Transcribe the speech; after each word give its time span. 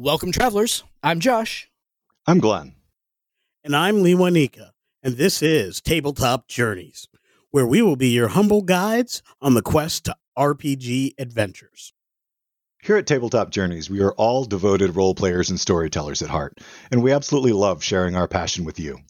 Welcome, 0.00 0.30
travelers. 0.30 0.84
I'm 1.02 1.18
Josh. 1.18 1.68
I'm 2.24 2.38
Glenn. 2.38 2.76
And 3.64 3.74
I'm 3.74 4.04
Lee 4.04 4.14
Wanika. 4.14 4.70
And 5.02 5.16
this 5.16 5.42
is 5.42 5.80
Tabletop 5.80 6.46
Journeys, 6.46 7.08
where 7.50 7.66
we 7.66 7.82
will 7.82 7.96
be 7.96 8.10
your 8.10 8.28
humble 8.28 8.62
guides 8.62 9.24
on 9.42 9.54
the 9.54 9.60
quest 9.60 10.04
to 10.04 10.14
RPG 10.38 11.14
adventures. 11.18 11.92
Here 12.80 12.96
at 12.96 13.08
Tabletop 13.08 13.50
Journeys, 13.50 13.90
we 13.90 14.00
are 14.00 14.12
all 14.12 14.44
devoted 14.44 14.94
role 14.94 15.16
players 15.16 15.50
and 15.50 15.58
storytellers 15.58 16.22
at 16.22 16.30
heart, 16.30 16.58
and 16.92 17.02
we 17.02 17.10
absolutely 17.10 17.50
love 17.50 17.82
sharing 17.82 18.14
our 18.14 18.28
passion 18.28 18.64
with 18.64 18.78
you. 18.78 19.00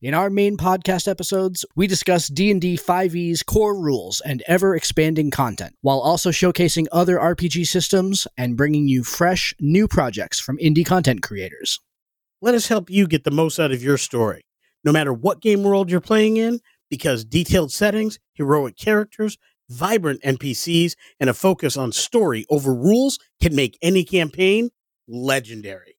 In 0.00 0.14
our 0.14 0.30
main 0.30 0.56
podcast 0.56 1.08
episodes, 1.08 1.64
we 1.74 1.88
discuss 1.88 2.28
D&D 2.28 2.76
5e's 2.76 3.42
core 3.42 3.76
rules 3.76 4.22
and 4.24 4.44
ever-expanding 4.46 5.32
content, 5.32 5.74
while 5.80 5.98
also 5.98 6.30
showcasing 6.30 6.86
other 6.92 7.18
RPG 7.18 7.66
systems 7.66 8.28
and 8.36 8.56
bringing 8.56 8.86
you 8.86 9.02
fresh, 9.02 9.52
new 9.58 9.88
projects 9.88 10.38
from 10.38 10.56
indie 10.58 10.86
content 10.86 11.22
creators. 11.22 11.80
Let 12.40 12.54
us 12.54 12.68
help 12.68 12.88
you 12.88 13.08
get 13.08 13.24
the 13.24 13.32
most 13.32 13.58
out 13.58 13.72
of 13.72 13.82
your 13.82 13.98
story, 13.98 14.42
no 14.84 14.92
matter 14.92 15.12
what 15.12 15.40
game 15.40 15.64
world 15.64 15.90
you're 15.90 16.00
playing 16.00 16.36
in, 16.36 16.60
because 16.88 17.24
detailed 17.24 17.72
settings, 17.72 18.20
heroic 18.34 18.76
characters, 18.76 19.36
vibrant 19.68 20.22
NPCs, 20.22 20.94
and 21.18 21.28
a 21.28 21.34
focus 21.34 21.76
on 21.76 21.90
story 21.90 22.46
over 22.50 22.72
rules 22.72 23.18
can 23.42 23.52
make 23.52 23.76
any 23.82 24.04
campaign 24.04 24.70
legendary. 25.08 25.97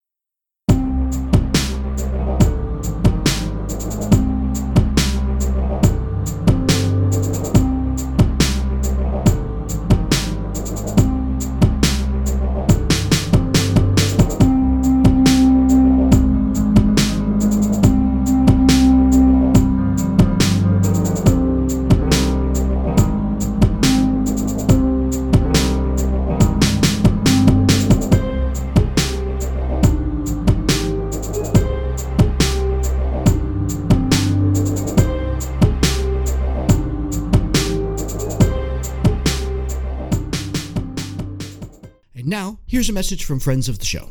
A 42.90 42.94
message 42.94 43.23
from 43.23 43.40
friends 43.40 43.70
of 43.70 43.80
the 43.80 43.86
show. 43.86 44.09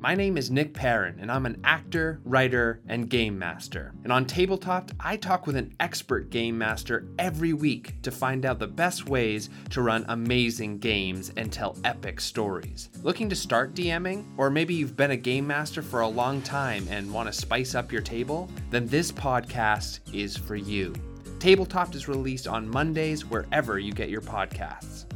My 0.00 0.16
name 0.16 0.36
is 0.36 0.50
Nick 0.50 0.74
Perrin, 0.74 1.20
and 1.20 1.30
I'm 1.30 1.46
an 1.46 1.60
actor, 1.62 2.20
writer, 2.24 2.80
and 2.88 3.08
game 3.08 3.38
master. 3.38 3.94
And 4.02 4.12
on 4.12 4.26
Tabletop, 4.26 4.90
I 4.98 5.16
talk 5.16 5.46
with 5.46 5.54
an 5.54 5.72
expert 5.78 6.28
game 6.30 6.58
master 6.58 7.06
every 7.20 7.52
week 7.52 8.02
to 8.02 8.10
find 8.10 8.44
out 8.44 8.58
the 8.58 8.66
best 8.66 9.08
ways 9.08 9.48
to 9.70 9.80
run 9.80 10.04
amazing 10.08 10.78
games 10.78 11.30
and 11.36 11.52
tell 11.52 11.78
epic 11.84 12.20
stories. 12.20 12.88
Looking 13.04 13.28
to 13.28 13.36
start 13.36 13.74
DMing? 13.74 14.24
Or 14.36 14.50
maybe 14.50 14.74
you've 14.74 14.96
been 14.96 15.12
a 15.12 15.16
game 15.16 15.46
master 15.46 15.82
for 15.82 16.00
a 16.00 16.08
long 16.08 16.42
time 16.42 16.84
and 16.90 17.12
want 17.12 17.28
to 17.28 17.32
spice 17.32 17.76
up 17.76 17.92
your 17.92 18.02
table? 18.02 18.50
Then 18.70 18.88
this 18.88 19.12
podcast 19.12 20.00
is 20.12 20.36
for 20.36 20.56
you. 20.56 20.92
Tabletop 21.38 21.94
is 21.94 22.08
released 22.08 22.48
on 22.48 22.68
Mondays 22.68 23.24
wherever 23.24 23.78
you 23.78 23.92
get 23.92 24.08
your 24.08 24.20
podcasts. 24.20 25.06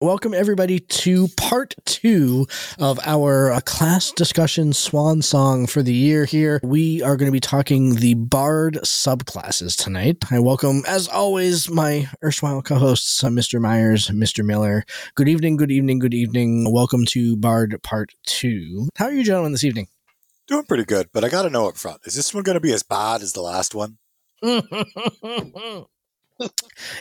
Welcome, 0.00 0.32
everybody, 0.32 0.78
to 0.78 1.26
part 1.36 1.74
two 1.84 2.46
of 2.78 3.00
our 3.04 3.50
uh, 3.50 3.60
class 3.62 4.12
discussion 4.12 4.72
swan 4.72 5.22
song 5.22 5.66
for 5.66 5.82
the 5.82 5.92
year 5.92 6.24
here. 6.24 6.60
We 6.62 7.02
are 7.02 7.16
going 7.16 7.26
to 7.26 7.32
be 7.32 7.40
talking 7.40 7.96
the 7.96 8.14
Bard 8.14 8.78
subclasses 8.84 9.76
tonight. 9.76 10.18
I 10.30 10.38
welcome, 10.38 10.84
as 10.86 11.08
always, 11.08 11.68
my 11.68 12.06
erstwhile 12.22 12.62
co 12.62 12.76
hosts, 12.76 13.24
uh, 13.24 13.28
Mr. 13.28 13.60
Myers, 13.60 14.06
Mr. 14.10 14.44
Miller. 14.44 14.84
Good 15.16 15.28
evening, 15.28 15.56
good 15.56 15.72
evening, 15.72 15.98
good 15.98 16.14
evening. 16.14 16.72
Welcome 16.72 17.04
to 17.06 17.36
Bard 17.36 17.76
part 17.82 18.12
two. 18.24 18.90
How 18.94 19.06
are 19.06 19.12
you, 19.12 19.24
gentlemen, 19.24 19.50
this 19.50 19.64
evening? 19.64 19.88
Doing 20.46 20.62
pretty 20.62 20.84
good, 20.84 21.08
but 21.12 21.24
I 21.24 21.28
got 21.28 21.42
to 21.42 21.50
know 21.50 21.66
up 21.66 21.76
front: 21.76 22.02
is 22.04 22.14
this 22.14 22.32
one 22.32 22.44
going 22.44 22.54
to 22.54 22.60
be 22.60 22.72
as 22.72 22.84
bad 22.84 23.20
as 23.20 23.32
the 23.32 23.42
last 23.42 23.74
one? 23.74 23.98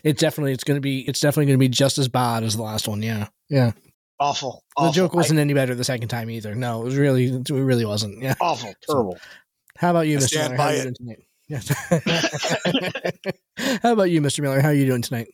it 0.03 0.18
definitely 0.18 0.53
it's 0.53 0.64
going 0.64 0.78
to 0.78 0.81
be 0.81 1.02
it's 1.08 1.20
definitely 1.20 1.46
going 1.46 1.58
to 1.59 1.64
be 1.64 1.70
just 1.70 1.98
as 1.98 2.08
bad 2.08 2.44
as 2.44 2.56
the 2.56 2.64
last 2.64 2.88
one. 2.88 3.02
Yeah, 3.02 3.28
yeah. 3.50 3.72
Awful. 4.20 4.64
The 4.75 4.81
awful. 4.84 4.94
joke 4.94 5.14
wasn't 5.14 5.38
I- 5.40 5.42
any 5.42 5.53
better 5.53 5.75
the 5.75 5.84
second 5.84 6.08
time 6.08 6.30
either. 6.30 6.56
No, 6.56 6.81
it 6.81 6.86
was 6.86 6.96
really 6.98 7.25
it 7.25 7.50
really 7.50 7.86
wasn't. 7.86 8.22
Yeah. 8.22 8.36
awful. 8.42 8.74
Terrible. 8.90 9.18
How 9.78 9.92
about 9.92 10.08
you, 10.08 10.18
I 10.18 10.22
Mr. 10.22 10.28
stand 10.28 10.53
Miller? 10.53 10.64
How 10.64 10.70
by 10.70 10.74
are 10.78 10.88
it. 10.88 10.98
doing? 11.00 11.24
Yes. 11.50 11.68
How 13.84 13.94
about 13.94 14.09
you, 14.09 14.22
Mr. 14.22 14.40
Miller? 14.42 14.59
How 14.59 14.70
are 14.70 14.74
you 14.74 14.86
doing 14.86 15.02
tonight? 15.02 15.28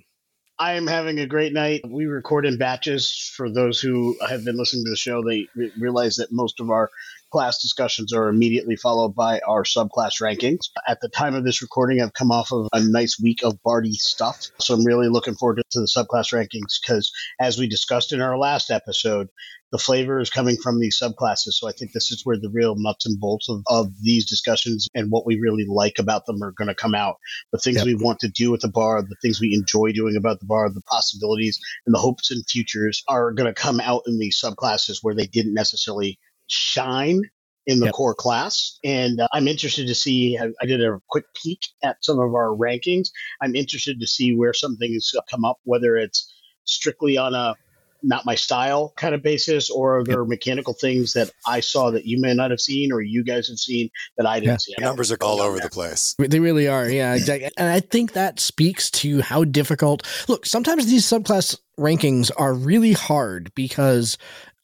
I 0.59 0.73
am 0.73 0.85
having 0.87 1.19
a 1.19 1.25
great 1.25 1.51
night. 1.51 1.81
We 1.87 2.05
record 2.05 2.45
in 2.45 2.57
batches. 2.57 3.31
For 3.35 3.51
those 3.51 3.79
who 3.79 4.15
have 4.27 4.45
been 4.45 4.57
listening 4.57 4.85
to 4.85 4.91
the 4.91 4.95
show, 4.95 5.23
they 5.23 5.47
re- 5.55 5.71
realize 5.79 6.17
that 6.17 6.31
most 6.31 6.59
of 6.59 6.69
our 6.69 6.89
class 7.31 7.59
discussions 7.59 8.13
are 8.13 8.29
immediately 8.29 8.75
followed 8.75 9.15
by 9.15 9.39
our 9.47 9.63
subclass 9.63 10.21
rankings. 10.21 10.69
At 10.87 11.01
the 11.01 11.09
time 11.09 11.33
of 11.33 11.43
this 11.43 11.63
recording, 11.63 11.99
I've 11.99 12.13
come 12.13 12.31
off 12.31 12.51
of 12.51 12.67
a 12.71 12.79
nice 12.79 13.19
week 13.19 13.43
of 13.43 13.61
Barty 13.63 13.93
stuff. 13.93 14.49
So 14.59 14.75
I'm 14.75 14.85
really 14.85 15.09
looking 15.09 15.33
forward 15.33 15.55
to, 15.55 15.63
to 15.71 15.79
the 15.79 15.87
subclass 15.87 16.31
rankings 16.31 16.79
because, 16.81 17.11
as 17.41 17.57
we 17.57 17.67
discussed 17.67 18.13
in 18.13 18.21
our 18.21 18.37
last 18.37 18.69
episode, 18.69 19.29
the 19.73 19.79
flavor 19.79 20.19
is 20.19 20.29
coming 20.29 20.55
from 20.55 20.79
these 20.79 20.99
subclasses. 21.01 21.53
So 21.53 21.67
I 21.67 21.71
think 21.71 21.91
this 21.91 22.11
is 22.11 22.21
where 22.23 22.37
the 22.37 22.51
real 22.53 22.75
nuts 22.77 23.07
and 23.07 23.19
bolts 23.19 23.49
of, 23.49 23.63
of 23.67 23.87
these 24.03 24.29
discussions 24.29 24.87
and 24.93 25.09
what 25.09 25.25
we 25.25 25.39
really 25.39 25.65
like 25.67 25.97
about 25.97 26.27
them 26.27 26.43
are 26.43 26.51
going 26.51 26.67
to 26.67 26.75
come 26.75 26.93
out. 26.93 27.15
The 27.51 27.57
things 27.57 27.77
Yep. 27.77 27.87
we 27.87 27.95
want 27.95 28.19
to 28.19 28.29
do 28.29 28.51
with 28.51 28.61
the 28.61 28.67
bar, 28.67 29.01
the 29.01 29.15
things 29.23 29.41
we 29.41 29.55
enjoy 29.55 29.91
doing 29.91 30.15
about 30.15 30.39
the 30.39 30.45
bar, 30.45 30.69
the 30.69 30.83
possibilities 30.83 31.59
and 31.87 31.95
the 31.95 31.99
hopes 31.99 32.29
and 32.29 32.47
futures 32.47 33.03
are 33.09 33.31
going 33.31 33.51
to 33.51 33.59
come 33.59 33.79
out 33.79 34.03
in 34.05 34.19
these 34.19 34.39
subclasses 34.39 34.99
where 35.01 35.15
they 35.15 35.25
didn't 35.25 35.55
necessarily 35.55 36.19
shine 36.45 37.23
in 37.65 37.79
the 37.79 37.85
Yep. 37.85 37.95
core 37.95 38.13
class. 38.13 38.77
And 38.83 39.21
uh, 39.21 39.27
I'm 39.33 39.47
interested 39.47 39.87
to 39.87 39.95
see, 39.95 40.37
I, 40.37 40.49
I 40.61 40.67
did 40.67 40.83
a 40.83 40.99
quick 41.09 41.25
peek 41.41 41.61
at 41.83 41.97
some 42.01 42.19
of 42.19 42.35
our 42.35 42.49
rankings. 42.55 43.07
I'm 43.41 43.55
interested 43.55 43.99
to 43.99 44.05
see 44.05 44.35
where 44.35 44.53
some 44.53 44.77
things 44.77 45.11
come 45.31 45.43
up, 45.43 45.57
whether 45.63 45.95
it's 45.95 46.31
strictly 46.65 47.17
on 47.17 47.33
a 47.33 47.55
not 48.03 48.25
my 48.25 48.35
style 48.35 48.93
kind 48.97 49.15
of 49.15 49.23
basis, 49.23 49.69
or 49.69 50.03
there 50.03 50.19
are 50.19 50.25
mechanical 50.25 50.73
things 50.73 51.13
that 51.13 51.31
I 51.47 51.61
saw 51.61 51.89
that 51.91 52.05
you 52.05 52.19
may 52.19 52.33
not 52.33 52.51
have 52.51 52.59
seen, 52.59 52.91
or 52.91 53.01
you 53.01 53.23
guys 53.23 53.47
have 53.47 53.57
seen 53.57 53.89
that 54.17 54.25
I 54.27 54.39
didn't 54.39 54.51
Yeah. 54.51 54.57
see. 54.57 54.73
The 54.77 54.83
numbers 54.83 55.11
are 55.11 55.17
all 55.21 55.41
over 55.41 55.59
the 55.59 55.69
place. 55.69 56.15
They 56.19 56.39
really 56.39 56.67
are, 56.67 56.89
yeah. 56.89 57.15
exactly. 57.15 57.49
And 57.57 57.69
I 57.69 57.79
think 57.79 58.13
that 58.13 58.39
speaks 58.39 58.91
to 58.91 59.21
how 59.21 59.43
difficult. 59.45 60.05
Look, 60.27 60.45
sometimes 60.45 60.85
these 60.87 61.05
subclass 61.05 61.57
rankings 61.79 62.29
are 62.37 62.53
really 62.53 62.93
hard 62.93 63.51
because 63.55 64.17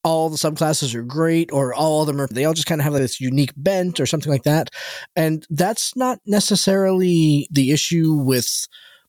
all 0.03 0.29
the 0.29 0.37
subclasses 0.37 0.95
are 0.95 1.03
great, 1.03 1.51
or 1.51 1.73
all 1.73 2.01
of 2.01 2.07
them 2.07 2.21
are. 2.21 2.27
They 2.27 2.45
all 2.45 2.53
just 2.53 2.67
kind 2.67 2.79
of 2.79 2.85
have 2.85 2.93
this 2.93 3.19
unique 3.19 3.51
bent 3.57 3.99
or 3.99 4.05
something 4.05 4.31
like 4.31 4.43
that, 4.43 4.69
and 5.15 5.45
that's 5.49 5.95
not 5.95 6.19
necessarily 6.25 7.47
the 7.51 7.71
issue 7.71 8.13
with 8.13 8.65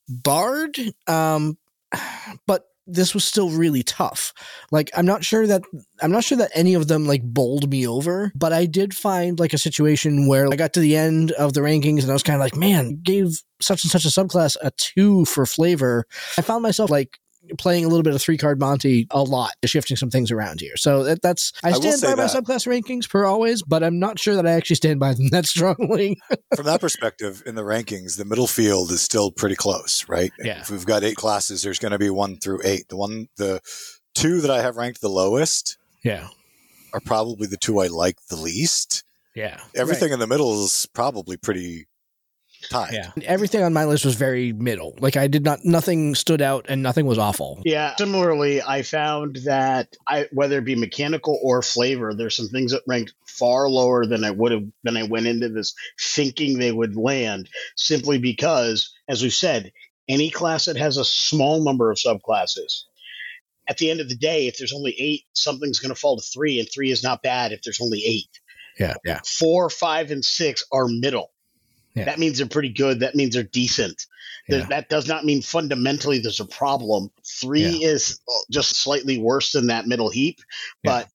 Bard. 0.08 0.76
Um, 1.06 1.58
but 2.47 2.64
this 2.92 3.14
was 3.14 3.24
still 3.24 3.50
really 3.50 3.82
tough. 3.82 4.32
Like 4.70 4.90
I'm 4.96 5.06
not 5.06 5.24
sure 5.24 5.46
that 5.46 5.62
I'm 6.00 6.12
not 6.12 6.24
sure 6.24 6.38
that 6.38 6.50
any 6.54 6.74
of 6.74 6.88
them 6.88 7.06
like 7.06 7.22
bowled 7.22 7.70
me 7.70 7.86
over, 7.86 8.32
but 8.34 8.52
I 8.52 8.66
did 8.66 8.94
find 8.94 9.38
like 9.38 9.52
a 9.52 9.58
situation 9.58 10.26
where 10.26 10.48
I 10.50 10.56
got 10.56 10.72
to 10.74 10.80
the 10.80 10.96
end 10.96 11.32
of 11.32 11.54
the 11.54 11.60
rankings 11.60 12.02
and 12.02 12.10
I 12.10 12.14
was 12.14 12.22
kind 12.22 12.36
of 12.36 12.40
like, 12.40 12.56
man, 12.56 13.00
gave 13.02 13.40
such 13.60 13.84
and 13.84 13.90
such 13.90 14.04
a 14.04 14.08
subclass 14.08 14.56
a 14.62 14.70
two 14.76 15.24
for 15.26 15.46
flavor. 15.46 16.06
I 16.38 16.42
found 16.42 16.62
myself 16.62 16.90
like 16.90 17.18
playing 17.58 17.84
a 17.84 17.88
little 17.88 18.02
bit 18.02 18.14
of 18.14 18.20
three 18.20 18.36
card 18.36 18.58
Monty 18.60 19.06
a 19.10 19.22
lot, 19.22 19.52
shifting 19.64 19.97
some 19.97 20.10
things 20.10 20.30
around 20.30 20.60
here. 20.60 20.76
So 20.76 21.04
that, 21.04 21.22
that's 21.22 21.52
I 21.62 21.70
I 21.70 21.72
stand 21.72 21.98
say 21.98 22.14
by 22.14 22.22
my 22.22 22.24
subclass 22.24 22.66
rankings 22.66 23.08
per 23.08 23.24
always, 23.24 23.62
but 23.62 23.82
I'm 23.82 23.98
not 23.98 24.18
sure 24.18 24.34
that 24.36 24.47
I 24.47 24.52
actually 24.52 24.76
stand 24.76 25.00
by 25.00 25.14
them 25.14 25.28
that 25.30 25.47
strongly. 25.47 26.18
From 26.54 26.66
that 26.66 26.80
perspective, 26.80 27.42
in 27.47 27.54
the 27.54 27.62
rankings, 27.62 28.16
the 28.16 28.24
middle 28.24 28.47
field 28.47 28.91
is 28.91 29.02
still 29.02 29.30
pretty 29.30 29.56
close, 29.56 30.04
right? 30.08 30.32
Yeah. 30.42 30.60
If 30.60 30.70
we've 30.70 30.86
got 30.86 31.04
eight 31.04 31.16
classes, 31.16 31.62
there's 31.62 31.78
going 31.78 31.92
to 31.92 31.98
be 31.98 32.10
one 32.10 32.36
through 32.36 32.60
eight. 32.64 32.88
The 32.88 32.97
one, 32.97 33.28
the 33.36 33.60
two 34.14 34.41
that 34.41 34.50
I 34.50 34.62
have 34.62 34.76
ranked 34.76 35.00
the 35.00 35.08
lowest 35.08 35.78
yeah, 36.03 36.28
are 36.92 37.00
probably 37.00 37.46
the 37.46 37.56
two 37.56 37.80
I 37.80 37.86
like 37.86 38.16
the 38.28 38.36
least. 38.36 39.04
yeah, 39.34 39.60
Everything 39.74 40.12
in 40.12 40.18
the 40.18 40.26
middle 40.26 40.64
is 40.64 40.86
probably 40.92 41.36
pretty 41.36 41.86
tied. 42.68 42.92
Yeah, 42.92 43.10
everything 43.24 43.62
on 43.62 43.72
my 43.72 43.84
list 43.84 44.04
was 44.04 44.15
very 44.15 44.53
middle. 44.53 44.97
Like 45.01 45.16
I 45.16 45.27
did 45.27 45.45
not, 45.45 45.65
nothing 45.65 46.15
stood 46.15 46.42
out, 46.42 46.66
and 46.68 46.83
nothing 46.83 47.07
was 47.07 47.18
awful. 47.18 47.62
Yeah. 47.65 47.95
Similarly, 47.97 48.62
I 48.62 48.83
found 48.83 49.36
that 49.45 49.97
I 50.07 50.28
whether 50.33 50.59
it 50.59 50.65
be 50.65 50.77
mechanical 50.77 51.39
or 51.42 51.62
flavor, 51.62 52.15
there's 52.15 52.36
some 52.36 52.48
things 52.48 52.72
that 52.72 52.83
ranked 52.86 53.15
far 53.27 53.68
lower 53.68 54.07
than 54.07 54.24
I 54.24 54.30
would 54.30 54.53
have 54.53 54.65
than 54.83 54.97
I 54.97 55.04
went 55.04 55.27
into 55.27 55.48
this 55.48 55.74
thinking 56.01 56.59
they 56.59 56.72
would 56.72 56.97
land, 56.97 57.48
simply 57.77 58.18
because, 58.18 58.92
as 59.09 59.22
we've 59.22 59.33
said, 59.33 59.72
any 60.09 60.30
class 60.30 60.66
that 60.66 60.77
has 60.77 60.97
a 60.97 61.04
small 61.04 61.65
number 61.65 61.91
of 61.91 61.98
subclasses 61.98 62.84
at 63.71 63.78
the 63.78 63.89
end 63.89 64.01
of 64.01 64.09
the 64.09 64.16
day, 64.16 64.48
if 64.48 64.59
there's 64.59 64.72
only 64.72 64.97
eight, 64.98 65.24
something's 65.33 65.78
going 65.78 65.95
to 65.95 66.01
fall 66.01 66.16
to 66.16 66.22
three, 66.22 66.59
and 66.59 66.68
three 66.74 66.91
is 66.91 67.04
not 67.04 67.22
bad 67.22 67.53
if 67.53 67.63
there's 67.63 67.80
only 67.80 68.03
eight. 68.04 68.41
Yeah, 68.78 68.95
yeah. 69.04 69.21
Four, 69.24 69.71
five, 69.71 70.10
and 70.10 70.24
six 70.24 70.65
are 70.72 70.89
middle. 70.89 71.30
Yeah. 71.95 72.04
That 72.04 72.19
means 72.19 72.39
they're 72.39 72.47
pretty 72.47 72.72
good. 72.72 73.01
That 73.01 73.15
means 73.15 73.34
they're 73.34 73.42
decent. 73.42 74.07
Yeah. 74.48 74.65
That 74.65 74.89
does 74.89 75.07
not 75.07 75.25
mean 75.25 75.42
fundamentally 75.42 76.19
there's 76.19 76.41
a 76.41 76.45
problem. 76.47 77.10
Three 77.41 77.84
is 77.84 78.21
uh, 78.28 78.33
just 78.51 78.77
slightly 78.77 79.19
worse 79.19 79.53
than 79.53 79.69
that 79.69 79.87
middle 79.87 80.10
heap, 80.10 80.39
Yeah. 80.83 81.03
but 81.03 81.09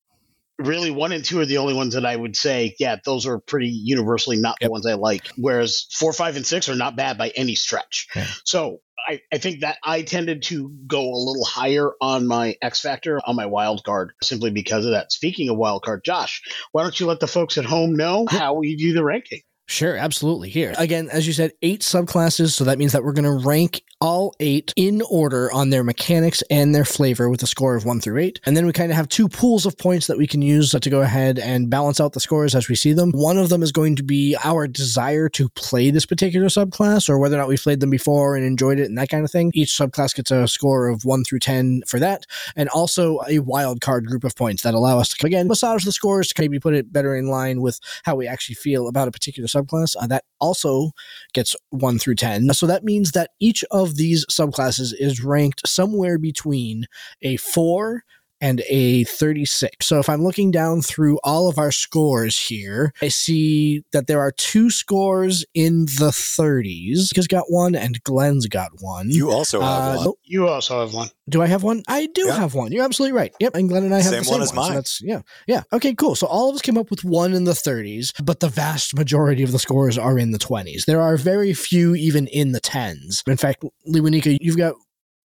really 0.57 0.91
one 0.91 1.11
and 1.11 1.23
two 1.25 1.39
are 1.41 1.45
the 1.45 1.57
only 1.57 1.73
ones 1.73 1.95
that 1.95 2.05
I 2.05 2.15
would 2.15 2.35
say, 2.35 2.75
yeah, 2.79 2.95
those 3.03 3.25
are 3.25 3.39
pretty 3.39 3.67
universally 3.69 4.37
not 4.37 4.57
Yep. 4.61 4.67
the 4.67 4.71
ones 4.71 4.85
I 4.85 4.93
like. 4.93 5.27
Whereas 5.37 5.87
four, 5.93 6.13
five, 6.13 6.35
and 6.37 6.45
six 6.45 6.69
are 6.69 6.75
not 6.75 6.95
bad 6.95 7.17
by 7.17 7.29
any 7.35 7.55
stretch. 7.55 8.07
Yeah. 8.15 8.27
So 8.45 8.79
I, 9.07 9.19
I 9.33 9.37
think 9.37 9.59
that 9.61 9.77
I 9.83 10.01
tended 10.01 10.43
to 10.43 10.69
go 10.87 11.01
a 11.01 11.17
little 11.25 11.45
higher 11.45 11.91
on 12.01 12.25
my 12.27 12.55
X 12.61 12.79
Factor 12.81 13.19
on 13.25 13.35
my 13.35 13.45
wild 13.45 13.83
card 13.83 14.13
simply 14.23 14.49
because 14.51 14.85
of 14.85 14.91
that. 14.91 15.11
Speaking 15.11 15.49
of 15.49 15.57
wild 15.57 15.83
card, 15.83 16.03
Josh, 16.05 16.41
why 16.71 16.83
don't 16.83 16.97
you 16.99 17.05
let 17.05 17.19
the 17.19 17.27
folks 17.27 17.57
at 17.57 17.65
home 17.65 17.95
know 17.95 18.25
how 18.29 18.53
we 18.55 18.75
do 18.77 18.93
the 18.93 19.03
ranking? 19.03 19.41
Sure, 19.67 19.97
absolutely. 19.97 20.49
Here. 20.49 20.73
Again, 20.77 21.09
as 21.11 21.25
you 21.25 21.33
said, 21.33 21.51
eight 21.61 21.81
subclasses. 21.81 22.53
So 22.53 22.65
that 22.65 22.77
means 22.77 22.91
that 22.91 23.03
we're 23.03 23.13
going 23.13 23.23
to 23.25 23.45
rank 23.45 23.81
all 24.01 24.35
eight 24.39 24.73
in 24.75 25.01
order 25.09 25.51
on 25.51 25.69
their 25.69 25.83
mechanics 25.83 26.43
and 26.51 26.75
their 26.75 26.85
flavor 26.85 27.29
with 27.29 27.41
a 27.41 27.47
score 27.47 27.75
of 27.75 27.85
one 27.85 27.99
through 27.99 28.19
eight. 28.19 28.39
And 28.45 28.55
then 28.55 28.65
we 28.65 28.73
kind 28.73 28.91
of 28.91 28.97
have 28.97 29.07
two 29.07 29.27
pools 29.27 29.65
of 29.65 29.77
points 29.77 30.07
that 30.07 30.17
we 30.17 30.27
can 30.27 30.41
use 30.41 30.71
to 30.71 30.89
go 30.89 31.01
ahead 31.01 31.39
and 31.39 31.69
balance 31.69 31.99
out 31.99 32.13
the 32.13 32.19
scores 32.19 32.53
as 32.53 32.67
we 32.67 32.75
see 32.75 32.93
them. 32.93 33.11
One 33.11 33.37
of 33.37 33.49
them 33.49 33.63
is 33.63 33.71
going 33.71 33.95
to 33.95 34.03
be 34.03 34.37
our 34.43 34.67
desire 34.67 35.29
to 35.29 35.49
play 35.49 35.89
this 35.89 36.05
particular 36.05 36.47
subclass 36.47 37.09
or 37.09 37.17
whether 37.17 37.35
or 37.35 37.39
not 37.39 37.47
we've 37.47 37.61
played 37.61 37.79
them 37.79 37.89
before 37.89 38.35
and 38.35 38.45
enjoyed 38.45 38.79
it 38.79 38.85
and 38.85 38.97
that 38.97 39.09
kind 39.09 39.23
of 39.23 39.31
thing. 39.31 39.51
Each 39.55 39.75
subclass 39.75 40.13
gets 40.13 40.29
a 40.29 40.47
score 40.47 40.87
of 40.87 41.05
one 41.05 41.23
through 41.23 41.39
10 41.39 41.83
for 41.87 41.99
that. 41.99 42.25
And 42.55 42.69
also 42.69 43.19
a 43.27 43.39
wild 43.39 43.81
card 43.81 44.05
group 44.05 44.23
of 44.23 44.35
points 44.35 44.63
that 44.63 44.73
allow 44.73 44.99
us 44.99 45.09
to, 45.09 45.25
again, 45.25 45.47
massage 45.47 45.85
the 45.85 45.91
scores 45.91 46.27
to 46.27 46.41
maybe 46.41 46.59
put 46.59 46.75
it 46.75 46.91
better 46.91 47.15
in 47.15 47.27
line 47.27 47.61
with 47.61 47.79
how 48.03 48.15
we 48.15 48.27
actually 48.27 48.55
feel 48.55 48.87
about 48.87 49.07
a 49.07 49.11
particular 49.11 49.47
subclass. 49.55 49.95
Uh, 49.99 50.07
that 50.07 50.23
also 50.39 50.91
gets 51.33 51.55
1 51.69 51.99
through 51.99 52.15
10. 52.15 52.53
So 52.53 52.67
that 52.67 52.83
means 52.83 53.11
that 53.11 53.31
each 53.39 53.63
of 53.71 53.95
these 53.95 54.25
subclasses 54.27 54.93
is 54.97 55.23
ranked 55.23 55.67
somewhere 55.67 56.17
between 56.17 56.85
a 57.21 57.37
4 57.37 58.03
and 58.41 58.61
a 58.69 59.03
36. 59.05 59.85
So 59.87 59.99
if 59.99 60.09
I'm 60.09 60.23
looking 60.23 60.51
down 60.51 60.81
through 60.81 61.19
all 61.23 61.47
of 61.49 61.57
our 61.57 61.71
scores 61.71 62.37
here, 62.47 62.93
I 63.01 63.07
see 63.07 63.83
that 63.91 64.07
there 64.07 64.19
are 64.19 64.31
two 64.31 64.69
scores 64.69 65.45
in 65.53 65.85
the 65.85 66.11
30s. 66.11 67.15
He's 67.15 67.27
got 67.27 67.45
one 67.49 67.75
and 67.75 68.03
Glenn's 68.03 68.47
got 68.47 68.71
one. 68.81 69.09
You 69.09 69.31
also 69.31 69.61
have 69.61 69.83
Uh, 69.83 69.95
one. 69.97 70.11
You 70.23 70.47
also 70.47 70.79
have 70.81 70.93
one. 70.93 71.09
do 71.29 71.41
I 71.41 71.47
have 71.47 71.63
one? 71.63 71.83
I 71.87 72.07
do 72.07 72.25
Yeah. 72.27 72.35
have 72.35 72.53
one. 72.53 72.71
You're 72.71 72.83
absolutely 72.85 73.17
right. 73.17 73.33
Yep, 73.39 73.55
and 73.55 73.69
Glenn 73.69 73.83
and 73.83 73.93
I 73.93 73.97
have 74.01 74.11
Same 74.11 74.19
the 74.19 74.25
same 74.25 74.31
one 74.33 74.41
as 74.41 74.49
So 74.49 74.55
mine. 74.55 74.73
that's 74.73 75.01
yeah, 75.01 75.21
yeah. 75.47 75.63
Okay, 75.73 75.93
cool. 75.93 76.15
So 76.15 76.27
all 76.27 76.49
of 76.49 76.55
us 76.55 76.61
came 76.61 76.77
up 76.77 76.89
with 76.91 77.03
one 77.03 77.33
in 77.33 77.45
the 77.45 77.53
30s, 77.55 78.11
but 78.23 78.39
the 78.41 78.49
vast 78.49 78.95
majority 78.95 79.43
of 79.43 79.51
the 79.51 79.59
scores 79.59 79.97
are 79.97 80.17
in 80.19 80.31
the 80.31 80.39
20s. 80.39 80.85
There 80.85 81.01
are 81.01 81.17
very 81.17 81.53
few 81.53 81.95
even 81.95 82.27
in 82.27 82.51
the 82.51 82.61
10s. 82.61 83.23
In 83.27 83.37
fact, 83.37 83.63
Lewanika, 83.87 84.37
you've 84.41 84.57
got 84.57 84.75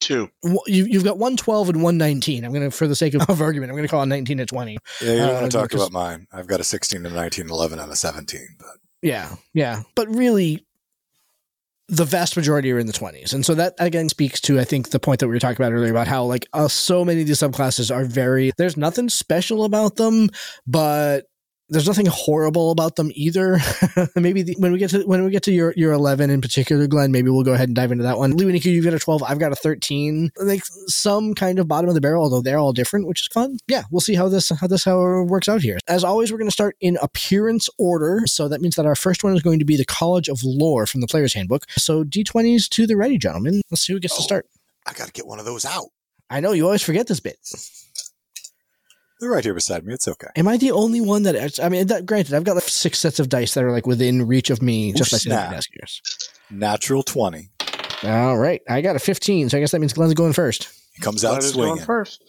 Two. 0.06 0.30
you, 0.44 0.86
you've 0.86 1.04
got 1.04 1.18
112 1.18 1.70
and 1.70 1.82
119. 1.82 2.46
I'm 2.46 2.52
going 2.52 2.70
to, 2.70 2.70
for 2.70 2.88
the 2.88 2.96
sake 2.96 3.16
of, 3.16 3.42
argument, 3.42 3.72
I'm 3.72 3.76
going 3.76 3.88
to 3.88 3.92
call 3.92 4.04
it 4.04 4.06
19 4.06 4.38
to 4.38 4.46
20. 4.46 4.78
Yeah, 5.02 5.12
you 5.12 5.18
don't 5.18 5.30
uh, 5.30 5.34
want 5.34 5.52
to 5.52 5.58
talk 5.58 5.74
about 5.74 5.92
mine. 5.92 6.28
I've 6.32 6.46
got 6.46 6.60
a 6.60 6.64
16, 6.64 7.04
a 7.04 7.10
19, 7.10 7.50
11, 7.50 7.80
and 7.80 7.92
a 7.92 7.96
17. 7.96 8.48
But 8.60 8.68
Yeah, 9.02 9.34
yeah. 9.54 9.82
But 9.96 10.08
really, 10.10 10.64
the 11.88 12.06
vast 12.06 12.38
majority 12.38 12.72
are 12.72 12.78
in 12.78 12.86
the 12.86 12.94
20s. 12.94 13.34
And 13.34 13.44
so 13.44 13.56
that 13.56 13.74
again 13.80 14.08
speaks 14.10 14.40
to, 14.42 14.60
I 14.60 14.64
think, 14.64 14.92
the 14.92 15.00
point 15.00 15.22
that 15.22 15.28
we 15.28 15.34
were 15.34 15.40
talking 15.40 15.58
about 15.58 15.74
earlier 15.74 15.90
about 15.90 16.08
how, 16.08 16.24
like, 16.24 16.46
uh, 16.54 16.68
so 16.68 17.04
many 17.04 17.22
of 17.22 17.28
these 17.28 17.40
subclasses 17.40 17.94
are 17.94 18.06
very, 18.06 18.52
there's 18.58 18.78
nothing 18.78 19.10
special 19.10 19.64
about 19.64 19.96
them, 19.96 20.30
but 20.68 21.26
there's 21.70 21.88
nothing 21.88 22.06
horrible 22.06 22.72
about 22.72 22.96
them 22.96 23.12
either. 23.16 23.58
maybe 24.16 24.44
the, 24.44 24.56
when 24.60 24.72
we 24.72 24.78
get 24.78 24.92
to 24.92 25.02
when 25.04 25.24
we 25.24 25.32
get 25.32 25.44
to 25.44 25.52
your 25.52 25.74
your 25.76 25.94
11 25.94 26.30
in 26.30 26.40
particular, 26.42 26.86
Glenn, 26.88 27.12
maybe 27.12 27.30
we'll 27.30 27.44
go 27.44 27.54
ahead 27.54 27.70
and 27.70 27.76
dive 27.76 27.92
into 27.92 28.04
that 28.04 28.18
one. 28.18 28.32
Nicky, 28.32 28.70
you've 28.72 28.86
got 28.86 28.94
a 28.94 29.00
12. 29.00 29.24
I've 29.24 29.40
got 29.40 29.52
a 29.52 29.56
13. 29.56 30.32
Like 30.38 30.62
some 30.88 31.34
kind 31.34 31.58
of 31.58 31.68
bottom 31.68 31.88
of 31.90 31.96
the 31.96 32.02
barrel, 32.02 32.24
although 32.24 32.42
they're 32.42 32.60
all 32.60 32.74
different, 32.74 33.08
which 33.08 33.22
is 33.22 33.28
fun. 33.28 33.58
Yeah, 33.68 33.84
we'll 33.92 34.00
see 34.02 34.16
how 34.16 34.30
this 34.30 34.50
how 34.50 34.68
this 34.68 34.84
how 34.84 35.00
it 35.00 35.24
works 35.26 35.50
out 35.50 35.62
here. 35.62 35.80
As 35.88 36.04
always, 36.04 36.32
we're 36.32 36.38
going 36.38 36.50
to 36.50 36.54
start 36.54 36.76
in 36.82 36.98
appearance 37.02 37.68
order. 37.80 38.24
So 38.28 38.48
that 38.48 38.62
means 38.62 38.76
that 38.76 38.86
our 38.86 38.96
first 38.96 39.24
one 39.24 39.36
is 39.36 39.42
going 39.42 39.60
to 39.60 39.66
be 39.66 39.78
the 39.78 39.86
College 39.86 40.30
of 40.30 40.40
Lore 40.44 40.86
from 40.86 41.02
the 41.02 41.08
Player's 41.08 41.34
Handbook. 41.34 41.64
So 41.72 42.04
D20s 42.04 42.70
to 42.70 42.86
the 42.86 42.96
ready, 42.96 43.18
gentlemen. 43.18 43.62
Let's 43.72 43.82
see 43.86 43.94
who 43.94 44.00
gets 44.00 44.16
to 44.16 44.22
Oh. 44.22 44.24
start. 44.24 44.46
I 44.86 44.94
got 44.94 45.08
to 45.08 45.14
get 45.14 45.26
one 45.26 45.40
of 45.40 45.46
those 45.46 45.66
out. 45.66 45.86
I 46.30 46.40
know 46.40 46.52
you 46.52 46.66
always 46.66 46.82
forget 46.84 47.08
this 47.08 47.20
bit. 47.20 47.38
They're 49.20 49.30
right 49.30 49.44
here 49.44 49.54
beside 49.54 49.86
me. 49.86 49.94
It's 49.94 50.08
okay. 50.08 50.28
Am 50.36 50.48
I 50.48 50.58
the 50.58 50.72
only 50.72 51.00
one 51.02 51.24
that? 51.24 51.60
I 51.64 51.70
mean, 51.70 51.88
that, 51.88 52.06
granted, 52.06 52.34
I've 52.34 52.44
got 52.44 52.56
like 52.56 52.66
six 52.66 53.00
sets 53.00 53.20
of 53.20 53.30
dice 53.30 53.54
that 53.54 53.64
are 53.64 53.72
like 53.72 53.88
within 53.88 54.28
reach 54.28 54.50
of 54.50 54.62
me 54.62 54.92
just 54.94 55.12
by 55.12 55.16
Ooh, 55.16 55.20
snap. 55.20 55.50
the 55.50 55.56
desk 55.56 55.70
here. 55.74 56.58
Natural 56.58 57.02
20. 57.02 57.50
All 58.04 58.38
right, 58.38 58.62
I 58.70 58.82
got 58.82 58.96
a 58.96 59.00
15, 59.00 59.50
so 59.50 59.58
I 59.58 59.62
guess 59.62 59.72
that 59.72 59.80
means 59.80 59.94
Glenn's 59.94 60.14
going 60.14 60.34
first. 60.34 60.70
He 60.94 61.02
comes 61.02 61.22
Glenn 61.22 61.36
out 61.36 61.44
is 61.44 61.54
going 61.54 61.68
swinging. 61.70 61.86
first. 61.86 62.22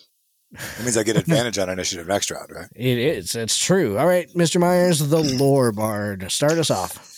That 0.53 0.83
means 0.85 0.97
I 0.97 1.03
get 1.03 1.17
advantage 1.17 1.59
on 1.59 1.69
initiative 1.69 2.07
next 2.07 2.31
round, 2.31 2.51
right? 2.55 2.69
It 2.75 2.99
is. 2.99 3.35
It's 3.35 3.59
true. 3.59 3.99
All 3.99 4.07
right, 4.07 4.29
Mr. 4.35 4.61
Myers, 4.61 5.01
the 5.01 5.19
lore 5.23 5.73
bard. 5.73 6.31
Start 6.31 6.53
us 6.53 6.71
off. 6.71 7.13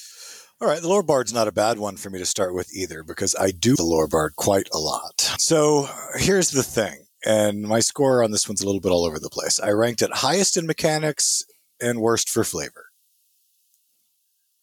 All 0.60 0.66
right, 0.66 0.80
the 0.80 0.88
lore 0.88 1.02
bard's 1.04 1.32
not 1.32 1.46
a 1.46 1.52
bad 1.52 1.78
one 1.78 1.96
for 1.96 2.10
me 2.10 2.18
to 2.18 2.26
start 2.26 2.52
with 2.54 2.74
either 2.74 3.04
because 3.04 3.36
I 3.38 3.50
do 3.52 3.76
the 3.76 3.84
lore 3.84 4.08
bard 4.08 4.34
quite 4.34 4.68
a 4.74 4.78
lot. 4.78 5.20
So 5.38 5.88
here's 6.16 6.50
the 6.50 6.64
thing, 6.64 7.04
and 7.24 7.62
my 7.62 7.80
score 7.80 8.22
on 8.22 8.30
this 8.30 8.48
one's 8.48 8.62
a 8.62 8.66
little 8.66 8.80
bit 8.80 8.92
all 8.92 9.04
over 9.04 9.18
the 9.18 9.30
place. 9.30 9.58
I 9.60 9.70
ranked 9.70 10.02
it 10.02 10.12
highest 10.12 10.56
in 10.56 10.66
mechanics 10.66 11.44
and 11.80 12.00
worst 12.00 12.28
for 12.28 12.44
flavor. 12.44 12.86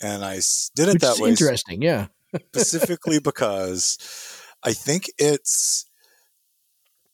And 0.01 0.23
I 0.23 0.39
did 0.75 0.89
it 0.89 0.93
Which 0.93 1.01
that 1.01 1.17
way 1.19 1.29
interesting. 1.29 1.81
Yeah. 1.81 2.07
specifically 2.53 3.19
because 3.19 3.97
I 4.63 4.73
think 4.73 5.09
its 5.17 5.85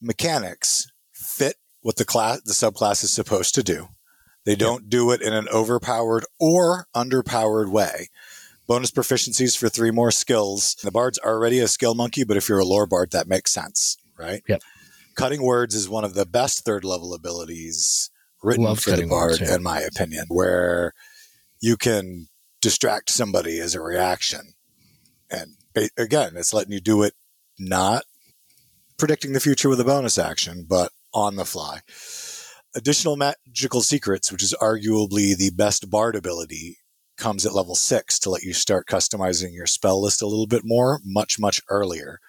mechanics 0.02 0.88
fit 1.14 1.56
what 1.82 1.98
the 1.98 2.06
class 2.06 2.42
the 2.42 2.54
subclass 2.54 3.04
is 3.04 3.12
supposed 3.12 3.56
to 3.56 3.64
do. 3.64 3.90
They 4.46 4.56
don't 4.56 4.90
do 4.90 5.12
it 5.12 5.22
in 5.22 5.34
an 5.34 5.48
overpowered 5.50 6.26
or 6.40 6.88
underpowered 6.96 7.70
way. 7.70 8.10
Bonus 8.68 8.90
proficiencies 8.90 9.56
for 9.56 9.70
three 9.70 9.92
more 9.92 10.12
skills. 10.12 10.76
The 10.82 10.92
bard's 10.92 11.20
already 11.20 11.60
a 11.60 11.68
skill 11.68 11.94
monkey, 11.94 12.24
but 12.24 12.38
if 12.38 12.50
you're 12.50 12.60
a 12.60 12.66
lore 12.66 12.88
bard, 12.88 13.12
that 13.12 13.28
makes 13.28 13.52
sense, 13.52 13.98
right? 14.18 14.42
Yep. 14.48 14.62
Cutting 15.22 15.44
words 15.44 15.76
is 15.76 15.88
one 15.88 16.04
of 16.04 16.16
the 16.16 16.26
best 16.26 16.66
third 16.66 16.84
level 16.84 17.14
abilities 17.14 18.10
written 18.42 18.64
Love 18.64 18.80
for 18.80 18.90
the 18.90 19.06
bard, 19.06 19.32
words, 19.34 19.42
yeah. 19.42 19.54
in 19.54 19.62
my 19.62 19.80
opinion, 19.80 20.26
where 20.30 20.94
you 21.60 21.78
can 21.78 22.28
distract 22.60 23.12
somebody 23.12 23.60
as 23.60 23.76
a 23.76 23.82
reaction. 23.82 24.54
And 25.30 25.58
again, 25.96 26.32
it's 26.36 26.56
letting 26.56 26.74
you 26.74 26.82
do 26.82 27.04
it 27.04 27.14
not 27.60 28.06
predicting 28.98 29.34
the 29.34 29.40
future 29.40 29.70
with 29.70 29.80
a 29.80 29.84
bonus 29.84 30.18
action, 30.18 30.66
but 30.68 30.92
on 31.14 31.36
the 31.36 31.46
fly. 31.46 31.82
Additional 32.76 33.16
magical 33.16 33.82
secrets, 33.82 34.32
which 34.32 34.42
is 34.42 34.56
arguably 34.60 35.38
the 35.38 35.52
best 35.56 35.92
bard 35.92 36.16
ability, 36.16 36.80
comes 37.16 37.46
at 37.46 37.54
level 37.54 37.76
six 37.76 38.18
to 38.18 38.32
let 38.32 38.42
you 38.42 38.54
start 38.54 38.88
customizing 38.88 39.54
your 39.54 39.68
spell 39.68 40.02
list 40.02 40.24
a 40.24 40.28
little 40.28 40.48
bit 40.48 40.64
more, 40.66 41.00
much, 41.06 41.38
much 41.38 41.62
earlier. 41.70 42.20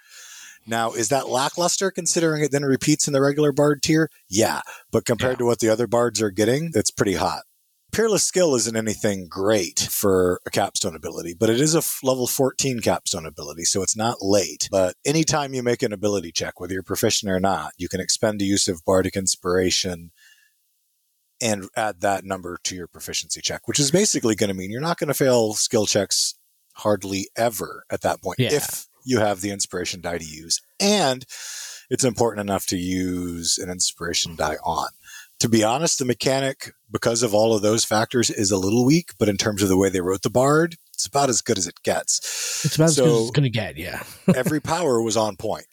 Now, 0.67 0.93
is 0.93 1.09
that 1.09 1.29
lackluster 1.29 1.91
considering 1.91 2.43
it 2.43 2.53
then 2.53 2.65
repeats 2.65 3.07
in 3.07 3.13
the 3.13 3.21
regular 3.21 3.53
bard 3.53 3.83
tier? 3.83 4.09
Yeah, 4.29 4.63
but 4.91 5.05
compared 5.05 5.35
Yeah. 5.35 5.39
to 5.39 5.45
what 5.47 5.59
the 5.61 5.69
other 5.69 5.87
bards 5.87 6.21
are 6.23 6.31
getting, 6.31 6.71
it's 6.75 6.91
pretty 6.91 7.15
hot. 7.15 7.43
Peerless 7.91 8.25
skill 8.25 8.55
isn't 8.55 8.75
anything 8.77 9.27
great 9.29 9.79
for 9.79 10.41
a 10.47 10.51
capstone 10.51 10.97
ability, 10.97 11.35
but 11.39 11.51
it 11.51 11.61
is 11.61 11.75
a 11.75 11.79
f- 11.79 11.99
level 12.03 12.27
14 12.27 12.81
capstone 12.81 13.27
ability, 13.27 13.65
so 13.65 13.83
it's 13.83 13.95
not 13.97 14.23
late. 14.23 14.67
But 14.71 14.95
anytime 15.05 15.53
you 15.53 15.63
make 15.63 15.83
an 15.83 15.93
ability 15.93 16.33
check, 16.33 16.59
whether 16.59 16.73
you're 16.73 16.83
proficient 16.83 17.31
or 17.31 17.39
not, 17.39 17.73
you 17.77 17.91
can 17.91 18.01
expend 18.01 18.41
a 18.41 18.45
use 18.47 18.67
of 18.67 18.83
bardic 18.87 19.15
inspiration 19.15 20.11
and 21.41 21.69
add 21.77 22.01
that 22.01 22.25
number 22.25 22.57
to 22.65 22.75
your 22.75 22.87
proficiency 22.87 23.43
check, 23.43 23.67
which 23.69 23.81
is 23.81 23.91
basically 23.91 24.37
going 24.37 24.49
to 24.49 24.55
mean 24.55 24.71
you're 24.71 24.81
not 24.81 24.97
going 24.99 25.09
to 25.09 25.15
fail 25.15 25.53
skill 25.55 25.85
checks 25.87 26.35
hardly 26.77 27.29
ever 27.37 27.85
at 27.91 28.01
that 28.03 28.23
point 28.23 28.39
Yeah. 28.39 28.55
if 28.55 28.87
you 29.05 29.19
have 29.21 29.41
the 29.41 29.51
inspiration 29.51 30.01
die 30.01 30.19
to 30.19 30.25
use. 30.25 30.61
And 30.81 31.25
it's 31.91 32.05
important 32.05 32.49
enough 32.49 32.67
to 32.67 32.77
use 32.77 33.59
an 33.59 33.71
inspiration 33.71 34.37
die 34.37 34.57
on. 34.65 34.89
To 35.41 35.49
be 35.49 35.65
honest, 35.65 35.99
the 35.99 36.05
mechanic, 36.05 36.73
because 36.91 37.23
of 37.25 37.35
all 37.35 37.55
of 37.55 37.63
those 37.63 37.85
factors, 37.85 38.31
is 38.31 38.51
a 38.53 38.57
little 38.57 38.85
weak, 38.87 39.11
but 39.19 39.29
in 39.29 39.37
terms 39.37 39.61
of 39.63 39.69
the 39.69 39.77
way 39.77 39.89
they 39.89 40.01
wrote 40.01 40.23
the 40.23 40.31
bard, 40.31 40.77
it's 40.95 41.07
about 41.07 41.29
as 41.29 41.43
good 41.43 41.59
as 41.59 41.67
it 41.67 41.83
gets. 41.83 42.19
It's 42.65 42.77
about 42.77 42.91
as 42.91 42.97
good 42.97 43.07
as 43.07 43.13
So- 43.13 43.21
it's 43.23 43.31
going 43.33 43.43
to 43.45 43.51
get. 43.51 43.77
Yeah. 43.77 44.03
Every 44.37 44.61
power 44.61 45.03
was 45.03 45.17
on 45.17 45.37
point. 45.37 45.67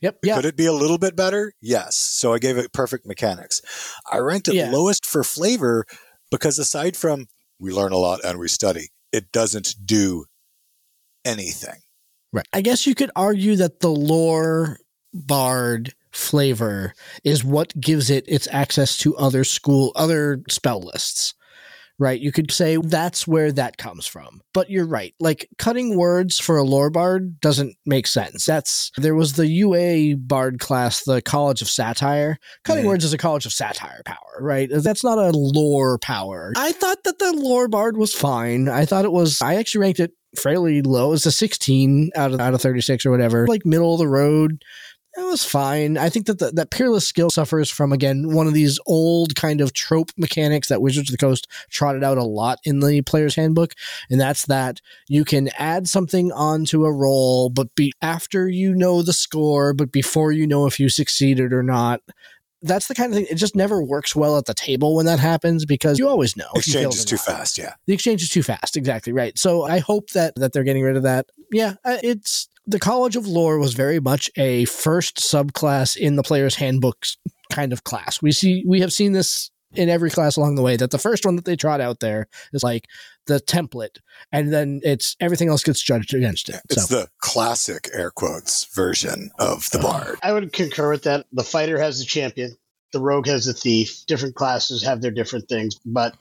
Yep. 0.00 0.18
Yeah. 0.24 0.34
Could 0.36 0.44
it 0.46 0.56
be 0.56 0.66
a 0.66 0.72
little 0.72 0.98
bit 0.98 1.16
better? 1.16 1.52
Yes. 1.62 1.96
So 1.96 2.34
I 2.34 2.38
gave 2.38 2.58
it 2.58 2.72
perfect 2.72 3.06
mechanics. 3.06 3.62
I 4.10 4.18
ranked 4.18 4.48
it 4.48 4.54
Yeah. 4.54 4.70
lowest 4.70 5.06
for 5.06 5.24
flavor 5.24 5.86
because 6.30 6.58
aside 6.58 6.96
from 6.96 7.28
we 7.58 7.72
learn 7.72 7.92
a 7.92 7.96
lot 7.96 8.22
and 8.24 8.38
we 8.38 8.48
study, 8.48 8.88
it 9.12 9.30
doesn't 9.32 9.76
do 9.84 10.26
anything. 11.24 11.76
Right. 12.34 12.46
I 12.52 12.62
guess 12.62 12.84
you 12.84 12.96
could 12.96 13.12
argue 13.14 13.54
that 13.56 13.78
the 13.78 13.90
lore 13.90 14.78
bard 15.12 15.94
flavor 16.10 16.92
is 17.22 17.44
what 17.44 17.78
gives 17.80 18.10
it 18.10 18.24
its 18.26 18.48
access 18.50 18.98
to 18.98 19.16
other 19.16 19.44
school, 19.44 19.92
other 19.94 20.42
spell 20.48 20.80
lists 20.80 21.34
right? 21.98 22.20
You 22.20 22.32
could 22.32 22.50
say 22.50 22.76
that's 22.76 23.26
where 23.26 23.52
that 23.52 23.76
comes 23.76 24.06
from. 24.06 24.40
But 24.52 24.70
you're 24.70 24.86
right. 24.86 25.14
Like 25.20 25.48
cutting 25.58 25.96
words 25.96 26.38
for 26.38 26.56
a 26.56 26.64
lore 26.64 26.90
bard 26.90 27.40
doesn't 27.40 27.76
make 27.86 28.06
sense. 28.06 28.44
That's 28.44 28.90
there 28.96 29.14
was 29.14 29.34
the 29.34 29.46
UA 29.46 30.16
bard 30.18 30.58
class, 30.58 31.04
the 31.04 31.22
College 31.22 31.62
of 31.62 31.68
Satire. 31.68 32.38
Cutting 32.64 32.86
words 32.86 33.04
is 33.04 33.12
a 33.12 33.18
College 33.18 33.46
of 33.46 33.52
Satire 33.52 34.02
power, 34.04 34.38
right? 34.40 34.68
That's 34.70 35.04
not 35.04 35.18
a 35.18 35.30
lore 35.34 35.98
power. 35.98 36.52
I 36.56 36.72
thought 36.72 37.04
that 37.04 37.18
the 37.18 37.32
lore 37.32 37.68
bard 37.68 37.96
was 37.96 38.14
fine. 38.14 38.68
I 38.68 38.84
thought 38.84 39.04
it 39.04 39.12
was 39.12 39.40
I 39.40 39.56
actually 39.56 39.82
ranked 39.82 40.00
it 40.00 40.12
fairly 40.38 40.82
low. 40.82 41.12
It's 41.12 41.26
a 41.26 41.32
16 41.32 42.10
out 42.16 42.32
of 42.32 42.40
out 42.40 42.54
of 42.54 42.60
36 42.60 43.06
or 43.06 43.10
whatever. 43.10 43.46
Like 43.46 43.66
middle 43.66 43.94
of 43.94 43.98
the 43.98 44.08
road 44.08 44.62
it 45.16 45.22
was 45.22 45.44
fine. 45.44 45.96
I 45.96 46.08
think 46.08 46.26
that 46.26 46.40
the, 46.40 46.50
that 46.52 46.70
peerless 46.70 47.06
skill 47.06 47.30
suffers 47.30 47.70
from 47.70 47.92
again 47.92 48.32
one 48.32 48.48
of 48.48 48.54
these 48.54 48.80
old 48.84 49.36
kind 49.36 49.60
of 49.60 49.72
trope 49.72 50.10
mechanics 50.16 50.68
that 50.68 50.82
Wizards 50.82 51.08
of 51.08 51.12
the 51.12 51.24
Coast 51.24 51.46
trotted 51.70 52.02
out 52.02 52.18
a 52.18 52.24
lot 52.24 52.58
in 52.64 52.80
the 52.80 53.00
player's 53.02 53.36
handbook, 53.36 53.74
and 54.10 54.20
that's 54.20 54.46
that 54.46 54.80
you 55.08 55.24
can 55.24 55.50
add 55.56 55.86
something 55.86 56.32
onto 56.32 56.84
a 56.84 56.92
roll, 56.92 57.48
but 57.48 57.74
be 57.76 57.92
after 58.02 58.48
you 58.48 58.74
know 58.74 59.02
the 59.02 59.12
score, 59.12 59.72
but 59.72 59.92
before 59.92 60.32
you 60.32 60.46
know 60.46 60.66
if 60.66 60.80
you 60.80 60.88
succeeded 60.88 61.52
or 61.52 61.62
not. 61.62 62.00
That's 62.64 62.88
the 62.88 62.94
kind 62.94 63.12
of 63.12 63.16
thing. 63.16 63.26
It 63.30 63.36
just 63.36 63.54
never 63.54 63.82
works 63.82 64.16
well 64.16 64.38
at 64.38 64.46
the 64.46 64.54
table 64.54 64.96
when 64.96 65.06
that 65.06 65.20
happens 65.20 65.64
because 65.64 65.98
you 65.98 66.08
always 66.08 66.36
know. 66.36 66.48
Exchange 66.54 66.94
is 66.94 67.04
too 67.04 67.16
not 67.16 67.24
fast. 67.24 67.58
Yeah. 67.58 67.74
the 67.86 67.94
exchange 67.94 68.22
is 68.22 68.28
too 68.28 68.42
fast 68.42 68.76
exactly 68.76 69.12
right 69.12 69.38
so 69.38 69.62
i 69.64 69.78
hope 69.78 70.10
that 70.10 70.34
that 70.36 70.52
they're 70.52 70.64
getting 70.64 70.82
rid 70.82 70.96
of 70.96 71.02
that 71.02 71.26
yeah 71.52 71.74
uh, 71.84 71.98
it's 72.02 72.48
the 72.66 72.78
college 72.78 73.16
of 73.16 73.26
lore 73.26 73.58
was 73.58 73.74
very 73.74 74.00
much 74.00 74.30
a 74.36 74.64
first 74.66 75.16
subclass 75.16 75.96
in 75.96 76.16
the 76.16 76.22
player's 76.22 76.54
handbooks 76.56 77.16
kind 77.52 77.72
of 77.72 77.84
class 77.84 78.20
we 78.22 78.32
see 78.32 78.64
we 78.66 78.80
have 78.80 78.92
seen 78.92 79.12
this 79.12 79.50
in 79.74 79.88
every 79.88 80.10
class 80.10 80.36
along 80.36 80.54
the 80.54 80.62
way 80.62 80.76
that 80.76 80.90
the 80.90 80.98
first 80.98 81.24
one 81.24 81.36
that 81.36 81.44
they 81.44 81.56
trot 81.56 81.80
out 81.80 82.00
there 82.00 82.26
is 82.52 82.62
like 82.62 82.86
the 83.26 83.40
template 83.40 83.98
and 84.32 84.52
then 84.52 84.80
it's 84.82 85.16
everything 85.20 85.48
else 85.48 85.62
gets 85.62 85.82
judged 85.82 86.14
against 86.14 86.48
it 86.48 86.60
It's 86.70 86.88
so 86.88 87.00
the 87.00 87.08
classic 87.20 87.88
air 87.92 88.10
quotes 88.10 88.64
version 88.74 89.30
of 89.38 89.70
the 89.70 89.78
uh-huh. 89.78 90.04
bard. 90.04 90.18
I 90.22 90.32
would 90.32 90.52
concur 90.52 90.90
with 90.90 91.04
that. 91.04 91.26
The 91.32 91.44
fighter 91.44 91.78
has 91.78 91.98
the 91.98 92.04
champion, 92.04 92.56
the 92.92 93.00
rogue 93.00 93.26
has 93.26 93.46
the 93.46 93.54
thief. 93.54 94.04
Different 94.06 94.34
classes 94.34 94.84
have 94.84 95.00
their 95.00 95.10
different 95.10 95.48
things, 95.48 95.78
but 95.84 96.14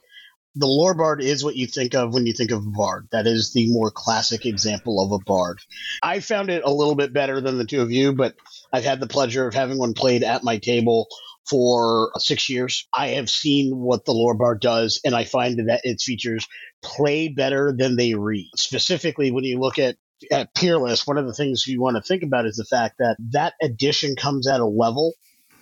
the 0.55 0.67
lore 0.67 0.93
bard 0.93 1.21
is 1.21 1.43
what 1.43 1.55
you 1.55 1.65
think 1.65 1.95
of 1.95 2.13
when 2.13 2.25
you 2.25 2.33
think 2.33 2.51
of 2.51 2.65
a 2.65 2.69
bard. 2.69 3.07
That 3.11 3.25
is 3.25 3.53
the 3.53 3.71
more 3.71 3.89
classic 3.89 4.45
example 4.45 5.03
of 5.03 5.11
a 5.11 5.23
bard. 5.23 5.59
I 6.03 6.19
found 6.19 6.49
it 6.49 6.63
a 6.63 6.71
little 6.71 6.95
bit 6.95 7.13
better 7.13 7.41
than 7.41 7.57
the 7.57 7.65
two 7.65 7.81
of 7.81 7.91
you, 7.91 8.13
but 8.13 8.35
I've 8.71 8.83
had 8.83 8.99
the 8.99 9.07
pleasure 9.07 9.47
of 9.47 9.53
having 9.53 9.77
one 9.77 9.93
played 9.93 10.23
at 10.23 10.43
my 10.43 10.57
table 10.57 11.07
for 11.49 12.11
six 12.17 12.49
years. 12.49 12.87
I 12.93 13.09
have 13.09 13.29
seen 13.29 13.77
what 13.77 14.05
the 14.05 14.13
lore 14.13 14.35
bard 14.35 14.61
does, 14.61 14.99
and 15.03 15.15
I 15.15 15.25
find 15.25 15.69
that 15.69 15.81
its 15.83 16.03
features 16.03 16.47
play 16.81 17.27
better 17.27 17.73
than 17.77 17.95
they 17.95 18.13
read. 18.13 18.49
Specifically, 18.55 19.31
when 19.31 19.43
you 19.43 19.59
look 19.59 19.79
at 19.79 19.95
at 20.31 20.53
Peerless, 20.55 21.05
one 21.05 21.17
of 21.17 21.27
the 21.27 21.33
things 21.33 21.67
you 21.67 21.81
want 21.81 21.97
to 21.97 22.01
think 22.01 22.23
about 22.23 22.45
is 22.45 22.55
the 22.55 22.65
fact 22.65 22.95
that 22.99 23.17
that 23.31 23.55
addition 23.61 24.15
comes 24.15 24.47
at 24.47 24.61
a 24.61 24.65
level 24.65 25.13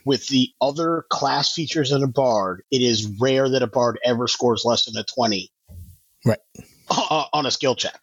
with 0.05 0.27
the 0.27 0.50
other 0.61 1.05
class 1.09 1.53
features 1.53 1.91
in 1.91 2.03
a 2.03 2.07
bard. 2.07 2.63
It 2.71 2.81
is 2.81 3.19
rare 3.19 3.50
that 3.50 3.61
a 3.61 3.67
bard 3.67 4.00
ever 4.03 4.27
scores 4.27 4.63
less 4.65 4.85
than 4.85 4.97
a 4.97 5.03
20 5.03 5.51
Right. 6.25 6.39
uh, 6.89 7.25
on 7.33 7.45
a 7.45 7.51
skill 7.51 7.75
check. 7.75 8.00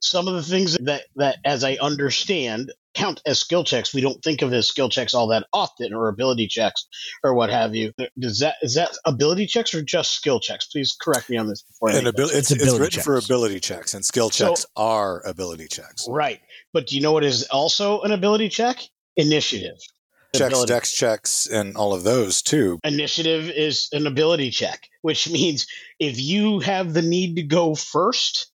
Some 0.00 0.28
of 0.28 0.34
the 0.34 0.42
things 0.42 0.76
that, 0.82 1.04
that, 1.16 1.38
as 1.44 1.64
I 1.64 1.78
understand, 1.80 2.72
count 2.94 3.20
as 3.26 3.38
skill 3.38 3.64
checks. 3.64 3.94
We 3.94 4.00
don't 4.00 4.22
think 4.22 4.42
of 4.42 4.52
as 4.52 4.68
skill 4.68 4.88
checks 4.88 5.14
all 5.14 5.26
that 5.28 5.46
often, 5.52 5.92
or 5.94 6.08
ability 6.08 6.46
checks, 6.48 6.86
or 7.22 7.34
what 7.34 7.50
have 7.50 7.74
you. 7.74 7.92
Does 8.18 8.38
that 8.40 8.56
is 8.62 8.74
that 8.74 8.90
ability 9.04 9.46
checks 9.46 9.74
or 9.74 9.82
just 9.82 10.12
skill 10.12 10.40
checks? 10.40 10.66
Please 10.66 10.96
correct 11.00 11.30
me 11.30 11.36
on 11.36 11.48
this 11.48 11.62
before 11.62 11.90
And 11.90 12.04
make 12.04 12.14
abil- 12.14 12.26
it's, 12.26 12.34
It's 12.36 12.50
it's 12.52 12.62
ability 12.62 12.82
written 12.82 13.02
for 13.02 13.16
ability 13.16 13.60
checks, 13.60 13.94
and 13.94 14.04
skill 14.04 14.30
So- 14.30 14.48
checks 14.48 14.66
are 14.76 15.24
ability 15.26 15.68
checks. 15.68 16.06
Right. 16.08 16.40
But 16.72 16.86
do 16.86 16.96
you 16.96 17.02
know 17.02 17.12
what 17.12 17.24
is 17.24 17.44
also 17.44 18.00
an 18.02 18.12
ability 18.12 18.48
check? 18.48 18.80
Initiative. 19.16 19.76
Checks, 20.36 20.48
Ability. 20.52 20.72
dex 20.72 20.92
checks, 20.92 21.46
and 21.46 21.74
all 21.74 21.94
of 21.94 22.02
those 22.02 22.42
too. 22.42 22.78
Initiative 22.84 23.48
is 23.48 23.88
an 23.92 24.06
ability 24.06 24.50
check, 24.50 24.86
which 25.00 25.28
means 25.30 25.66
if 25.98 26.20
you 26.20 26.60
have 26.60 26.92
the 26.92 27.00
need 27.00 27.36
to 27.36 27.42
go 27.42 27.74
first, 27.74 28.48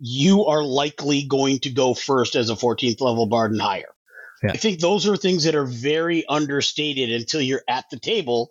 you 0.00 0.46
are 0.46 0.64
likely 0.64 1.24
going 1.24 1.60
to 1.60 1.70
go 1.70 1.94
first 1.94 2.34
as 2.34 2.50
a 2.50 2.54
14th 2.54 3.00
level 3.00 3.26
bard 3.26 3.52
and 3.52 3.60
higher. 3.60 3.94
Yeah. 4.42 4.52
I 4.52 4.56
think 4.56 4.80
those 4.80 5.06
are 5.06 5.16
things 5.16 5.44
that 5.44 5.54
are 5.54 5.66
very 5.66 6.24
understated 6.26 7.10
until 7.12 7.42
you're 7.42 7.62
at 7.68 7.84
the 7.90 7.98
table 7.98 8.50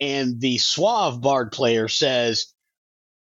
and 0.00 0.40
the 0.40 0.58
suave 0.58 1.20
bard 1.20 1.50
player 1.52 1.88
says, 1.88 2.46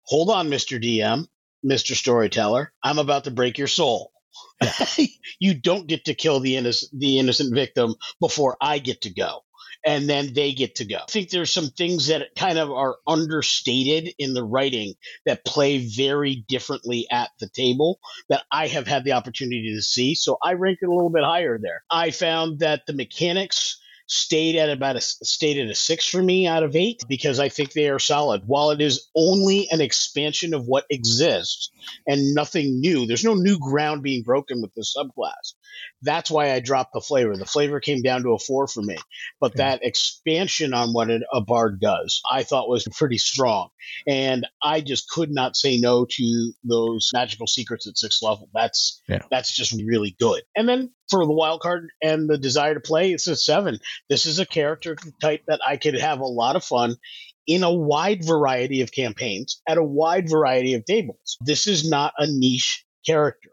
Hold 0.04 0.30
on, 0.30 0.48
Mr. 0.48 0.80
DM, 0.80 1.26
Mr. 1.64 1.96
Storyteller, 1.96 2.72
I'm 2.82 2.98
about 2.98 3.24
to 3.24 3.32
break 3.32 3.58
your 3.58 3.66
soul. 3.66 4.12
you 5.40 5.54
don't 5.54 5.88
get 5.88 6.04
to 6.04 6.14
kill 6.14 6.40
the 6.40 6.56
innocent 6.56 6.92
the 6.98 7.18
innocent 7.18 7.54
victim 7.54 7.94
before 8.20 8.56
I 8.60 8.78
get 8.78 9.02
to 9.02 9.10
go. 9.12 9.42
And 9.86 10.08
then 10.08 10.34
they 10.34 10.52
get 10.52 10.74
to 10.76 10.84
go. 10.84 10.96
I 10.96 11.04
think 11.08 11.30
there's 11.30 11.52
some 11.52 11.68
things 11.68 12.08
that 12.08 12.34
kind 12.36 12.58
of 12.58 12.72
are 12.72 12.96
understated 13.06 14.12
in 14.18 14.34
the 14.34 14.42
writing 14.42 14.94
that 15.26 15.44
play 15.44 15.78
very 15.78 16.44
differently 16.48 17.06
at 17.10 17.30
the 17.38 17.48
table 17.48 18.00
that 18.28 18.42
I 18.50 18.66
have 18.66 18.88
had 18.88 19.04
the 19.04 19.12
opportunity 19.12 19.72
to 19.74 19.82
see. 19.82 20.16
So 20.16 20.38
I 20.42 20.54
rank 20.54 20.80
it 20.82 20.88
a 20.88 20.92
little 20.92 21.10
bit 21.10 21.22
higher 21.22 21.58
there. 21.62 21.84
I 21.88 22.10
found 22.10 22.58
that 22.58 22.86
the 22.86 22.94
mechanics 22.94 23.80
stayed 24.06 24.56
at 24.56 24.70
about 24.70 24.96
a 24.96 25.00
stayed 25.00 25.58
at 25.58 25.70
a 25.70 25.74
six 25.74 26.06
for 26.06 26.22
me 26.22 26.46
out 26.46 26.62
of 26.62 26.76
eight 26.76 27.02
because 27.08 27.40
I 27.40 27.48
think 27.48 27.72
they 27.72 27.88
are 27.88 27.98
solid. 27.98 28.42
While 28.46 28.70
it 28.70 28.80
is 28.80 29.08
only 29.16 29.68
an 29.70 29.80
expansion 29.80 30.54
of 30.54 30.66
what 30.66 30.84
exists 30.90 31.70
and 32.06 32.34
nothing 32.34 32.80
new, 32.80 33.06
there's 33.06 33.24
no 33.24 33.34
new 33.34 33.58
ground 33.58 34.02
being 34.02 34.22
broken 34.22 34.62
with 34.62 34.72
this 34.74 34.94
subclass. 34.96 35.54
That's 36.02 36.30
why 36.30 36.52
I 36.52 36.60
dropped 36.60 36.92
the 36.92 37.00
flavor. 37.00 37.36
The 37.36 37.44
flavor 37.44 37.80
came 37.80 38.00
down 38.02 38.22
to 38.22 38.30
a 38.30 38.38
four 38.38 38.66
for 38.68 38.82
me, 38.82 38.96
but 39.40 39.56
that 39.56 39.80
expansion 39.84 40.72
on 40.72 40.92
what 40.92 41.10
a 41.10 41.40
bard 41.40 41.80
does, 41.80 42.22
I 42.30 42.44
thought 42.44 42.68
was 42.68 42.86
pretty 42.96 43.18
strong. 43.18 43.68
And 44.06 44.46
I 44.62 44.80
just 44.80 45.10
could 45.10 45.30
not 45.30 45.56
say 45.56 45.78
no 45.78 46.06
to 46.08 46.52
those 46.64 47.10
magical 47.12 47.46
secrets 47.46 47.86
at 47.86 47.98
sixth 47.98 48.22
level. 48.22 48.48
That's 48.54 49.00
Yeah. 49.08 49.22
that's 49.30 49.54
just 49.54 49.72
really 49.72 50.16
good. 50.18 50.42
And 50.54 50.68
then 50.68 50.92
for 51.08 51.24
the 51.24 51.32
wild 51.32 51.60
card 51.60 51.88
and 52.02 52.28
the 52.28 52.38
desire 52.38 52.74
to 52.74 52.80
play, 52.80 53.12
it's 53.12 53.26
a 53.26 53.36
seven. 53.36 53.78
This 54.08 54.26
is 54.26 54.38
a 54.38 54.46
character 54.46 54.96
type 55.20 55.42
that 55.48 55.60
I 55.66 55.76
could 55.76 55.98
have 55.98 56.20
a 56.20 56.26
lot 56.26 56.56
of 56.56 56.64
fun 56.64 56.96
in 57.46 57.62
a 57.62 57.72
wide 57.72 58.24
variety 58.24 58.82
of 58.82 58.92
campaigns 58.92 59.62
at 59.68 59.78
a 59.78 59.84
wide 59.84 60.28
variety 60.28 60.74
of 60.74 60.84
tables. 60.84 61.36
This 61.40 61.66
is 61.66 61.88
not 61.88 62.12
a 62.18 62.26
niche 62.26 62.84
character. 63.06 63.50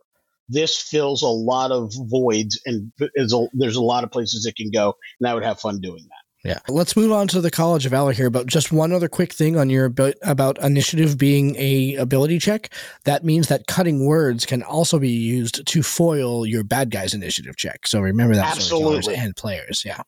This 0.50 0.82
fills 0.82 1.22
a 1.22 1.28
lot 1.28 1.72
of 1.72 1.94
voids 1.96 2.60
and 2.66 2.92
a, 3.00 3.48
there's 3.54 3.76
a 3.76 3.82
lot 3.82 4.04
of 4.04 4.12
places 4.12 4.46
it 4.46 4.56
can 4.56 4.72
go, 4.72 4.96
and 5.20 5.30
I 5.30 5.34
would 5.34 5.44
have 5.44 5.60
fun 5.60 5.80
doing 5.80 6.04
that. 6.10 6.23
Yeah. 6.44 6.60
Let's 6.68 6.98
move 6.98 7.14
on 7.14 7.30
to 7.30 7.40
the 7.40 7.50
College 7.50 7.86
of 7.86 7.92
Valor 7.92 8.12
here, 8.12 8.30
but 8.30 8.48
just 8.48 8.72
one 8.72 8.92
other 8.92 9.08
quick 9.08 9.32
thing 9.32 9.56
on 9.58 9.70
your 9.70 9.86
abi- 9.86 10.14
about 10.24 10.62
initiative 10.62 11.18
being 11.18 11.56
a 11.58 11.96
ability 11.96 12.38
check. 12.40 12.74
That 13.06 13.24
means 13.24 13.48
that 13.48 13.66
cutting 13.68 14.06
words 14.06 14.46
can 14.46 14.62
also 14.62 15.00
be 15.00 15.10
used 15.10 15.66
to 15.66 15.84
foil 15.84 16.46
your 16.46 16.64
bad 16.66 16.92
guy's 16.92 17.14
initiative 17.14 17.56
check. 17.56 17.88
So 17.88 18.02
remember 18.02 18.36
that 18.36 18.58
storytellers 18.58 18.98
Absolutely. 19.08 19.16
and 19.24 19.36
players. 19.38 19.84
Yeah. 19.86 20.02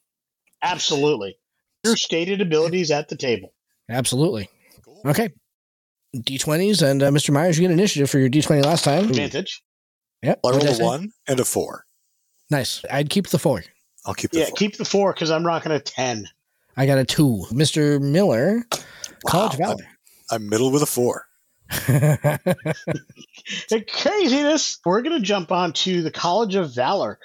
Absolutely. 0.61 1.37
Your 1.85 1.95
stated 1.95 2.41
abilities 2.41 2.91
at 2.91 3.07
the 3.07 3.15
table. 3.15 3.53
Absolutely. 3.89 4.49
Okay. 5.05 5.29
D20s 6.17 6.81
and 6.81 7.01
uh, 7.03 7.11
Mr. 7.11 7.31
Myers, 7.33 7.57
you 7.57 7.61
get 7.63 7.71
initiative 7.71 8.09
for 8.09 8.19
your 8.19 8.29
D20 8.29 8.63
last 8.65 8.83
time. 8.83 9.05
Advantage. 9.05 9.61
Yep. 10.21 10.39
I 10.43 10.47
What'd 10.47 10.63
rolled 10.65 10.81
a 10.81 10.83
one 10.83 11.11
and 11.27 11.39
a 11.39 11.45
four. 11.45 11.85
Nice. 12.49 12.83
I'd 12.91 13.09
keep 13.09 13.27
the 13.27 13.39
four. 13.39 13.63
I'll 14.05 14.13
keep 14.13 14.31
the 14.31 14.39
Yeah, 14.39 14.45
four. 14.45 14.55
keep 14.57 14.77
the 14.77 14.85
four 14.85 15.13
because 15.13 15.31
I'm 15.31 15.45
rocking 15.45 15.71
a 15.71 15.79
10. 15.79 16.27
I 16.77 16.85
got 16.85 16.97
a 16.97 17.05
two. 17.05 17.45
Mr. 17.51 18.01
Miller, 18.01 18.65
College 19.25 19.57
Wow, 19.57 19.73
of 19.73 19.81
I'm 20.31 20.49
middle 20.49 20.71
with 20.71 20.83
a 20.83 20.87
four. 20.87 21.25
The 23.69 23.81
craziness. 23.87 24.79
We're 24.83 25.01
going 25.01 25.19
to 25.19 25.25
jump 25.25 25.51
on 25.51 25.73
to 25.73 26.01
the 26.01 26.11
College 26.11 26.55
of 26.55 26.73
Valor. 26.73 27.19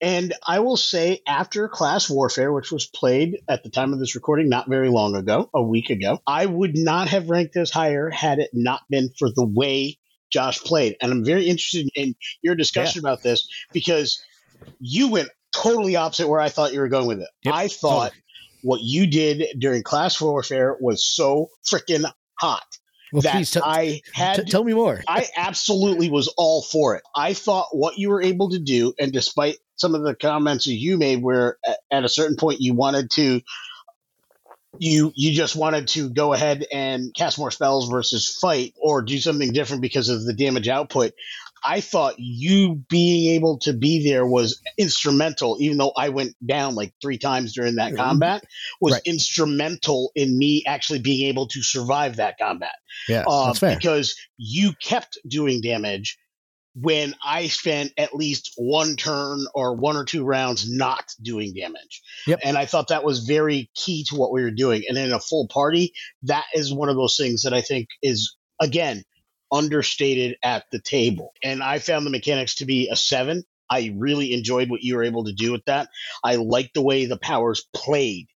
And 0.00 0.32
I 0.46 0.60
will 0.60 0.76
say, 0.76 1.20
after 1.26 1.68
Class 1.68 2.08
Warfare, 2.08 2.52
which 2.52 2.72
was 2.72 2.86
played 2.86 3.38
at 3.48 3.62
the 3.62 3.70
time 3.70 3.92
of 3.92 3.98
this 4.00 4.14
recording 4.14 4.48
not 4.48 4.68
very 4.68 4.88
long 4.88 5.14
ago, 5.14 5.50
a 5.52 5.62
week 5.62 5.90
ago, 5.90 6.20
I 6.26 6.46
would 6.46 6.76
not 6.76 7.08
have 7.08 7.28
ranked 7.28 7.54
this 7.54 7.70
higher 7.70 8.08
had 8.08 8.38
it 8.38 8.50
not 8.52 8.80
been 8.88 9.10
for 9.18 9.30
the 9.30 9.44
way 9.44 9.98
Josh 10.32 10.60
played. 10.60 10.96
And 11.00 11.12
I'm 11.12 11.24
very 11.24 11.46
interested 11.46 11.88
in 11.94 12.14
your 12.42 12.54
discussion 12.54 13.00
about 13.00 13.22
this 13.22 13.48
because 13.72 14.22
you 14.80 15.08
went 15.08 15.28
totally 15.52 15.96
opposite 15.96 16.28
where 16.28 16.40
I 16.40 16.48
thought 16.48 16.72
you 16.72 16.80
were 16.80 16.88
going 16.88 17.06
with 17.06 17.20
it. 17.20 17.28
Yep, 17.44 17.54
I 17.54 17.68
thought 17.68 18.12
what 18.62 18.80
you 18.82 19.06
did 19.06 19.46
during 19.58 19.82
Class 19.82 20.20
Warfare 20.20 20.76
was 20.80 21.04
so 21.04 21.50
freaking 21.70 22.10
hot. 22.38 22.64
Well, 23.12 23.22
that 23.22 23.32
please 23.32 23.50
t- 23.50 23.60
I 23.62 24.02
had. 24.12 24.36
t- 24.36 24.50
tell 24.50 24.62
me 24.62 24.72
more. 24.72 25.02
I 25.08 25.26
absolutely 25.36 26.10
was 26.10 26.32
all 26.36 26.62
for 26.62 26.94
it. 26.96 27.02
I 27.14 27.34
thought 27.34 27.66
what 27.72 27.98
you 27.98 28.08
were 28.10 28.22
able 28.22 28.50
to 28.50 28.58
do, 28.58 28.94
and 29.00 29.12
despite 29.12 29.56
some 29.76 29.94
of 29.94 30.02
the 30.02 30.14
comments 30.14 30.66
that 30.66 30.74
you 30.74 30.96
made, 30.96 31.22
where 31.22 31.58
at 31.90 32.04
a 32.04 32.08
certain 32.08 32.36
point 32.36 32.60
you 32.60 32.74
wanted 32.74 33.10
to, 33.12 33.40
you 34.78 35.12
you 35.16 35.32
just 35.32 35.56
wanted 35.56 35.88
to 35.88 36.08
go 36.08 36.32
ahead 36.32 36.64
and 36.72 37.12
cast 37.14 37.38
more 37.38 37.50
spells 37.50 37.90
versus 37.90 38.38
fight 38.40 38.74
or 38.80 39.02
do 39.02 39.18
something 39.18 39.52
different 39.52 39.82
because 39.82 40.08
of 40.08 40.24
the 40.24 40.34
damage 40.34 40.68
output. 40.68 41.12
I 41.64 41.80
thought 41.80 42.14
you 42.18 42.76
being 42.88 43.34
able 43.34 43.58
to 43.60 43.72
be 43.72 44.02
there 44.08 44.26
was 44.26 44.60
instrumental, 44.78 45.56
even 45.60 45.78
though 45.78 45.92
I 45.96 46.08
went 46.08 46.34
down 46.46 46.74
like 46.74 46.92
three 47.02 47.18
times 47.18 47.52
during 47.54 47.74
that 47.76 47.92
Mhm. 47.92 47.96
combat, 47.96 48.44
was 48.80 48.94
Right. 48.94 49.02
instrumental 49.04 50.12
in 50.14 50.38
me 50.38 50.62
actually 50.66 51.00
being 51.00 51.26
able 51.28 51.46
to 51.48 51.62
survive 51.62 52.16
that 52.16 52.38
combat 52.38 52.74
Yeah, 53.08 53.24
uh, 53.26 53.46
that's 53.46 53.58
fair. 53.58 53.76
because 53.76 54.14
you 54.38 54.72
kept 54.82 55.18
doing 55.28 55.60
damage 55.60 56.18
when 56.74 57.14
I 57.24 57.48
spent 57.48 57.92
at 57.98 58.14
least 58.14 58.52
one 58.56 58.94
turn 58.96 59.44
or 59.54 59.74
one 59.74 59.96
or 59.96 60.04
two 60.04 60.24
rounds 60.24 60.70
not 60.70 61.12
doing 61.20 61.52
damage. 61.52 62.00
Yep. 62.28 62.40
And 62.44 62.56
I 62.56 62.64
thought 62.64 62.88
that 62.88 63.02
was 63.04 63.20
very 63.26 63.68
key 63.74 64.04
to 64.08 64.14
what 64.16 64.32
we 64.32 64.42
were 64.42 64.52
doing. 64.52 64.84
And 64.88 64.96
in 64.96 65.12
a 65.12 65.18
full 65.20 65.48
party, 65.48 65.92
that 66.22 66.44
is 66.54 66.72
one 66.72 66.88
of 66.88 66.94
those 66.96 67.16
things 67.16 67.42
that 67.42 67.52
I 67.52 67.60
think 67.60 67.88
is, 68.02 68.36
again, 68.60 69.04
understated 69.52 70.36
at 70.42 70.64
the 70.70 70.80
table. 70.80 71.32
And 71.42 71.62
I 71.62 71.78
found 71.78 72.06
the 72.06 72.10
mechanics 72.10 72.56
to 72.56 72.64
be 72.66 72.88
a 72.88 72.96
seven. 72.96 73.44
I 73.68 73.94
really 73.96 74.32
enjoyed 74.32 74.68
what 74.70 74.82
you 74.82 74.96
were 74.96 75.04
able 75.04 75.24
to 75.24 75.32
do 75.32 75.52
with 75.52 75.64
that. 75.66 75.88
I 76.24 76.36
like 76.36 76.72
the 76.74 76.82
way 76.82 77.06
the 77.06 77.16
powers 77.18 77.66
played. 77.74 78.26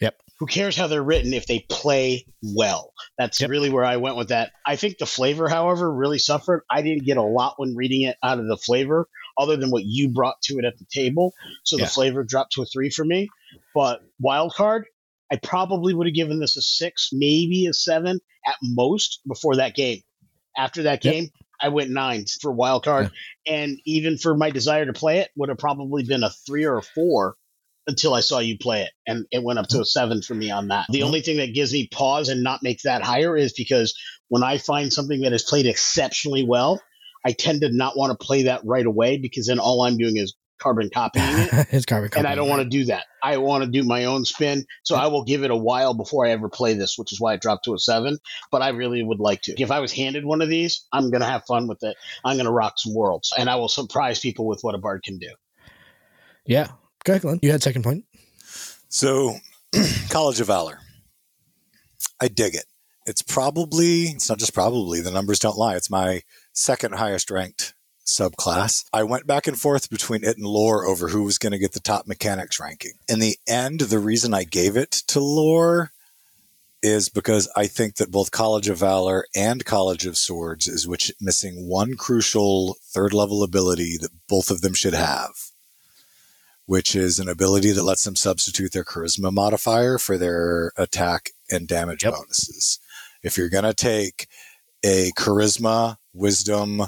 Yep. 0.00 0.16
Who 0.38 0.46
cares 0.46 0.74
how 0.74 0.86
they're 0.86 1.02
written 1.02 1.34
if 1.34 1.46
they 1.46 1.66
play 1.68 2.24
well? 2.42 2.94
That's 3.18 3.40
Yep. 3.42 3.50
really 3.50 3.68
where 3.68 3.84
I 3.84 3.98
went 3.98 4.16
with 4.16 4.28
that. 4.28 4.52
I 4.66 4.76
think 4.76 4.96
the 4.96 5.04
flavor, 5.04 5.48
however, 5.50 5.92
really 5.92 6.18
suffered. 6.18 6.62
I 6.70 6.80
didn't 6.80 7.04
get 7.04 7.18
a 7.18 7.22
lot 7.22 7.54
when 7.58 7.76
reading 7.76 8.02
it 8.02 8.16
out 8.22 8.38
of 8.38 8.46
the 8.46 8.56
flavor, 8.56 9.06
other 9.36 9.56
than 9.58 9.70
what 9.70 9.84
you 9.84 10.08
brought 10.08 10.40
to 10.44 10.58
it 10.58 10.64
at 10.64 10.78
the 10.78 10.86
table. 10.90 11.34
So 11.64 11.76
Yeah. 11.76 11.84
the 11.84 11.90
flavor 11.90 12.24
dropped 12.24 12.52
to 12.52 12.62
a 12.62 12.66
three 12.66 12.88
for 12.88 13.04
me. 13.04 13.28
But 13.74 14.00
wild 14.18 14.54
card, 14.54 14.86
I 15.30 15.36
probably 15.36 15.92
would 15.92 16.06
have 16.06 16.14
given 16.14 16.40
this 16.40 16.56
a 16.56 16.62
six, 16.62 17.10
maybe 17.12 17.66
a 17.66 17.74
seven 17.74 18.20
at 18.46 18.56
most 18.62 19.20
before 19.28 19.56
that 19.56 19.74
game. 19.74 20.00
After 20.60 20.82
that 20.82 21.02
Yep. 21.02 21.14
game, 21.14 21.30
I 21.62 21.68
went 21.68 21.90
nine 21.90 22.26
for 22.40 22.52
wild 22.52 22.84
card, 22.84 23.10
and 23.46 23.80
even 23.86 24.18
for 24.18 24.36
my 24.36 24.50
desire 24.50 24.84
to 24.84 24.92
play 24.92 25.20
it, 25.20 25.30
would 25.36 25.48
have 25.48 25.56
probably 25.56 26.02
been 26.04 26.22
a 26.22 26.28
three 26.46 26.64
or 26.64 26.76
a 26.76 26.82
four 26.82 27.36
until 27.86 28.12
I 28.12 28.20
saw 28.20 28.40
you 28.40 28.58
play 28.58 28.82
it, 28.82 28.90
and 29.06 29.24
it 29.30 29.42
went 29.42 29.58
up 29.58 29.68
to 29.68 29.80
a 29.80 29.86
seven 29.86 30.20
for 30.20 30.34
me 30.34 30.50
on 30.50 30.68
that. 30.68 30.84
The 30.90 31.00
Mhm. 31.00 31.04
only 31.06 31.22
thing 31.22 31.38
that 31.38 31.54
gives 31.54 31.72
me 31.72 31.88
pause 31.88 32.28
and 32.28 32.42
not 32.42 32.62
make 32.62 32.82
that 32.82 33.00
higher 33.02 33.38
is 33.38 33.54
because 33.54 33.94
when 34.28 34.42
I 34.42 34.58
find 34.58 34.92
something 34.92 35.22
that 35.22 35.32
is 35.32 35.42
played 35.44 35.64
exceptionally 35.64 36.44
well, 36.44 36.82
I 37.24 37.32
tend 37.32 37.62
to 37.62 37.72
not 37.72 37.96
want 37.96 38.10
to 38.12 38.24
play 38.26 38.42
that 38.42 38.60
right 38.64 38.86
away 38.86 39.16
because 39.16 39.46
then 39.46 39.58
all 39.58 39.82
I'm 39.82 39.96
doing 39.96 40.18
is 40.18 40.34
carbon 40.60 40.90
copying 40.92 41.24
it. 41.26 41.68
His 41.68 41.86
carbon 41.86 42.10
copy. 42.10 42.20
And 42.20 42.28
I 42.28 42.34
don't 42.34 42.48
want 42.48 42.62
to 42.62 42.68
do 42.68 42.84
that. 42.86 43.06
I 43.22 43.38
want 43.38 43.64
to 43.64 43.70
do 43.70 43.82
my 43.82 44.04
own 44.04 44.24
spin. 44.24 44.66
So 44.82 44.94
I 44.94 45.08
will 45.08 45.24
give 45.24 45.42
it 45.42 45.50
a 45.50 45.56
while 45.56 45.94
before 45.94 46.26
I 46.26 46.30
ever 46.30 46.48
play 46.48 46.74
this, 46.74 46.98
which 46.98 47.12
is 47.12 47.20
why 47.20 47.34
it 47.34 47.40
dropped 47.40 47.64
to 47.64 47.74
a 47.74 47.78
seven. 47.78 48.18
But 48.50 48.62
I 48.62 48.68
really 48.68 49.02
would 49.02 49.20
like 49.20 49.42
to. 49.42 49.60
If 49.60 49.70
I 49.70 49.80
was 49.80 49.92
handed 49.92 50.24
one 50.24 50.42
of 50.42 50.48
these, 50.48 50.86
I'm 50.92 51.10
going 51.10 51.22
to 51.22 51.26
have 51.26 51.44
fun 51.46 51.66
with 51.66 51.82
it. 51.82 51.96
I'm 52.24 52.36
going 52.36 52.46
to 52.46 52.52
rock 52.52 52.74
some 52.76 52.94
worlds 52.94 53.32
and 53.36 53.48
I 53.48 53.56
will 53.56 53.68
surprise 53.68 54.20
people 54.20 54.46
with 54.46 54.60
what 54.62 54.74
a 54.74 54.78
bard 54.78 55.02
can 55.02 55.18
do. 55.18 55.30
Yeah. 56.46 56.68
Go 57.04 57.14
ahead, 57.14 57.22
Glenn. 57.22 57.38
You 57.42 57.50
had 57.50 57.62
second 57.62 57.82
point. 57.82 58.04
So, 58.88 59.36
College 60.10 60.40
of 60.40 60.48
Valor. 60.48 60.78
I 62.20 62.28
dig 62.28 62.54
it. 62.54 62.64
It's 63.06 63.22
probably, 63.22 64.04
it's 64.04 64.28
not 64.28 64.38
just 64.38 64.52
probably, 64.52 65.00
the 65.00 65.10
numbers 65.10 65.38
don't 65.38 65.56
lie. 65.56 65.76
It's 65.76 65.90
my 65.90 66.22
second 66.52 66.94
highest 66.94 67.30
ranked 67.30 67.74
subclass. 68.10 68.84
I 68.92 69.02
went 69.02 69.26
back 69.26 69.46
and 69.46 69.58
forth 69.58 69.90
between 69.90 70.24
it 70.24 70.36
and 70.36 70.46
lore 70.46 70.86
over 70.86 71.08
who 71.08 71.22
was 71.22 71.38
going 71.38 71.52
to 71.52 71.58
get 71.58 71.72
the 71.72 71.80
top 71.80 72.06
mechanics 72.06 72.60
ranking. 72.60 72.92
In 73.08 73.18
the 73.18 73.36
end, 73.48 73.80
the 73.80 73.98
reason 73.98 74.34
I 74.34 74.44
gave 74.44 74.76
it 74.76 74.90
to 75.08 75.20
lore 75.20 75.92
is 76.82 77.08
because 77.08 77.48
I 77.56 77.66
think 77.66 77.96
that 77.96 78.10
both 78.10 78.30
College 78.30 78.68
of 78.68 78.78
Valor 78.78 79.26
and 79.34 79.64
College 79.64 80.06
of 80.06 80.16
Swords 80.16 80.66
is 80.66 80.88
which 80.88 81.12
missing 81.20 81.68
one 81.68 81.94
crucial 81.96 82.76
third 82.82 83.12
level 83.12 83.42
ability 83.42 83.96
that 84.00 84.10
both 84.28 84.50
of 84.50 84.60
them 84.62 84.74
should 84.74 84.94
have 84.94 85.30
which 86.70 86.94
is 86.94 87.18
an 87.18 87.28
ability 87.28 87.72
that 87.72 87.82
lets 87.82 88.04
them 88.04 88.14
substitute 88.14 88.70
their 88.70 88.84
charisma 88.84 89.32
modifier 89.32 89.98
for 89.98 90.16
their 90.16 90.70
attack 90.76 91.30
and 91.50 91.66
damage 91.66 92.04
Yep. 92.04 92.14
bonuses. 92.14 92.78
If 93.24 93.36
you're 93.36 93.48
going 93.48 93.64
to 93.64 93.74
take 93.74 94.28
a 94.84 95.10
charisma, 95.18 95.96
wisdom, 96.14 96.82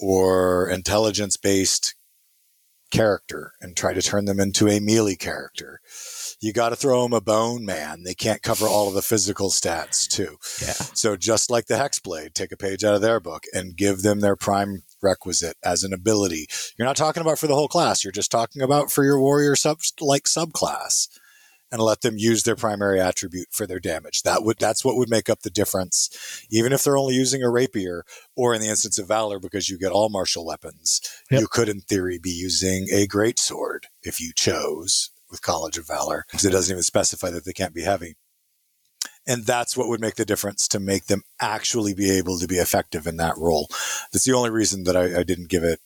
or 0.00 0.68
intelligence 0.68 1.36
based 1.36 1.94
character 2.90 3.52
and 3.60 3.76
try 3.76 3.92
to 3.94 4.02
turn 4.02 4.24
them 4.24 4.40
into 4.40 4.68
a 4.68 4.80
melee 4.80 5.14
character, 5.14 5.80
you 6.40 6.52
got 6.52 6.70
to 6.70 6.76
throw 6.76 7.02
them 7.02 7.12
a 7.12 7.20
bone 7.20 7.64
man. 7.64 8.02
They 8.02 8.14
can't 8.14 8.42
cover 8.42 8.66
all 8.66 8.88
of 8.88 8.94
the 8.94 9.02
physical 9.02 9.50
stats, 9.50 10.08
too. 10.08 10.38
Yeah. 10.60 10.72
So 10.94 11.16
just 11.16 11.50
like 11.50 11.66
the 11.66 11.74
Hexblade, 11.74 12.34
take 12.34 12.50
a 12.50 12.56
page 12.56 12.82
out 12.82 12.94
of 12.94 13.02
their 13.02 13.20
book 13.20 13.44
and 13.52 13.76
give 13.76 14.02
them 14.02 14.20
their 14.20 14.36
prime 14.36 14.82
requisite 15.02 15.56
as 15.62 15.84
an 15.84 15.92
ability. 15.92 16.46
You're 16.78 16.86
not 16.86 16.96
talking 16.96 17.20
about 17.20 17.38
for 17.38 17.46
the 17.46 17.54
whole 17.54 17.68
class. 17.68 18.02
You're 18.02 18.12
just 18.12 18.30
talking 18.30 18.62
about 18.62 18.90
for 18.90 19.04
your 19.04 19.20
warrior 19.20 19.54
sub 19.54 19.78
like 20.00 20.24
subclass 20.24 21.08
and 21.72 21.80
let 21.80 22.00
them 22.00 22.18
use 22.18 22.42
their 22.42 22.56
primary 22.56 23.00
attribute 23.00 23.48
for 23.50 23.66
their 23.66 23.80
damage. 23.80 24.22
That 24.22 24.42
would 24.42 24.58
that's 24.58 24.84
what 24.84 24.96
would 24.96 25.08
make 25.08 25.28
up 25.28 25.42
the 25.42 25.50
difference. 25.50 26.46
Even 26.50 26.72
if 26.72 26.82
they're 26.84 26.96
only 26.96 27.14
using 27.14 27.42
a 27.42 27.50
rapier 27.50 28.04
or 28.36 28.54
in 28.54 28.60
the 28.60 28.68
instance 28.68 28.98
of 28.98 29.08
valor 29.08 29.38
because 29.38 29.68
you 29.68 29.78
get 29.78 29.92
all 29.92 30.08
martial 30.08 30.44
weapons, 30.44 31.00
Yep. 31.30 31.40
you 31.40 31.46
could 31.48 31.68
in 31.68 31.80
theory 31.80 32.18
be 32.18 32.30
using 32.30 32.88
a 32.92 33.06
great 33.06 33.38
sword 33.38 33.86
if 34.02 34.20
you 34.20 34.32
chose 34.34 35.10
with 35.30 35.42
College 35.42 35.78
of 35.78 35.86
Valor 35.86 36.24
because 36.28 36.44
it 36.44 36.50
doesn't 36.50 36.72
even 36.72 36.82
specify 36.82 37.30
that 37.30 37.44
they 37.44 37.52
can't 37.52 37.74
be 37.74 37.82
heavy. 37.82 38.16
And 39.26 39.44
that's 39.44 39.76
what 39.76 39.88
would 39.88 40.00
make 40.00 40.16
the 40.16 40.24
difference 40.24 40.66
to 40.68 40.80
make 40.80 41.06
them 41.06 41.22
actually 41.40 41.94
be 41.94 42.10
able 42.10 42.38
to 42.38 42.48
be 42.48 42.56
effective 42.56 43.06
in 43.06 43.16
that 43.18 43.36
role. 43.36 43.68
That's 44.12 44.24
the 44.24 44.32
only 44.32 44.50
reason 44.50 44.84
that 44.84 44.96
I, 44.96 45.20
I 45.20 45.22
didn't 45.22 45.48
give 45.50 45.62
it 45.62 45.78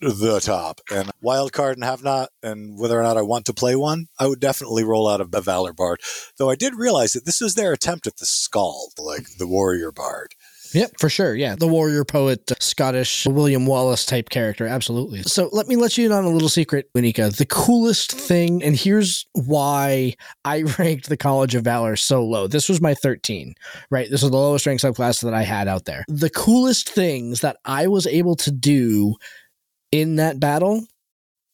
the 0.00 0.40
top. 0.40 0.80
And 0.90 1.10
wild 1.20 1.52
card 1.52 1.76
and 1.76 1.84
have 1.84 2.02
not, 2.02 2.30
and 2.42 2.78
whether 2.78 2.98
or 2.98 3.02
not 3.02 3.16
I 3.16 3.22
want 3.22 3.46
to 3.46 3.54
play 3.54 3.76
one, 3.76 4.06
I 4.18 4.26
would 4.26 4.40
definitely 4.40 4.84
roll 4.84 5.08
out 5.08 5.20
of 5.20 5.30
the 5.30 5.40
Valor 5.40 5.72
Bard. 5.72 6.00
Though 6.38 6.50
I 6.50 6.56
did 6.56 6.74
realize 6.74 7.12
that 7.12 7.26
this 7.26 7.40
was 7.40 7.54
their 7.54 7.72
attempt 7.72 8.06
at 8.06 8.16
the 8.16 8.26
Skald, 8.26 8.92
like 8.98 9.26
the 9.38 9.48
Warrior 9.48 9.92
Bard. 9.92 10.34
Yep, 10.74 10.92
for 10.98 11.08
sure. 11.08 11.34
Yeah. 11.34 11.56
The 11.56 11.66
warrior 11.66 12.04
poet, 12.04 12.50
uh, 12.50 12.56
Scottish 12.60 13.26
William 13.26 13.66
Wallace 13.66 14.04
type 14.04 14.28
character. 14.28 14.66
Absolutely. 14.66 15.22
So 15.22 15.48
let 15.52 15.66
me 15.66 15.76
let 15.76 15.96
you 15.96 16.06
in 16.06 16.12
on 16.12 16.24
a 16.24 16.30
little 16.30 16.48
secret, 16.48 16.90
Winika. 16.94 17.34
The 17.34 17.46
coolest 17.46 18.12
thing, 18.12 18.62
and 18.62 18.76
here's 18.76 19.26
why 19.32 20.14
I 20.44 20.62
ranked 20.78 21.08
the 21.08 21.16
College 21.16 21.54
of 21.54 21.64
Valor 21.64 21.96
so 21.96 22.24
low. 22.24 22.46
This 22.46 22.68
was 22.68 22.80
my 22.80 22.94
13, 22.94 23.54
right? 23.90 24.08
This 24.10 24.22
was 24.22 24.30
the 24.30 24.36
lowest 24.36 24.66
ranked 24.66 24.82
subclass 24.84 25.22
that 25.22 25.34
I 25.34 25.42
had 25.42 25.68
out 25.68 25.86
there. 25.86 26.04
The 26.08 26.30
coolest 26.30 26.88
things 26.88 27.40
that 27.40 27.56
I 27.64 27.86
was 27.86 28.06
able 28.06 28.36
to 28.36 28.50
do 28.50 29.14
in 29.92 30.16
that 30.16 30.40
battle 30.40 30.86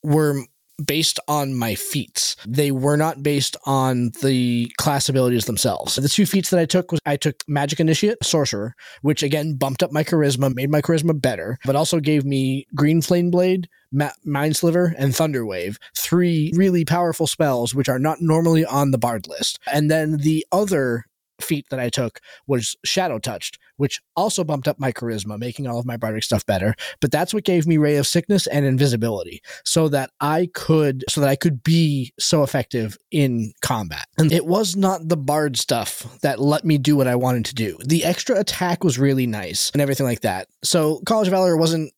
were 0.03 0.45
based 0.85 1.21
on 1.29 1.55
my 1.55 1.75
feats. 1.75 2.37
They 2.47 2.71
were 2.71 2.97
not 2.97 3.23
based 3.23 3.57
on 3.65 4.11
the 4.23 4.73
class 4.77 5.09
abilities 5.09 5.45
themselves. 5.45 5.97
The 5.97 6.09
two 6.09 6.27
feats 6.27 6.51
that 6.51 6.61
I 6.61 6.65
took 6.65 6.91
was 6.91 7.01
I 7.07 7.17
took 7.17 7.37
Magic 7.47 7.81
Initiate, 7.81 8.23
Sorcerer, 8.25 8.75
which 9.03 9.23
again 9.23 9.55
bumped 9.55 9.83
up 9.83 9.93
my 9.93 10.03
charisma, 10.03 10.55
made 10.55 10.71
my 10.71 10.81
charisma 10.81 11.21
better, 11.21 11.59
but 11.65 11.77
also 11.77 12.01
gave 12.01 12.25
me 12.25 12.67
Green 12.75 13.03
Flame 13.03 13.31
Blade, 13.31 13.69
Ma- 13.93 14.11
Mind 14.25 14.57
Sliver, 14.57 14.95
and 14.99 15.15
Thunder 15.15 15.47
Wave, 15.47 15.79
three 15.97 16.53
really 16.57 16.85
powerful 16.85 17.27
spells 17.27 17.75
which 17.75 17.89
are 17.89 18.01
not 18.01 18.21
normally 18.21 18.65
on 18.65 18.91
the 18.91 18.99
Bard 18.99 19.29
list. 19.29 19.61
And 19.73 19.91
then 19.91 20.19
the 20.19 20.45
other 20.51 21.05
feat 21.41 21.67
that 21.71 21.81
I 21.81 21.89
took 21.89 22.21
was 22.47 22.77
Shadow 22.85 23.19
Touched, 23.19 23.59
which 23.77 24.01
also 24.17 24.45
bumped 24.45 24.69
up 24.69 24.79
my 24.79 24.93
charisma, 24.93 25.39
making 25.39 25.67
all 25.67 25.79
of 25.79 25.87
my 25.87 25.97
bardic 25.97 26.23
stuff 26.23 26.45
better. 26.47 26.75
But 27.01 27.11
that's 27.11 27.35
what 27.35 27.45
gave 27.45 27.67
me 27.67 27.77
Ray 27.77 27.97
of 27.97 28.07
Sickness 28.07 28.47
and 28.47 28.65
Invisibility, 28.65 29.43
so 29.65 29.89
that 29.89 30.11
I 30.21 30.49
could, 30.55 31.05
so 31.09 31.21
that 31.21 31.31
I 31.31 31.37
could 31.37 31.63
be 31.63 32.13
so 32.19 32.43
effective 32.43 32.97
in 33.11 33.53
combat. 33.63 34.07
And 34.19 34.33
it 34.33 34.47
was 34.47 34.77
not 34.77 35.09
the 35.09 35.17
bard 35.17 35.57
stuff 35.59 36.19
that 36.23 36.41
let 36.41 36.65
me 36.65 36.79
do 36.79 36.97
what 36.97 37.09
I 37.09 37.17
wanted 37.17 37.45
to 37.47 37.55
do. 37.55 37.79
The 37.85 38.05
extra 38.05 38.39
attack 38.39 38.85
was 38.85 38.99
really 38.99 39.27
nice 39.27 39.71
and 39.71 39.83
everything 39.83 40.07
like 40.07 40.21
that. 40.21 40.49
So 40.63 41.01
College 41.07 41.29
of 41.29 41.33
Valor 41.33 41.57
wasn't 41.57 41.93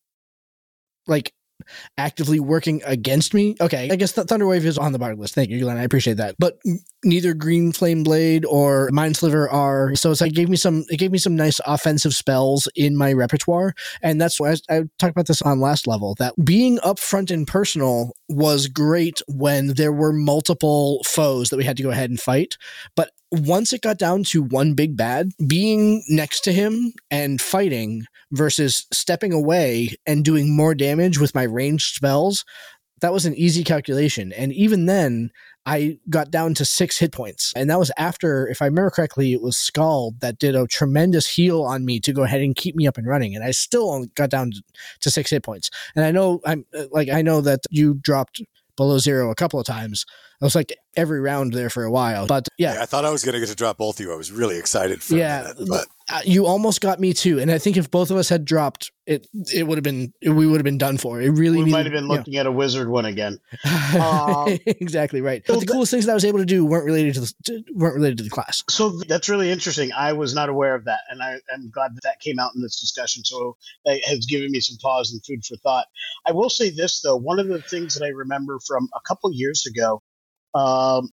like 1.07 1.33
actively 1.97 2.39
working 2.39 2.81
against 2.85 3.33
me. 3.33 3.55
Okay, 3.59 3.89
I 3.91 3.95
guess 3.95 4.13
that 4.13 4.27
Thunderwave 4.27 4.63
is 4.63 4.77
on 4.77 4.91
the 4.91 4.99
bard 4.99 5.19
list. 5.19 5.35
Thank 5.35 5.49
you, 5.49 5.59
Glenn. 5.59 5.77
I 5.77 5.83
appreciate 5.83 6.17
that. 6.17 6.35
But 6.39 6.59
neither 7.03 7.33
Green 7.33 7.71
Flame 7.71 8.03
Blade 8.03 8.45
or 8.45 8.89
Mind 8.91 9.17
Sliver 9.17 9.49
are. 9.49 9.95
So 9.95 10.11
it's 10.11 10.21
like 10.21 10.33
gave 10.33 10.49
me 10.49 10.57
some. 10.57 10.85
It 10.89 10.97
gave 10.97 11.11
me 11.11 11.17
some 11.17 11.35
nice 11.35 11.59
offensive 11.65 12.13
spells 12.13 12.67
in 12.75 12.95
my 12.95 13.13
repertoire, 13.13 13.73
and 14.01 14.19
that's 14.19 14.39
why 14.39 14.51
I, 14.51 14.77
I 14.77 14.81
talked 14.99 15.11
about 15.11 15.27
this 15.27 15.41
on 15.41 15.59
last 15.59 15.87
level. 15.87 16.15
That 16.15 16.33
being 16.43 16.77
upfront 16.79 17.31
and 17.31 17.47
personal 17.47 18.13
was 18.29 18.67
great 18.67 19.21
when 19.27 19.73
there 19.73 19.93
were 19.93 20.13
multiple 20.13 21.01
foes 21.05 21.49
that 21.49 21.57
we 21.57 21.63
had 21.63 21.77
to 21.77 21.83
go 21.83 21.91
ahead 21.91 22.09
and 22.09 22.19
fight. 22.19 22.57
But 22.95 23.11
once 23.31 23.73
it 23.73 23.81
got 23.81 23.97
down 23.97 24.23
to 24.23 24.41
one 24.41 24.73
big 24.73 24.95
bad, 24.95 25.31
being 25.47 26.03
next 26.07 26.41
to 26.41 26.53
him 26.53 26.93
and 27.11 27.41
fighting 27.41 28.05
versus 28.31 28.85
stepping 28.91 29.33
away 29.33 29.95
and 30.05 30.23
doing 30.23 30.55
more 30.55 30.73
damage 30.73 31.19
with 31.19 31.35
my 31.35 31.43
ranged 31.43 31.95
spells, 31.95 32.45
that 33.01 33.13
was 33.13 33.25
an 33.25 33.35
easy 33.35 33.63
calculation. 33.63 34.31
And 34.33 34.53
even 34.53 34.85
then, 34.85 35.31
I 35.65 35.99
got 36.09 36.31
down 36.31 36.53
to 36.55 36.65
six 36.65 36.97
hit 36.97 37.11
points. 37.11 37.51
And 37.53 37.69
that 37.69 37.77
was 37.77 37.91
after, 37.97 38.47
if 38.47 38.61
I 38.61 38.65
remember 38.65 38.89
correctly, 38.89 39.33
it 39.33 39.41
was 39.41 39.57
Scald 39.57 40.21
that 40.21 40.39
did 40.39 40.55
a 40.55 40.65
tremendous 40.65 41.27
heal 41.27 41.63
on 41.63 41.83
me 41.83 41.99
to 41.99 42.13
go 42.13 42.23
ahead 42.23 42.39
and 42.39 42.55
keep 42.55 42.73
me 42.73 42.87
up 42.87 42.97
and 42.97 43.05
running. 43.05 43.35
And 43.35 43.43
I 43.43 43.51
still 43.51 43.91
only 43.91 44.07
got 44.15 44.29
down 44.29 44.51
to 45.01 45.11
six 45.11 45.29
hit 45.29 45.43
points. 45.43 45.69
And 45.93 46.05
I 46.05 46.11
know 46.11 46.39
I'm 46.45 46.65
uh, 46.73 46.85
like, 46.91 47.09
I 47.09 47.21
know 47.21 47.41
that 47.41 47.59
you 47.69 47.95
dropped 47.95 48.41
below 48.77 48.97
zero 48.97 49.29
a 49.29 49.35
couple 49.35 49.59
of 49.59 49.65
times. 49.65 50.05
I 50.41 50.45
was 50.45 50.55
like 50.55 50.75
every 50.95 51.19
round 51.19 51.53
there 51.53 51.69
for 51.69 51.83
a 51.83 51.91
while, 51.91 52.27
but 52.27 52.47
yeah, 52.59 52.75
Yeah, 52.75 52.83
I 52.83 52.85
thought 52.85 53.05
I 53.05 53.09
was 53.11 53.23
going 53.23 53.33
to 53.33 53.39
get 53.39 53.49
to 53.49 53.55
drop 53.55 53.77
both 53.77 53.99
of 53.99 54.05
you. 54.05 54.13
I 54.13 54.15
was 54.15 54.31
really 54.31 54.57
excited 54.57 55.01
for 55.01 55.15
Yeah, 55.15 55.41
a 55.51 55.53
minute, 55.55 55.67
but 55.67 55.87
uh, 56.09 56.21
you 56.25 56.45
almost 56.45 56.79
got 56.79 56.99
me 56.99 57.11
too. 57.13 57.39
And 57.39 57.51
I 57.51 57.57
think 57.57 57.75
if 57.75 57.89
both 57.91 58.11
of 58.11 58.17
us 58.17 58.29
had 58.29 58.45
dropped, 58.45 58.91
it 59.07 59.27
it 59.53 59.65
would 59.67 59.77
have 59.77 59.83
been 59.83 60.13
we 60.21 60.45
would 60.47 60.57
have 60.59 60.63
been 60.63 60.77
done 60.77 60.97
for. 60.97 61.19
It 61.21 61.29
really 61.31 61.57
We 61.59 61.65
needed- 61.65 61.71
might 61.71 61.85
have 61.85 61.93
been 61.93 62.03
you 62.03 62.09
know. 62.09 62.15
looking 62.15 62.35
at 62.37 62.45
a 62.45 62.51
wizard 62.51 62.87
one 62.89 63.05
again. 63.05 63.39
Uh, 63.65 64.45
Um, 64.47 64.57
exactly 64.65 65.21
right. 65.21 65.43
so 65.47 65.53
But 65.53 65.59
the 65.61 65.65
that- 65.65 65.71
coolest 65.73 65.91
things 65.91 66.05
that 66.05 66.11
I 66.11 66.15
was 66.15 66.25
able 66.25 66.39
to 66.39 66.45
do 66.45 66.65
weren't 66.65 66.85
related 66.85 67.15
to 67.15 67.21
the 67.21 67.63
weren't 67.73 67.95
related 67.95 68.17
to 68.19 68.23
the 68.23 68.29
class. 68.29 68.63
So 68.69 68.89
that's 69.07 69.29
really 69.29 69.49
interesting. 69.49 69.91
I 69.93 70.13
was 70.13 70.33
not 70.35 70.49
aware 70.49 70.75
of 70.75 70.85
that, 70.85 70.99
and 71.09 71.21
I, 71.23 71.37
I'm 71.53 71.69
glad 71.71 71.95
that 71.95 72.03
that 72.03 72.19
came 72.19 72.37
out 72.39 72.51
in 72.55 72.61
this 72.61 72.79
discussion. 72.79 73.23
So 73.25 73.57
that 73.85 74.03
has 74.05 74.25
given 74.27 74.51
me 74.51 74.59
some 74.59 74.77
pause 74.81 75.11
and 75.11 75.23
food 75.25 75.43
for 75.45 75.55
thought. 75.57 75.87
I 76.27 76.31
will 76.31 76.49
say 76.49 76.69
this 76.69 77.01
though: 77.01 77.15
one 77.15 77.39
of 77.39 77.47
the 77.47 77.61
things 77.61 77.95
that 77.95 78.05
I 78.05 78.09
remember 78.09 78.59
from 78.67 78.87
a 78.95 78.99
couple 79.07 79.31
years 79.33 79.65
ago, 79.65 80.01
um, 80.57 81.09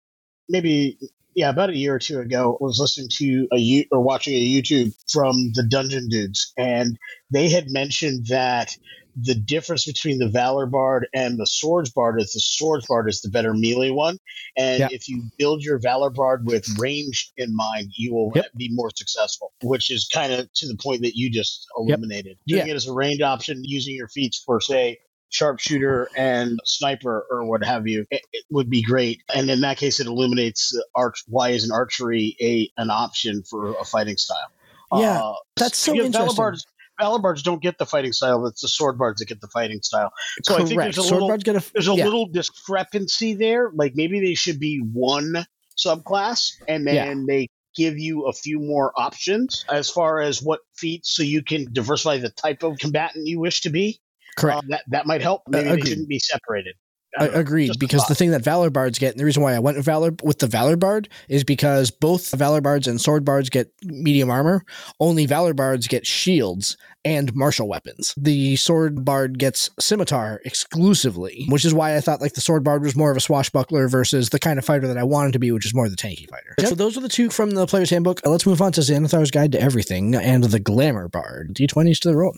maybe 0.49 0.97
yeah, 1.35 1.49
about 1.49 1.69
a 1.69 1.77
year 1.77 1.93
or 1.95 1.99
two 1.99 2.19
ago, 2.19 2.57
I 2.59 2.63
was 2.63 2.79
listening 2.79 3.09
to 3.17 3.47
a 3.51 3.57
you 3.57 3.85
or 3.91 3.99
watching 4.01 4.33
a 4.33 4.39
YouTube 4.39 4.95
from 5.11 5.51
the 5.53 5.63
Dungeon 5.63 6.07
Dudes, 6.07 6.53
and 6.57 6.97
they 7.29 7.49
had 7.49 7.69
mentioned 7.69 8.27
that 8.27 8.75
the 9.21 9.35
difference 9.35 9.85
between 9.85 10.17
the 10.19 10.27
Valor 10.27 10.65
Bard 10.65 11.07
and 11.13 11.37
the 11.37 11.47
Swords 11.47 11.89
Bard 11.89 12.19
is 12.21 12.33
the 12.33 12.39
Swords 12.41 12.85
Bard 12.85 13.07
is 13.09 13.21
the 13.21 13.29
better 13.29 13.53
melee 13.53 13.89
one. 13.89 14.17
And 14.57 14.79
Yeah. 14.79 14.87
if 14.91 15.07
you 15.07 15.23
build 15.37 15.63
your 15.63 15.79
Valor 15.79 16.09
Bard 16.09 16.45
with 16.45 16.67
range 16.77 17.31
in 17.37 17.55
mind, 17.55 17.91
you 17.95 18.13
will 18.13 18.31
Yep. 18.35 18.47
be 18.57 18.69
more 18.73 18.91
successful, 18.93 19.53
which 19.63 19.89
is 19.89 20.05
kind 20.07 20.33
of 20.33 20.51
to 20.55 20.67
the 20.67 20.75
point 20.75 21.01
that 21.03 21.15
you 21.15 21.29
just 21.29 21.65
Yep. 21.77 21.97
illuminated. 21.97 22.37
Doing 22.45 22.67
it 22.67 22.75
as 22.75 22.87
a 22.87 22.93
range 22.93 23.21
option, 23.21 23.61
using 23.63 23.95
your 23.95 24.09
feats 24.09 24.41
for, 24.45 24.59
say, 24.59 24.97
sharpshooter 25.29 26.09
and 26.15 26.59
sniper 26.65 27.25
or 27.29 27.45
what 27.45 27.63
have 27.63 27.87
you, 27.87 28.05
it, 28.11 28.21
it 28.31 28.45
would 28.51 28.69
be 28.69 28.81
great. 28.81 29.21
And 29.33 29.49
in 29.49 29.61
that 29.61 29.77
case, 29.77 29.99
it 29.99 30.07
illuminates 30.07 30.79
arch. 30.95 31.23
Why 31.27 31.49
isn't 31.49 31.71
archery 31.71 32.35
a 32.41 32.69
an 32.81 32.89
option 32.89 33.43
for 33.43 33.71
a 33.79 33.85
fighting 33.85 34.17
style? 34.17 34.51
Yeah, 34.93 35.21
Uh, 35.21 35.33
that's 35.57 35.77
so 35.77 35.93
interesting. 35.93 36.61
Valor 36.97 37.19
Bards, 37.19 37.43
don't 37.43 37.61
get 37.61 37.77
the 37.77 37.85
fighting 37.85 38.13
style. 38.13 38.45
It's 38.47 38.61
the 38.61 38.69
sword 38.69 38.97
bards 38.97 39.19
that 39.19 39.27
get 39.27 39.41
the 39.41 39.49
fighting 39.49 39.81
style. 39.81 40.13
So 40.43 40.55
I 40.55 40.63
think 40.63 40.79
there's 40.79 40.97
a 40.97 41.03
Sword 41.03 41.23
little 41.43 41.61
there's 41.73 41.89
a 41.89 41.93
yeah. 41.93 42.05
little 42.05 42.27
discrepancy 42.27 43.33
there. 43.33 43.69
Like 43.73 43.93
maybe 43.95 44.21
they 44.21 44.33
should 44.33 44.59
be 44.61 44.77
one 44.77 45.45
subclass, 45.77 46.53
and 46.69 46.87
then 46.87 46.95
Yeah. 46.95 47.23
they 47.27 47.49
give 47.75 47.99
you 47.99 48.27
a 48.27 48.33
few 48.33 48.59
more 48.59 48.93
options 48.95 49.65
as 49.69 49.89
far 49.89 50.21
as 50.21 50.41
what 50.41 50.61
feats, 50.77 51.13
so 51.13 51.21
you 51.23 51.43
can 51.43 51.67
diversify 51.73 52.17
the 52.17 52.29
type 52.29 52.63
of 52.63 52.77
combatant 52.77 53.27
you 53.27 53.41
wish 53.41 53.59
to 53.61 53.69
be. 53.69 53.99
Correct. 54.35 54.59
Uh, 54.59 54.67
that 54.69 54.83
that 54.89 55.05
might 55.07 55.21
help. 55.21 55.43
Maybe 55.47 55.63
they 55.65 55.69
agreed. 55.71 55.87
shouldn't 55.87 56.09
be 56.09 56.19
separated. 56.19 56.75
I 57.17 57.23
I 57.23 57.25
don't 57.27 57.33
know. 57.35 57.39
agreed 57.39 57.67
Just 57.67 57.79
because 57.79 58.01
thought. 58.01 58.09
the 58.09 58.15
thing 58.15 58.31
that 58.31 58.43
Valor 58.43 58.69
Bards 58.69 58.99
get, 58.99 59.11
and 59.13 59.19
the 59.21 59.23
reason 59.23 59.41
why 59.41 59.53
I 59.53 59.59
went 59.59 59.77
with 59.77 59.85
Valor 59.85 60.11
with 60.21 60.39
the 60.39 60.47
Valor 60.47 60.75
Bard 60.75 61.07
is 61.29 61.45
because 61.45 61.89
both 61.89 62.31
Valor 62.37 62.59
Bards 62.59 62.87
and 62.87 62.99
Sword 62.99 63.23
Bards 63.23 63.49
get 63.49 63.71
medium 63.83 64.29
armor. 64.29 64.65
Only 64.99 65.25
Valor 65.25 65.53
Bards 65.53 65.87
get 65.87 66.05
shields 66.05 66.75
and 67.05 67.33
martial 67.33 67.69
weapons. 67.69 68.13
The 68.17 68.57
Sword 68.57 69.05
Bard 69.05 69.39
gets 69.39 69.69
scimitar 69.79 70.41
exclusively, 70.43 71.45
which 71.47 71.63
is 71.63 71.73
why 71.73 71.95
I 71.95 72.01
thought 72.01 72.19
like 72.19 72.33
the 72.33 72.41
Sword 72.41 72.65
Bard 72.65 72.81
was 72.83 72.97
more 72.97 73.11
of 73.11 73.17
a 73.17 73.21
swashbuckler 73.21 73.87
versus 73.87 74.29
the 74.31 74.39
kind 74.39 74.59
of 74.59 74.65
fighter 74.65 74.87
that 74.87 74.97
I 74.97 75.03
wanted 75.03 75.31
to 75.33 75.39
be, 75.39 75.53
which 75.53 75.65
is 75.65 75.73
more 75.73 75.87
the 75.87 75.95
tanky 75.95 76.29
fighter. 76.29 76.53
So 76.67 76.75
those 76.75 76.97
are 76.97 77.01
the 77.01 77.07
two 77.07 77.29
from 77.29 77.51
the 77.51 77.65
Player's 77.65 77.91
Handbook. 77.91 78.19
Uh, 78.25 78.29
Let's 78.29 78.45
move 78.45 78.61
on 78.61 78.73
to 78.73 78.81
Xanathar's 78.81 79.31
Guide 79.31 79.53
to 79.53 79.61
Everything 79.61 80.15
and 80.15 80.43
the 80.43 80.59
Glamour 80.59 81.07
Bard. 81.07 81.53
D20s 81.53 81.99
to 81.99 82.09
the 82.09 82.17
roll. 82.17 82.35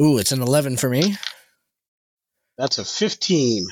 Ooh, 0.00 0.18
it's 0.18 0.32
an 0.32 0.42
11 0.42 0.76
for 0.76 0.90
me. 0.90 1.16
that's 2.58 2.78
a 2.78 2.84
fifteen. 2.84 3.66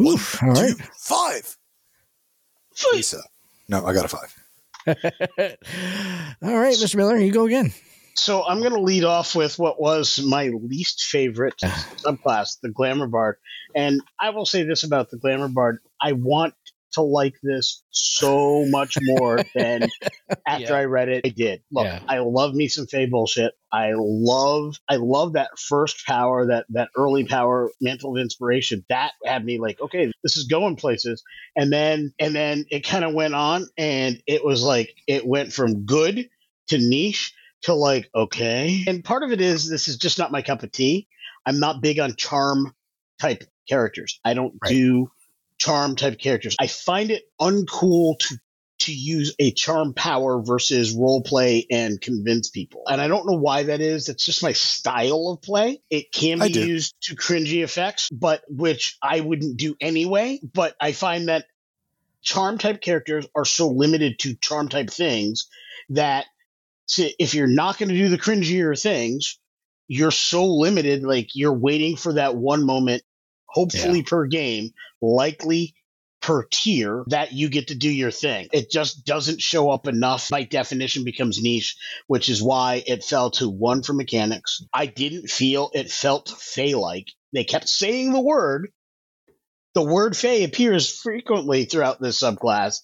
Oof, 0.00 0.42
all 0.42 0.50
right. 0.50 0.76
two, 0.76 0.84
five. 0.96 1.56
Lisa. 2.92 3.20
No, 3.68 3.84
I 3.84 3.92
got 3.92 4.04
a 4.04 4.08
five. 4.08 4.34
All 4.86 6.56
right, 6.56 6.74
Mr. 6.76 6.96
Miller, 6.96 7.16
you 7.18 7.32
go 7.32 7.46
again. 7.46 7.72
So 8.14 8.44
I'm 8.44 8.60
going 8.60 8.72
to 8.72 8.80
lead 8.80 9.04
off 9.04 9.34
with 9.34 9.58
what 9.58 9.80
was 9.80 10.20
my 10.22 10.48
least 10.48 11.02
favorite 11.04 11.56
ah. 11.64 11.88
subclass, 11.96 12.60
the 12.60 12.70
Glamour 12.70 13.08
Bard. 13.08 13.36
And 13.74 14.00
I 14.20 14.30
will 14.30 14.46
say 14.46 14.62
this 14.62 14.84
about 14.84 15.10
the 15.10 15.18
Glamour 15.18 15.48
Bard: 15.48 15.78
I 16.00 16.12
want 16.12 16.54
to 16.98 17.02
like 17.02 17.34
this 17.42 17.82
so 17.90 18.64
much 18.66 18.96
more 19.00 19.38
than 19.54 19.88
after 20.46 20.64
Yeah. 20.64 20.74
I 20.74 20.84
read 20.84 21.08
it. 21.08 21.22
I 21.24 21.30
did. 21.30 21.62
Look, 21.72 21.84
Yeah. 21.84 22.00
I 22.08 22.18
love 22.18 22.54
me 22.54 22.68
some 22.68 22.86
Fey 22.86 23.06
bullshit. 23.06 23.52
I 23.72 23.92
love, 23.96 24.76
I 24.88 24.96
love 24.96 25.34
that 25.34 25.58
first 25.58 26.06
power, 26.06 26.46
that 26.46 26.66
that 26.70 26.88
early 26.96 27.24
power, 27.24 27.70
Mantle 27.80 28.16
of 28.16 28.20
Inspiration. 28.22 28.84
That 28.88 29.12
had 29.24 29.44
me 29.44 29.58
like, 29.58 29.80
okay, 29.80 30.10
this 30.22 30.36
is 30.36 30.44
going 30.44 30.76
places. 30.76 31.22
And 31.56 31.72
then, 31.72 32.12
and 32.18 32.34
then 32.34 32.64
it 32.70 32.86
kind 32.86 33.04
of 33.04 33.14
went 33.14 33.34
on, 33.34 33.66
and 33.76 34.22
it 34.26 34.44
was 34.44 34.62
like 34.62 34.94
it 35.06 35.26
went 35.26 35.52
from 35.52 35.84
good 35.84 36.28
to 36.68 36.78
niche 36.78 37.34
to 37.62 37.74
like 37.74 38.08
okay. 38.14 38.84
And 38.86 39.04
part 39.04 39.22
of 39.22 39.32
it 39.32 39.40
is 39.40 39.68
this 39.68 39.88
is 39.88 39.96
just 39.98 40.18
not 40.18 40.32
my 40.32 40.42
cup 40.42 40.62
of 40.62 40.72
tea. 40.72 41.06
I'm 41.44 41.60
not 41.60 41.82
big 41.82 41.98
on 41.98 42.14
charm 42.16 42.74
type 43.20 43.44
characters. 43.68 44.18
I 44.24 44.32
don't 44.34 44.54
Right. 44.62 44.70
do 44.70 45.10
charm 45.58 45.96
type 45.96 46.18
characters. 46.18 46.56
I 46.58 46.66
find 46.66 47.10
it 47.10 47.24
uncool 47.40 48.18
to 48.20 48.38
to 48.80 48.94
use 48.94 49.34
a 49.40 49.50
charm 49.50 49.92
power 49.92 50.40
versus 50.40 50.92
role 50.92 51.20
play 51.20 51.66
and 51.68 52.00
convince 52.00 52.48
people. 52.48 52.84
And 52.86 53.00
I 53.00 53.08
don't 53.08 53.26
know 53.26 53.36
why 53.36 53.64
that 53.64 53.80
is. 53.80 54.06
That's 54.06 54.24
just 54.24 54.40
my 54.40 54.52
style 54.52 55.30
of 55.30 55.42
play. 55.42 55.82
It 55.90 56.12
can 56.12 56.38
be 56.38 56.52
used 56.52 56.94
to 57.02 57.16
cringy 57.16 57.64
effects, 57.64 58.08
but 58.12 58.44
which 58.48 58.96
I 59.02 59.18
wouldn't 59.18 59.56
do 59.56 59.74
anyway. 59.80 60.38
But 60.54 60.76
I 60.80 60.92
find 60.92 61.26
that 61.26 61.46
charm 62.22 62.58
type 62.58 62.80
characters 62.80 63.26
are 63.34 63.44
so 63.44 63.68
limited 63.68 64.20
to 64.20 64.36
charm 64.36 64.68
type 64.68 64.90
things 64.90 65.48
that 65.88 66.26
if 66.96 67.34
you're 67.34 67.48
not 67.48 67.78
going 67.78 67.88
to 67.88 67.96
do 67.96 68.08
the 68.08 68.16
cringier 68.16 68.80
things, 68.80 69.40
you're 69.88 70.12
so 70.12 70.46
limited. 70.46 71.02
Like 71.02 71.30
you're 71.34 71.52
waiting 71.52 71.96
for 71.96 72.12
that 72.12 72.36
one 72.36 72.64
moment, 72.64 73.02
hopefully 73.48 74.02
per 74.02 74.26
game, 74.26 74.70
likely 75.00 75.74
per 76.20 76.44
tier, 76.50 77.04
that 77.08 77.32
you 77.32 77.48
get 77.48 77.68
to 77.68 77.74
do 77.74 77.90
your 77.90 78.10
thing. 78.10 78.48
It 78.52 78.70
just 78.70 79.04
doesn't 79.04 79.40
show 79.40 79.70
up 79.70 79.86
enough. 79.86 80.28
By 80.28 80.42
definition, 80.44 81.04
becomes 81.04 81.42
niche, 81.42 81.76
which 82.06 82.28
is 82.28 82.42
why 82.42 82.82
it 82.86 83.04
fell 83.04 83.30
to 83.32 83.48
one 83.48 83.82
for 83.82 83.92
mechanics. 83.92 84.62
I 84.72 84.86
didn't 84.86 85.30
feel 85.30 85.70
it 85.74 85.90
felt 85.90 86.28
Fey 86.28 86.74
like. 86.74 87.08
They 87.32 87.44
kept 87.44 87.68
saying 87.68 88.12
the 88.12 88.20
word. 88.20 88.68
The 89.74 89.82
word 89.82 90.16
Fey 90.16 90.44
appears 90.44 90.90
frequently 90.90 91.64
throughout 91.64 92.00
this 92.00 92.20
subclass, 92.20 92.80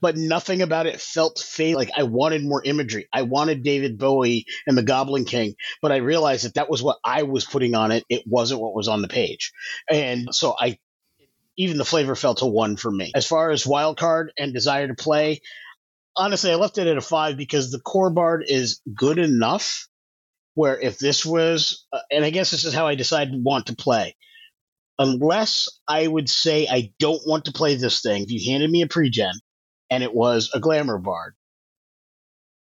but 0.00 0.16
nothing 0.16 0.62
about 0.62 0.86
it 0.86 1.00
felt 1.00 1.38
Fey. 1.38 1.74
like. 1.74 1.90
I 1.96 2.04
wanted 2.04 2.44
more 2.44 2.62
imagery. 2.64 3.08
I 3.12 3.22
wanted 3.22 3.62
David 3.62 3.98
Bowie 3.98 4.46
and 4.66 4.76
the 4.76 4.82
Goblin 4.82 5.24
King, 5.24 5.54
but 5.82 5.92
I 5.92 5.96
realized 5.96 6.44
that 6.44 6.54
that 6.54 6.70
was 6.70 6.82
what 6.82 6.98
I 7.04 7.24
was 7.24 7.44
putting 7.44 7.74
on 7.74 7.92
it. 7.92 8.04
It 8.08 8.22
wasn't 8.26 8.60
what 8.60 8.74
was 8.74 8.88
on 8.88 9.02
the 9.02 9.08
page. 9.08 9.52
And 9.90 10.34
so 10.34 10.54
I, 10.58 10.78
even 11.56 11.78
the 11.78 11.84
flavor 11.84 12.14
felt 12.14 12.38
to 12.38 12.46
one 12.46 12.76
for 12.76 12.90
me. 12.90 13.12
As 13.14 13.26
far 13.26 13.50
as 13.50 13.66
wild 13.66 13.98
card 13.98 14.32
and 14.38 14.52
desire 14.52 14.88
to 14.88 14.94
play, 14.94 15.40
honestly, 16.16 16.50
I 16.50 16.56
left 16.56 16.78
it 16.78 16.86
at 16.86 16.96
a 16.96 17.02
five 17.02 17.36
because 17.36 17.70
the 17.70 17.80
core 17.80 18.10
bard 18.10 18.44
is 18.46 18.80
good 18.94 19.18
enough. 19.18 19.88
Where 20.54 20.80
if 20.80 20.98
this 20.98 21.24
was, 21.26 21.84
uh, 21.92 21.98
and 22.10 22.24
I 22.24 22.30
guess 22.30 22.50
this 22.50 22.64
is 22.64 22.72
how 22.72 22.86
I 22.86 22.94
decide 22.94 23.28
want 23.30 23.66
to 23.66 23.76
play, 23.76 24.16
unless 24.98 25.68
I 25.86 26.06
would 26.06 26.30
say 26.30 26.66
I 26.66 26.92
don't 26.98 27.20
want 27.26 27.44
to 27.44 27.52
play 27.52 27.74
this 27.74 28.00
thing. 28.00 28.22
If 28.22 28.30
you 28.30 28.50
handed 28.50 28.70
me 28.70 28.80
a 28.80 28.88
pregen 28.88 29.34
and 29.90 30.02
it 30.02 30.14
was 30.14 30.50
a 30.54 30.60
glamour 30.60 30.98
bard, 30.98 31.34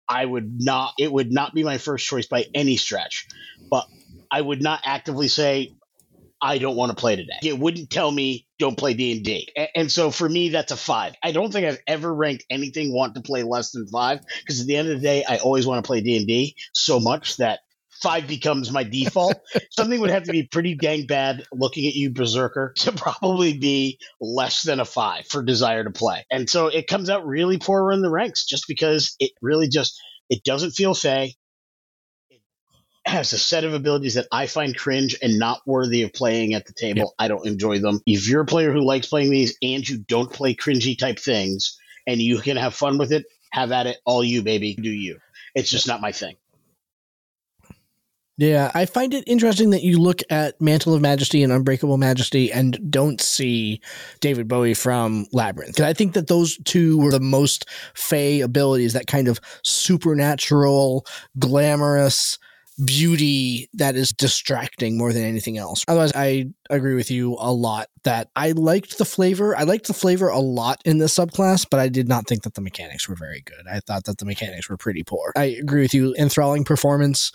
I 0.08 0.26
would 0.26 0.60
not. 0.60 0.94
It 1.00 1.12
would 1.12 1.32
not 1.32 1.54
be 1.54 1.64
my 1.64 1.78
first 1.78 2.06
choice 2.06 2.28
by 2.28 2.46
any 2.54 2.78
stretch. 2.78 3.28
But 3.70 3.88
I 4.30 4.42
would 4.42 4.62
not 4.62 4.82
actively 4.84 5.28
say 5.28 5.76
I 6.42 6.58
don't 6.58 6.76
want 6.76 6.90
to 6.90 6.96
play 6.96 7.16
today. 7.16 7.38
It 7.42 7.58
wouldn't 7.58 7.90
tell 7.90 8.12
me 8.12 8.46
don't 8.60 8.78
play 8.78 8.94
D 8.94 9.14
and 9.14 9.24
D. 9.24 9.48
And 9.76 9.90
so 9.90 10.12
for 10.12 10.28
me, 10.28 10.50
that's 10.50 10.74
a 10.74 10.78
five. 10.78 11.16
I 11.24 11.32
don't 11.32 11.54
think 11.54 11.66
I've 11.66 11.80
ever 11.88 12.14
ranked 12.14 12.46
anything 12.50 12.94
want 12.94 13.16
to 13.16 13.22
play 13.22 13.44
less 13.44 13.72
than 13.72 13.88
five 13.88 14.20
because 14.42 14.60
at 14.60 14.68
the 14.68 14.76
end 14.76 14.90
of 14.90 15.00
the 15.00 15.08
day, 15.08 15.24
I 15.24 15.38
always 15.38 15.66
want 15.66 15.84
to 15.84 15.88
play 15.88 16.02
D 16.02 16.18
and 16.18 16.28
D 16.28 16.56
so 16.74 17.00
much 17.00 17.38
that 17.38 17.62
five 18.04 18.28
becomes 18.28 18.70
my 18.70 18.84
default. 18.84 19.40
Something 19.72 20.02
would 20.02 20.10
have 20.10 20.24
to 20.24 20.32
be 20.32 20.44
pretty 20.44 20.76
dang 20.76 21.08
bad 21.08 21.46
looking 21.54 21.88
at 21.88 21.96
you, 21.96 22.12
Berserker, 22.12 22.74
to 22.80 22.92
probably 22.92 23.58
be 23.58 23.98
less 24.20 24.64
than 24.64 24.82
a 24.82 24.86
five 24.86 25.26
for 25.26 25.42
desire 25.42 25.86
to 25.86 25.92
play. 25.92 26.26
And 26.30 26.50
so 26.50 26.68
it 26.68 26.88
comes 26.88 27.10
out 27.10 27.26
really 27.26 27.58
poor 27.58 27.92
in 27.94 28.02
the 28.02 28.12
ranks 28.12 28.46
just 28.46 28.66
because 28.68 29.16
it 29.20 29.32
really 29.42 29.70
just 29.70 30.00
it 30.30 30.44
doesn't 30.44 30.72
feel 30.72 30.94
fey. 30.94 31.36
It 32.30 32.42
has 33.06 33.32
a 33.32 33.38
set 33.38 33.64
of 33.64 33.74
abilities 33.74 34.16
that 34.16 34.28
I 34.32 34.48
find 34.48 34.78
cringe 34.78 35.18
and 35.22 35.40
not 35.40 35.62
worthy 35.66 36.04
of 36.04 36.14
playing 36.14 36.54
at 36.54 36.66
the 36.66 36.74
table. 36.74 37.16
I 37.18 37.30
don't 37.30 37.48
enjoy 37.48 37.80
them. 37.80 38.02
If 38.06 38.28
you're 38.28 38.42
a 38.42 38.46
player 38.46 38.74
who 38.74 38.86
likes 38.86 39.08
playing 39.08 39.32
these 39.32 39.58
and 39.62 39.88
you 39.88 40.00
don't 40.00 40.32
play 40.32 40.56
cringy 40.56 40.98
type 40.98 41.20
things 41.20 41.80
and 42.06 42.22
you 42.22 42.40
can 42.40 42.58
have 42.58 42.74
fun 42.74 42.98
with 42.98 43.14
it, 43.14 43.26
have 43.52 43.72
at 43.72 43.88
it. 43.88 43.98
All 44.06 44.24
you, 44.24 44.42
baby. 44.42 44.76
Do 44.76 44.90
you. 44.90 45.20
It's 45.56 45.70
just 45.70 45.88
not 45.88 46.02
my 46.02 46.12
thing. 46.12 46.36
Yeah, 48.38 48.72
I 48.74 48.88
find 48.88 49.14
it 49.14 49.24
interesting 49.28 49.70
that 49.72 49.84
you 49.84 50.00
look 50.00 50.22
at 50.32 50.60
Mantle 50.60 50.96
of 50.96 51.02
Majesty 51.02 51.44
and 51.44 51.54
Unbreakable 51.54 51.98
Majesty 51.98 52.52
and 52.52 52.80
don't 52.90 53.22
see 53.22 53.80
David 54.22 54.48
Bowie 54.48 54.74
from 54.74 55.28
Labyrinth. 55.32 55.76
Because 55.76 55.88
I 55.88 55.94
think 55.94 56.14
that 56.14 56.28
those 56.28 56.58
two 56.66 56.98
were 56.98 57.12
the 57.12 57.20
most 57.20 57.70
Fey 57.94 58.42
abilities, 58.42 58.94
that 58.94 59.06
kind 59.06 59.28
of 59.28 59.40
supernatural, 59.64 61.06
glamorous 61.38 62.40
beauty 62.84 63.70
that 63.74 63.96
is 63.96 64.12
distracting 64.12 64.98
more 64.98 65.14
than 65.14 65.24
anything 65.24 65.60
else. 65.60 65.86
Otherwise, 65.88 66.12
I 66.16 66.48
agree 66.72 66.96
with 66.96 67.12
you 67.12 67.38
a 67.40 67.52
lot 67.52 67.88
that 68.04 68.30
I 68.36 68.54
liked 68.54 68.98
the 68.98 69.06
flavor. 69.06 69.56
I 69.56 69.62
liked 69.62 69.86
the 69.86 69.94
flavor 69.94 70.30
a 70.30 70.40
lot 70.40 70.82
in 70.84 70.98
this 70.98 71.16
subclass, 71.16 71.68
but 71.70 71.80
I 71.80 71.88
did 71.88 72.08
not 72.08 72.28
think 72.28 72.42
that 72.44 72.56
the 72.56 72.62
mechanics 72.62 73.08
were 73.08 73.16
very 73.16 73.42
good. 73.46 73.68
I 73.72 73.80
thought 73.80 74.06
that 74.06 74.18
the 74.18 74.26
mechanics 74.26 74.70
were 74.70 74.78
pretty 74.78 75.04
poor. 75.04 75.34
I 75.36 75.56
agree 75.62 75.82
with 75.82 75.94
you. 75.94 76.16
Enthralling 76.18 76.64
performance 76.64 77.32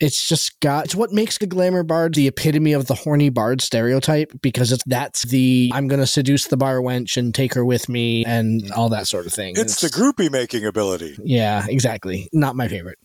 it's 0.00 0.26
just 0.26 0.58
got 0.60 0.86
it's 0.86 0.94
what 0.94 1.12
makes 1.12 1.38
the 1.38 1.46
glamour 1.46 1.82
bard 1.82 2.14
the 2.14 2.26
epitome 2.26 2.72
of 2.72 2.86
the 2.86 2.94
horny 2.94 3.28
bard 3.28 3.60
stereotype 3.60 4.32
because 4.40 4.72
it's 4.72 4.82
that's 4.86 5.22
the 5.22 5.70
I'm 5.74 5.88
gonna 5.88 6.06
seduce 6.06 6.46
the 6.46 6.56
bar 6.56 6.78
wench 6.78 7.16
and 7.16 7.34
take 7.34 7.54
her 7.54 7.64
with 7.64 7.88
me 7.88 8.24
and 8.24 8.70
all 8.72 8.88
that 8.90 9.06
sort 9.06 9.26
of 9.26 9.32
thing. 9.32 9.54
It's, 9.56 9.82
it's 9.82 9.92
the 9.92 10.02
groupie 10.02 10.30
making 10.30 10.64
ability. 10.64 11.16
Yeah, 11.22 11.66
exactly. 11.68 12.28
Not 12.32 12.56
my 12.56 12.68
favorite. 12.68 12.98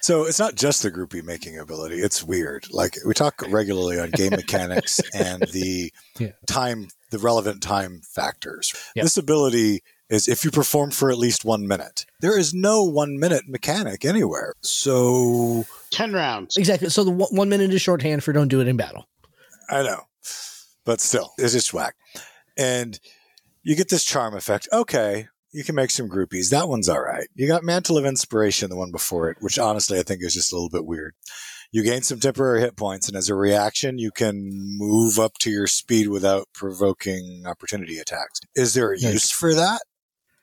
So 0.00 0.24
it's 0.24 0.38
not 0.38 0.54
just 0.54 0.82
the 0.82 0.90
groupie 0.90 1.24
making 1.24 1.58
ability. 1.58 1.96
It's 1.96 2.22
weird. 2.22 2.66
Like 2.70 2.96
we 3.04 3.14
talk 3.14 3.42
regularly 3.48 3.98
on 3.98 4.10
game 4.10 4.30
mechanics 4.30 5.00
and 5.14 5.42
the 5.52 5.92
yeah. 6.18 6.30
time, 6.46 6.88
the 7.10 7.18
relevant 7.18 7.62
time 7.62 8.00
factors. 8.04 8.72
Yep. 8.94 9.04
This 9.04 9.16
ability 9.16 9.82
is 10.10 10.28
if 10.28 10.44
you 10.44 10.50
perform 10.50 10.90
for 10.90 11.10
at 11.10 11.18
least 11.18 11.44
one 11.44 11.66
minute. 11.66 12.04
There 12.20 12.38
is 12.38 12.52
no 12.52 12.82
one 12.82 13.18
minute 13.18 13.44
mechanic 13.48 14.04
anywhere. 14.04 14.54
So 14.60 15.64
10 15.90 16.12
rounds. 16.12 16.56
Exactly. 16.56 16.90
So 16.90 17.04
the 17.04 17.10
one 17.10 17.48
minute 17.48 17.72
is 17.72 17.80
shorthand 17.80 18.22
for 18.22 18.32
don't 18.32 18.48
do 18.48 18.60
it 18.60 18.68
in 18.68 18.76
battle. 18.76 19.08
I 19.70 19.82
know. 19.82 20.02
But 20.84 21.00
still, 21.00 21.32
it's 21.38 21.52
just 21.52 21.72
whack. 21.72 21.94
And 22.58 22.98
you 23.62 23.76
get 23.76 23.88
this 23.88 24.04
charm 24.04 24.34
effect. 24.34 24.68
Okay, 24.72 25.28
you 25.52 25.62
can 25.62 25.74
make 25.74 25.90
some 25.90 26.08
groupies. 26.08 26.50
That 26.50 26.68
one's 26.68 26.88
all 26.88 27.00
right. 27.00 27.28
You 27.34 27.46
got 27.46 27.62
Mantle 27.62 27.98
of 27.98 28.04
Inspiration, 28.04 28.70
the 28.70 28.76
one 28.76 28.90
before 28.90 29.30
it, 29.30 29.36
which 29.40 29.58
honestly 29.58 29.98
I 29.98 30.02
think 30.02 30.22
is 30.22 30.34
just 30.34 30.52
a 30.52 30.56
little 30.56 30.70
bit 30.70 30.86
weird. 30.86 31.14
You 31.72 31.84
gain 31.84 32.02
some 32.02 32.18
temporary 32.18 32.60
hit 32.60 32.76
points, 32.76 33.06
and 33.06 33.16
as 33.16 33.28
a 33.28 33.34
reaction, 33.36 33.98
you 33.98 34.10
can 34.10 34.50
move 34.52 35.20
up 35.20 35.34
to 35.38 35.50
your 35.50 35.68
speed 35.68 36.08
without 36.08 36.48
provoking 36.52 37.44
opportunity 37.46 37.98
attacks. 37.98 38.40
Is 38.56 38.74
there 38.74 38.92
a 38.92 38.98
use 38.98 39.30
for 39.30 39.54
that? 39.54 39.82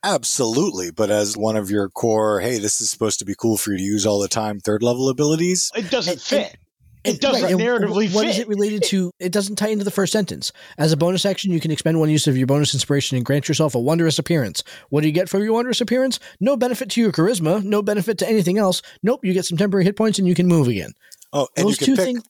Absolutely. 0.04 0.92
But 0.92 1.10
as 1.12 1.36
one 1.36 1.56
of 1.58 1.70
your 1.72 1.90
core, 1.90 2.40
hey, 2.40 2.60
this 2.60 2.82
is 2.82 2.90
supposed 2.90 3.20
to 3.20 3.26
be 3.26 3.36
cool 3.38 3.58
for 3.58 3.72
you 3.72 3.78
to 3.78 3.84
use 3.84 4.06
all 4.06 4.20
the 4.20 4.28
time, 4.28 4.60
third 4.60 4.84
level 4.84 5.10
abilities. 5.10 5.72
It 5.76 5.90
doesn't 5.92 6.22
fit. 6.22 6.56
It 7.04 7.22
doesn't 7.22 7.44
right, 7.44 7.56
narratively 7.56 8.14
What 8.14 8.26
fit. 8.26 8.32
is 8.32 8.40
it 8.40 8.48
related 8.50 8.84
to? 8.86 9.12
It 9.20 9.32
doesn't 9.32 9.56
tie 9.56 9.70
into 9.70 9.86
the 9.86 9.92
first 9.92 10.12
sentence. 10.12 10.52
As 10.78 10.92
a 10.92 10.98
bonus 10.98 11.26
action, 11.26 11.52
you 11.52 11.60
can 11.62 11.72
expend 11.72 12.00
one 12.00 12.10
use 12.10 12.28
of 12.28 12.36
your 12.38 12.48
bonus 12.48 12.74
inspiration 12.74 13.16
and 13.16 13.26
grant 13.26 13.48
yourself 13.48 13.76
a 13.76 13.80
wondrous 13.80 14.20
appearance. 14.20 14.62
What 14.90 15.02
do 15.02 15.08
you 15.08 15.14
get 15.14 15.30
for 15.30 15.40
your 15.40 15.54
wondrous 15.54 15.80
appearance? 15.80 16.20
No 16.42 16.58
benefit 16.58 16.90
to 16.92 17.02
your 17.02 17.14
charisma, 17.14 17.64
no 17.64 17.82
benefit 17.82 18.18
to 18.20 18.28
anything 18.30 18.58
else. 18.58 18.82
Nope, 19.04 19.24
you 19.24 19.34
get 19.34 19.46
some 19.46 19.58
temporary 19.58 19.86
hit 19.86 19.96
points 19.96 20.20
and 20.20 20.28
you 20.28 20.36
can 20.36 20.48
move 20.48 20.68
again. 20.68 20.92
Oh, 21.32 21.48
and 21.56 21.66
Those 21.68 21.80
you 21.80 21.86
can 21.88 21.96
pick 21.96 22.06
things, 22.06 22.24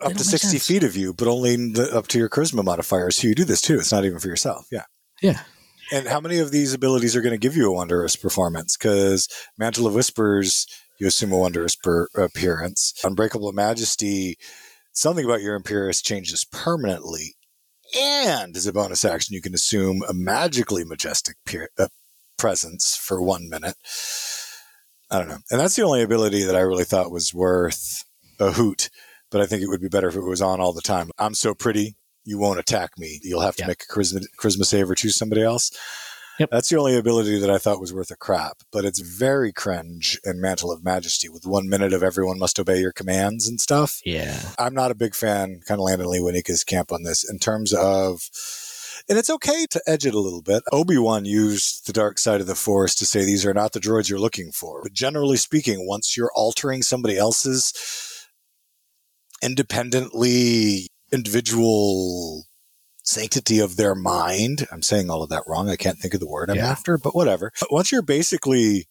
up 0.00 0.12
to 0.14 0.24
60 0.24 0.48
sense. 0.48 0.66
feet 0.66 0.82
of 0.84 0.96
you, 0.96 1.12
but 1.12 1.28
only 1.28 1.56
the, 1.56 1.94
up 1.94 2.06
to 2.08 2.18
your 2.18 2.30
charisma 2.30 2.64
modifier. 2.64 3.10
So 3.10 3.28
you 3.28 3.34
do 3.34 3.44
this 3.44 3.60
too. 3.60 3.74
It's 3.74 3.92
not 3.92 4.04
even 4.06 4.18
for 4.18 4.28
yourself. 4.28 4.66
Yeah. 4.72 4.84
Yeah. 5.20 5.40
And 5.92 6.08
how 6.08 6.20
many 6.20 6.38
of 6.38 6.50
these 6.50 6.72
abilities 6.72 7.14
are 7.14 7.20
going 7.20 7.34
to 7.34 7.38
give 7.38 7.54
you 7.54 7.68
a 7.68 7.74
wondrous 7.74 8.16
performance? 8.16 8.78
Because 8.78 9.28
Mantle 9.58 9.86
of 9.86 9.94
Whispers, 9.94 10.66
you 10.98 11.06
assume 11.06 11.32
a 11.32 11.38
wondrous 11.38 11.76
per- 11.76 12.08
appearance. 12.16 12.94
Unbreakable 13.04 13.52
Majesty, 13.52 14.38
something 14.94 15.26
about 15.26 15.42
your 15.42 15.54
appearance 15.54 16.00
changes 16.00 16.46
permanently. 16.50 17.34
And 17.94 18.56
as 18.56 18.66
a 18.66 18.72
bonus 18.72 19.04
action, 19.04 19.34
you 19.34 19.42
can 19.42 19.52
assume 19.52 20.02
a 20.08 20.14
magically 20.14 20.82
majestic 20.82 21.36
pe- 21.44 21.66
uh, 21.78 21.88
presence 22.38 22.96
for 22.96 23.20
one 23.20 23.50
minute. 23.50 23.74
I 25.10 25.18
don't 25.18 25.28
know. 25.28 25.40
And 25.50 25.60
that's 25.60 25.76
the 25.76 25.82
only 25.82 26.02
ability 26.02 26.42
that 26.44 26.56
I 26.56 26.60
really 26.60 26.84
thought 26.84 27.10
was 27.10 27.34
worth 27.34 28.02
a 28.40 28.52
hoot. 28.52 28.88
But 29.30 29.42
I 29.42 29.46
think 29.46 29.60
it 29.60 29.68
would 29.68 29.82
be 29.82 29.88
better 29.88 30.08
if 30.08 30.16
it 30.16 30.22
was 30.22 30.40
on 30.40 30.58
all 30.58 30.72
the 30.72 30.80
time. 30.80 31.10
I'm 31.18 31.34
so 31.34 31.52
pretty 31.52 31.96
you 32.24 32.38
won't 32.38 32.60
attack 32.60 32.98
me. 32.98 33.20
You'll 33.22 33.40
have 33.40 33.56
to 33.56 33.66
make 33.66 33.82
a 33.82 33.92
charisma, 33.92 34.24
charisma 34.38 34.64
save 34.64 34.90
or 34.90 34.94
choose 34.94 35.16
somebody 35.16 35.42
else. 35.42 35.70
Yep. 36.38 36.50
That's 36.50 36.70
the 36.70 36.78
only 36.78 36.96
ability 36.96 37.38
that 37.38 37.50
I 37.50 37.58
thought 37.58 37.80
was 37.80 37.92
worth 37.92 38.10
a 38.10 38.16
crap, 38.16 38.62
but 38.72 38.84
it's 38.86 39.00
very 39.00 39.52
cringe 39.52 40.18
in 40.24 40.40
Mantle 40.40 40.72
of 40.72 40.82
Majesty 40.82 41.28
with 41.28 41.46
one 41.46 41.68
minute 41.68 41.92
of 41.92 42.02
everyone 42.02 42.38
must 42.38 42.58
obey 42.58 42.80
your 42.80 42.92
commands 42.92 43.46
and 43.46 43.60
stuff. 43.60 44.00
Yeah. 44.04 44.40
I'm 44.58 44.72
not 44.72 44.90
a 44.90 44.96
big 44.96 45.14
fan, 45.14 45.60
kind 45.66 45.78
of 45.78 45.84
Landon 45.84 46.08
Lee 46.08 46.20
Winika's 46.20 46.64
camp 46.64 46.90
on 46.90 47.02
this 47.02 47.28
in 47.28 47.38
terms 47.38 47.74
of, 47.74 48.30
and 49.08 49.18
it's 49.18 49.28
okay 49.28 49.66
to 49.70 49.82
edge 49.86 50.06
it 50.06 50.14
a 50.14 50.20
little 50.20 50.42
bit. 50.42 50.62
Obi-Wan 50.72 51.26
used 51.26 51.86
the 51.86 51.92
dark 51.92 52.18
side 52.18 52.40
of 52.40 52.46
the 52.46 52.54
force 52.54 52.94
to 52.94 53.04
say 53.04 53.24
these 53.24 53.44
are 53.44 53.54
not 53.54 53.72
the 53.72 53.80
droids 53.80 54.08
you're 54.08 54.18
looking 54.18 54.52
for. 54.52 54.80
But 54.82 54.94
generally 54.94 55.36
speaking, 55.36 55.86
once 55.86 56.16
you're 56.16 56.32
altering 56.34 56.82
somebody 56.82 57.18
else's 57.18 57.74
independently 59.42 60.88
individual 61.12 62.44
sanctity 63.02 63.58
of 63.58 63.76
their 63.76 63.94
mind. 63.94 64.66
I'm 64.72 64.82
saying 64.82 65.10
all 65.10 65.22
of 65.22 65.30
that 65.30 65.44
wrong. 65.46 65.68
I 65.68 65.76
can't 65.76 65.98
think 65.98 66.14
of 66.14 66.20
the 66.20 66.28
word 66.28 66.50
I'm 66.50 66.56
yeah. 66.56 66.70
after, 66.70 66.98
but 66.98 67.14
whatever. 67.14 67.52
But 67.60 67.72
Once 67.72 67.92
you're 67.92 68.02
basically 68.02 68.86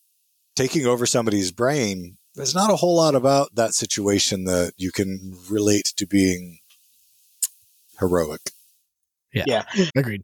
taking 0.55 0.85
over 0.85 1.05
somebody's 1.05 1.51
brain, 1.51 2.17
there's 2.35 2.55
not 2.55 2.71
a 2.71 2.75
whole 2.75 2.95
lot 2.95 3.15
about 3.15 3.55
that 3.55 3.73
situation 3.73 4.45
that 4.45 4.73
you 4.77 4.91
can 4.91 5.37
relate 5.49 5.93
to 5.97 6.05
being 6.05 6.59
heroic. 7.99 8.41
Yeah. 9.33 9.43
Yeah. 9.47 9.63
Agreed. 9.95 10.23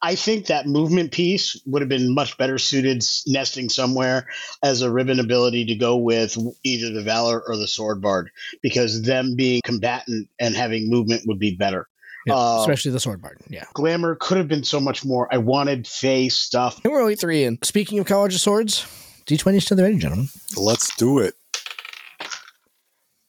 I 0.00 0.14
think 0.14 0.46
that 0.46 0.66
movement 0.66 1.12
piece 1.12 1.60
would 1.66 1.82
have 1.82 1.88
been 1.88 2.14
much 2.14 2.38
better 2.38 2.58
suited 2.58 3.04
nesting 3.26 3.68
somewhere 3.68 4.28
as 4.62 4.82
a 4.82 4.90
ribbon 4.90 5.20
ability 5.20 5.66
to 5.66 5.74
go 5.74 5.96
with 5.96 6.36
either 6.62 6.92
the 6.92 7.02
Valor 7.02 7.42
or 7.46 7.56
the 7.56 7.68
Sword 7.68 8.00
Bard 8.00 8.30
because 8.62 9.02
them 9.02 9.34
being 9.36 9.60
combatant 9.64 10.28
and 10.40 10.54
having 10.54 10.88
movement 10.88 11.22
would 11.26 11.38
be 11.38 11.54
better. 11.54 11.88
Yeah, 12.26 12.34
uh, 12.36 12.58
especially 12.60 12.92
the 12.92 13.00
sword 13.00 13.20
bard. 13.20 13.38
Yeah. 13.48 13.64
Glamour 13.74 14.14
could 14.14 14.38
have 14.38 14.48
been 14.48 14.64
so 14.64 14.80
much 14.80 15.04
more. 15.04 15.28
I 15.30 15.38
wanted 15.38 15.86
face 15.86 16.36
stuff. 16.36 16.80
And 16.82 16.90
we're 16.90 17.02
only 17.02 17.16
three 17.16 17.44
in. 17.44 17.58
Speaking 17.62 17.98
of 17.98 18.06
College 18.06 18.34
of 18.34 18.40
Swords, 18.40 18.86
D20s 19.26 19.66
to 19.68 19.74
the 19.74 19.82
ready, 19.82 19.98
gentlemen. 19.98 20.28
Let's 20.56 20.96
do 20.96 21.18
it. 21.18 21.34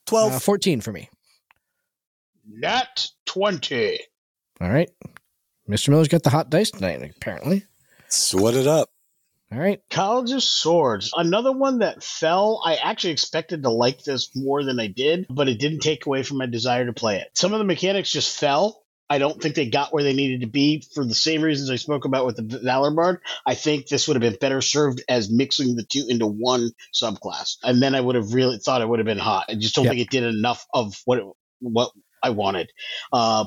12. 0.07 0.33
Uh, 0.33 0.39
14 0.39 0.81
for 0.81 0.93
me. 0.93 1.09
Nat 2.47 3.09
20. 3.25 3.99
All 4.61 4.69
right. 4.69 4.89
Mr. 5.69 5.89
Miller's 5.89 6.07
got 6.07 6.23
the 6.23 6.29
hot 6.29 6.49
dice 6.49 6.71
tonight, 6.71 7.01
apparently. 7.17 7.65
Sweat 8.07 8.53
it 8.53 8.67
up. 8.67 8.89
All 9.51 9.59
right. 9.59 9.81
College 9.89 10.31
of 10.31 10.43
Swords. 10.43 11.11
Another 11.15 11.51
one 11.51 11.79
that 11.79 12.03
fell. 12.03 12.61
I 12.65 12.75
actually 12.75 13.13
expected 13.13 13.63
to 13.63 13.69
like 13.69 14.03
this 14.03 14.35
more 14.35 14.63
than 14.63 14.79
I 14.79 14.87
did, 14.87 15.27
but 15.29 15.47
it 15.47 15.59
didn't 15.59 15.79
take 15.79 16.05
away 16.05 16.23
from 16.23 16.37
my 16.37 16.45
desire 16.45 16.85
to 16.85 16.93
play 16.93 17.17
it. 17.17 17.29
Some 17.35 17.53
of 17.53 17.59
the 17.59 17.65
mechanics 17.65 18.11
just 18.11 18.39
fell. 18.39 18.81
I 19.07 19.19
don't 19.19 19.39
think 19.39 19.53
they 19.53 19.69
got 19.69 19.93
where 19.93 20.03
they 20.03 20.13
needed 20.13 20.41
to 20.41 20.47
be 20.47 20.83
for 20.93 21.05
the 21.05 21.13
same 21.13 21.43
reasons 21.43 21.69
I 21.69 21.75
spoke 21.75 22.05
about 22.05 22.25
with 22.25 22.37
the 22.37 22.59
Valor 22.59 22.89
Bard. 22.89 23.21
I 23.45 23.53
think 23.53 23.87
this 23.87 24.07
would 24.07 24.15
have 24.15 24.21
been 24.21 24.39
better 24.41 24.61
served 24.61 25.03
as 25.07 25.29
mixing 25.29 25.75
the 25.75 25.83
two 25.83 26.07
into 26.09 26.25
one 26.25 26.71
subclass. 26.91 27.57
And 27.63 27.81
then 27.81 27.93
I 27.93 28.01
would 28.01 28.15
have 28.15 28.33
really 28.33 28.57
thought 28.57 28.81
it 28.81 28.89
would 28.89 28.99
have 28.99 29.05
been 29.05 29.19
hot. 29.19 29.45
I 29.49 29.55
just 29.55 29.75
don't 29.75 29.85
yep. 29.85 29.91
think 29.91 30.01
it 30.01 30.09
did 30.09 30.23
enough 30.23 30.65
of 30.73 30.99
what 31.05 31.19
it, 31.19 31.25
what 31.59 31.91
I 32.23 32.31
wanted. 32.31 32.71
Uh, 33.13 33.45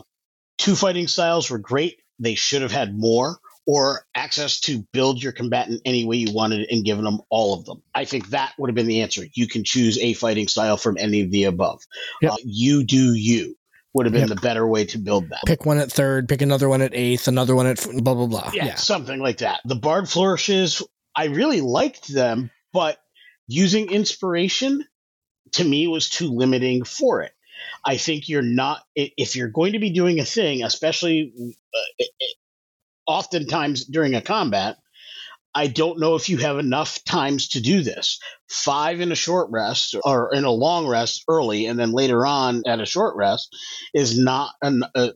two 0.58 0.76
fighting 0.76 1.08
styles 1.08 1.50
were 1.50 1.58
great 1.58 1.98
they 2.18 2.34
should 2.34 2.62
have 2.62 2.72
had 2.72 2.96
more 2.96 3.38
or 3.66 4.06
access 4.14 4.60
to 4.60 4.82
build 4.92 5.22
your 5.22 5.32
combatant 5.32 5.82
any 5.84 6.06
way 6.06 6.16
you 6.16 6.32
wanted 6.32 6.66
and 6.70 6.86
given 6.86 7.04
them 7.04 7.20
all 7.28 7.52
of 7.52 7.66
them. 7.66 7.82
I 7.94 8.06
think 8.06 8.30
that 8.30 8.54
would 8.58 8.70
have 8.70 8.74
been 8.74 8.86
the 8.86 9.02
answer. 9.02 9.26
You 9.34 9.46
can 9.46 9.62
choose 9.62 9.98
a 9.98 10.14
fighting 10.14 10.48
style 10.48 10.78
from 10.78 10.96
any 10.98 11.20
of 11.20 11.30
the 11.30 11.44
above. 11.44 11.82
Yep. 12.22 12.32
Uh, 12.32 12.36
you 12.44 12.82
do 12.82 13.12
you 13.12 13.56
would 13.92 14.06
have 14.06 14.12
been 14.12 14.28
yep. 14.28 14.30
the 14.30 14.40
better 14.40 14.66
way 14.66 14.86
to 14.86 14.98
build 14.98 15.28
that. 15.28 15.42
Pick 15.44 15.66
one 15.66 15.78
at 15.78 15.92
third, 15.92 16.28
pick 16.28 16.40
another 16.40 16.68
one 16.68 16.80
at 16.80 16.94
eighth, 16.94 17.28
another 17.28 17.54
one 17.54 17.66
at 17.66 17.86
blah 18.02 18.14
blah 18.14 18.26
blah. 18.26 18.50
Yeah, 18.54 18.66
yeah. 18.66 18.74
something 18.76 19.20
like 19.20 19.38
that. 19.38 19.60
The 19.66 19.74
bard 19.74 20.08
flourishes, 20.08 20.82
I 21.14 21.26
really 21.26 21.60
liked 21.60 22.08
them, 22.08 22.50
but 22.72 22.98
using 23.46 23.90
inspiration 23.90 24.84
to 25.52 25.64
me 25.64 25.88
was 25.88 26.08
too 26.08 26.28
limiting 26.28 26.84
for 26.84 27.22
it. 27.22 27.32
I 27.84 27.96
think 27.96 28.28
you're 28.28 28.42
not 28.42 28.82
if 28.94 29.36
you're 29.36 29.48
going 29.48 29.72
to 29.72 29.78
be 29.78 29.90
doing 29.90 30.20
a 30.20 30.24
thing, 30.24 30.62
especially 30.62 31.54
uh, 31.74 32.04
oftentimes 33.06 33.84
during 33.86 34.14
a 34.14 34.22
combat. 34.22 34.76
I 35.54 35.66
don't 35.66 35.98
know 35.98 36.14
if 36.14 36.28
you 36.28 36.36
have 36.36 36.58
enough 36.58 37.02
times 37.04 37.48
to 37.50 37.60
do 37.60 37.82
this. 37.82 38.20
Five 38.48 39.00
in 39.00 39.10
a 39.10 39.16
short 39.16 39.50
rest 39.50 39.96
or 40.04 40.32
in 40.34 40.44
a 40.44 40.50
long 40.50 40.86
rest 40.86 41.24
early, 41.28 41.66
and 41.66 41.78
then 41.78 41.90
later 41.90 42.24
on 42.24 42.62
at 42.66 42.80
a 42.80 42.86
short 42.86 43.16
rest 43.16 43.56
is 43.94 44.18
not 44.18 44.52
an. 44.62 44.84
Uh, 44.94 45.10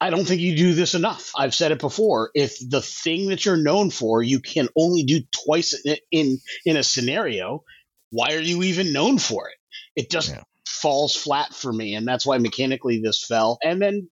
I 0.00 0.10
don't 0.10 0.24
think 0.24 0.40
you 0.40 0.56
do 0.56 0.74
this 0.74 0.94
enough. 0.94 1.32
I've 1.36 1.54
said 1.54 1.70
it 1.70 1.78
before. 1.78 2.30
If 2.34 2.56
the 2.58 2.80
thing 2.80 3.28
that 3.28 3.44
you're 3.44 3.56
known 3.56 3.90
for 3.90 4.22
you 4.22 4.40
can 4.40 4.68
only 4.76 5.04
do 5.04 5.20
twice 5.44 5.74
in 5.84 5.96
in, 6.10 6.38
in 6.64 6.76
a 6.76 6.82
scenario, 6.82 7.62
why 8.10 8.34
are 8.34 8.40
you 8.40 8.62
even 8.62 8.92
known 8.92 9.18
for 9.18 9.48
it? 9.48 9.56
It 9.94 10.10
just 10.10 10.30
yeah. 10.30 10.42
falls 10.66 11.14
flat 11.14 11.52
for 11.52 11.72
me, 11.72 11.94
and 11.94 12.06
that's 12.06 12.24
why 12.24 12.38
mechanically 12.38 13.00
this 13.00 13.24
fell. 13.24 13.58
And 13.62 13.82
then 13.82 14.08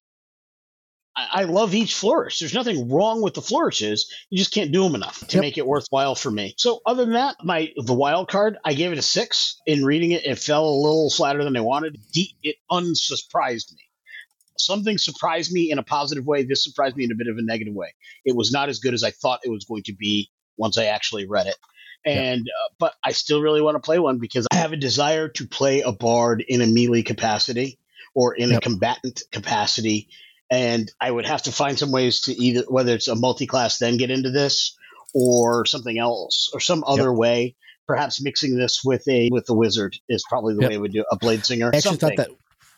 I, 1.18 1.42
I 1.42 1.44
love 1.44 1.74
each 1.74 1.96
flourish. 1.96 2.40
There's 2.40 2.54
nothing 2.54 2.90
wrong 2.90 3.22
with 3.22 3.34
the 3.34 3.42
flourishes. 3.42 4.14
You 4.30 4.38
just 4.38 4.54
can't 4.54 4.72
do 4.72 4.84
them 4.84 4.96
enough 4.96 5.28
to 5.28 5.38
yep. 5.38 5.42
make 5.42 5.58
it 5.58 5.68
worthwhile 5.68 6.16
for 6.16 6.32
me. 6.32 6.54
So 6.58 6.82
other 6.86 7.04
than 7.04 7.16
that, 7.16 7.38
my 7.44 7.74
the 7.76 7.94
wild 7.94 8.30
card, 8.30 8.58
I 8.64 8.74
gave 8.74 8.92
it 8.92 8.98
a 8.98 9.04
six. 9.04 9.60
In 9.66 9.84
reading 9.84 10.12
it, 10.12 10.26
it 10.26 10.38
fell 10.38 10.66
a 10.66 10.82
little 10.82 11.10
flatter 11.10 11.44
than 11.44 11.58
I 11.58 11.62
wanted. 11.62 12.00
It 12.14 12.56
unsurprised 12.72 13.74
me 13.76 13.88
something 14.60 14.98
surprised 14.98 15.52
me 15.52 15.72
in 15.72 15.80
a 15.80 15.84
positive 15.84 16.26
way. 16.26 16.44
This 16.44 16.64
surprised 16.64 16.96
me 16.96 17.04
in 17.04 17.12
a 17.12 17.16
bit 17.16 17.28
of 17.28 17.38
a 17.38 17.42
negative 17.42 17.74
way. 17.74 17.94
It 18.26 18.36
was 18.36 18.52
not 18.52 18.70
as 18.70 18.80
good 18.80 18.94
as 18.94 19.04
I 19.04 19.12
thought 19.12 19.42
it 19.44 19.50
was 19.50 19.66
going 19.66 19.84
to 19.84 19.94
be 19.94 20.30
once 20.58 20.78
I 20.78 20.86
actually 20.86 21.28
read 21.28 21.48
it. 21.48 21.56
And 22.06 22.42
uh, 22.42 22.70
but 22.80 22.94
I 23.04 23.12
still 23.12 23.42
really 23.42 23.62
want 23.62 23.76
to 23.76 23.80
play 23.80 24.00
one 24.00 24.18
because 24.20 24.48
I 24.52 24.58
have 24.58 24.72
a 24.72 24.78
desire 24.78 25.28
to 25.30 25.48
play 25.48 25.82
a 25.82 25.92
bard 25.92 26.44
in 26.48 26.62
a 26.62 26.68
melee 26.68 27.02
capacity 27.02 27.80
or 28.14 28.34
in 28.34 28.50
yep. 28.50 28.60
a 28.60 28.62
combatant 28.62 29.24
capacity, 29.32 30.10
and 30.50 30.92
I 31.00 31.12
would 31.12 31.26
have 31.26 31.44
to 31.44 31.52
find 31.52 31.78
some 31.78 31.92
ways 31.92 32.22
to 32.22 32.34
either 32.34 32.64
whether 32.68 32.94
it's 32.94 33.08
a 33.08 33.16
multi-class 33.16 33.78
then 33.80 33.98
get 33.98 34.12
into 34.12 34.32
this 34.32 34.78
or 35.14 35.66
something 35.66 35.98
else 35.98 36.50
or 36.54 36.60
some 36.60 36.84
other 36.86 37.10
yep. 37.10 37.18
way. 37.18 37.56
Perhaps 37.88 38.22
mixing 38.22 38.58
this 38.58 38.82
with 38.84 39.08
a 39.08 39.30
with 39.32 39.46
the 39.46 39.54
wizard 39.54 39.96
is 40.10 40.24
probably 40.28 40.56
the 40.56 40.62
yep. 40.62 40.72
way 40.72 40.76
I 40.76 40.80
would 40.80 40.92
do 40.92 41.06
a 41.10 41.16
blade 41.16 41.46
singer. 41.46 41.68
I 41.68 41.78
actually 41.78 41.82
something. 41.82 42.18
thought 42.18 42.28
that 42.28 42.36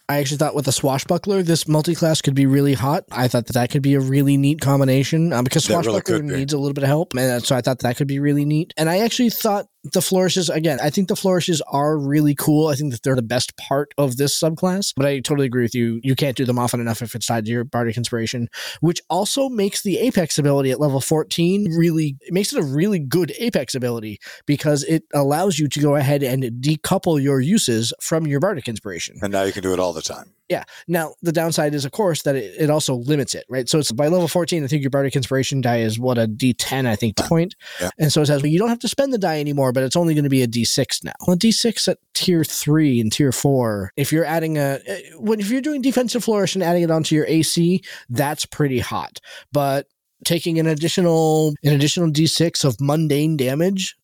I 0.09 0.17
actually 0.17 0.37
thought 0.37 0.55
with 0.55 0.67
a 0.67 0.71
swashbuckler, 0.71 1.43
this 1.43 1.67
multi-class 1.67 2.23
could 2.23 2.33
be 2.33 2.47
really 2.47 2.73
hot. 2.73 3.05
I 3.11 3.27
thought 3.27 3.45
that 3.45 3.53
that 3.53 3.69
could 3.69 3.83
be 3.83 3.93
a 3.93 3.99
really 3.99 4.37
neat 4.37 4.59
combination 4.59 5.31
um, 5.33 5.43
because 5.43 5.65
swashbuckler 5.65 6.21
really 6.21 6.37
needs 6.39 6.51
a 6.51 6.57
little 6.57 6.73
bit 6.73 6.83
of 6.83 6.87
help, 6.87 7.13
and 7.15 7.43
so 7.43 7.55
I 7.55 7.61
thought 7.61 7.79
that 7.79 7.97
could 7.97 8.07
be 8.07 8.19
really 8.19 8.43
neat. 8.43 8.73
And 8.75 8.89
I 8.89 8.99
actually 8.99 9.29
thought 9.29 9.67
the 9.83 10.01
flourishes 10.01 10.49
again 10.49 10.77
i 10.81 10.89
think 10.89 11.07
the 11.07 11.15
flourishes 11.15 11.61
are 11.67 11.97
really 11.97 12.35
cool. 12.35 12.67
I 12.67 12.75
think 12.75 12.91
that 12.91 13.03
they're 13.03 13.15
the 13.15 13.21
best 13.21 13.55
part 13.57 13.93
of 13.97 14.17
this 14.17 14.39
subclass 14.39 14.93
but 14.95 15.05
i 15.05 15.19
totally 15.19 15.47
agree 15.47 15.63
with 15.63 15.75
you. 15.75 15.99
You 16.03 16.15
can't 16.15 16.35
do 16.35 16.45
them 16.45 16.59
often 16.59 16.79
enough 16.79 17.01
if 17.01 17.15
it's 17.15 17.25
tied 17.25 17.45
to 17.45 17.51
your 17.51 17.63
bardic 17.63 17.97
inspiration 17.97 18.49
which 18.81 19.01
also 19.09 19.49
makes 19.49 19.83
the 19.83 19.97
apex 19.99 20.37
ability 20.37 20.71
at 20.71 20.79
level 20.79 21.01
14 21.01 21.73
really 21.77 22.17
it 22.21 22.33
makes 22.33 22.53
it 22.53 22.59
a 22.59 22.63
really 22.63 22.99
good 22.99 23.33
apex 23.39 23.75
ability 23.75 24.19
because 24.45 24.83
it 24.83 25.03
allows 25.13 25.59
you 25.59 25.67
to 25.67 25.79
go 25.79 25.95
ahead 25.95 26.23
and 26.23 26.43
decouple 26.61 27.21
your 27.21 27.39
uses 27.39 27.93
from 28.01 28.27
your 28.27 28.39
bardic 28.39 28.67
inspiration. 28.67 29.17
And 29.21 29.31
now 29.31 29.43
you 29.43 29.51
can 29.51 29.63
do 29.63 29.73
it 29.73 29.79
all 29.79 29.93
the 29.93 30.01
time 30.01 30.33
yeah. 30.49 30.63
Now 30.87 31.13
the 31.21 31.31
downside 31.31 31.75
is, 31.75 31.85
of 31.85 31.91
course, 31.91 32.23
that 32.23 32.35
it, 32.35 32.55
it, 32.59 32.69
also 32.69 32.95
limits 32.95 33.35
it, 33.35 33.45
right? 33.49 33.69
So 33.69 33.79
it's 33.79 33.91
by 33.91 34.07
level 34.07 34.27
fourteen. 34.27 34.63
I 34.63 34.67
think 34.67 34.81
your 34.81 34.89
bardic 34.89 35.15
inspiration 35.15 35.61
die 35.61 35.79
is 35.79 35.99
what 35.99 36.17
a 36.17 36.25
D 36.27 36.53
ten, 36.53 36.87
I 36.87 36.95
think, 36.95 37.15
point. 37.17 37.55
Yeah. 37.79 37.89
And 37.99 38.11
so 38.11 38.21
it 38.21 38.25
says 38.25 38.41
well, 38.41 38.51
you 38.51 38.57
don't 38.57 38.69
have 38.69 38.79
to 38.79 38.87
spend 38.87 39.13
the 39.13 39.19
die 39.19 39.39
anymore, 39.39 39.71
but 39.71 39.83
it's 39.83 39.95
only 39.95 40.15
going 40.15 40.23
to 40.23 40.29
be 40.29 40.41
a 40.41 40.47
D 40.47 40.65
six 40.65 41.03
now. 41.03 41.13
Well, 41.25 41.35
a 41.35 41.37
D 41.37 41.51
six 41.51 41.87
at 41.87 41.99
tier 42.15 42.43
three 42.43 42.99
and 42.99 43.11
tier 43.11 43.31
four. 43.31 43.91
If 43.95 44.11
you're 44.11 44.25
adding 44.25 44.57
a 44.57 44.79
eh, 44.85 45.01
when 45.17 45.39
if 45.39 45.49
you're 45.49 45.61
doing 45.61 45.81
defensive 45.81 46.23
flourish 46.23 46.55
and 46.55 46.63
adding 46.63 46.83
it 46.83 46.91
onto 46.91 47.15
your 47.15 47.25
AC, 47.27 47.81
that's 48.09 48.45
pretty 48.45 48.79
hot. 48.79 49.19
But 49.51 49.87
taking 50.25 50.59
an 50.59 50.65
additional 50.65 51.53
an 51.63 51.73
additional 51.73 52.09
D6 52.09 52.65
of 52.65 52.81
mundane 52.81 53.37
damage 53.37 53.95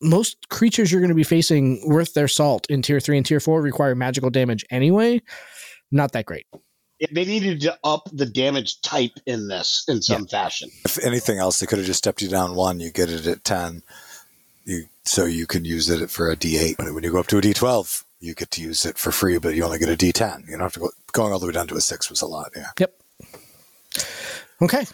most 0.00 0.48
creatures 0.48 0.92
you're 0.92 1.00
going 1.00 1.08
to 1.08 1.14
be 1.14 1.24
facing 1.24 1.82
worth 1.88 2.14
their 2.14 2.28
salt 2.28 2.66
in 2.68 2.82
tier 2.82 3.00
3 3.00 3.16
and 3.16 3.26
tier 3.26 3.40
4 3.40 3.60
require 3.60 3.94
magical 3.94 4.30
damage 4.30 4.64
anyway 4.70 5.20
not 5.90 6.12
that 6.12 6.26
great. 6.26 6.46
They 7.12 7.24
needed 7.24 7.60
to 7.60 7.78
up 7.84 8.08
the 8.12 8.26
damage 8.26 8.80
type 8.80 9.12
in 9.24 9.46
this 9.46 9.84
in 9.86 10.02
some 10.02 10.22
yeah. 10.22 10.42
fashion. 10.42 10.70
If 10.84 11.04
anything 11.04 11.38
else, 11.38 11.60
they 11.60 11.66
could 11.66 11.78
have 11.78 11.86
just 11.86 11.98
stepped 11.98 12.22
you 12.22 12.28
down 12.28 12.56
one. 12.56 12.80
You 12.80 12.90
get 12.90 13.10
it 13.10 13.26
at 13.26 13.44
ten, 13.44 13.82
you 14.64 14.86
so 15.04 15.24
you 15.24 15.46
can 15.46 15.64
use 15.64 15.88
it 15.88 16.10
for 16.10 16.28
a 16.28 16.36
D 16.36 16.58
eight. 16.58 16.76
When 16.78 17.04
you 17.04 17.12
go 17.12 17.20
up 17.20 17.28
to 17.28 17.38
a 17.38 17.40
D 17.40 17.54
twelve, 17.54 18.04
you 18.18 18.34
get 18.34 18.50
to 18.52 18.62
use 18.62 18.84
it 18.84 18.98
for 18.98 19.12
free, 19.12 19.38
but 19.38 19.54
you 19.54 19.62
only 19.64 19.78
get 19.78 19.88
a 19.88 19.96
D 19.96 20.10
ten. 20.10 20.44
You 20.46 20.52
don't 20.52 20.62
have 20.62 20.72
to 20.72 20.80
go 20.80 20.90
going 21.12 21.32
all 21.32 21.38
the 21.38 21.46
way 21.46 21.52
down 21.52 21.68
to 21.68 21.76
a 21.76 21.80
six 21.80 22.10
was 22.10 22.20
a 22.20 22.26
lot. 22.26 22.50
Yeah. 22.56 22.70
Yep. 22.80 23.02
Okay. 24.62 24.84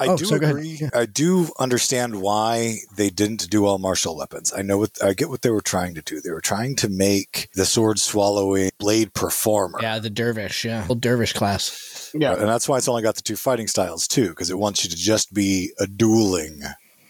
I 0.00 0.08
oh, 0.08 0.16
do 0.16 0.24
so 0.24 0.36
agree. 0.36 0.78
Yeah. 0.80 0.90
I 0.94 1.06
do 1.06 1.48
understand 1.58 2.20
why 2.22 2.76
they 2.94 3.10
didn't 3.10 3.50
do 3.50 3.66
all 3.66 3.78
martial 3.78 4.16
weapons. 4.16 4.52
I 4.56 4.62
know 4.62 4.78
what 4.78 5.02
I 5.02 5.12
get 5.12 5.28
what 5.28 5.42
they 5.42 5.50
were 5.50 5.60
trying 5.60 5.94
to 5.94 6.02
do. 6.02 6.20
They 6.20 6.30
were 6.30 6.40
trying 6.40 6.76
to 6.76 6.88
make 6.88 7.48
the 7.54 7.64
sword 7.64 7.98
swallowing 7.98 8.70
blade 8.78 9.12
performer. 9.14 9.78
Yeah, 9.82 9.98
the 9.98 10.10
dervish, 10.10 10.64
yeah. 10.64 10.86
Old 10.88 11.00
dervish 11.00 11.32
class. 11.32 12.12
Yeah. 12.14 12.34
And 12.34 12.48
that's 12.48 12.68
why 12.68 12.78
it's 12.78 12.88
only 12.88 13.02
got 13.02 13.16
the 13.16 13.22
two 13.22 13.36
fighting 13.36 13.66
styles 13.66 14.06
too, 14.06 14.28
because 14.28 14.50
it 14.50 14.58
wants 14.58 14.84
you 14.84 14.90
to 14.90 14.96
just 14.96 15.34
be 15.34 15.72
a 15.80 15.86
dueling 15.86 16.62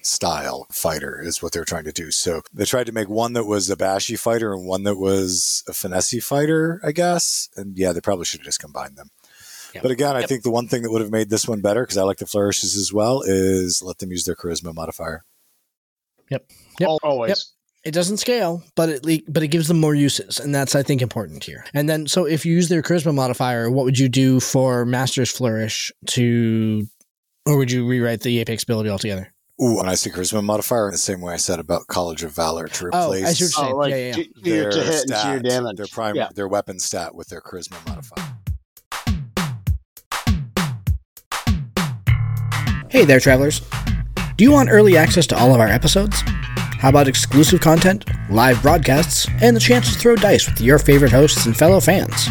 style 0.03 0.67
fighter 0.71 1.21
is 1.23 1.43
what 1.43 1.53
they're 1.53 1.65
trying 1.65 1.85
to 1.85 1.93
do. 1.93 2.11
So 2.11 2.41
they 2.53 2.65
tried 2.65 2.87
to 2.87 2.93
make 2.93 3.09
one 3.09 3.35
that 3.35 3.45
was 3.45 3.69
a 3.69 3.77
bashy 3.77 4.17
fighter 4.17 4.53
and 4.55 4.67
one 4.67 4.85
that 4.85 4.97
was 4.97 5.63
a 5.69 5.73
finesse 5.73 6.25
fighter, 6.25 6.81
I 6.83 6.93
guess. 6.93 7.49
And 7.57 7.77
yeah, 7.77 7.93
they 7.93 8.01
probably 8.01 8.25
should 8.25 8.41
have 8.41 8.47
just 8.47 8.61
combined 8.61 8.97
them. 8.97 9.11
Yep. 9.79 9.83
But 9.85 9.93
again, 9.93 10.17
I 10.17 10.27
think 10.27 10.43
the 10.43 10.51
one 10.51 10.67
thing 10.67 10.83
that 10.83 10.91
would 10.91 11.01
have 11.01 11.13
made 11.13 11.31
this 11.31 11.47
one 11.47 11.61
better, 11.61 11.83
because 11.83 11.97
I 11.97 12.03
like 12.03 12.19
the 12.19 12.27
flourishes 12.27 12.77
as 12.77 12.93
well, 12.93 13.23
is 13.25 13.81
let 13.81 13.99
them 13.99 14.11
use 14.11 14.25
their 14.25 14.35
charisma 14.35 14.75
modifier. 14.75 15.25
Yep. 16.31 16.51
Yep. 16.81 16.89
Always. 17.05 17.29
Yep. 17.29 17.39
It 17.85 17.93
doesn't 17.93 18.17
scale, 18.17 18.65
but 18.75 18.89
it 19.07 19.33
but 19.33 19.45
it 19.45 19.49
gives 19.49 19.69
them 19.69 19.81
more 19.81 19.95
uses, 19.95 20.41
and 20.41 20.53
that's 20.53 20.75
I 20.75 20.83
think 20.83 21.01
important 21.01 21.45
here. 21.45 21.65
And 21.73 21.89
then, 21.89 22.09
so 22.09 22.25
if 22.25 22.45
you 22.45 22.53
use 22.53 22.69
their 22.69 22.83
charisma 22.83 23.15
modifier, 23.15 23.71
what 23.71 23.85
would 23.85 23.99
you 23.99 24.09
do 24.09 24.41
for 24.41 24.85
Master's 24.85 25.31
Flourish 25.31 25.93
to, 26.09 26.87
or 27.47 27.57
would 27.57 27.71
you 27.71 27.87
rewrite 27.87 28.23
the 28.23 28.41
Apex 28.41 28.65
ability 28.65 28.91
altogether? 28.91 29.33
Ooh, 29.63 29.79
and 29.79 29.89
I 29.89 29.95
see 29.95 30.11
charisma 30.11 30.43
modifier 30.43 30.87
in 30.87 30.93
the 30.93 30.99
same 30.99 31.21
way 31.21 31.35
I 31.35 31.37
said 31.37 31.61
about 31.61 31.87
College 31.87 32.25
of 32.25 32.35
Valor 32.35 32.67
to 32.67 32.87
replace. 32.87 33.05
Oh, 33.05 33.13
I 33.13 33.15
see 33.15 33.23
what 33.23 33.41
you're 33.41 33.49
saying. 33.49 33.73
Oh, 33.73 33.77
like, 33.77 33.91
yeah, 33.91 33.97
yeah, 33.97 34.17
yeah. 34.17 34.25
Their, 34.43 34.71
to 34.71 34.83
hit 34.83 34.95
stat, 35.01 35.33
your 35.33 35.41
damage. 35.41 35.77
their 35.77 35.87
prime, 35.87 36.17
yeah. 36.17 36.29
their 36.35 36.49
weapon 36.49 36.81
stat 36.81 37.15
with 37.15 37.29
their 37.29 37.41
charisma 37.41 37.85
modifier. 37.89 38.28
Hey 42.91 43.05
there, 43.05 43.21
travelers. 43.21 43.61
Do 44.37 44.45
you 44.45 44.51
want 44.51 44.71
early 44.71 44.97
access 44.97 45.27
to 45.27 45.37
all 45.37 45.55
of 45.55 45.61
our 45.61 45.69
episodes? 45.69 46.23
How 46.23 46.89
about 46.89 47.07
exclusive 47.07 47.61
content, 47.61 48.07
live 48.31 48.63
broadcasts, 48.63 49.27
and 49.43 49.55
the 49.55 49.61
chance 49.61 49.93
to 49.93 49.99
throw 49.99 50.17
dice 50.17 50.49
with 50.49 50.63
your 50.63 50.79
favorite 50.79 51.13
hosts 51.13 51.45
and 51.45 51.55
fellow 51.55 51.81
fans? 51.81 52.31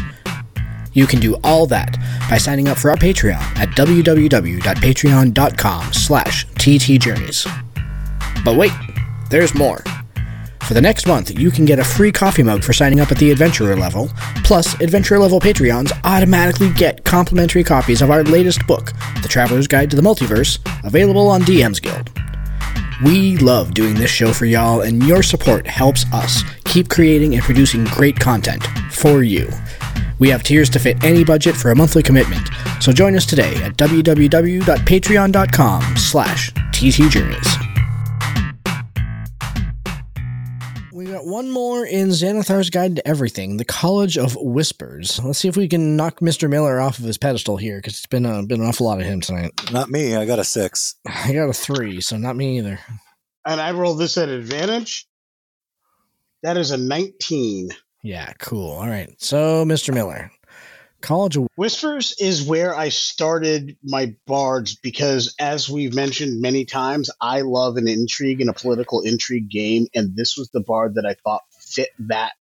You 0.93 1.05
can 1.05 1.19
do 1.19 1.35
all 1.43 1.67
that 1.67 1.95
by 2.27 2.39
signing 2.39 2.69
up 2.69 2.79
for 2.79 2.89
our 2.89 2.97
Patreon 2.97 3.39
at 3.57 3.69
www.patreon.com 3.69 5.93
slash 5.93 6.47
ttjourneys. 6.47 7.63
But 8.43 8.55
wait, 8.55 8.71
there's 9.29 9.53
more. 9.53 9.83
For 10.67 10.73
the 10.73 10.81
next 10.81 11.07
month, 11.07 11.39
you 11.39 11.49
can 11.49 11.63
get 11.63 11.79
a 11.79 11.83
free 11.85 12.11
coffee 12.11 12.43
mug 12.43 12.61
for 12.61 12.73
signing 12.73 12.99
up 12.99 13.09
at 13.09 13.17
the 13.17 13.31
Adventurer 13.31 13.77
level, 13.77 14.09
plus 14.43 14.77
Adventurer 14.81 15.17
level 15.17 15.39
Patreons 15.39 15.97
automatically 16.03 16.69
get 16.73 17.05
complimentary 17.05 17.63
copies 17.63 18.01
of 18.01 18.11
our 18.11 18.25
latest 18.25 18.67
book, 18.67 18.91
The 19.21 19.29
Traveler's 19.29 19.69
Guide 19.69 19.89
to 19.91 19.95
the 19.95 20.01
Multiverse, 20.01 20.59
available 20.83 21.29
on 21.29 21.43
DM's 21.43 21.79
Guild. 21.79 22.11
We 23.01 23.37
love 23.37 23.75
doing 23.75 23.95
this 23.95 24.11
show 24.11 24.33
for 24.33 24.45
y'all, 24.45 24.81
and 24.81 25.01
your 25.03 25.23
support 25.23 25.65
helps 25.65 26.03
us 26.11 26.43
keep 26.65 26.89
creating 26.89 27.35
and 27.35 27.43
producing 27.43 27.85
great 27.85 28.19
content 28.19 28.67
for 28.91 29.23
you. 29.23 29.49
We 30.19 30.27
have 30.31 30.43
tiers 30.43 30.69
to 30.71 30.79
fit 30.79 31.01
any 31.01 31.23
budget 31.23 31.55
for 31.55 31.71
a 31.71 31.77
monthly 31.77 32.03
commitment, 32.03 32.49
so 32.81 32.91
join 32.91 33.15
us 33.15 33.25
today 33.25 33.55
at 33.63 33.77
www.patreon.com 33.77 35.95
slash 35.95 36.51
ttjourneys. 36.51 37.66
One 41.37 41.51
more 41.51 41.85
in 41.85 42.07
Xanathar's 42.07 42.71
Guide 42.71 42.95
to 42.95 43.07
Everything, 43.07 43.57
the 43.57 43.63
College 43.63 44.17
of 44.17 44.35
Whispers. 44.35 45.23
Let's 45.23 45.37
see 45.37 45.47
if 45.47 45.55
we 45.55 45.67
can 45.67 45.95
knock 45.95 46.19
Mr. 46.19 46.49
Miller 46.49 46.79
off 46.79 46.97
of 46.97 47.05
his 47.05 47.19
pedestal 47.19 47.57
here, 47.57 47.77
because 47.77 47.93
it's 47.93 48.07
been 48.07 48.25
a, 48.25 48.41
been 48.41 48.59
an 48.59 48.65
awful 48.65 48.87
lot 48.87 48.99
of 48.99 49.05
him 49.05 49.21
tonight. 49.21 49.51
Not 49.71 49.91
me. 49.91 50.15
I 50.15 50.25
got 50.25 50.39
a 50.39 50.43
six. 50.43 50.95
I 51.05 51.33
got 51.33 51.47
a 51.47 51.53
three, 51.53 52.01
so 52.01 52.17
not 52.17 52.35
me 52.35 52.57
either. 52.57 52.79
And 53.45 53.61
I 53.61 53.71
rolled 53.73 53.99
this 53.99 54.17
at 54.17 54.29
advantage. 54.29 55.07
That 56.41 56.57
is 56.57 56.71
a 56.71 56.77
19. 56.77 57.69
Yeah, 58.01 58.33
cool. 58.39 58.71
All 58.71 58.87
right. 58.87 59.13
So, 59.19 59.63
Mr. 59.63 59.93
Miller, 59.93 60.31
College 61.01 61.37
of 61.37 61.47
Whispers 61.55 62.15
is 62.19 62.43
where 62.43 62.75
I 62.75 62.89
started 62.89 63.77
my 63.83 64.15
bards 64.25 64.75
because, 64.75 65.35
as 65.39 65.69
we've 65.69 65.93
mentioned 65.93 66.41
many 66.41 66.65
times, 66.65 67.09
I 67.21 67.41
love 67.41 67.77
an 67.77 67.87
intrigue 67.87 68.41
and 68.41 68.49
a 68.49 68.53
political 68.53 69.01
intrigue 69.01 69.49
game, 69.49 69.87
and 69.93 70.15
this 70.15 70.37
was 70.37 70.49
the 70.49 70.61
bard 70.61 70.95
that 70.95 71.05
I 71.05 71.15
thought 71.23 71.43
fit 71.59 71.89
that 71.99 72.33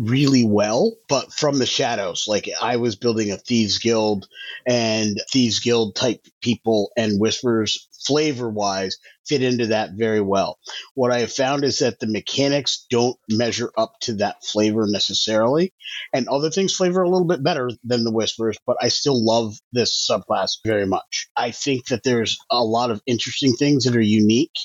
really 0.00 0.44
well, 0.44 0.96
but 1.08 1.30
from 1.32 1.58
the 1.58 1.66
shadows. 1.66 2.24
Like 2.26 2.48
I 2.60 2.76
was 2.76 2.96
building 2.96 3.30
a 3.30 3.36
Thieves 3.36 3.78
Guild 3.78 4.26
and 4.66 5.20
Thieves 5.30 5.60
Guild 5.60 5.94
type 5.94 6.26
people 6.40 6.90
and 6.96 7.20
Whispers 7.20 7.88
flavor 8.06 8.48
wise 8.48 8.96
fit 9.26 9.42
into 9.42 9.66
that 9.66 9.90
very 9.92 10.22
well. 10.22 10.58
What 10.94 11.12
I 11.12 11.20
have 11.20 11.32
found 11.32 11.64
is 11.64 11.80
that 11.80 12.00
the 12.00 12.06
mechanics 12.06 12.86
don't 12.88 13.18
measure 13.28 13.70
up 13.76 13.92
to 14.00 14.14
that 14.14 14.42
flavor 14.42 14.86
necessarily, 14.88 15.74
and 16.14 16.26
other 16.28 16.50
things 16.50 16.74
flavor 16.74 17.02
a 17.02 17.08
little 17.08 17.28
bit 17.28 17.44
better 17.44 17.70
than 17.84 18.04
the 18.04 18.10
Whispers, 18.10 18.56
but 18.66 18.78
I 18.80 18.88
still 18.88 19.22
love 19.22 19.58
this 19.72 20.08
subclass 20.10 20.58
very 20.64 20.86
much. 20.86 21.28
I 21.36 21.50
think 21.50 21.86
that 21.86 22.04
there's 22.04 22.38
a 22.50 22.64
lot 22.64 22.90
of 22.90 23.02
interesting 23.06 23.52
things 23.52 23.84
that 23.84 23.96
are 23.96 24.00
unique 24.00 24.56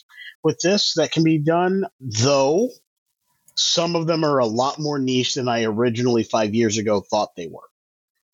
with 0.43 0.59
this 0.63 0.93
that 0.95 1.11
can 1.11 1.23
be 1.23 1.39
done, 1.39 1.83
though 1.99 2.69
some 3.55 3.95
of 3.95 4.07
them 4.07 4.23
are 4.23 4.39
a 4.39 4.45
lot 4.45 4.79
more 4.79 4.99
niche 4.99 5.35
than 5.35 5.47
I 5.47 5.63
originally 5.63 6.23
five 6.23 6.53
years 6.53 6.77
ago 6.77 7.01
thought 7.01 7.35
they 7.35 7.47
were. 7.47 7.67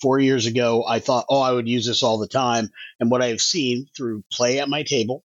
Four 0.01 0.19
years 0.19 0.47
ago, 0.47 0.84
I 0.88 0.99
thought, 0.99 1.26
oh, 1.30 1.41
I 1.41 1.51
would 1.51 1.69
use 1.69 1.86
this 1.86 2.01
all 2.01 2.17
the 2.17 2.28
time. 2.28 2.72
And 2.99 3.11
what 3.11 3.22
I 3.22 3.28
have 3.28 3.41
seen 3.41 3.86
through 3.95 4.24
play 4.32 4.59
at 4.59 4.67
my 4.67 4.82
table, 4.82 5.24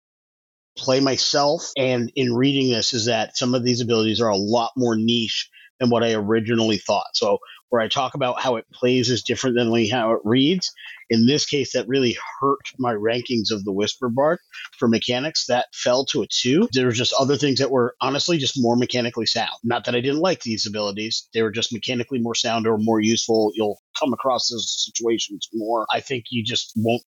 play 0.78 1.00
myself, 1.00 1.72
and 1.78 2.12
in 2.16 2.34
reading 2.34 2.70
this 2.70 2.94
is 2.94 3.06
that 3.06 3.38
some 3.38 3.56
of 3.56 3.64
these 3.64 3.80
abilities 3.80 4.20
are 4.20 4.30
a 4.30 4.38
lot 4.38 4.72
more 4.76 4.98
niche 4.98 5.50
than 5.80 5.90
what 5.90 6.04
I 6.04 6.14
originally 6.14 6.78
thought. 6.78 7.08
So 7.14 7.40
where 7.70 7.82
I 7.82 7.88
talk 7.88 8.14
about 8.14 8.40
how 8.40 8.56
it 8.56 8.66
plays 8.74 9.10
is 9.10 9.24
different 9.24 9.58
than 9.58 9.68
how 9.90 10.14
it 10.14 10.22
reads. 10.24 10.72
In 11.10 11.26
this 11.26 11.46
case, 11.46 11.74
that 11.74 11.88
really 11.88 12.18
hurt 12.40 12.62
my 12.80 12.94
rankings 12.94 13.52
of 13.52 13.64
the 13.66 13.72
Whisper 13.72 14.10
Bard 14.10 14.40
for 14.78 14.88
mechanics. 14.88 15.46
That 15.48 15.66
fell 15.74 16.06
to 16.06 16.22
a 16.22 16.28
two. 16.28 16.70
There 16.72 16.86
were 16.86 16.92
just 16.92 17.14
other 17.20 17.36
things 17.36 17.60
that 17.60 17.72
were 17.72 17.96
honestly 18.02 18.38
just 18.38 18.62
more 18.62 18.76
mechanically 18.76 19.26
sound. 19.26 19.52
Not 19.64 19.86
that 19.86 19.96
I 19.96 20.02
didn't 20.02 20.22
like 20.22 20.42
these 20.42 20.66
abilities, 20.66 21.28
they 21.34 21.42
were 21.42 21.52
just 21.52 21.74
mechanically 21.74 22.20
more 22.20 22.36
sound 22.36 22.68
or 22.68 22.78
more 22.78 23.02
useful. 23.02 23.52
You'll 23.56 23.80
come 24.00 24.14
across 24.14 24.50
those 24.50 24.86
situations 24.86 25.50
more. 25.54 25.86
I 25.92 26.00
think 26.00 26.26
you 26.30 26.44
just 26.44 26.72
won't. 26.76 27.04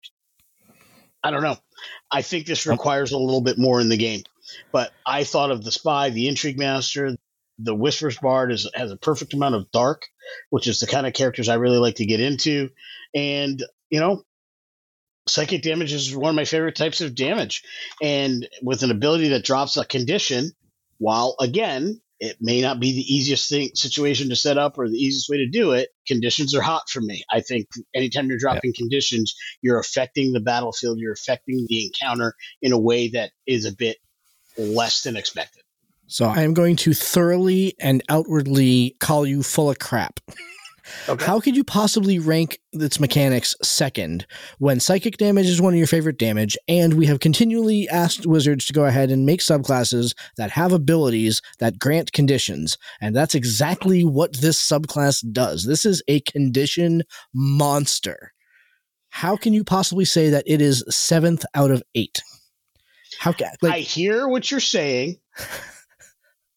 I 1.24 1.32
don't 1.32 1.44
know. 1.44 1.58
I 2.12 2.22
think 2.22 2.46
this 2.46 2.68
oh. 2.68 2.72
requires 2.72 3.12
a 3.12 3.18
little 3.18 3.42
bit 3.42 3.58
more 3.58 3.80
in 3.82 3.90
the 3.90 3.98
game. 3.98 4.24
But 4.72 4.92
I 5.06 5.24
thought 5.24 5.52
of 5.52 5.64
the 5.64 5.72
spy, 5.72 6.10
the 6.10 6.28
intrigue 6.28 6.60
master, 6.60 7.16
the 7.60 7.76
Whispers 7.76 8.18
Bard 8.18 8.52
is, 8.52 8.70
has 8.74 8.92
a 8.92 8.98
perfect 8.98 9.34
amount 9.34 9.56
of 9.56 9.72
dark, 9.72 10.08
which 10.50 10.68
is 10.68 10.80
the 10.80 10.88
kind 10.88 11.06
of 11.06 11.14
characters 11.14 11.50
I 11.50 11.56
really 11.56 11.78
like 11.78 11.96
to 11.96 12.06
get 12.06 12.20
into. 12.20 12.70
And, 13.14 13.64
you 13.90 14.00
know, 14.00 14.24
psychic 15.28 15.62
damage 15.62 15.94
is 15.94 16.16
one 16.16 16.30
of 16.30 16.36
my 16.36 16.46
favorite 16.46 16.76
types 16.76 17.02
of 17.02 17.16
damage. 17.16 17.64
And 18.02 18.48
with 18.62 18.84
an 18.84 18.92
ability 18.92 19.30
that 19.30 19.46
drops 19.46 19.78
a 19.78 19.86
condition, 19.86 20.52
while 20.98 21.36
again, 21.40 22.02
it 22.20 22.38
may 22.40 22.62
not 22.62 22.80
be 22.80 22.94
the 22.94 23.14
easiest 23.14 23.50
thing 23.50 23.72
situation 23.74 24.30
to 24.30 24.36
set 24.36 24.58
up 24.58 24.78
or 24.78 24.88
the 24.88 24.96
easiest 24.96 25.30
way 25.30 25.38
to 25.38 25.50
do 25.50 25.72
it. 25.72 25.90
Conditions 26.08 26.56
are 26.56 26.62
hot 26.62 26.90
for 26.90 27.02
me. 27.02 27.24
I 27.30 27.42
think 27.42 27.68
anytime 27.94 28.30
you're 28.30 28.38
dropping 28.38 28.72
yeah. 28.74 28.80
conditions, 28.80 29.36
you're 29.62 29.80
affecting 29.80 30.32
the 30.32 30.40
battlefield, 30.40 31.00
you're 31.00 31.14
affecting 31.14 31.66
the 31.68 31.86
encounter 31.86 32.34
in 32.62 32.72
a 32.72 32.80
way 32.80 33.10
that 33.10 33.32
is 33.46 33.66
a 33.66 33.76
bit 33.76 33.98
less 34.58 35.02
than 35.02 35.18
expected. 35.18 35.63
So 36.14 36.26
I 36.26 36.44
am 36.44 36.54
going 36.54 36.76
to 36.76 36.94
thoroughly 36.94 37.74
and 37.80 38.04
outwardly 38.08 38.96
call 39.00 39.26
you 39.26 39.42
full 39.42 39.72
of 39.72 39.80
crap. 39.80 40.20
Okay. 41.10 41.26
How 41.26 41.40
could 41.40 41.56
you 41.56 41.64
possibly 41.64 42.20
rank 42.20 42.60
its 42.72 43.00
mechanics 43.00 43.56
second 43.64 44.28
when 44.60 44.80
psychic 44.80 45.18
damage 45.18 45.48
is 45.48 45.60
one 45.60 45.74
of 45.74 45.78
your 45.80 45.88
favorite 45.88 46.20
damage, 46.20 46.56
and 46.68 46.94
we 46.94 47.08
have 47.08 47.20
continually 47.20 47.90
asked 47.90 48.28
wizards 48.28 48.66
to 48.66 48.74
go 48.74 48.86
ahead 48.86 49.10
and 49.10 49.26
make 49.26 49.40
subclasses 49.40 50.14
that 50.38 50.52
have 50.52 50.72
abilities 50.72 51.42
that 51.58 51.80
grant 51.80 52.12
conditions, 52.12 52.78
and 53.02 53.16
that's 53.16 53.34
exactly 53.34 54.04
what 54.06 54.40
this 54.40 54.62
subclass 54.62 55.26
does. 55.32 55.66
This 55.66 55.84
is 55.84 56.04
a 56.08 56.20
condition 56.20 57.02
monster. 57.34 58.34
How 59.10 59.36
can 59.36 59.52
you 59.54 59.64
possibly 59.64 60.06
say 60.06 60.30
that 60.30 60.44
it 60.46 60.62
is 60.62 60.84
seventh 60.92 61.44
out 61.56 61.72
of 61.72 61.82
eight? 61.96 62.22
How 63.18 63.32
can 63.32 63.48
like, 63.64 63.74
I 63.74 63.80
hear 63.80 64.28
what 64.28 64.52
you're 64.52 64.60
saying? 64.60 65.18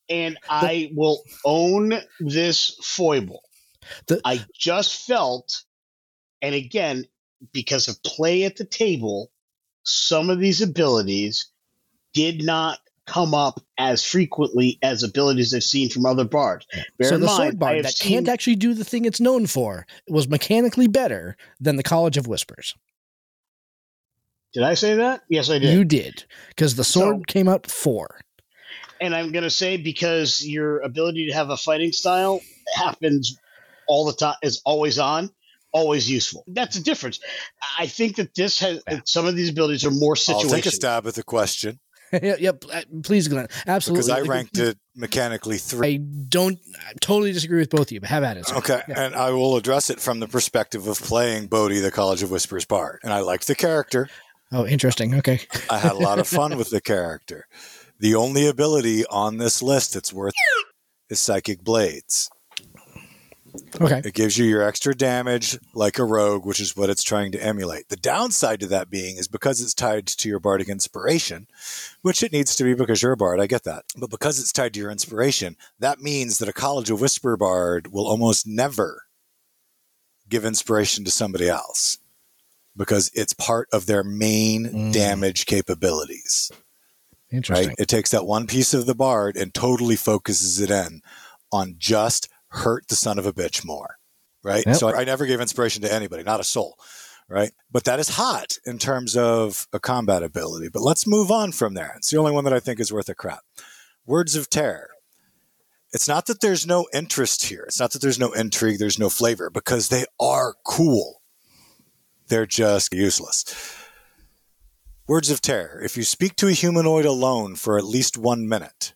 and 0.09 0.39
I 0.49 0.91
will 0.95 1.23
own 1.45 1.95
this 2.21 2.77
foible. 2.83 3.43
The, 4.07 4.21
I 4.25 4.45
just 4.55 5.07
felt, 5.07 5.63
and 6.43 6.55
again, 6.55 7.07
because 7.53 7.89
of 7.89 8.03
play 8.03 8.45
at 8.45 8.57
the 8.57 8.65
table, 8.65 9.31
some 9.85 10.31
of 10.31 10.39
these 10.39 10.63
abilities 10.63 11.51
did 12.13 12.43
not 12.43 12.79
come 13.07 13.35
up 13.35 13.61
as 13.79 14.05
frequently 14.05 14.79
as 14.83 15.03
abilities 15.03 15.55
I've 15.55 15.63
seen 15.63 15.89
from 15.89 16.07
other 16.07 16.25
bards. 16.25 16.67
Bear 16.99 17.11
so 17.11 17.19
the 17.19 17.27
mind, 17.27 17.37
sword 17.37 17.59
bard 17.59 17.85
that 17.85 17.95
seen, 17.95 18.13
can't 18.13 18.29
actually 18.29 18.57
do 18.57 18.75
the 18.75 18.85
thing 18.85 19.05
it's 19.05 19.21
known 19.21 19.47
for 19.47 19.87
was 20.09 20.29
mechanically 20.29 20.89
better 20.89 21.37
than 21.61 21.77
the 21.77 21.85
College 21.85 22.17
of 22.17 22.27
Whispers. 22.27 22.75
Did 24.53 24.65
I 24.65 24.75
say 24.75 24.95
that? 24.95 25.23
Yes, 25.29 25.51
I 25.51 25.59
did. 25.59 25.73
You 25.73 25.85
did 25.85 26.25
because 26.49 26.75
the 26.75 26.85
sword 26.85 27.19
so, 27.19 27.23
came 27.27 27.49
out 27.49 27.71
four 27.71 28.21
and 29.01 29.15
I'm 29.15 29.33
going 29.33 29.45
to 29.45 29.51
say 29.51 29.77
because 29.77 30.47
your 30.47 30.81
ability 30.81 31.27
to 31.27 31.33
have 31.35 31.51
a 31.51 31.57
fighting 31.57 31.93
style 31.93 32.41
happens 32.75 33.39
all 33.87 34.07
the 34.07 34.13
time, 34.13 34.37
is 34.43 34.61
always 34.65 34.99
on, 34.99 35.31
always 35.73 36.11
useful. 36.11 36.45
That's 36.47 36.77
a 36.77 36.83
difference. 36.83 37.21
I 37.79 37.87
think 37.87 38.17
that 38.17 38.35
this 38.35 38.59
has 38.61 38.83
some 39.05 39.27
of 39.27 39.37
these 39.37 39.51
abilities 39.51 39.85
are 39.85 39.91
more 39.91 40.15
situational. 40.15 40.45
I'll 40.45 40.51
take 40.51 40.67
a 40.67 40.71
stab 40.71 41.07
at 41.07 41.15
the 41.15 41.23
question. 41.23 41.81
yep, 42.13 42.41
yep, 42.41 42.65
uh, 42.73 42.83
please, 43.03 43.27
Glenn. 43.27 43.49
Absolutely. 43.67 44.07
Because 44.07 44.27
I 44.27 44.29
ranked 44.29 44.59
it 44.59 44.79
mechanically 44.95 45.59
three. 45.59 45.95
I 45.95 45.97
don't 45.97 46.59
I 46.79 46.93
totally 47.01 47.33
disagree 47.33 47.59
with 47.59 47.71
both 47.71 47.89
of 47.89 47.93
you, 47.93 48.01
but 48.01 48.09
have 48.11 48.23
at 48.23 48.37
it. 48.37 48.47
Sir. 48.47 48.57
Okay, 48.57 48.81
yeah. 48.89 49.03
and 49.03 49.15
I 49.15 49.31
will 49.31 49.57
address 49.57 49.91
it 49.91 50.01
from 50.01 50.21
the 50.21 50.29
perspective 50.29 50.87
of 50.87 51.01
playing 51.01 51.49
Bodhi, 51.49 51.81
the 51.81 51.91
College 51.91 52.23
of 52.23 52.31
Whispers 52.31 52.65
Bard, 52.65 53.01
and 53.03 53.13
I 53.13 53.21
liked 53.21 53.49
the 53.49 53.57
character. 53.57 54.09
Oh, 54.53 54.65
interesting. 54.65 55.15
Okay, 55.17 55.41
I 55.69 55.79
had 55.79 55.93
a 55.93 55.99
lot 55.99 56.21
of 56.21 56.29
fun 56.29 56.57
with 56.57 56.71
the 56.71 56.81
character. 56.81 57.49
The 57.99 58.15
only 58.15 58.47
ability 58.47 59.07
on 59.07 59.39
this 59.39 59.63
list 59.63 59.95
that's 59.95 60.13
worth 60.13 60.35
is 61.09 61.21
Psychic 61.21 61.63
Blades. 61.63 62.31
Okay. 63.81 64.03
It 64.05 64.15
gives 64.15 64.37
you 64.37 64.45
your 64.45 64.63
extra 64.63 64.95
damage 64.95 65.59
like 65.75 65.99
a 65.99 66.05
rogue, 66.05 66.45
which 66.45 66.61
is 66.61 66.77
what 66.77 66.91
it's 66.91 67.03
trying 67.03 67.33
to 67.33 67.43
emulate. 67.43 67.89
The 67.89 67.97
downside 67.97 68.61
to 68.61 68.67
that 68.67 68.91
being 68.91 69.17
is 69.17 69.29
because 69.29 69.61
it's 69.61 69.75
tied 69.75 70.07
to 70.07 70.29
your 70.29 70.41
bardic 70.41 70.69
inspiration, 70.69 71.47
which 72.03 72.23
it 72.23 72.33
needs 72.33 72.55
to 72.57 72.65
be 72.65 72.75
because 72.75 73.03
you're 73.03 73.13
a 73.13 73.17
bard, 73.17 73.41
I 73.41 73.47
get 73.47 73.65
that. 73.65 73.85
But 73.97 74.11
because 74.11 74.39
it's 74.39 74.53
tied 74.53 74.75
to 74.75 74.81
your 74.81 74.91
inspiration, 74.91 75.57
that 75.79 76.01
means 76.01 76.39
that 76.39 76.49
a 76.49 76.53
College 76.53 76.91
of 76.91 77.01
Whisper 77.01 77.37
bard 77.37 77.93
will 77.93 78.07
almost 78.07 78.47
never 78.47 79.05
give 80.29 80.45
inspiration 80.45 81.05
to 81.05 81.11
somebody 81.11 81.49
else 81.49 81.99
because 82.77 83.11
it's 83.15 83.33
part 83.33 83.69
of 83.73 83.87
their 83.87 84.05
main 84.05 84.67
mm. 84.67 84.93
damage 84.93 85.47
capabilities. 85.47 86.51
Interesting. 87.31 87.69
Right? 87.69 87.77
It 87.79 87.89
takes 87.89 88.11
that 88.11 88.27
one 88.27 88.47
piece 88.47 88.73
of 88.75 88.87
the 88.87 88.95
bard 88.95 89.37
and 89.37 89.53
totally 89.53 89.97
focuses 89.97 90.61
it 90.61 90.71
in 90.71 91.01
on 91.53 91.75
just 91.79 92.29
hurt 92.49 92.89
the 92.89 92.97
son 92.97 93.19
of 93.19 93.27
a 93.27 93.33
bitch 93.33 93.65
more. 93.65 93.97
Right. 94.45 94.65
Yep. 94.67 94.77
So 94.77 94.89
I, 94.89 95.01
I 95.01 95.05
never 95.05 95.27
gave 95.27 95.41
inspiration 95.41 95.83
to 95.83 95.93
anybody, 95.93 96.23
not 96.23 96.41
a 96.41 96.45
soul. 96.45 96.79
Right. 97.29 97.51
But 97.73 97.85
that 97.85 97.99
is 97.99 98.11
hot 98.11 98.59
in 98.65 98.79
terms 98.79 99.17
of 99.17 99.67
a 99.73 99.81
combat 99.81 100.23
ability. 100.23 100.69
But 100.73 100.83
let's 100.83 101.07
move 101.07 101.33
on 101.33 101.51
from 101.51 101.75
there. 101.75 101.95
It's 101.97 102.11
the 102.11 102.19
only 102.19 102.31
one 102.31 102.45
that 102.45 102.53
I 102.53 102.61
think 102.61 102.79
is 102.79 102.93
worth 102.93 103.09
a 103.09 103.15
crap. 103.17 103.41
Words 104.07 104.37
of 104.37 104.49
Terror. 104.49 104.91
It's 105.93 106.07
not 106.07 106.27
that 106.27 106.41
there's 106.41 106.67
no 106.67 106.87
interest 106.95 107.47
here. 107.47 107.65
It's 107.67 107.81
not 107.81 107.93
that 107.93 108.03
there's 108.03 108.19
no 108.19 108.33
intrigue, 108.33 108.79
there's 108.79 108.99
no 108.99 109.09
flavor, 109.09 109.51
because 109.51 109.89
they 109.89 110.05
are 110.21 110.55
cool. 110.65 111.23
They're 112.29 112.47
just 112.47 112.93
useless. 112.93 113.45
Words 115.09 115.31
of 115.31 115.41
terror. 115.41 115.81
If 115.85 115.97
you 115.97 116.03
speak 116.03 116.35
to 116.35 116.49
a 116.49 116.53
humanoid 116.53 117.05
alone 117.05 117.55
for 117.55 117.79
at 117.79 117.85
least 117.85 118.19
one 118.19 118.49
minute, 118.49 118.93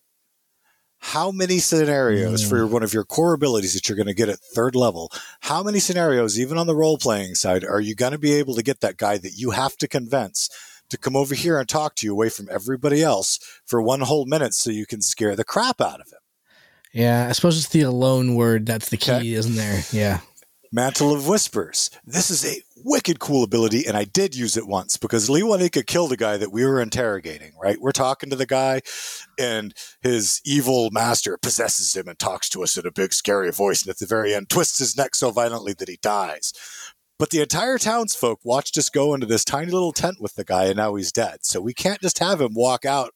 how 0.98 1.30
many 1.30 1.60
scenarios 1.60 2.44
mm. 2.44 2.48
for 2.48 2.66
one 2.66 2.82
of 2.82 2.92
your 2.92 3.04
core 3.04 3.32
abilities 3.32 3.74
that 3.74 3.88
you're 3.88 3.94
going 3.94 4.08
to 4.08 4.14
get 4.14 4.28
at 4.28 4.40
third 4.40 4.74
level, 4.74 5.12
how 5.42 5.62
many 5.62 5.78
scenarios, 5.78 6.36
even 6.36 6.58
on 6.58 6.66
the 6.66 6.74
role 6.74 6.98
playing 6.98 7.36
side, 7.36 7.64
are 7.64 7.80
you 7.80 7.94
going 7.94 8.10
to 8.10 8.18
be 8.18 8.32
able 8.32 8.56
to 8.56 8.62
get 8.64 8.80
that 8.80 8.96
guy 8.96 9.18
that 9.18 9.34
you 9.36 9.52
have 9.52 9.76
to 9.76 9.86
convince 9.86 10.50
to 10.88 10.98
come 10.98 11.14
over 11.14 11.36
here 11.36 11.60
and 11.60 11.68
talk 11.68 11.94
to 11.94 12.06
you 12.06 12.12
away 12.12 12.28
from 12.28 12.48
everybody 12.50 13.04
else 13.04 13.38
for 13.64 13.80
one 13.80 14.00
whole 14.00 14.26
minute 14.26 14.52
so 14.52 14.68
you 14.68 14.86
can 14.86 15.00
scare 15.00 15.36
the 15.36 15.44
crap 15.44 15.80
out 15.80 16.00
of 16.00 16.08
him? 16.08 16.18
Yeah, 16.92 17.28
I 17.28 17.32
suppose 17.32 17.56
it's 17.56 17.68
the 17.68 17.82
alone 17.82 18.34
word 18.34 18.66
that's 18.66 18.88
the 18.88 18.96
key, 18.96 19.12
okay. 19.12 19.32
isn't 19.32 19.54
there? 19.54 19.84
Yeah. 19.92 20.18
Mantle 20.72 21.12
of 21.12 21.26
Whispers. 21.26 21.90
This 22.06 22.30
is 22.30 22.44
a 22.44 22.62
wicked 22.76 23.18
cool 23.18 23.42
ability, 23.42 23.86
and 23.86 23.96
I 23.96 24.04
did 24.04 24.36
use 24.36 24.56
it 24.56 24.68
once 24.68 24.96
because 24.96 25.28
Lewanika 25.28 25.84
killed 25.84 26.12
a 26.12 26.16
guy 26.16 26.36
that 26.36 26.52
we 26.52 26.64
were 26.64 26.80
interrogating, 26.80 27.52
right? 27.60 27.80
We're 27.80 27.90
talking 27.90 28.30
to 28.30 28.36
the 28.36 28.46
guy, 28.46 28.82
and 29.36 29.74
his 30.00 30.40
evil 30.44 30.90
master 30.92 31.36
possesses 31.36 31.96
him 31.96 32.06
and 32.06 32.16
talks 32.16 32.48
to 32.50 32.62
us 32.62 32.76
in 32.76 32.86
a 32.86 32.92
big, 32.92 33.12
scary 33.12 33.50
voice, 33.50 33.82
and 33.82 33.90
at 33.90 33.98
the 33.98 34.06
very 34.06 34.32
end, 34.32 34.48
twists 34.48 34.78
his 34.78 34.96
neck 34.96 35.16
so 35.16 35.32
violently 35.32 35.72
that 35.72 35.88
he 35.88 35.98
dies. 36.00 36.52
But 37.18 37.30
the 37.30 37.42
entire 37.42 37.76
townsfolk 37.76 38.38
watched 38.44 38.78
us 38.78 38.88
go 38.88 39.12
into 39.12 39.26
this 39.26 39.44
tiny 39.44 39.72
little 39.72 39.92
tent 39.92 40.20
with 40.20 40.36
the 40.36 40.44
guy, 40.44 40.66
and 40.66 40.76
now 40.76 40.94
he's 40.94 41.10
dead. 41.10 41.38
So 41.42 41.60
we 41.60 41.74
can't 41.74 42.00
just 42.00 42.20
have 42.20 42.40
him 42.40 42.54
walk 42.54 42.84
out 42.84 43.12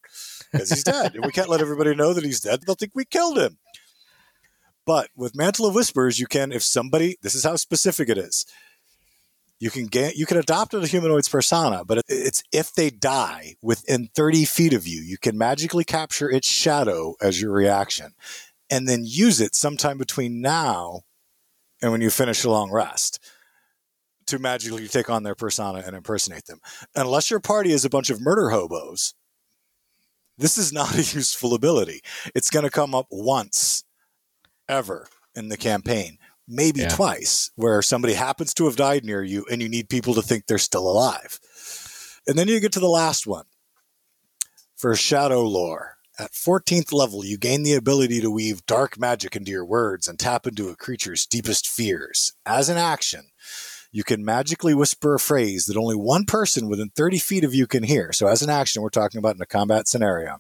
because 0.51 0.71
he's 0.71 0.85
dead. 0.85 1.15
and 1.15 1.25
we 1.25 1.31
can't 1.31 1.49
let 1.49 1.61
everybody 1.61 1.95
know 1.95 2.13
that 2.15 2.25
he's 2.25 2.41
dead. 2.41 2.63
They'll 2.67 2.75
think 2.75 2.93
we 2.97 3.05
killed 3.05 3.39
him. 3.39 3.59
But 4.87 5.09
with 5.17 5.37
Mantle 5.37 5.67
of 5.67 5.75
Whispers, 5.75 6.19
you 6.19 6.27
can, 6.27 6.53
if 6.53 6.63
somebody, 6.63 7.17
this 7.23 7.35
is 7.35 7.45
how 7.45 7.57
specific 7.57 8.09
it 8.09 8.19
is. 8.19 8.45
You 9.59 9.71
can 9.71 9.87
get, 9.87 10.17
you 10.17 10.27
can 10.27 10.37
adopt 10.37 10.75
a 10.75 10.87
humanoid's 10.87 11.29
persona, 11.29 11.85
but 11.85 12.03
it's 12.09 12.43
if 12.53 12.75
they 12.75 12.91
die 12.91 13.55
within 13.63 14.09
30 14.15 14.45
feet 14.45 14.75
of 14.75 14.87
you, 14.87 15.01
you 15.01 15.17
can 15.17 15.39
magically 15.39 15.85
capture 15.85 16.31
its 16.31 16.47
shadow 16.47 17.15
as 17.23 17.41
your 17.41 17.53
reaction 17.53 18.15
and 18.69 18.89
then 18.89 19.05
use 19.07 19.41
it 19.41 19.55
sometime 19.55 19.97
between 19.97 20.41
now 20.41 21.03
and 21.81 21.93
when 21.93 22.01
you 22.01 22.11
finish 22.11 22.45
a 22.45 22.51
long 22.51 22.71
rest 22.71 23.21
to 24.27 24.39
magically 24.39 24.89
take 24.89 25.09
on 25.09 25.23
their 25.23 25.35
persona 25.35 25.83
and 25.87 25.95
impersonate 25.95 26.47
them. 26.47 26.59
Unless 26.95 27.31
your 27.31 27.41
party 27.41 27.73
is 27.73 27.85
a 27.85 27.91
bunch 27.91 28.11
of 28.11 28.21
murder 28.21 28.51
hobos, 28.51 29.15
this 30.37 30.59
is 30.59 30.73
not 30.73 30.95
a 30.95 30.97
useful 31.17 31.55
ability. 31.55 32.01
It's 32.35 32.51
going 32.51 32.65
to 32.65 32.71
come 32.71 32.95
up 32.95 33.07
once 33.11 33.85
ever 34.69 35.09
in 35.35 35.49
the 35.49 35.57
campaign, 35.57 36.19
maybe 36.47 36.81
yeah. 36.81 36.89
twice, 36.89 37.51
where 37.57 37.83
somebody 37.83 38.15
happens 38.15 38.55
to 38.55 38.67
have 38.67 38.77
died 38.77 39.05
near 39.05 39.23
you 39.23 39.45
and 39.51 39.63
you 39.63 39.69
need 39.69 39.89
people 39.89 40.15
to 40.15 40.23
think 40.23 40.47
they're 40.47 40.59
still 40.59 40.89
alive. 40.89 41.39
And 42.27 42.39
then 42.39 42.49
you 42.49 42.61
get 42.61 42.73
to 42.73 42.81
the 42.81 42.89
last 42.89 43.27
one 43.27 43.45
for 44.77 44.95
shadow 44.95 45.43
lore. 45.43 45.97
At 46.17 46.31
14th 46.31 46.93
level, 46.93 47.25
you 47.25 47.37
gain 47.37 47.65
the 47.65 47.75
ability 47.75 48.21
to 48.21 48.31
weave 48.31 48.67
dark 48.67 49.01
magic 49.01 49.35
into 49.35 49.51
your 49.51 49.65
words 49.65 50.07
and 50.07 50.17
tap 50.17 50.47
into 50.47 50.69
a 50.69 50.77
creature's 50.77 51.27
deepest 51.27 51.69
fears. 51.69 52.35
As 52.47 52.69
an 52.69 52.77
action, 52.77 53.31
you 53.91 54.05
can 54.05 54.25
magically 54.25 54.75
whisper 54.75 55.15
a 55.15 55.19
phrase 55.19 55.67
that 55.67 55.77
only 55.77 55.97
one 55.97 56.25
person 56.25 56.69
within 56.69 56.91
30 56.91 57.19
feet 57.19 57.45
of 57.45 57.53
you 57.53 57.67
can 57.67 57.83
hear. 57.83 58.13
So, 58.13 58.29
as 58.29 58.43
an 58.43 58.51
action, 58.51 58.83
we're 58.83 58.91
talking 58.91 59.19
about 59.19 59.35
in 59.35 59.43
a 59.43 59.47
combat 59.47 59.89
scenario. 59.89 60.39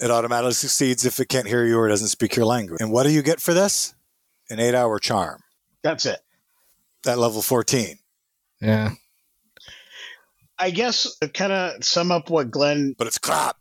It 0.00 0.10
automatically 0.10 0.52
succeeds 0.52 1.04
if 1.04 1.18
it 1.18 1.28
can't 1.28 1.46
hear 1.46 1.64
you 1.64 1.78
or 1.78 1.88
doesn't 1.88 2.08
speak 2.08 2.36
your 2.36 2.46
language. 2.46 2.80
And 2.80 2.92
what 2.92 3.02
do 3.04 3.10
you 3.10 3.22
get 3.22 3.40
for 3.40 3.52
this? 3.52 3.94
An 4.50 4.60
eight 4.60 4.74
hour 4.74 4.98
charm. 4.98 5.42
That's 5.82 6.06
it. 6.06 6.20
At 7.06 7.18
level 7.18 7.42
14. 7.42 7.98
Yeah. 8.60 8.92
I 10.58 10.70
guess 10.70 11.16
kind 11.34 11.52
of 11.52 11.84
sum 11.84 12.10
up 12.10 12.30
what 12.30 12.50
Glenn. 12.50 12.94
But 12.96 13.06
it's 13.06 13.18
crap. 13.18 13.56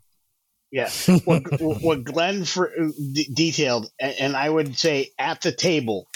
Yeah, 0.72 0.90
what, 1.26 1.44
what 1.62 2.04
Glenn 2.04 2.44
for, 2.44 2.72
d- 3.14 3.30
detailed, 3.34 3.90
and, 4.00 4.16
and 4.20 4.36
I 4.36 4.50
would 4.50 4.78
say 4.78 5.12
at 5.18 5.42
the 5.42 5.52
table, 5.52 6.08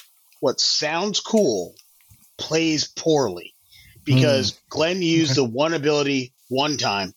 what 0.42 0.60
sounds 0.60 1.22
cool 1.22 1.76
plays 2.38 2.88
poorly 2.88 3.54
because 4.04 4.52
mm. 4.52 4.60
Glenn 4.70 5.02
used 5.02 5.36
the 5.36 5.44
one 5.44 5.74
ability 5.74 6.34
one 6.50 6.78
time. 6.78 7.14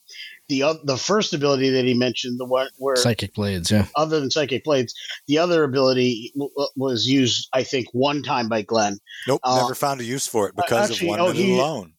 The 0.48 0.78
the 0.84 0.96
first 0.96 1.32
ability 1.32 1.70
that 1.70 1.84
he 1.84 1.94
mentioned, 1.94 2.38
the 2.38 2.44
one 2.44 2.68
where 2.76 2.96
psychic 2.96 3.34
blades, 3.34 3.70
yeah. 3.70 3.86
Other 3.96 4.20
than 4.20 4.30
psychic 4.30 4.64
blades, 4.64 4.94
the 5.26 5.38
other 5.38 5.64
ability 5.64 6.32
w- 6.34 6.52
was 6.76 7.08
used, 7.08 7.48
I 7.52 7.62
think, 7.62 7.88
one 7.92 8.22
time 8.22 8.48
by 8.48 8.62
Glenn. 8.62 8.98
Nope, 9.26 9.40
uh, 9.42 9.60
never 9.62 9.74
found 9.74 10.00
a 10.00 10.04
use 10.04 10.26
for 10.26 10.48
it 10.48 10.54
because 10.54 10.90
actually, 10.90 11.08
of 11.08 11.10
one 11.10 11.20
oh, 11.20 11.26
minute 11.28 11.42
he, 11.42 11.58
alone. 11.58 11.94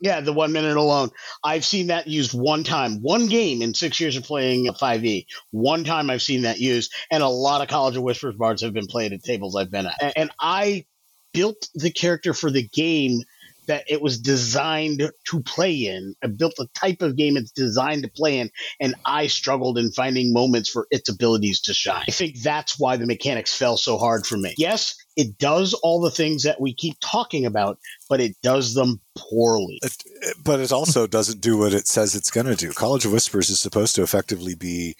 Yeah, 0.00 0.20
the 0.20 0.32
one 0.32 0.52
minute 0.52 0.76
alone. 0.76 1.10
I've 1.42 1.64
seen 1.64 1.88
that 1.88 2.06
used 2.06 2.32
one 2.32 2.62
time, 2.62 3.02
one 3.02 3.26
game 3.26 3.62
in 3.62 3.74
six 3.74 3.98
years 3.98 4.16
of 4.16 4.22
playing 4.22 4.66
5e. 4.66 5.26
One 5.50 5.82
time 5.82 6.08
I've 6.08 6.22
seen 6.22 6.42
that 6.42 6.60
used, 6.60 6.92
and 7.10 7.22
a 7.22 7.28
lot 7.28 7.62
of 7.62 7.68
College 7.68 7.96
of 7.96 8.04
Whispers 8.04 8.36
bards 8.36 8.62
have 8.62 8.72
been 8.72 8.86
played 8.86 9.12
at 9.12 9.24
tables 9.24 9.56
I've 9.56 9.72
been 9.72 9.86
at. 9.86 10.12
And 10.16 10.30
I 10.40 10.84
built 11.32 11.68
the 11.74 11.90
character 11.90 12.32
for 12.32 12.50
the 12.50 12.62
game 12.62 13.22
that 13.68 13.84
it 13.88 14.02
was 14.02 14.18
designed 14.18 15.10
to 15.26 15.40
play 15.42 15.72
in. 15.72 16.14
I 16.22 16.26
built 16.26 16.54
the 16.56 16.68
type 16.74 17.00
of 17.00 17.16
game 17.16 17.36
it's 17.36 17.52
designed 17.52 18.02
to 18.02 18.08
play 18.08 18.38
in, 18.38 18.50
and 18.80 18.94
I 19.04 19.28
struggled 19.28 19.78
in 19.78 19.92
finding 19.92 20.32
moments 20.32 20.68
for 20.68 20.86
its 20.90 21.08
abilities 21.08 21.60
to 21.62 21.74
shine. 21.74 22.04
I 22.08 22.10
think 22.10 22.40
that's 22.40 22.78
why 22.78 22.96
the 22.96 23.06
mechanics 23.06 23.56
fell 23.56 23.76
so 23.76 23.96
hard 23.96 24.26
for 24.26 24.36
me. 24.36 24.54
Yes, 24.58 24.96
it 25.16 25.38
does 25.38 25.74
all 25.74 26.00
the 26.00 26.10
things 26.10 26.42
that 26.42 26.60
we 26.60 26.74
keep 26.74 26.96
talking 27.00 27.46
about, 27.46 27.78
but 28.08 28.20
it 28.20 28.36
does 28.42 28.74
them 28.74 29.00
poorly. 29.16 29.78
It, 29.82 29.96
but 30.42 30.60
it 30.60 30.72
also 30.72 31.06
doesn't 31.18 31.40
do 31.40 31.58
what 31.58 31.72
it 31.72 31.86
says 31.86 32.14
it's 32.14 32.30
going 32.30 32.46
to 32.46 32.56
do. 32.56 32.72
College 32.72 33.04
of 33.04 33.12
Whispers 33.12 33.50
is 33.50 33.60
supposed 33.60 33.94
to 33.96 34.02
effectively 34.02 34.54
be 34.54 34.96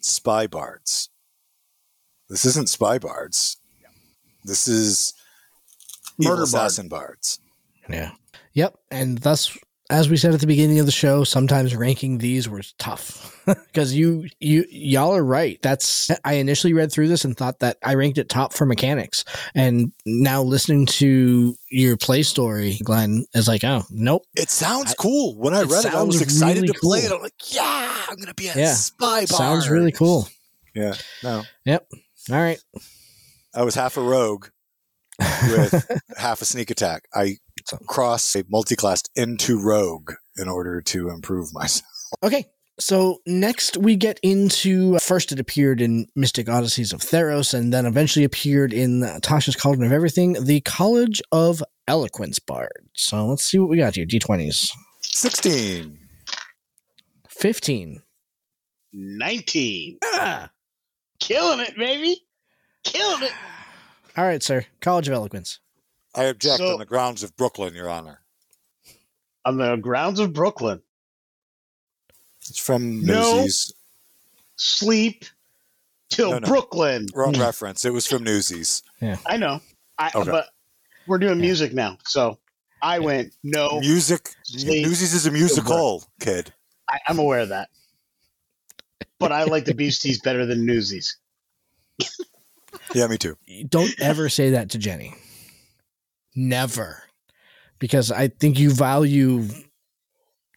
spy 0.00 0.46
bards. 0.46 1.08
This 2.28 2.44
isn't 2.44 2.68
spy 2.68 2.98
bards. 2.98 3.56
This 4.44 4.68
is 4.68 5.14
murder 6.18 6.44
assassin 6.44 6.88
bards. 6.88 7.40
Yeah. 7.92 8.12
Yep. 8.54 8.76
And 8.90 9.18
thus, 9.18 9.56
as 9.90 10.08
we 10.08 10.16
said 10.16 10.32
at 10.32 10.40
the 10.40 10.46
beginning 10.46 10.78
of 10.78 10.86
the 10.86 10.92
show, 10.92 11.24
sometimes 11.24 11.74
ranking 11.74 12.18
these 12.18 12.48
was 12.48 12.72
tough 12.78 13.42
because 13.46 13.92
you 13.92 14.28
you 14.38 14.64
y'all 14.70 15.14
are 15.14 15.24
right. 15.24 15.60
That's 15.62 16.10
I 16.24 16.34
initially 16.34 16.72
read 16.72 16.92
through 16.92 17.08
this 17.08 17.24
and 17.24 17.36
thought 17.36 17.58
that 17.58 17.76
I 17.84 17.94
ranked 17.94 18.18
it 18.18 18.28
top 18.28 18.52
for 18.52 18.66
mechanics, 18.66 19.24
and 19.54 19.92
now 20.06 20.42
listening 20.42 20.86
to 20.86 21.54
your 21.70 21.96
play 21.96 22.22
story, 22.22 22.78
Glenn 22.84 23.26
is 23.34 23.48
like, 23.48 23.64
oh 23.64 23.82
nope. 23.90 24.24
It 24.36 24.48
sounds 24.48 24.92
I, 24.92 24.94
cool. 24.94 25.36
When 25.36 25.54
I 25.54 25.62
read 25.62 25.84
it, 25.84 25.94
I 25.94 26.02
was 26.02 26.22
excited 26.22 26.62
really 26.62 26.72
to 26.72 26.80
play 26.80 27.00
it. 27.00 27.12
I'm 27.12 27.20
like, 27.20 27.54
yeah, 27.54 27.92
I'm 28.08 28.16
gonna 28.16 28.34
be 28.34 28.48
a 28.48 28.54
yeah. 28.54 28.74
spy. 28.74 29.20
Bard. 29.20 29.28
Sounds 29.28 29.68
really 29.68 29.92
cool. 29.92 30.28
Yeah. 30.74 30.94
No. 31.24 31.42
Yep. 31.64 31.88
All 32.30 32.36
right. 32.36 32.60
I 33.54 33.64
was 33.64 33.74
half 33.74 33.96
a 33.96 34.02
rogue 34.02 34.46
with 35.18 35.90
half 36.16 36.42
a 36.42 36.44
sneak 36.44 36.70
attack. 36.70 37.08
I 37.12 37.38
cross 37.86 38.34
a 38.36 38.44
multi-class 38.48 39.02
into 39.14 39.60
rogue 39.60 40.12
in 40.36 40.48
order 40.48 40.80
to 40.82 41.10
improve 41.10 41.52
myself. 41.52 41.86
Okay. 42.24 42.46
So 42.80 43.18
next 43.24 43.76
we 43.76 43.94
get 43.94 44.18
into 44.24 44.98
first 44.98 45.30
it 45.30 45.38
appeared 45.38 45.80
in 45.80 46.06
Mythic 46.16 46.48
Odysseys 46.48 46.92
of 46.92 47.00
Theros 47.00 47.54
and 47.54 47.72
then 47.72 47.86
eventually 47.86 48.24
appeared 48.24 48.72
in 48.72 49.02
Tasha's 49.22 49.54
Cauldron 49.54 49.86
of 49.86 49.92
Everything, 49.92 50.32
the 50.32 50.60
College 50.62 51.22
of 51.30 51.62
Eloquence 51.86 52.40
Bard. 52.40 52.88
So 52.94 53.26
let's 53.26 53.44
see 53.44 53.60
what 53.60 53.68
we 53.68 53.76
got 53.76 53.94
here. 53.94 54.06
D20s. 54.06 54.70
16. 55.02 55.98
15. 57.28 58.02
19. 58.92 59.98
Ah. 60.04 60.50
Killing 61.20 61.60
it, 61.60 61.76
baby. 61.76 62.16
Killing 62.82 63.22
it. 63.22 63.32
All 64.16 64.24
right, 64.24 64.42
sir. 64.42 64.64
College 64.80 65.06
of 65.08 65.14
Eloquence. 65.14 65.60
I 66.14 66.24
object 66.24 66.58
so, 66.58 66.72
on 66.72 66.78
the 66.78 66.86
grounds 66.86 67.22
of 67.22 67.36
Brooklyn, 67.36 67.74
Your 67.74 67.88
Honor. 67.88 68.20
On 69.44 69.56
the 69.56 69.76
grounds 69.76 70.18
of 70.18 70.32
Brooklyn. 70.32 70.82
It's 72.48 72.58
from 72.58 73.04
Newsies. 73.04 73.72
No 73.72 73.76
sleep 74.60 75.24
till 76.10 76.32
no, 76.32 76.38
no. 76.38 76.46
Brooklyn. 76.46 77.06
Wrong 77.14 77.32
mm. 77.32 77.40
reference. 77.40 77.84
It 77.84 77.92
was 77.92 78.06
from 78.06 78.22
Newsies. 78.22 78.82
Yeah. 79.00 79.16
I 79.26 79.36
know. 79.36 79.60
I, 79.98 80.10
okay. 80.14 80.30
But 80.30 80.48
we're 81.06 81.18
doing 81.18 81.38
yeah. 81.38 81.46
music 81.46 81.72
now. 81.72 81.98
So 82.04 82.38
I 82.82 82.98
yeah. 82.98 83.04
went, 83.04 83.34
no. 83.42 83.80
Music. 83.80 84.30
Sleep, 84.44 84.86
Newsies 84.86 85.14
is 85.14 85.26
a 85.26 85.30
musical, 85.30 86.04
kid. 86.20 86.52
I, 86.88 86.98
I'm 87.08 87.18
aware 87.18 87.40
of 87.40 87.48
that. 87.48 87.70
But 89.18 89.32
I 89.32 89.44
like 89.44 89.64
the 89.64 89.74
Beasties 89.74 90.20
better 90.24 90.46
than 90.46 90.66
Newsies. 90.66 91.16
yeah, 92.94 93.06
me 93.06 93.18
too. 93.18 93.36
Don't 93.68 93.94
ever 94.00 94.28
say 94.28 94.50
that 94.50 94.70
to 94.70 94.78
Jenny. 94.78 95.14
Never. 96.34 97.02
Because 97.78 98.12
I 98.12 98.28
think 98.28 98.58
you 98.58 98.70
value 98.70 99.46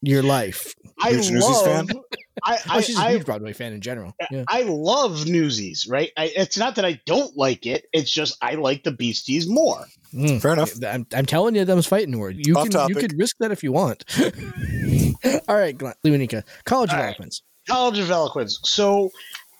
your 0.02 0.24
life. 0.24 0.74
I 1.00 1.12
love. 1.12 1.66
Fan? 1.66 1.88
I, 2.44 2.54
I, 2.54 2.78
oh, 2.78 2.82
she's 2.82 2.98
a 2.98 3.10
huge 3.10 3.26
Broadway 3.26 3.54
fan 3.54 3.74
in 3.74 3.82
general. 3.82 4.14
Yeah. 4.32 4.44
I 4.48 4.64
love 4.64 5.28
Newsies, 5.28 5.88
right? 5.88 6.12
I, 6.18 6.32
it's 6.36 6.58
not 6.58 6.76
that 6.76 6.86
I 6.86 7.00
don't 7.06 7.38
like 7.38 7.66
it. 7.66 7.86
It's 7.94 8.12
just 8.12 8.38
I 8.42 8.56
like 8.56 8.84
the 8.84 8.92
Beasties 8.92 9.48
more. 9.48 9.86
Mm, 10.14 10.42
Fair 10.42 10.54
enough. 10.54 10.74
I'm, 10.86 11.06
I'm 11.16 11.26
telling 11.26 11.56
you, 11.56 11.64
them's 11.64 11.86
fighting 11.86 12.18
word. 12.18 12.36
You 12.46 12.56
Off 12.56 12.64
can 12.64 12.72
topic. 12.72 12.96
you 12.96 13.02
could 13.02 13.18
risk 13.18 13.38
that 13.40 13.52
if 13.52 13.64
you 13.64 13.72
want. 13.72 14.04
All 15.48 15.56
right, 15.56 15.78
Luanika, 15.78 16.44
College 16.66 16.92
of 16.92 17.00
Eloquence. 17.00 17.44
College 17.68 18.00
of 18.00 18.12
Eloquence. 18.12 18.60
So 18.64 19.12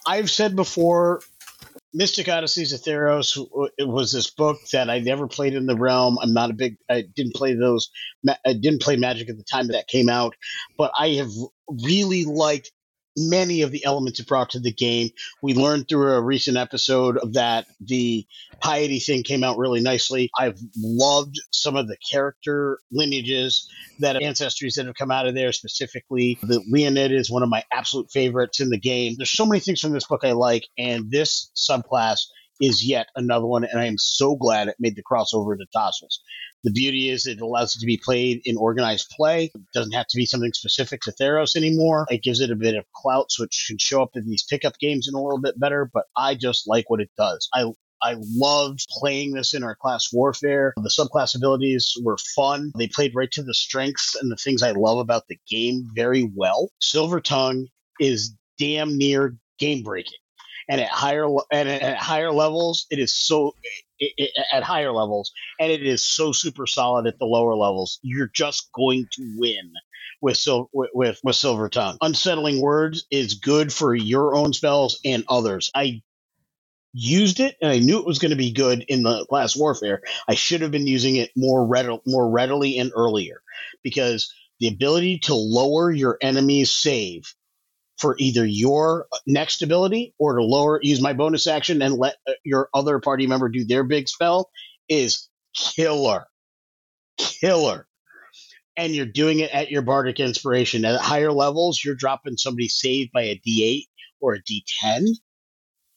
I've 0.06 0.30
said 0.30 0.56
before 0.56 1.22
Mythic 1.94 2.28
Odysseys 2.28 2.74
of 2.74 2.82
Theros 2.82 3.38
uh, 3.38 3.70
it 3.78 3.88
was 3.88 4.12
this 4.12 4.30
book 4.30 4.58
that 4.72 4.90
I 4.90 5.00
never 5.00 5.28
played 5.28 5.54
in 5.54 5.68
the 5.68 5.76
realm. 5.76 6.18
I'm 6.22 6.34
not 6.34 6.50
a 6.50 6.54
big. 6.54 6.78
I 6.90 7.04
didn't 7.16 7.36
play 7.36 7.54
those. 7.54 7.90
I 8.28 8.54
didn't 8.54 8.82
play 8.82 8.96
Magic 8.96 9.30
at 9.30 9.38
the 9.38 9.44
time 9.44 9.68
that 9.68 9.88
came 9.88 10.10
out, 10.10 10.36
but 10.78 10.92
I 10.98 11.10
have 11.10 11.32
really 11.84 12.26
liked 12.26 12.72
many 13.18 13.62
of 13.62 13.72
the 13.72 13.84
elements 13.86 14.20
it 14.20 14.28
brought 14.28 14.52
to 14.52 14.60
the 14.60 14.72
game. 14.72 15.10
We 15.42 15.54
learned 15.54 15.88
through 15.88 16.14
a 16.14 16.22
recent 16.22 16.58
episode 16.58 17.20
that 17.34 17.66
the 17.80 18.26
piety 18.60 19.00
thing 19.00 19.24
came 19.24 19.44
out 19.44 19.58
really 19.58 19.82
nicely. 19.82 20.30
I've 20.38 20.60
loved 20.78 21.40
some 21.52 21.76
of 21.76 21.88
the 21.88 21.98
character 21.98 22.80
lineages 22.92 23.70
that 24.00 24.16
ancestries 24.16 24.76
that 24.76 24.86
have 24.86 24.96
come 24.96 25.12
out 25.12 25.28
of 25.28 25.36
there 25.36 25.52
specifically. 25.52 26.38
The 26.42 26.64
Leonin 26.70 27.12
is 27.12 27.30
one 27.30 27.44
of 27.44 27.50
my 27.50 27.64
absolute 27.72 28.12
favorites 28.12 28.60
in 28.60 28.70
the 28.70 28.80
game. 28.80 29.16
There's 29.18 29.32
so 29.32 29.46
many 29.46 29.60
things 29.60 29.80
from 29.80 29.92
this 29.92 30.08
book 30.08 30.22
I 30.24 30.32
like, 30.32 30.68
and 30.78 31.12
this 31.12 31.52
subclass 31.56 32.20
is 32.64 32.86
yet 32.86 33.08
another 33.16 33.46
one, 33.46 33.66
and 33.66 33.80
I 33.80 33.86
am 33.86 33.98
so 33.98 34.36
glad 34.36 34.68
it 34.68 34.78
made 34.80 34.96
the 34.96 35.04
crossover 35.04 35.58
to 35.58 35.66
Tasha's. 35.76 36.22
The 36.64 36.72
beauty 36.72 37.10
is 37.10 37.26
it 37.26 37.42
allows 37.42 37.76
it 37.76 37.80
to 37.80 37.86
be 37.86 37.98
played 37.98 38.42
in 38.46 38.56
organized 38.56 39.10
play. 39.10 39.52
It 39.54 39.62
doesn't 39.74 39.92
have 39.92 40.08
to 40.08 40.18
be 40.18 40.26
something 40.26 40.54
specific 40.54 41.02
to 41.02 41.12
Theros 41.12 41.58
anymore. 41.58 42.06
It 42.10 42.24
gives 42.24 42.40
it 42.40 42.52
a 42.52 42.56
bit 42.56 42.76
of 42.76 42.86
clout 42.96 43.32
so 43.32 43.44
it 43.44 43.54
can 43.68 43.78
show 43.78 44.02
up 44.02 44.12
in 44.16 44.30
these 44.30 44.46
pickup 44.50 44.80
games 44.80 45.10
in 45.10 45.14
a 45.14 45.22
little 45.22 45.42
bit 45.42 45.60
better, 45.60 45.90
but 45.94 46.06
I 46.16 46.36
just 46.36 46.68
like 46.68 46.90
what 46.90 47.02
it 47.02 47.12
does. 47.18 47.50
I 47.54 47.66
I 48.02 48.18
loved 48.20 48.86
playing 48.90 49.32
this 49.32 49.54
in 49.54 49.64
our 49.64 49.76
class 49.76 50.10
warfare. 50.12 50.74
The 50.76 50.90
subclass 50.90 51.36
abilities 51.36 51.94
were 52.04 52.18
fun. 52.36 52.74
They 52.78 52.88
played 52.88 53.16
right 53.16 53.32
to 53.32 53.44
the 53.44 53.54
strengths 53.54 54.16
and 54.16 54.30
the 54.30 54.36
things 54.36 54.62
I 54.62 54.72
love 54.72 54.98
about 54.98 55.24
the 55.30 55.40
game 55.50 55.88
very 55.96 56.30
well. 56.36 56.70
Silver 56.82 57.22
Tongue 57.22 57.68
is 58.02 58.36
damn 58.60 58.98
near 58.98 59.38
game 59.58 59.84
breaking. 59.84 60.18
And 60.70 60.82
at 60.82 60.90
higher 60.90 61.28
and 61.52 61.70
at 61.70 61.98
higher 61.98 62.32
levels, 62.32 62.86
it 62.90 63.00
is 63.00 63.14
so 63.14 63.56
it, 64.00 64.14
it, 64.18 64.32
at 64.52 64.64
higher 64.64 64.92
levels, 64.92 65.32
and 65.60 65.72
it 65.72 65.84
is 65.84 66.04
so 66.04 66.32
super 66.32 66.66
solid 66.66 67.08
at 67.08 67.20
the 67.20 67.26
lower 67.26 67.56
levels. 67.56 68.00
You're 68.02 68.32
just 68.34 68.72
going 68.74 69.08
to 69.14 69.34
win 69.38 69.72
with 70.22 70.38
sil- 70.40 70.72
with 70.74 71.20
with 71.24 71.36
silver 71.36 71.70
tongue. 71.70 71.98
Unsettling 72.02 72.62
words 72.62 73.06
is 73.12 73.36
good 73.36 73.74
for 73.74 73.94
your 73.94 74.36
own 74.36 74.54
spells 74.54 75.00
and 75.04 75.24
others. 75.28 75.70
I 75.76 76.02
used 76.94 77.40
it 77.40 77.58
and 77.62 77.72
I 77.72 77.80
knew 77.80 78.00
it 78.00 78.06
was 78.06 78.20
going 78.20 78.32
to 78.32 78.38
be 78.38 78.52
good 78.52 78.86
in 78.88 79.04
the 79.04 79.26
class 79.26 79.56
warfare. 79.56 80.02
I 80.28 80.36
should 80.36 80.62
have 80.62 80.72
been 80.72 80.88
using 80.88 81.16
it 81.16 81.32
more 81.36 81.66
readily, 81.66 82.02
more 82.06 82.30
readily 82.30 82.78
and 82.78 82.92
earlier 82.96 83.42
because 83.84 84.32
the 84.60 84.68
ability 84.68 85.20
to 85.20 85.34
lower 85.34 85.92
your 85.92 86.18
enemy's 86.22 86.72
save 86.72 87.34
for 87.98 88.16
either 88.20 88.46
your 88.46 89.08
next 89.28 89.62
ability 89.62 90.14
or 90.18 90.38
to 90.38 90.44
lower 90.44 90.80
use 90.82 91.02
my 91.02 91.14
bonus 91.14 91.48
action 91.48 91.82
and 91.82 91.96
let 91.96 92.16
uh, 92.28 92.34
your 92.44 92.70
other 92.74 93.00
party 93.00 93.28
member 93.28 93.50
do 93.50 93.64
their 93.64 93.84
big 93.84 94.08
spell 94.08 94.50
is 94.90 95.30
killer. 95.56 96.26
Killer. 97.18 97.88
And 98.76 98.96
you're 98.96 99.06
doing 99.06 99.40
it 99.40 99.52
at 99.52 99.70
your 99.70 99.84
bardic 99.84 100.20
inspiration. 100.20 100.84
At 100.84 101.00
higher 101.00 101.32
levels 101.32 101.82
you're 101.84 101.96
dropping 101.96 102.38
somebody 102.38 102.68
saved 102.68 103.12
by 103.12 103.24
a 103.24 103.42
d8 103.48 103.84
or 104.20 104.34
a 104.34 104.42
d10 104.42 105.08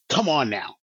come 0.09 0.29
on 0.29 0.51
now 0.51 0.77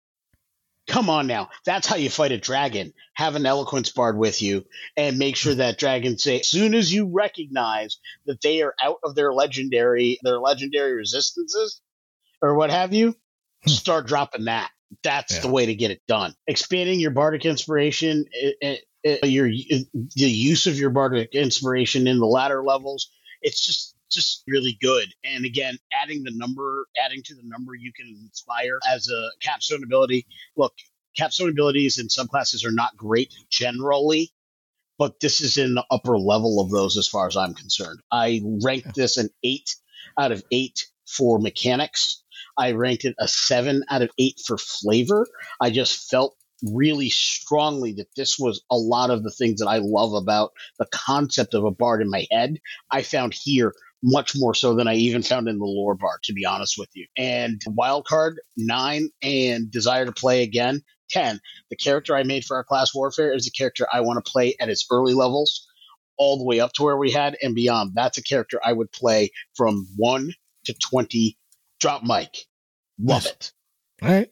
Come 0.92 1.10
on 1.10 1.26
now. 1.26 1.50
That's 1.66 1.88
how 1.88 1.96
you 1.96 2.10
fight 2.10 2.34
a 2.34 2.38
dragon. 2.38 2.94
Have 3.14 3.36
an 3.36 3.46
eloquence 3.46 3.92
bard 3.92 4.18
with 4.18 4.42
you 4.42 4.66
and 4.98 5.18
make 5.18 5.38
sure 5.38 5.56
that 5.56 5.78
dragon 5.78 6.18
say 6.18 6.42
as 6.42 6.50
soon 6.50 6.76
as 6.76 6.94
you 6.94 7.10
recognize 7.14 7.98
that 8.26 8.42
they 8.42 8.62
are 8.62 8.76
out 8.82 8.98
of 9.02 9.16
their 9.16 9.34
legendary 9.34 10.20
their 10.22 10.38
legendary 10.38 10.94
resistances 10.94 11.82
or 12.42 12.56
what 12.56 12.72
have 12.72 12.94
you, 12.94 13.16
hmm. 13.64 13.70
start 13.70 14.06
dropping 14.08 14.46
that. 14.46 14.70
That's 15.02 15.36
yeah. 15.36 15.42
the 15.42 15.50
way 15.50 15.68
to 15.68 15.76
get 15.76 15.92
it 15.92 16.02
done. 16.10 16.36
Expanding 16.46 17.00
your 17.00 17.12
bardic 17.12 17.46
inspiration, 17.46 18.26
it, 18.34 18.58
it, 18.60 18.82
it, 19.04 19.30
your 19.30 19.48
eh, 19.48 19.84
the 19.94 20.30
use 20.30 20.68
of 20.68 20.78
your 20.78 20.90
bardic 20.90 21.34
inspiration 21.34 22.08
in 22.08 22.20
the 22.20 22.26
latter 22.26 22.62
levels, 22.62 23.10
it's 23.42 23.66
just 23.66 23.96
just 24.12 24.44
really 24.48 24.78
good. 24.82 25.08
And 25.24 25.46
again, 25.46 25.78
adding 25.94 26.24
the 26.24 26.32
number, 26.34 26.88
adding 27.04 27.22
to 27.24 27.36
the 27.36 27.44
number 27.44 27.74
you 27.76 27.92
can 27.94 28.08
inspire 28.24 28.80
as 28.90 29.10
a 29.10 29.30
capstone 29.42 29.84
ability. 29.84 30.26
Look, 30.56 30.74
capstone 31.16 31.50
abilities 31.50 31.98
in 31.98 32.08
subclasses 32.08 32.66
are 32.66 32.72
not 32.72 32.98
great 32.98 33.34
generally, 33.50 34.32
but 34.98 35.20
this 35.20 35.42
is 35.42 35.58
in 35.58 35.74
the 35.74 35.86
upper 35.90 36.18
level 36.18 36.62
of 36.62 36.70
those 36.70 36.98
as 36.98 37.08
far 37.08 37.28
as 37.28 37.38
I'm 37.38 37.54
concerned. 37.54 38.02
I 38.12 38.42
ranked 38.64 38.96
this 38.96 39.18
an 39.18 39.30
eight 39.44 39.76
out 40.20 40.32
of 40.32 40.44
eight 40.52 40.88
for 41.08 41.40
mechanics. 41.40 42.24
I 42.58 42.74
ranked 42.74 43.06
it 43.06 43.16
a 43.20 43.28
seven 43.28 43.84
out 43.90 44.02
of 44.02 44.12
eight 44.18 44.40
for 44.46 44.58
flavor. 44.58 45.28
I 45.60 45.70
just 45.70 46.10
felt 46.10 46.36
really 46.64 47.10
strongly 47.10 47.94
that 47.94 48.14
this 48.16 48.38
was 48.38 48.62
a 48.70 48.78
lot 48.78 49.10
of 49.10 49.24
the 49.24 49.32
things 49.32 49.60
that 49.60 49.68
I 49.68 49.80
love 49.80 50.14
about 50.14 50.52
the 50.78 50.86
concept 50.92 51.54
of 51.54 51.64
a 51.64 51.72
bard 51.72 52.02
in 52.02 52.10
my 52.10 52.28
head. 52.32 52.60
I 52.90 53.02
found 53.02 53.34
here 53.34 53.74
much 54.04 54.34
more 54.36 54.54
so 54.54 54.74
than 54.74 54.88
I 54.88 54.96
even 54.96 55.22
found 55.22 55.48
in 55.48 55.60
the 55.60 55.66
lore 55.66 55.96
bar, 55.96 56.20
to 56.24 56.34
be 56.34 56.46
honest 56.46 56.76
with 56.78 56.90
you. 56.94 57.06
And 57.18 57.62
wildcard 57.68 58.36
nine 58.58 59.10
and 59.22 59.70
desire 59.70 60.06
to 60.06 60.12
play 60.12 60.44
again 60.44 60.84
10. 61.12 61.40
The 61.70 61.76
character 61.76 62.16
I 62.16 62.24
made 62.24 62.46
for 62.46 62.58
our 62.58 62.64
class 62.64 62.94
warfare 62.96 63.34
is 63.34 63.48
a 63.48 63.52
character 63.52 63.88
I 63.92 64.02
want 64.02 64.24
to 64.24 64.32
play 64.32 64.56
at 64.60 64.70
its 64.70 64.86
early 64.92 65.14
levels, 65.14 65.68
all 66.18 66.38
the 66.38 66.46
way 66.46 66.60
up 66.60 66.74
to 66.74 66.84
where 66.84 66.98
we 66.98 67.12
had 67.12 67.38
and 67.42 67.54
beyond. 67.54 67.92
That's 67.94 68.18
a 68.18 68.24
character 68.24 68.60
I 68.64 68.74
would 68.74 68.92
play 68.92 69.32
from 69.56 69.88
1 69.98 70.34
to 70.66 70.74
20. 70.74 71.38
Drop 71.80 72.04
mic. 72.04 72.46
Love 73.00 73.26
it. 73.26 73.52
All 74.02 74.10
right. 74.10 74.32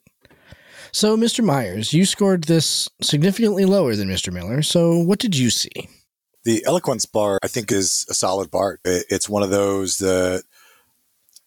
So, 0.92 1.16
Mr. 1.16 1.44
Myers, 1.44 1.94
you 1.94 2.06
scored 2.06 2.46
this 2.46 2.90
significantly 3.02 3.66
lower 3.66 3.96
than 3.96 4.10
Mr. 4.10 4.34
Miller. 4.34 4.64
So, 4.64 4.98
what 4.98 5.20
did 5.20 5.38
you 5.38 5.50
see? 5.50 5.88
The 6.50 6.66
eloquence 6.66 7.06
bar, 7.06 7.38
I 7.44 7.48
think, 7.48 7.72
is 7.72 8.08
a 8.10 8.16
solid 8.16 8.50
bar. 8.50 8.80
It's 8.84 9.30
one 9.30 9.44
of 9.44 9.52
those 9.52 10.00
that 10.00 10.46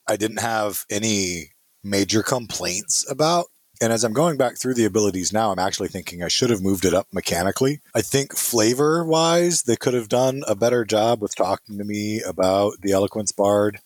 I 0.07 0.15
didn't 0.15 0.41
have 0.41 0.85
any 0.89 1.55
major 1.83 2.23
complaints 2.23 3.05
about. 3.11 3.47
And 3.81 3.93
as 3.93 4.05
I'm 4.05 4.13
going 4.13 4.37
back 4.37 4.59
through 4.59 4.75
the 4.75 4.85
abilities 4.85 5.33
now, 5.33 5.51
I'm 5.51 5.59
actually 5.59 5.89
thinking 5.89 6.23
I 6.23 6.29
should 6.29 6.51
have 6.51 6.63
moved 6.63 6.85
it 6.85 6.95
up 6.95 7.09
mechanically. 7.13 7.81
I 7.97 8.01
think 8.01 8.37
flavor 8.37 9.05
wise, 9.05 9.65
they 9.65 9.75
could 9.75 9.95
have 9.95 10.09
done 10.09 10.45
a 10.47 10.55
better 10.55 10.85
job 10.85 11.21
with 11.21 11.35
talking 11.35 11.79
to 11.79 11.85
me 11.85 12.23
about 12.23 12.75
the 12.81 12.93
eloquence 12.93 13.33
bard 13.33 13.81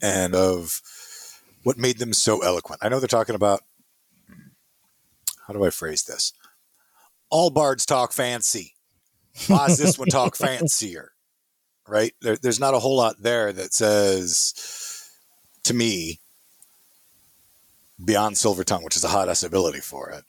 and 0.00 0.36
of 0.36 0.80
what 1.64 1.78
made 1.78 1.98
them 1.98 2.12
so 2.12 2.44
eloquent. 2.44 2.80
I 2.80 2.88
know 2.88 3.00
they're 3.00 3.08
talking 3.08 3.34
about 3.34 3.62
how 5.48 5.52
do 5.52 5.64
I 5.64 5.70
phrase 5.70 6.04
this? 6.04 6.32
All 7.28 7.50
bards 7.50 7.84
talk 7.84 8.12
fancy. 8.12 8.74
Why 9.46 9.68
does 9.68 9.78
this 9.78 9.98
one 9.98 10.08
talk 10.10 10.36
fancier? 10.36 11.12
Right? 11.88 12.12
There, 12.20 12.36
there's 12.36 12.60
not 12.60 12.74
a 12.74 12.78
whole 12.78 12.96
lot 12.96 13.16
there 13.20 13.52
that 13.52 13.74
says 13.74 15.10
to 15.64 15.74
me 15.74 16.20
beyond 18.04 18.38
Silver 18.38 18.64
Tongue, 18.64 18.84
which 18.84 18.96
is 18.96 19.04
a 19.04 19.08
hot 19.08 19.28
S 19.28 19.42
ability 19.42 19.80
for 19.80 20.10
it. 20.10 20.24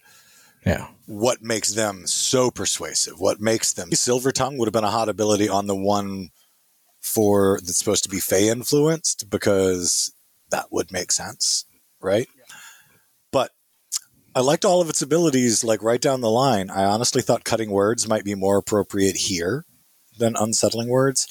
Yeah. 0.66 0.88
What 1.08 1.42
makes 1.42 1.74
them 1.74 2.08
so 2.08 2.50
persuasive? 2.50 3.20
What 3.20 3.42
makes 3.42 3.74
them 3.74 3.92
Silver 3.92 4.32
Tongue 4.32 4.58
would 4.58 4.68
have 4.68 4.74
been 4.74 4.84
a 4.84 4.90
hot 4.90 5.10
ability 5.10 5.50
on 5.50 5.68
the 5.68 5.76
one 5.76 6.30
for 7.02 7.60
that's 7.62 7.78
supposed 7.78 8.04
to 8.04 8.10
be 8.10 8.20
Fey 8.20 8.50
influenced 8.50 9.30
because 9.30 10.14
that 10.52 10.68
would 10.72 10.92
make 10.92 11.12
sense, 11.12 11.66
right? 12.00 12.28
Yeah. 12.38 12.43
I 14.36 14.42
liked 14.42 14.66
all 14.66 14.82
of 14.82 14.90
its 14.90 15.04
abilities 15.04 15.64
like 15.64 15.84
right 15.84 16.02
down 16.02 16.22
the 16.22 16.30
line. 16.30 16.72
I 16.72 16.86
honestly 16.86 17.22
thought 17.22 17.44
cutting 17.44 17.70
words 17.70 18.08
might 18.08 18.24
be 18.24 18.34
more 18.34 18.58
appropriate 18.58 19.16
here 19.16 19.66
than 20.18 20.36
unsettling 20.36 20.90
words. 20.90 21.28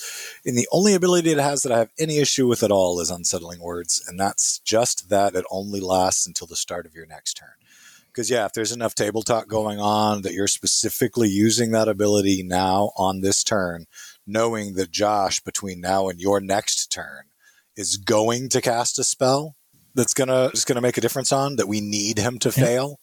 And 0.46 0.56
the 0.56 0.68
only 0.70 0.94
ability 0.94 1.32
it 1.32 1.38
has 1.38 1.62
that 1.62 1.72
I 1.72 1.78
have 1.78 1.90
any 1.98 2.18
issue 2.18 2.46
with 2.46 2.62
at 2.62 2.70
all 2.70 3.00
is 3.00 3.10
unsettling 3.10 3.60
words. 3.60 4.04
And 4.06 4.20
that's 4.20 4.60
just 4.60 5.08
that 5.10 5.34
it 5.34 5.44
only 5.50 5.80
lasts 5.80 6.28
until 6.28 6.46
the 6.46 6.54
start 6.54 6.86
of 6.86 6.94
your 6.94 7.06
next 7.06 7.34
turn. 7.34 7.54
Because, 8.06 8.30
yeah, 8.30 8.44
if 8.44 8.52
there's 8.52 8.72
enough 8.72 8.94
table 8.94 9.22
talk 9.22 9.48
going 9.48 9.80
on 9.80 10.22
that 10.22 10.34
you're 10.34 10.46
specifically 10.46 11.28
using 11.28 11.72
that 11.72 11.88
ability 11.88 12.44
now 12.44 12.92
on 12.96 13.20
this 13.20 13.42
turn, 13.42 13.86
knowing 14.28 14.74
that 14.74 14.92
Josh, 14.92 15.40
between 15.40 15.80
now 15.80 16.08
and 16.08 16.20
your 16.20 16.40
next 16.40 16.92
turn, 16.92 17.24
is 17.76 17.96
going 17.96 18.48
to 18.50 18.60
cast 18.60 18.98
a 19.00 19.04
spell 19.04 19.56
that's 19.94 20.14
gonna 20.14 20.50
is 20.52 20.64
gonna 20.64 20.80
make 20.80 20.96
a 20.96 21.00
difference 21.00 21.32
on 21.32 21.56
that 21.56 21.68
we 21.68 21.80
need 21.80 22.18
him 22.18 22.38
to 22.40 22.48
yeah. 22.48 22.64
fail. 22.64 23.00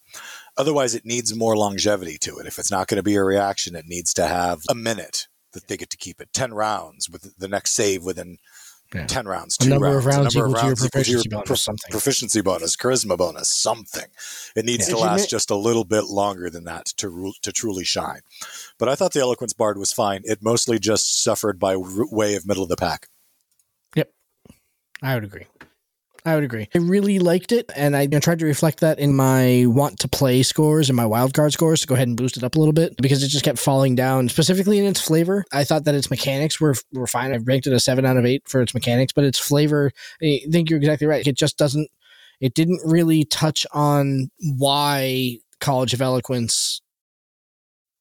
Otherwise, 0.56 0.94
it 0.94 1.04
needs 1.04 1.34
more 1.34 1.56
longevity 1.56 2.18
to 2.18 2.38
it. 2.38 2.46
If 2.46 2.58
it's 2.58 2.70
not 2.70 2.88
going 2.88 2.96
to 2.96 3.02
be 3.02 3.14
a 3.14 3.22
reaction, 3.22 3.76
it 3.76 3.86
needs 3.86 4.12
to 4.14 4.26
have 4.26 4.60
a 4.68 4.74
minute 4.74 5.28
that 5.52 5.68
they 5.68 5.76
get 5.76 5.90
to 5.90 5.96
keep 5.96 6.20
it. 6.20 6.32
10 6.32 6.52
rounds 6.52 7.08
with 7.08 7.36
the 7.38 7.48
next 7.48 7.72
save 7.72 8.04
within 8.04 8.38
yeah. 8.94 9.06
10 9.06 9.28
rounds, 9.28 9.56
two 9.56 9.68
number 9.68 9.86
rounds, 9.86 9.98
of 9.98 10.06
rounds, 10.06 10.34
number 10.34 10.46
of 10.46 10.52
rounds 10.52 10.80
to 10.80 10.84
your 10.84 10.90
proficiency 10.90 11.28
bonus, 11.28 11.46
pro- 11.46 11.56
something. 11.56 11.90
Proficiency 11.92 12.40
bonus, 12.40 12.76
charisma 12.76 13.16
bonus, 13.16 13.48
something. 13.50 14.06
It 14.56 14.64
needs 14.64 14.88
yeah. 14.88 14.96
to 14.96 15.00
last 15.00 15.30
just 15.30 15.50
a 15.50 15.56
little 15.56 15.84
bit 15.84 16.06
longer 16.06 16.50
than 16.50 16.64
that 16.64 16.86
to 16.96 17.32
to 17.42 17.52
truly 17.52 17.84
shine. 17.84 18.20
But 18.78 18.88
I 18.88 18.96
thought 18.96 19.12
the 19.12 19.20
Eloquence 19.20 19.52
Bard 19.52 19.78
was 19.78 19.92
fine. 19.92 20.22
It 20.24 20.42
mostly 20.42 20.80
just 20.80 21.22
suffered 21.22 21.60
by 21.60 21.76
way 21.76 22.34
of 22.34 22.46
middle 22.46 22.64
of 22.64 22.68
the 22.68 22.76
pack. 22.76 23.08
Yep. 23.94 24.10
I 25.02 25.14
would 25.14 25.24
agree. 25.24 25.46
I 26.24 26.34
would 26.34 26.44
agree. 26.44 26.68
I 26.74 26.78
really 26.78 27.18
liked 27.18 27.52
it, 27.52 27.70
and 27.74 27.96
I 27.96 28.06
tried 28.06 28.40
to 28.40 28.46
reflect 28.46 28.80
that 28.80 28.98
in 28.98 29.14
my 29.14 29.64
want 29.66 29.98
to 30.00 30.08
play 30.08 30.42
scores 30.42 30.90
and 30.90 30.96
my 30.96 31.04
wildcard 31.04 31.52
scores 31.52 31.80
to 31.80 31.86
go 31.86 31.94
ahead 31.94 32.08
and 32.08 32.16
boost 32.16 32.36
it 32.36 32.44
up 32.44 32.54
a 32.54 32.58
little 32.58 32.74
bit 32.74 32.94
because 32.98 33.22
it 33.22 33.28
just 33.28 33.44
kept 33.44 33.58
falling 33.58 33.94
down, 33.94 34.28
specifically 34.28 34.78
in 34.78 34.84
its 34.84 35.00
flavor. 35.00 35.44
I 35.52 35.64
thought 35.64 35.84
that 35.84 35.94
its 35.94 36.10
mechanics 36.10 36.60
were, 36.60 36.74
were 36.92 37.06
fine. 37.06 37.32
I 37.32 37.38
ranked 37.38 37.66
it 37.66 37.72
a 37.72 37.80
7 37.80 38.04
out 38.04 38.16
of 38.16 38.26
8 38.26 38.42
for 38.46 38.60
its 38.60 38.74
mechanics, 38.74 39.12
but 39.12 39.24
its 39.24 39.38
flavor, 39.38 39.92
I 40.22 40.40
think 40.50 40.68
you're 40.68 40.78
exactly 40.78 41.06
right. 41.06 41.26
It 41.26 41.36
just 41.36 41.56
doesn't, 41.56 41.88
it 42.40 42.54
didn't 42.54 42.80
really 42.84 43.24
touch 43.24 43.66
on 43.72 44.30
why 44.58 45.38
College 45.60 45.94
of 45.94 46.02
Eloquence 46.02 46.80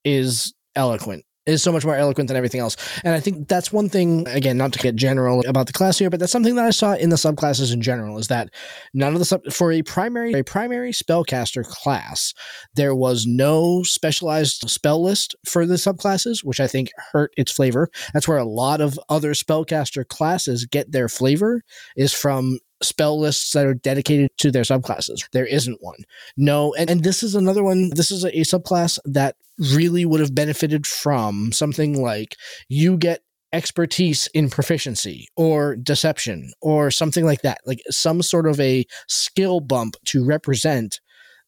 is 0.03 0.53
eloquent 0.75 1.25
is 1.45 1.63
so 1.63 1.71
much 1.71 1.85
more 1.85 1.95
eloquent 1.95 2.27
than 2.27 2.37
everything 2.37 2.59
else. 2.59 2.75
And 3.03 3.15
I 3.15 3.19
think 3.19 3.47
that's 3.47 3.71
one 3.71 3.89
thing, 3.89 4.27
again, 4.27 4.57
not 4.57 4.73
to 4.73 4.79
get 4.79 4.95
general 4.95 5.43
about 5.47 5.67
the 5.67 5.73
class 5.73 5.97
here, 5.97 6.09
but 6.09 6.19
that's 6.19 6.31
something 6.31 6.55
that 6.55 6.65
I 6.65 6.69
saw 6.71 6.93
in 6.93 7.09
the 7.09 7.15
subclasses 7.15 7.73
in 7.73 7.81
general 7.81 8.17
is 8.17 8.27
that 8.27 8.49
none 8.93 9.13
of 9.13 9.19
the 9.19 9.25
sub 9.25 9.45
for 9.51 9.71
a 9.71 9.81
primary 9.81 10.33
a 10.33 10.43
primary 10.43 10.91
spellcaster 10.91 11.65
class, 11.65 12.33
there 12.75 12.95
was 12.95 13.25
no 13.25 13.83
specialized 13.83 14.69
spell 14.69 15.01
list 15.03 15.35
for 15.45 15.65
the 15.65 15.75
subclasses, 15.75 16.43
which 16.43 16.59
I 16.59 16.67
think 16.67 16.91
hurt 17.11 17.31
its 17.37 17.51
flavor. 17.51 17.89
That's 18.13 18.27
where 18.27 18.37
a 18.37 18.45
lot 18.45 18.81
of 18.81 18.99
other 19.09 19.33
spellcaster 19.33 20.07
classes 20.07 20.65
get 20.65 20.91
their 20.91 21.09
flavor 21.09 21.63
is 21.95 22.13
from 22.13 22.59
spell 22.81 23.19
lists 23.19 23.51
that 23.53 23.65
are 23.65 23.73
dedicated 23.73 24.31
to 24.37 24.51
their 24.51 24.63
subclasses. 24.63 25.27
There 25.31 25.45
isn't 25.45 25.81
one. 25.81 26.03
No, 26.37 26.73
and, 26.75 26.89
and 26.89 27.03
this 27.03 27.23
is 27.23 27.35
another 27.35 27.63
one. 27.63 27.91
This 27.95 28.11
is 28.11 28.23
a, 28.23 28.37
a 28.37 28.41
subclass 28.41 28.99
that 29.05 29.35
really 29.73 30.05
would 30.05 30.19
have 30.19 30.33
benefited 30.33 30.87
from 30.87 31.51
something 31.51 32.01
like 32.01 32.35
you 32.69 32.97
get 32.97 33.21
expertise 33.51 34.27
in 34.33 34.49
proficiency 34.49 35.27
or 35.35 35.75
deception 35.75 36.51
or 36.61 36.91
something 36.91 37.25
like 37.25 37.41
that 37.41 37.57
like 37.65 37.81
some 37.89 38.21
sort 38.21 38.47
of 38.47 38.59
a 38.59 38.85
skill 39.07 39.59
bump 39.59 39.95
to 40.05 40.23
represent 40.23 40.99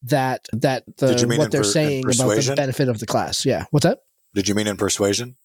that 0.02 0.48
that 0.52 0.84
the 0.98 1.36
what 1.38 1.52
they're 1.52 1.62
per, 1.62 1.68
saying 1.68 2.04
about 2.04 2.36
the 2.36 2.54
benefit 2.56 2.90
of 2.90 3.00
the 3.00 3.06
class 3.06 3.46
yeah 3.46 3.66
what's 3.70 3.84
that 3.84 4.00
did 4.34 4.50
you 4.50 4.56
mean 4.56 4.66
in 4.66 4.78
persuasion 4.78 5.36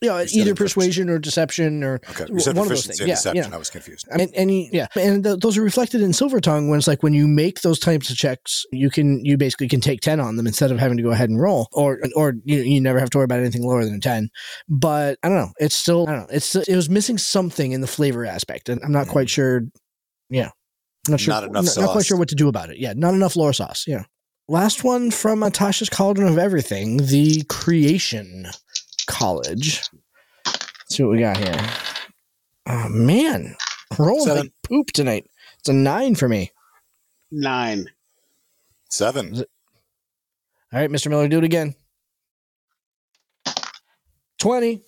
you 0.00 0.08
know, 0.08 0.24
either 0.32 0.54
persuasion 0.54 1.08
or 1.08 1.18
deception 1.18 1.82
or 1.82 2.00
okay. 2.10 2.26
you 2.28 2.40
said 2.40 2.56
one 2.56 2.66
of 2.66 2.68
those 2.68 2.86
things. 2.86 3.00
Yeah, 3.00 3.06
deception. 3.06 3.50
Yeah. 3.50 3.54
I 3.54 3.58
was 3.58 3.70
confused. 3.70 4.06
I 4.12 4.18
mean, 4.18 4.30
any 4.34 4.68
yeah, 4.72 4.86
and 4.96 5.24
th- 5.24 5.38
those 5.38 5.56
are 5.56 5.62
reflected 5.62 6.02
in 6.02 6.12
Silver 6.12 6.40
Tongue 6.40 6.68
when 6.68 6.78
it's 6.78 6.88
like 6.88 7.02
when 7.02 7.14
you 7.14 7.26
make 7.26 7.62
those 7.62 7.78
types 7.78 8.10
of 8.10 8.16
checks, 8.16 8.64
you 8.72 8.90
can 8.90 9.24
you 9.24 9.36
basically 9.36 9.68
can 9.68 9.80
take 9.80 10.00
ten 10.00 10.20
on 10.20 10.36
them 10.36 10.46
instead 10.46 10.70
of 10.70 10.78
having 10.78 10.96
to 10.96 11.02
go 11.02 11.10
ahead 11.10 11.30
and 11.30 11.40
roll, 11.40 11.68
or 11.72 12.00
or 12.16 12.34
you, 12.44 12.58
you 12.58 12.80
never 12.80 12.98
have 12.98 13.10
to 13.10 13.18
worry 13.18 13.24
about 13.24 13.40
anything 13.40 13.62
lower 13.62 13.84
than 13.84 13.94
a 13.94 14.00
ten. 14.00 14.28
But 14.68 15.18
I 15.22 15.28
don't 15.28 15.38
know. 15.38 15.52
It's 15.58 15.74
still 15.74 16.06
I 16.08 16.12
don't 16.12 16.20
know. 16.22 16.36
It's 16.36 16.54
it 16.54 16.76
was 16.76 16.90
missing 16.90 17.18
something 17.18 17.72
in 17.72 17.80
the 17.80 17.86
flavor 17.86 18.24
aspect, 18.24 18.68
and 18.68 18.80
I'm 18.84 18.92
not 18.92 19.08
quite 19.08 19.28
mm. 19.28 19.30
sure. 19.30 19.62
Yeah, 20.28 20.50
I'm 21.06 21.12
not 21.12 21.20
sure. 21.20 21.34
Not 21.34 21.44
enough. 21.44 21.64
Not, 21.64 21.78
not 21.78 21.90
quite 21.90 22.06
sure 22.06 22.18
what 22.18 22.28
to 22.28 22.34
do 22.34 22.48
about 22.48 22.70
it. 22.70 22.78
Yeah, 22.78 22.94
not 22.96 23.14
enough 23.14 23.36
lore 23.36 23.52
sauce. 23.52 23.84
Yeah. 23.86 24.04
Last 24.46 24.84
one 24.84 25.10
from 25.10 25.40
Tasha's 25.40 25.88
Cauldron 25.88 26.28
of 26.28 26.36
Everything, 26.36 26.98
the 26.98 27.44
Creation 27.48 28.46
College 29.06 29.82
see 30.94 31.02
what 31.02 31.12
we 31.12 31.18
got 31.18 31.36
here. 31.36 31.60
Oh 32.66 32.88
man, 32.88 33.56
rolling 33.98 34.24
Seven. 34.24 34.42
like 34.42 34.52
poop 34.62 34.92
tonight. 34.92 35.26
It's 35.58 35.68
a 35.68 35.72
nine 35.72 36.14
for 36.14 36.28
me. 36.28 36.52
Nine. 37.30 37.86
Seven. 38.90 39.34
All 39.36 40.80
right, 40.80 40.90
Mr. 40.90 41.08
Miller, 41.08 41.28
do 41.28 41.38
it 41.38 41.44
again. 41.44 41.74
Twenty. 44.38 44.82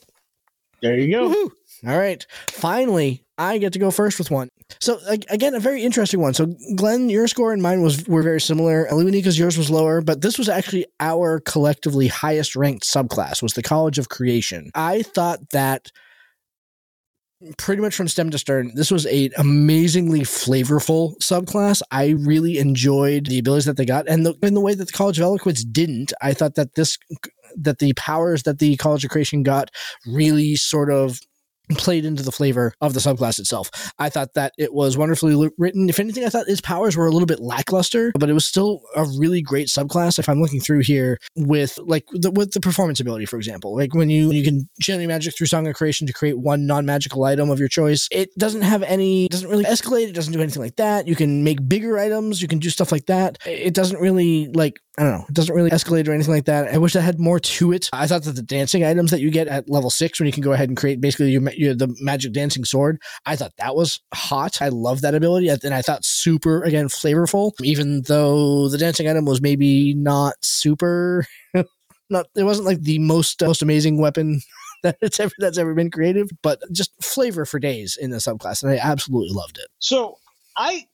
There 0.82 0.98
you 0.98 1.10
go. 1.10 1.28
Woo-hoo. 1.28 1.52
All 1.88 1.98
right. 1.98 2.24
Finally, 2.50 3.24
I 3.38 3.58
get 3.58 3.72
to 3.72 3.78
go 3.78 3.90
first 3.90 4.18
with 4.18 4.30
one. 4.30 4.50
So 4.80 4.98
again, 5.28 5.54
a 5.54 5.60
very 5.60 5.82
interesting 5.82 6.20
one. 6.20 6.34
So 6.34 6.54
Glenn, 6.74 7.08
your 7.08 7.28
score 7.28 7.52
and 7.52 7.62
mine 7.62 7.82
was 7.82 8.06
were 8.06 8.22
very 8.22 8.40
similar. 8.40 8.86
Luminika's 8.90 9.38
yours 9.38 9.56
was 9.56 9.70
lower, 9.70 10.00
but 10.00 10.22
this 10.22 10.38
was 10.38 10.48
actually 10.48 10.86
our 11.00 11.40
collectively 11.40 12.08
highest 12.08 12.56
ranked 12.56 12.84
subclass 12.84 13.42
was 13.42 13.54
the 13.54 13.62
College 13.62 13.98
of 13.98 14.08
Creation. 14.08 14.70
I 14.74 15.02
thought 15.02 15.50
that 15.50 15.90
pretty 17.58 17.82
much 17.82 17.94
from 17.94 18.08
stem 18.08 18.30
to 18.30 18.38
stern, 18.38 18.72
this 18.74 18.90
was 18.90 19.06
a 19.06 19.30
amazingly 19.36 20.20
flavorful 20.20 21.16
subclass. 21.18 21.82
I 21.90 22.08
really 22.18 22.58
enjoyed 22.58 23.26
the 23.26 23.38
abilities 23.38 23.66
that 23.66 23.76
they 23.76 23.84
got, 23.84 24.08
and 24.08 24.26
the, 24.26 24.34
in 24.42 24.54
the 24.54 24.60
way 24.60 24.74
that 24.74 24.86
the 24.86 24.92
College 24.92 25.18
of 25.18 25.24
Eloquence 25.24 25.62
didn't. 25.62 26.12
I 26.22 26.34
thought 26.34 26.54
that 26.56 26.74
this 26.74 26.98
that 27.56 27.78
the 27.78 27.92
powers 27.94 28.42
that 28.42 28.58
the 28.58 28.76
College 28.76 29.04
of 29.04 29.10
Creation 29.10 29.42
got 29.42 29.70
really 30.06 30.56
sort 30.56 30.90
of 30.90 31.20
played 31.74 32.04
into 32.04 32.22
the 32.22 32.32
flavor 32.32 32.72
of 32.80 32.94
the 32.94 33.00
subclass 33.00 33.38
itself. 33.38 33.70
I 33.98 34.08
thought 34.08 34.34
that 34.34 34.52
it 34.58 34.72
was 34.72 34.96
wonderfully 34.96 35.50
written. 35.58 35.88
If 35.88 35.98
anything, 35.98 36.24
I 36.24 36.28
thought 36.28 36.46
his 36.46 36.60
powers 36.60 36.96
were 36.96 37.06
a 37.06 37.10
little 37.10 37.26
bit 37.26 37.40
lackluster, 37.40 38.12
but 38.18 38.28
it 38.28 38.34
was 38.34 38.46
still 38.46 38.82
a 38.94 39.04
really 39.18 39.42
great 39.42 39.68
subclass. 39.68 40.18
If 40.18 40.28
I'm 40.28 40.40
looking 40.40 40.60
through 40.60 40.80
here 40.80 41.18
with 41.36 41.78
like 41.78 42.04
the, 42.12 42.30
with 42.30 42.52
the 42.52 42.60
performance 42.60 43.00
ability, 43.00 43.26
for 43.26 43.36
example, 43.36 43.74
like 43.76 43.94
when 43.94 44.10
you 44.10 44.30
you 44.32 44.44
can 44.44 44.68
channel 44.80 45.06
magic 45.06 45.36
through 45.36 45.46
Song 45.46 45.66
of 45.66 45.74
Creation 45.74 46.06
to 46.06 46.12
create 46.12 46.38
one 46.38 46.66
non-magical 46.66 47.22
item 47.24 47.50
of 47.50 47.58
your 47.58 47.68
choice, 47.68 48.08
it 48.10 48.36
doesn't 48.38 48.62
have 48.62 48.82
any, 48.82 49.28
doesn't 49.28 49.48
really 49.48 49.64
escalate. 49.64 50.08
It 50.08 50.14
doesn't 50.14 50.32
do 50.32 50.40
anything 50.40 50.62
like 50.62 50.76
that. 50.76 51.06
You 51.06 51.16
can 51.16 51.44
make 51.44 51.66
bigger 51.68 51.98
items. 51.98 52.42
You 52.42 52.48
can 52.48 52.58
do 52.58 52.70
stuff 52.70 52.92
like 52.92 53.06
that. 53.06 53.38
It 53.46 53.74
doesn't 53.74 54.00
really 54.00 54.48
like 54.48 54.80
I 54.98 55.02
don't 55.02 55.12
know. 55.12 55.24
It 55.28 55.34
doesn't 55.34 55.54
really 55.54 55.70
escalate 55.70 56.08
or 56.08 56.12
anything 56.12 56.32
like 56.32 56.46
that. 56.46 56.72
I 56.72 56.78
wish 56.78 56.96
I 56.96 57.02
had 57.02 57.20
more 57.20 57.38
to 57.38 57.72
it. 57.72 57.90
I 57.92 58.06
thought 58.06 58.22
that 58.22 58.32
the 58.32 58.42
dancing 58.42 58.82
items 58.82 59.10
that 59.10 59.20
you 59.20 59.30
get 59.30 59.46
at 59.46 59.68
level 59.68 59.90
six, 59.90 60.18
when 60.18 60.26
you 60.26 60.32
can 60.32 60.42
go 60.42 60.52
ahead 60.52 60.70
and 60.70 60.76
create 60.76 61.02
basically 61.02 61.32
your, 61.32 61.50
your, 61.52 61.74
the 61.74 61.94
magic 62.00 62.32
dancing 62.32 62.64
sword, 62.64 63.02
I 63.26 63.36
thought 63.36 63.52
that 63.58 63.76
was 63.76 64.00
hot. 64.14 64.62
I 64.62 64.68
love 64.68 65.02
that 65.02 65.14
ability, 65.14 65.48
and 65.48 65.74
I 65.74 65.82
thought 65.82 66.04
super 66.04 66.62
again 66.62 66.88
flavorful. 66.88 67.52
Even 67.62 68.02
though 68.02 68.70
the 68.70 68.78
dancing 68.78 69.06
item 69.06 69.26
was 69.26 69.42
maybe 69.42 69.92
not 69.94 70.34
super, 70.40 71.26
not 72.10 72.26
it 72.34 72.44
wasn't 72.44 72.66
like 72.66 72.80
the 72.80 72.98
most 72.98 73.42
uh, 73.42 73.48
most 73.48 73.60
amazing 73.60 74.00
weapon 74.00 74.40
that 74.82 74.96
it's 75.02 75.20
ever 75.20 75.32
that's 75.38 75.58
ever 75.58 75.74
been 75.74 75.90
creative, 75.90 76.30
but 76.42 76.62
just 76.72 76.92
flavor 77.04 77.44
for 77.44 77.58
days 77.58 77.98
in 78.00 78.10
the 78.10 78.16
subclass, 78.16 78.62
and 78.62 78.72
I 78.72 78.78
absolutely 78.78 79.34
loved 79.34 79.58
it. 79.58 79.68
So 79.78 80.16
I 80.56 80.86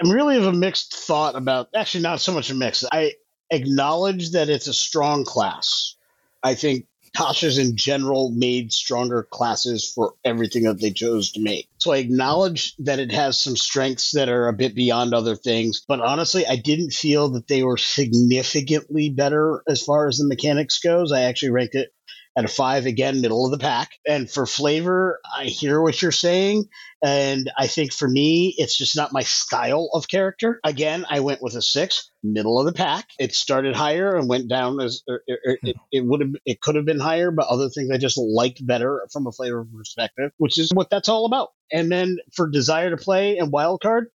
I'm 0.00 0.10
really 0.10 0.36
of 0.36 0.46
a 0.46 0.52
mixed 0.52 0.94
thought 0.94 1.36
about 1.36 1.68
actually 1.74 2.02
not 2.02 2.20
so 2.20 2.32
much 2.32 2.50
a 2.50 2.54
mix. 2.54 2.84
I 2.90 3.12
acknowledge 3.50 4.32
that 4.32 4.48
it's 4.48 4.66
a 4.66 4.74
strong 4.74 5.24
class. 5.24 5.94
I 6.42 6.54
think 6.54 6.86
Tasha's 7.16 7.56
in 7.56 7.76
general 7.76 8.30
made 8.30 8.72
stronger 8.72 9.22
classes 9.22 9.90
for 9.90 10.14
everything 10.22 10.64
that 10.64 10.80
they 10.80 10.90
chose 10.90 11.32
to 11.32 11.40
make. 11.40 11.68
So 11.78 11.92
I 11.92 11.98
acknowledge 11.98 12.76
that 12.80 12.98
it 12.98 13.10
has 13.12 13.40
some 13.40 13.56
strengths 13.56 14.12
that 14.12 14.28
are 14.28 14.48
a 14.48 14.52
bit 14.52 14.74
beyond 14.74 15.14
other 15.14 15.34
things, 15.34 15.82
but 15.86 16.00
honestly, 16.00 16.46
I 16.46 16.56
didn't 16.56 16.92
feel 16.92 17.30
that 17.30 17.48
they 17.48 17.62
were 17.62 17.78
significantly 17.78 19.08
better 19.08 19.62
as 19.66 19.82
far 19.82 20.08
as 20.08 20.18
the 20.18 20.26
mechanics 20.26 20.78
goes. 20.78 21.10
I 21.10 21.22
actually 21.22 21.52
ranked 21.52 21.74
it 21.74 21.94
at 22.36 22.44
a 22.44 22.48
five 22.48 22.84
again, 22.84 23.22
middle 23.22 23.46
of 23.46 23.50
the 23.50 23.58
pack. 23.58 23.92
And 24.06 24.30
for 24.30 24.44
flavor, 24.44 25.20
I 25.36 25.44
hear 25.44 25.80
what 25.80 26.00
you're 26.02 26.12
saying. 26.12 26.68
And 27.02 27.50
I 27.56 27.66
think 27.66 27.92
for 27.92 28.06
me, 28.06 28.54
it's 28.58 28.76
just 28.76 28.94
not 28.94 29.12
my 29.12 29.22
style 29.22 29.88
of 29.94 30.06
character. 30.06 30.60
Again, 30.62 31.06
I 31.08 31.20
went 31.20 31.40
with 31.40 31.54
a 31.54 31.62
six, 31.62 32.10
middle 32.22 32.58
of 32.60 32.66
the 32.66 32.72
pack. 32.72 33.08
It 33.18 33.34
started 33.34 33.74
higher 33.74 34.14
and 34.16 34.28
went 34.28 34.48
down 34.48 34.80
as 34.80 35.02
er, 35.08 35.22
er, 35.30 35.38
er, 35.48 35.58
it, 35.62 35.76
it 35.90 36.04
would 36.04 36.20
have, 36.20 36.34
it 36.44 36.60
could 36.60 36.74
have 36.74 36.84
been 36.84 37.00
higher, 37.00 37.30
but 37.30 37.46
other 37.46 37.70
things 37.70 37.90
I 37.90 37.96
just 37.96 38.18
liked 38.18 38.64
better 38.66 39.06
from 39.12 39.26
a 39.26 39.32
flavor 39.32 39.66
perspective, 39.74 40.30
which 40.36 40.58
is 40.58 40.70
what 40.74 40.90
that's 40.90 41.08
all 41.08 41.24
about. 41.24 41.48
And 41.72 41.90
then 41.90 42.18
for 42.34 42.48
desire 42.48 42.90
to 42.90 42.96
play 42.98 43.38
and 43.38 43.50
wild 43.50 43.80
card, 43.80 44.10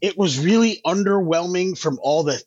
it 0.00 0.18
was 0.18 0.38
really 0.38 0.80
underwhelming 0.84 1.78
from 1.78 1.98
all 2.02 2.24
the 2.24 2.42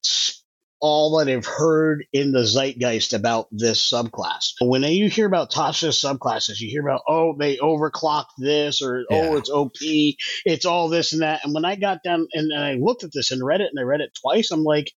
all 0.79 1.17
that 1.17 1.27
I've 1.27 1.45
heard 1.45 2.05
in 2.13 2.31
the 2.31 2.45
zeitgeist 2.45 3.13
about 3.13 3.47
this 3.51 3.89
subclass. 3.91 4.53
When 4.61 4.83
you 4.83 5.09
hear 5.09 5.25
about 5.25 5.51
Tasha's 5.51 5.99
subclasses, 5.99 6.59
you 6.59 6.69
hear 6.69 6.81
about, 6.81 7.01
oh, 7.07 7.35
they 7.37 7.57
overclocked 7.57 8.35
this 8.37 8.81
or, 8.81 9.05
oh, 9.09 9.15
yeah. 9.15 9.29
oh, 9.29 9.37
it's 9.37 9.49
OP, 9.49 9.71
it's 10.45 10.65
all 10.65 10.89
this 10.89 11.13
and 11.13 11.21
that. 11.23 11.43
And 11.43 11.53
when 11.53 11.65
I 11.65 11.75
got 11.75 12.03
down 12.03 12.27
and, 12.33 12.51
and 12.51 12.63
I 12.63 12.73
looked 12.75 13.03
at 13.03 13.11
this 13.11 13.31
and 13.31 13.43
read 13.43 13.61
it 13.61 13.69
and 13.71 13.79
I 13.79 13.83
read 13.83 14.01
it 14.01 14.17
twice, 14.21 14.51
I'm 14.51 14.63
like, 14.63 14.91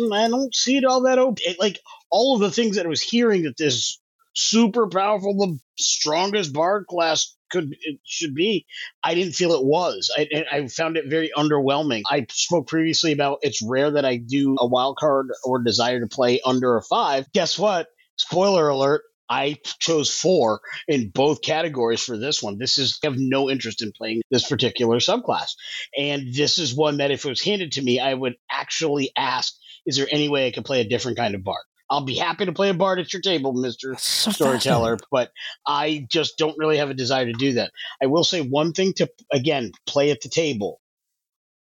mm, 0.00 0.12
I 0.14 0.28
don't 0.28 0.54
see 0.54 0.76
it 0.76 0.84
all 0.84 1.02
that 1.02 1.18
OP. 1.18 1.38
It, 1.40 1.60
like 1.60 1.78
all 2.10 2.34
of 2.34 2.40
the 2.40 2.50
things 2.50 2.76
that 2.76 2.86
I 2.86 2.88
was 2.88 3.02
hearing 3.02 3.44
that 3.44 3.56
this 3.56 4.00
super 4.34 4.88
powerful, 4.88 5.34
the 5.34 5.58
strongest 5.78 6.52
bard 6.52 6.86
class 6.86 7.36
could 7.50 7.76
it 7.80 8.00
should 8.04 8.34
be. 8.34 8.66
I 9.02 9.14
didn't 9.14 9.34
feel 9.34 9.52
it 9.52 9.64
was. 9.64 10.10
I, 10.16 10.44
I 10.50 10.68
found 10.68 10.96
it 10.96 11.08
very 11.08 11.30
underwhelming. 11.36 12.02
I 12.10 12.26
spoke 12.30 12.68
previously 12.68 13.12
about 13.12 13.38
it's 13.42 13.62
rare 13.62 13.92
that 13.92 14.04
I 14.04 14.16
do 14.16 14.56
a 14.58 14.66
wild 14.66 14.96
card 14.98 15.28
or 15.44 15.62
desire 15.62 16.00
to 16.00 16.06
play 16.06 16.40
under 16.44 16.76
a 16.76 16.82
five. 16.82 17.30
Guess 17.32 17.58
what? 17.58 17.88
Spoiler 18.16 18.68
alert. 18.68 19.02
I 19.30 19.58
chose 19.78 20.10
four 20.10 20.60
in 20.86 21.10
both 21.10 21.42
categories 21.42 22.02
for 22.02 22.16
this 22.16 22.42
one. 22.42 22.56
This 22.58 22.78
is 22.78 22.98
I 23.04 23.08
have 23.08 23.18
no 23.18 23.50
interest 23.50 23.82
in 23.82 23.92
playing 23.92 24.22
this 24.30 24.48
particular 24.48 24.96
subclass. 24.98 25.52
And 25.96 26.34
this 26.34 26.58
is 26.58 26.74
one 26.74 26.98
that 26.98 27.10
if 27.10 27.24
it 27.24 27.28
was 27.28 27.42
handed 27.42 27.72
to 27.72 27.82
me, 27.82 28.00
I 28.00 28.14
would 28.14 28.36
actually 28.50 29.12
ask, 29.16 29.54
is 29.84 29.96
there 29.96 30.08
any 30.10 30.28
way 30.28 30.46
I 30.46 30.50
could 30.50 30.64
play 30.64 30.80
a 30.80 30.88
different 30.88 31.18
kind 31.18 31.34
of 31.34 31.44
bard? 31.44 31.64
I'll 31.90 32.04
be 32.04 32.16
happy 32.16 32.44
to 32.44 32.52
play 32.52 32.68
a 32.68 32.74
bard 32.74 32.98
at 33.00 33.12
your 33.12 33.22
table, 33.22 33.52
Mister 33.52 33.96
so 33.96 34.30
Storyteller, 34.30 34.98
but 35.10 35.32
I 35.66 36.06
just 36.10 36.36
don't 36.36 36.58
really 36.58 36.76
have 36.76 36.90
a 36.90 36.94
desire 36.94 37.26
to 37.26 37.32
do 37.32 37.54
that. 37.54 37.72
I 38.02 38.06
will 38.06 38.24
say 38.24 38.42
one 38.42 38.72
thing 38.72 38.92
to 38.94 39.08
again 39.32 39.72
play 39.86 40.10
at 40.10 40.20
the 40.20 40.28
table. 40.28 40.80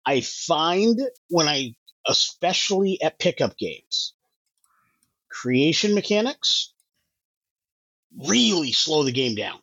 I 0.05 0.21
find 0.21 0.99
when 1.29 1.47
I, 1.47 1.75
especially 2.07 3.01
at 3.01 3.19
pickup 3.19 3.57
games, 3.57 4.13
creation 5.29 5.95
mechanics 5.95 6.73
really 8.27 8.71
slow 8.71 9.03
the 9.03 9.11
game 9.11 9.35
down. 9.35 9.59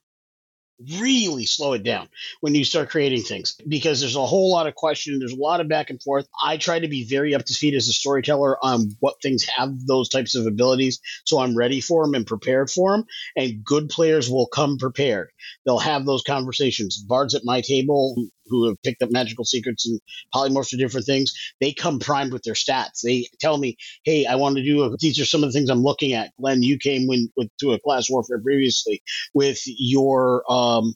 Really 1.00 1.44
slow 1.44 1.72
it 1.72 1.82
down 1.82 2.08
when 2.40 2.54
you 2.54 2.64
start 2.64 2.90
creating 2.90 3.22
things 3.22 3.56
because 3.66 4.00
there's 4.00 4.16
a 4.16 4.26
whole 4.26 4.50
lot 4.50 4.66
of 4.66 4.74
question. 4.74 5.18
There's 5.18 5.32
a 5.32 5.36
lot 5.36 5.60
of 5.60 5.68
back 5.68 5.90
and 5.90 6.02
forth. 6.02 6.28
I 6.42 6.56
try 6.56 6.78
to 6.78 6.88
be 6.88 7.04
very 7.04 7.34
up 7.34 7.44
to 7.44 7.54
speed 7.54 7.74
as 7.74 7.88
a 7.88 7.92
storyteller 7.92 8.56
on 8.64 8.96
what 9.00 9.20
things 9.22 9.44
have 9.44 9.70
those 9.86 10.08
types 10.08 10.34
of 10.34 10.46
abilities. 10.46 11.00
So 11.24 11.40
i'm 11.40 11.56
ready 11.56 11.80
for 11.80 12.04
them 12.04 12.14
and 12.14 12.26
prepared 12.26 12.70
for 12.70 12.92
them 12.92 13.04
and 13.36 13.64
good 13.64 13.88
players 13.88 14.30
will 14.30 14.46
come 14.46 14.78
prepared. 14.78 15.30
They'll 15.64 15.78
have 15.78 16.06
those 16.06 16.22
conversations. 16.22 16.98
Bards 16.98 17.34
at 17.34 17.44
my 17.44 17.60
table 17.60 18.28
who 18.48 18.66
have 18.68 18.82
picked 18.82 19.02
up 19.02 19.10
magical 19.10 19.44
secrets 19.44 19.86
and 19.88 20.00
polymorphs 20.34 20.72
or 20.74 20.76
different 20.78 21.06
things, 21.06 21.32
they 21.60 21.72
come 21.72 21.98
primed 21.98 22.32
with 22.32 22.42
their 22.42 22.54
stats. 22.54 23.00
They 23.02 23.28
tell 23.40 23.58
me, 23.58 23.76
"Hey, 24.04 24.26
I 24.26 24.36
want 24.36 24.56
to 24.56 24.64
do. 24.64 24.82
A, 24.82 24.96
these 24.98 25.18
are 25.20 25.24
some 25.26 25.44
of 25.44 25.52
the 25.52 25.58
things 25.58 25.70
I'm 25.70 25.82
looking 25.82 26.12
at." 26.12 26.32
Glenn, 26.40 26.62
you 26.62 26.78
came 26.78 27.06
when 27.06 27.30
with 27.36 27.48
to 27.60 27.72
a 27.72 27.80
class 27.80 28.10
warfare 28.10 28.40
previously 28.40 29.02
with 29.34 29.60
your 29.66 30.44
um, 30.52 30.94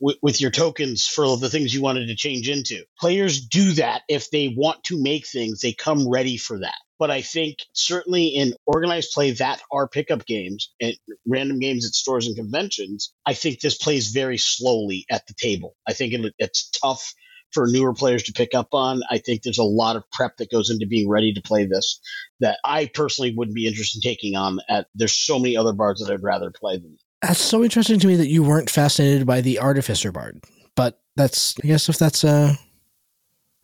with, 0.00 0.40
your 0.40 0.50
tokens 0.50 1.06
for 1.06 1.36
the 1.36 1.48
things 1.48 1.72
you 1.72 1.82
wanted 1.82 2.06
to 2.06 2.16
change 2.16 2.48
into. 2.48 2.84
Players 2.98 3.46
do 3.46 3.72
that 3.72 4.02
if 4.08 4.30
they 4.30 4.54
want 4.56 4.82
to 4.84 5.02
make 5.02 5.26
things, 5.26 5.60
they 5.60 5.72
come 5.72 6.08
ready 6.08 6.36
for 6.36 6.60
that. 6.60 6.74
But 6.98 7.10
I 7.10 7.22
think 7.22 7.58
certainly 7.72 8.28
in 8.28 8.54
organized 8.66 9.12
play 9.12 9.32
that 9.32 9.60
are 9.72 9.88
pickup 9.88 10.26
games 10.26 10.72
and 10.80 10.94
random 11.26 11.58
games 11.58 11.86
at 11.86 11.92
stores 11.92 12.26
and 12.26 12.36
conventions, 12.36 13.12
I 13.26 13.34
think 13.34 13.60
this 13.60 13.76
plays 13.76 14.08
very 14.08 14.38
slowly 14.38 15.04
at 15.10 15.26
the 15.26 15.34
table. 15.34 15.74
I 15.86 15.92
think 15.92 16.12
it, 16.12 16.34
it's 16.38 16.70
tough 16.70 17.12
for 17.52 17.66
newer 17.66 17.94
players 17.94 18.24
to 18.24 18.32
pick 18.32 18.54
up 18.54 18.68
on. 18.72 19.02
I 19.10 19.18
think 19.18 19.42
there's 19.42 19.58
a 19.58 19.64
lot 19.64 19.96
of 19.96 20.10
prep 20.12 20.36
that 20.38 20.50
goes 20.50 20.70
into 20.70 20.86
being 20.86 21.08
ready 21.08 21.32
to 21.34 21.42
play 21.42 21.66
this 21.66 22.00
that 22.40 22.58
I 22.64 22.90
personally 22.92 23.34
wouldn't 23.34 23.54
be 23.54 23.66
interested 23.66 24.04
in 24.04 24.10
taking 24.10 24.36
on. 24.36 24.58
At 24.68 24.86
there's 24.94 25.14
so 25.14 25.38
many 25.38 25.56
other 25.56 25.72
bars 25.72 26.00
that 26.00 26.12
I'd 26.12 26.22
rather 26.22 26.50
play 26.50 26.78
than. 26.78 26.96
That's 27.26 27.40
so 27.40 27.64
interesting 27.64 27.98
to 28.00 28.06
me 28.06 28.16
that 28.16 28.28
you 28.28 28.42
weren't 28.42 28.68
fascinated 28.68 29.26
by 29.26 29.40
the 29.40 29.58
artificer 29.58 30.12
bard, 30.12 30.44
but 30.76 31.00
that's 31.16 31.54
I 31.64 31.68
guess 31.68 31.88
if 31.88 31.96
that's 31.96 32.22
uh 32.22 32.54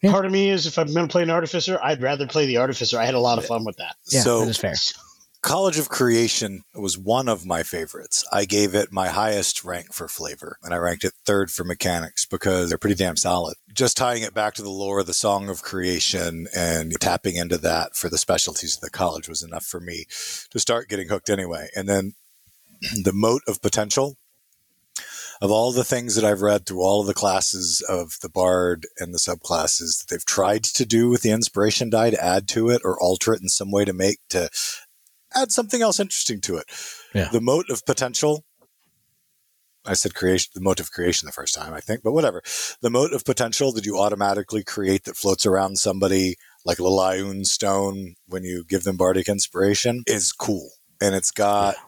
yeah. 0.02 0.12
Part 0.12 0.24
of 0.24 0.32
me 0.32 0.48
is 0.48 0.66
if 0.66 0.78
I'm 0.78 0.92
going 0.94 1.06
to 1.06 1.12
play 1.12 1.22
an 1.22 1.28
artificer, 1.28 1.78
I'd 1.82 2.00
rather 2.00 2.26
play 2.26 2.46
the 2.46 2.56
artificer. 2.56 2.98
I 2.98 3.04
had 3.04 3.12
a 3.12 3.20
lot 3.20 3.36
of 3.36 3.44
fun 3.44 3.66
with 3.66 3.76
that. 3.76 3.96
Yeah, 4.11 4.22
so, 4.22 4.40
that 4.40 4.48
is 4.48 4.56
fair. 4.56 4.72
College 5.42 5.78
of 5.78 5.90
Creation 5.90 6.62
was 6.74 6.96
one 6.96 7.28
of 7.28 7.44
my 7.44 7.62
favorites. 7.62 8.26
I 8.32 8.46
gave 8.46 8.74
it 8.74 8.92
my 8.92 9.08
highest 9.08 9.64
rank 9.64 9.92
for 9.92 10.08
flavor, 10.08 10.58
and 10.62 10.72
I 10.72 10.78
ranked 10.78 11.04
it 11.04 11.12
third 11.24 11.50
for 11.50 11.64
mechanics 11.64 12.24
because 12.24 12.68
they're 12.68 12.78
pretty 12.78 12.96
damn 12.96 13.16
solid. 13.16 13.56
Just 13.72 13.96
tying 13.96 14.22
it 14.22 14.34
back 14.34 14.54
to 14.54 14.62
the 14.62 14.70
lore, 14.70 15.00
of 15.00 15.06
the 15.06 15.14
Song 15.14 15.48
of 15.48 15.62
Creation, 15.62 16.46
and 16.54 16.92
tapping 17.00 17.36
into 17.36 17.58
that 17.58 17.94
for 17.94 18.08
the 18.08 18.18
specialties 18.18 18.76
of 18.76 18.80
the 18.80 18.90
college 18.90 19.28
was 19.28 19.42
enough 19.42 19.64
for 19.64 19.80
me 19.80 20.04
to 20.50 20.58
start 20.58 20.88
getting 20.88 21.08
hooked 21.08 21.30
anyway. 21.30 21.68
And 21.74 21.88
then 21.88 22.14
the 22.81 23.12
moat 23.12 23.43
of 23.47 23.62
potential 23.62 24.16
of 25.41 25.51
all 25.51 25.72
the 25.72 25.85
things 25.85 26.14
that 26.14 26.24
I've 26.24 26.43
read 26.43 26.66
through 26.66 26.83
all 26.83 27.01
of 27.01 27.07
the 27.07 27.14
classes 27.14 27.83
of 27.89 28.18
the 28.20 28.28
Bard 28.28 28.87
and 28.99 29.14
the 29.14 29.18
subclasses 29.18 29.99
that 29.99 30.07
they've 30.11 30.24
tried 30.24 30.64
to 30.64 30.85
do 30.85 31.09
with 31.09 31.22
the 31.22 31.31
inspiration 31.31 31.89
die 31.89 32.11
to 32.11 32.22
add 32.22 32.47
to 32.49 32.68
it 32.68 32.83
or 32.85 33.01
alter 33.01 33.33
it 33.33 33.41
in 33.41 33.49
some 33.49 33.70
way 33.70 33.85
to 33.85 33.93
make 33.93 34.18
to 34.28 34.51
add 35.35 35.51
something 35.51 35.81
else 35.81 35.99
interesting 35.99 36.41
to 36.43 36.57
it. 36.57 36.66
Yeah. 37.14 37.28
The 37.33 37.41
moat 37.41 37.70
of 37.70 37.87
potential. 37.87 38.45
I 39.87 39.95
said 39.95 40.14
creation, 40.14 40.51
the 40.55 40.61
moat 40.61 40.78
of 40.78 40.93
creation 40.93 41.24
the 41.24 41.33
first 41.33 41.55
time, 41.55 41.72
I 41.72 41.81
think, 41.81 42.03
but 42.03 42.12
whatever. 42.12 42.43
The 42.83 42.91
moat 42.91 43.14
of 43.14 43.24
potential 43.24 43.72
that 43.72 43.87
you 43.87 43.99
automatically 43.99 44.62
create 44.62 45.05
that 45.05 45.16
floats 45.16 45.47
around 45.47 45.78
somebody 45.78 46.37
like 46.66 46.78
a 46.78 46.83
little 46.83 47.45
stone 47.45 48.16
when 48.26 48.45
you 48.45 48.62
give 48.68 48.85
them 48.85 48.99
bardic 48.99 49.26
inspiration 49.26 50.03
is 50.07 50.33
cool. 50.33 50.68
And 51.01 51.14
it's 51.14 51.31
got 51.31 51.76
yeah. 51.76 51.83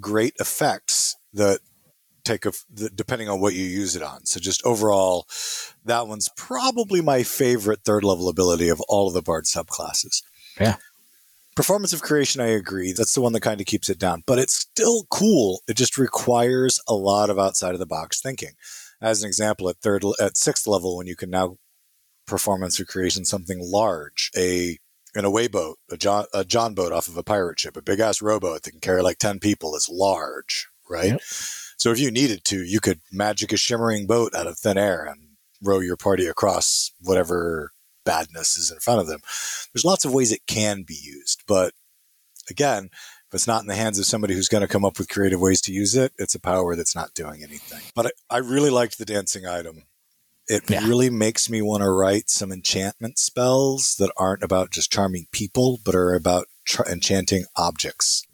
Great 0.00 0.34
effects 0.38 1.16
that 1.32 1.60
take 2.24 2.44
a 2.44 2.52
depending 2.94 3.28
on 3.28 3.40
what 3.40 3.54
you 3.54 3.64
use 3.64 3.96
it 3.96 4.02
on. 4.02 4.26
So 4.26 4.38
just 4.38 4.64
overall, 4.64 5.26
that 5.84 6.06
one's 6.06 6.28
probably 6.36 7.00
my 7.00 7.22
favorite 7.22 7.80
third 7.84 8.04
level 8.04 8.28
ability 8.28 8.68
of 8.68 8.80
all 8.88 9.08
of 9.08 9.14
the 9.14 9.22
Bard 9.22 9.44
subclasses. 9.44 10.22
Yeah. 10.60 10.76
Performance 11.56 11.92
of 11.92 12.02
creation, 12.02 12.40
I 12.40 12.48
agree. 12.48 12.92
That's 12.92 13.14
the 13.14 13.20
one 13.20 13.32
that 13.32 13.40
kind 13.40 13.60
of 13.60 13.66
keeps 13.66 13.88
it 13.88 13.98
down, 13.98 14.22
but 14.26 14.38
it's 14.38 14.54
still 14.54 15.06
cool. 15.10 15.60
It 15.66 15.76
just 15.76 15.98
requires 15.98 16.80
a 16.86 16.94
lot 16.94 17.30
of 17.30 17.38
outside 17.38 17.72
of 17.72 17.80
the 17.80 17.86
box 17.86 18.20
thinking. 18.20 18.52
As 19.00 19.22
an 19.22 19.28
example, 19.28 19.68
at 19.68 19.78
third, 19.78 20.04
at 20.20 20.36
sixth 20.36 20.66
level, 20.66 20.96
when 20.96 21.06
you 21.06 21.16
can 21.16 21.30
now 21.30 21.56
performance 22.26 22.78
of 22.78 22.86
creation 22.86 23.24
something 23.24 23.58
large, 23.60 24.30
a 24.36 24.78
an 25.18 25.24
away 25.24 25.48
boat, 25.48 25.78
a 25.90 25.96
John, 25.96 26.26
a 26.32 26.44
John 26.44 26.74
boat 26.74 26.92
off 26.92 27.08
of 27.08 27.16
a 27.16 27.22
pirate 27.22 27.58
ship, 27.58 27.76
a 27.76 27.82
big 27.82 28.00
ass 28.00 28.22
rowboat 28.22 28.62
that 28.62 28.70
can 28.70 28.80
carry 28.80 29.02
like 29.02 29.18
10 29.18 29.38
people 29.40 29.74
is 29.74 29.88
large, 29.90 30.68
right? 30.88 31.12
Yep. 31.12 31.20
So 31.76 31.90
if 31.90 32.00
you 32.00 32.10
needed 32.10 32.44
to, 32.44 32.62
you 32.64 32.80
could 32.80 33.00
magic 33.12 33.52
a 33.52 33.56
shimmering 33.56 34.06
boat 34.06 34.34
out 34.34 34.46
of 34.46 34.58
thin 34.58 34.78
air 34.78 35.04
and 35.04 35.20
row 35.62 35.80
your 35.80 35.96
party 35.96 36.26
across 36.26 36.92
whatever 37.00 37.72
badness 38.04 38.56
is 38.56 38.70
in 38.70 38.78
front 38.78 39.00
of 39.00 39.06
them. 39.06 39.20
There's 39.72 39.84
lots 39.84 40.04
of 40.04 40.12
ways 40.12 40.32
it 40.32 40.46
can 40.46 40.82
be 40.82 40.98
used, 41.00 41.42
but 41.46 41.72
again, 42.50 42.90
if 43.28 43.34
it's 43.34 43.46
not 43.46 43.60
in 43.60 43.68
the 43.68 43.74
hands 43.74 43.98
of 43.98 44.06
somebody 44.06 44.34
who's 44.34 44.48
going 44.48 44.62
to 44.62 44.68
come 44.68 44.84
up 44.84 44.98
with 44.98 45.10
creative 45.10 45.40
ways 45.40 45.60
to 45.62 45.72
use 45.72 45.94
it, 45.94 46.12
it's 46.18 46.34
a 46.34 46.40
power 46.40 46.74
that's 46.74 46.96
not 46.96 47.12
doing 47.12 47.42
anything. 47.42 47.80
But 47.94 48.06
I, 48.06 48.36
I 48.36 48.38
really 48.38 48.70
liked 48.70 48.96
the 48.96 49.04
dancing 49.04 49.46
item. 49.46 49.82
It 50.48 50.68
yeah. 50.68 50.86
really 50.86 51.10
makes 51.10 51.50
me 51.50 51.62
want 51.62 51.82
to 51.82 51.90
write 51.90 52.30
some 52.30 52.52
enchantment 52.52 53.18
spells 53.18 53.96
that 53.98 54.12
aren't 54.16 54.42
about 54.42 54.70
just 54.70 54.90
charming 54.90 55.26
people, 55.30 55.78
but 55.84 55.94
are 55.94 56.14
about 56.14 56.46
enchanting 56.88 57.44
objects 57.56 58.26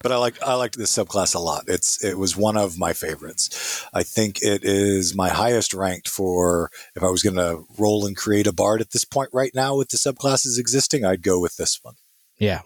but 0.00 0.12
I 0.12 0.16
like 0.16 0.40
I 0.42 0.54
liked 0.54 0.78
this 0.78 0.96
subclass 0.96 1.34
a 1.34 1.38
lot. 1.38 1.64
It's 1.66 2.02
it 2.04 2.18
was 2.18 2.36
one 2.36 2.56
of 2.56 2.78
my 2.78 2.92
favorites. 2.92 3.84
I 3.92 4.02
think 4.02 4.38
it 4.42 4.64
is 4.64 5.14
my 5.14 5.28
highest 5.28 5.74
ranked 5.74 6.08
for 6.08 6.70
if 6.94 7.02
I 7.02 7.10
was 7.10 7.22
going 7.22 7.36
to 7.36 7.64
roll 7.78 8.06
and 8.06 8.16
create 8.16 8.46
a 8.46 8.52
bard 8.52 8.80
at 8.80 8.92
this 8.92 9.04
point 9.04 9.30
right 9.32 9.52
now 9.54 9.76
with 9.76 9.88
the 9.88 9.96
subclasses 9.96 10.58
existing, 10.58 11.04
I'd 11.04 11.22
go 11.22 11.40
with 11.40 11.56
this 11.56 11.80
one. 11.82 11.94
Yeah. 12.38 12.60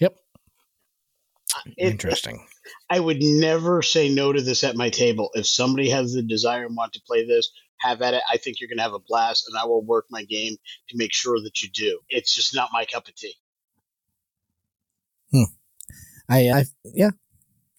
Yep. 0.00 0.14
It, 1.66 1.92
Interesting. 1.92 2.46
I 2.88 3.00
would 3.00 3.18
never 3.20 3.82
say 3.82 4.08
no 4.08 4.32
to 4.32 4.40
this 4.40 4.64
at 4.64 4.76
my 4.76 4.88
table. 4.88 5.30
If 5.34 5.46
somebody 5.46 5.90
has 5.90 6.14
the 6.14 6.22
desire 6.22 6.64
and 6.64 6.76
want 6.76 6.94
to 6.94 7.02
play 7.06 7.26
this, 7.26 7.50
have 7.80 8.02
at 8.02 8.14
it. 8.14 8.22
I 8.30 8.36
think 8.36 8.60
you're 8.60 8.68
going 8.68 8.78
to 8.78 8.82
have 8.82 8.94
a 8.94 8.98
blast, 8.98 9.46
and 9.48 9.58
I 9.58 9.64
will 9.64 9.84
work 9.84 10.06
my 10.10 10.24
game 10.24 10.56
to 10.88 10.96
make 10.96 11.12
sure 11.12 11.40
that 11.40 11.62
you 11.62 11.68
do. 11.70 12.00
It's 12.08 12.34
just 12.34 12.54
not 12.54 12.70
my 12.72 12.84
cup 12.84 13.08
of 13.08 13.14
tea. 13.14 13.34
Hmm. 15.32 15.44
I, 16.28 16.50
I 16.50 16.64
yeah, 16.84 17.10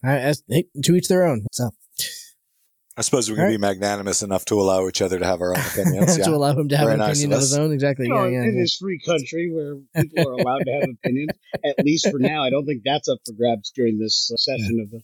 I, 0.03 0.29
I, 0.29 0.33
hey, 0.47 0.65
to 0.83 0.95
each 0.95 1.07
their 1.07 1.25
own. 1.25 1.45
So. 1.51 1.69
I 2.97 3.03
suppose 3.03 3.29
we 3.29 3.35
can 3.35 3.45
right. 3.45 3.51
be 3.51 3.57
magnanimous 3.57 4.21
enough 4.21 4.43
to 4.45 4.55
allow 4.55 4.85
each 4.87 5.01
other 5.01 5.17
to 5.17 5.25
have 5.25 5.39
our 5.39 5.55
own 5.55 5.63
opinions. 5.71 6.17
Yeah. 6.17 6.25
to 6.25 6.31
allow 6.31 6.53
him 6.53 6.67
to 6.69 6.77
have 6.77 6.87
Very 6.87 6.99
an 6.99 7.01
opinion 7.01 7.31
of, 7.31 7.37
of 7.37 7.41
his 7.41 7.57
own. 7.57 7.71
Exactly. 7.71 8.07
You 8.07 8.15
yeah, 8.15 8.27
yeah, 8.27 8.43
in 8.43 8.55
yeah. 8.55 8.61
this 8.61 8.77
free 8.77 8.99
country 8.99 9.49
where 9.51 9.77
people 9.95 10.27
are 10.29 10.33
allowed 10.33 10.65
to 10.65 10.71
have 10.73 10.89
opinions, 11.03 11.31
at 11.65 11.85
least 11.85 12.09
for 12.11 12.19
now, 12.19 12.43
I 12.43 12.49
don't 12.49 12.65
think 12.65 12.81
that's 12.83 13.07
up 13.07 13.19
for 13.25 13.33
grabs 13.33 13.71
during 13.71 13.97
this 13.97 14.29
uh, 14.33 14.37
session 14.37 14.77
yeah. 14.77 14.83
of 14.83 14.91
the. 14.91 15.01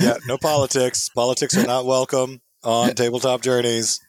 Yeah, 0.00 0.16
no 0.26 0.38
politics. 0.38 1.08
politics 1.08 1.56
are 1.56 1.66
not 1.66 1.84
welcome 1.84 2.40
on 2.64 2.94
tabletop 2.94 3.42
journeys. 3.42 4.00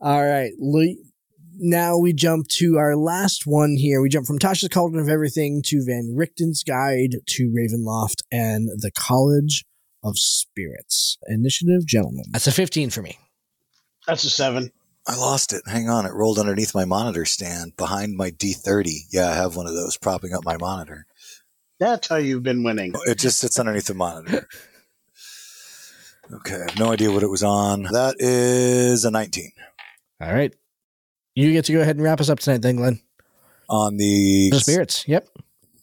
All 0.00 0.24
right, 0.24 0.52
now 1.62 1.98
we 1.98 2.12
jump 2.12 2.48
to 2.48 2.78
our 2.78 2.96
last 2.96 3.42
one 3.46 3.76
here. 3.76 4.00
We 4.00 4.08
jump 4.08 4.26
from 4.26 4.38
Tasha's 4.38 4.68
Cauldron 4.68 5.02
of 5.02 5.08
Everything 5.08 5.62
to 5.66 5.84
Van 5.84 6.16
Richten's 6.18 6.64
Guide 6.64 7.16
to 7.26 7.54
Ravenloft 7.54 8.22
and 8.32 8.68
the 8.80 8.90
College 8.90 9.64
of 10.02 10.18
Spirits. 10.18 11.18
Initiative, 11.26 11.86
gentlemen. 11.86 12.24
That's 12.32 12.46
a 12.46 12.52
15 12.52 12.90
for 12.90 13.02
me. 13.02 13.18
That's 14.06 14.24
a 14.24 14.30
7. 14.30 14.72
I 15.06 15.16
lost 15.16 15.52
it. 15.52 15.62
Hang 15.66 15.88
on. 15.88 16.06
It 16.06 16.12
rolled 16.12 16.38
underneath 16.38 16.74
my 16.74 16.84
monitor 16.84 17.24
stand 17.24 17.76
behind 17.76 18.16
my 18.16 18.30
D30. 18.30 18.90
Yeah, 19.10 19.28
I 19.30 19.34
have 19.34 19.56
one 19.56 19.66
of 19.66 19.74
those 19.74 19.96
propping 19.96 20.32
up 20.32 20.44
my 20.44 20.56
monitor. 20.56 21.06
That's 21.78 22.08
how 22.08 22.16
you've 22.16 22.42
been 22.42 22.62
winning. 22.62 22.94
It 23.06 23.18
just 23.18 23.38
sits 23.38 23.58
underneath 23.58 23.86
the 23.86 23.94
monitor. 23.94 24.46
Okay, 26.32 26.54
I 26.54 26.70
have 26.70 26.78
no 26.78 26.92
idea 26.92 27.10
what 27.10 27.22
it 27.22 27.30
was 27.30 27.42
on. 27.42 27.82
That 27.82 28.16
is 28.18 29.04
a 29.04 29.10
19. 29.10 29.50
All 30.20 30.32
right. 30.32 30.54
You 31.34 31.52
get 31.52 31.64
to 31.66 31.72
go 31.72 31.80
ahead 31.80 31.96
and 31.96 32.04
wrap 32.04 32.20
us 32.20 32.28
up 32.28 32.38
tonight, 32.38 32.62
then, 32.62 32.76
Glenn. 32.76 33.00
On 33.68 33.96
the, 33.96 34.50
the 34.50 34.60
spirits. 34.60 35.06
Yep. 35.08 35.28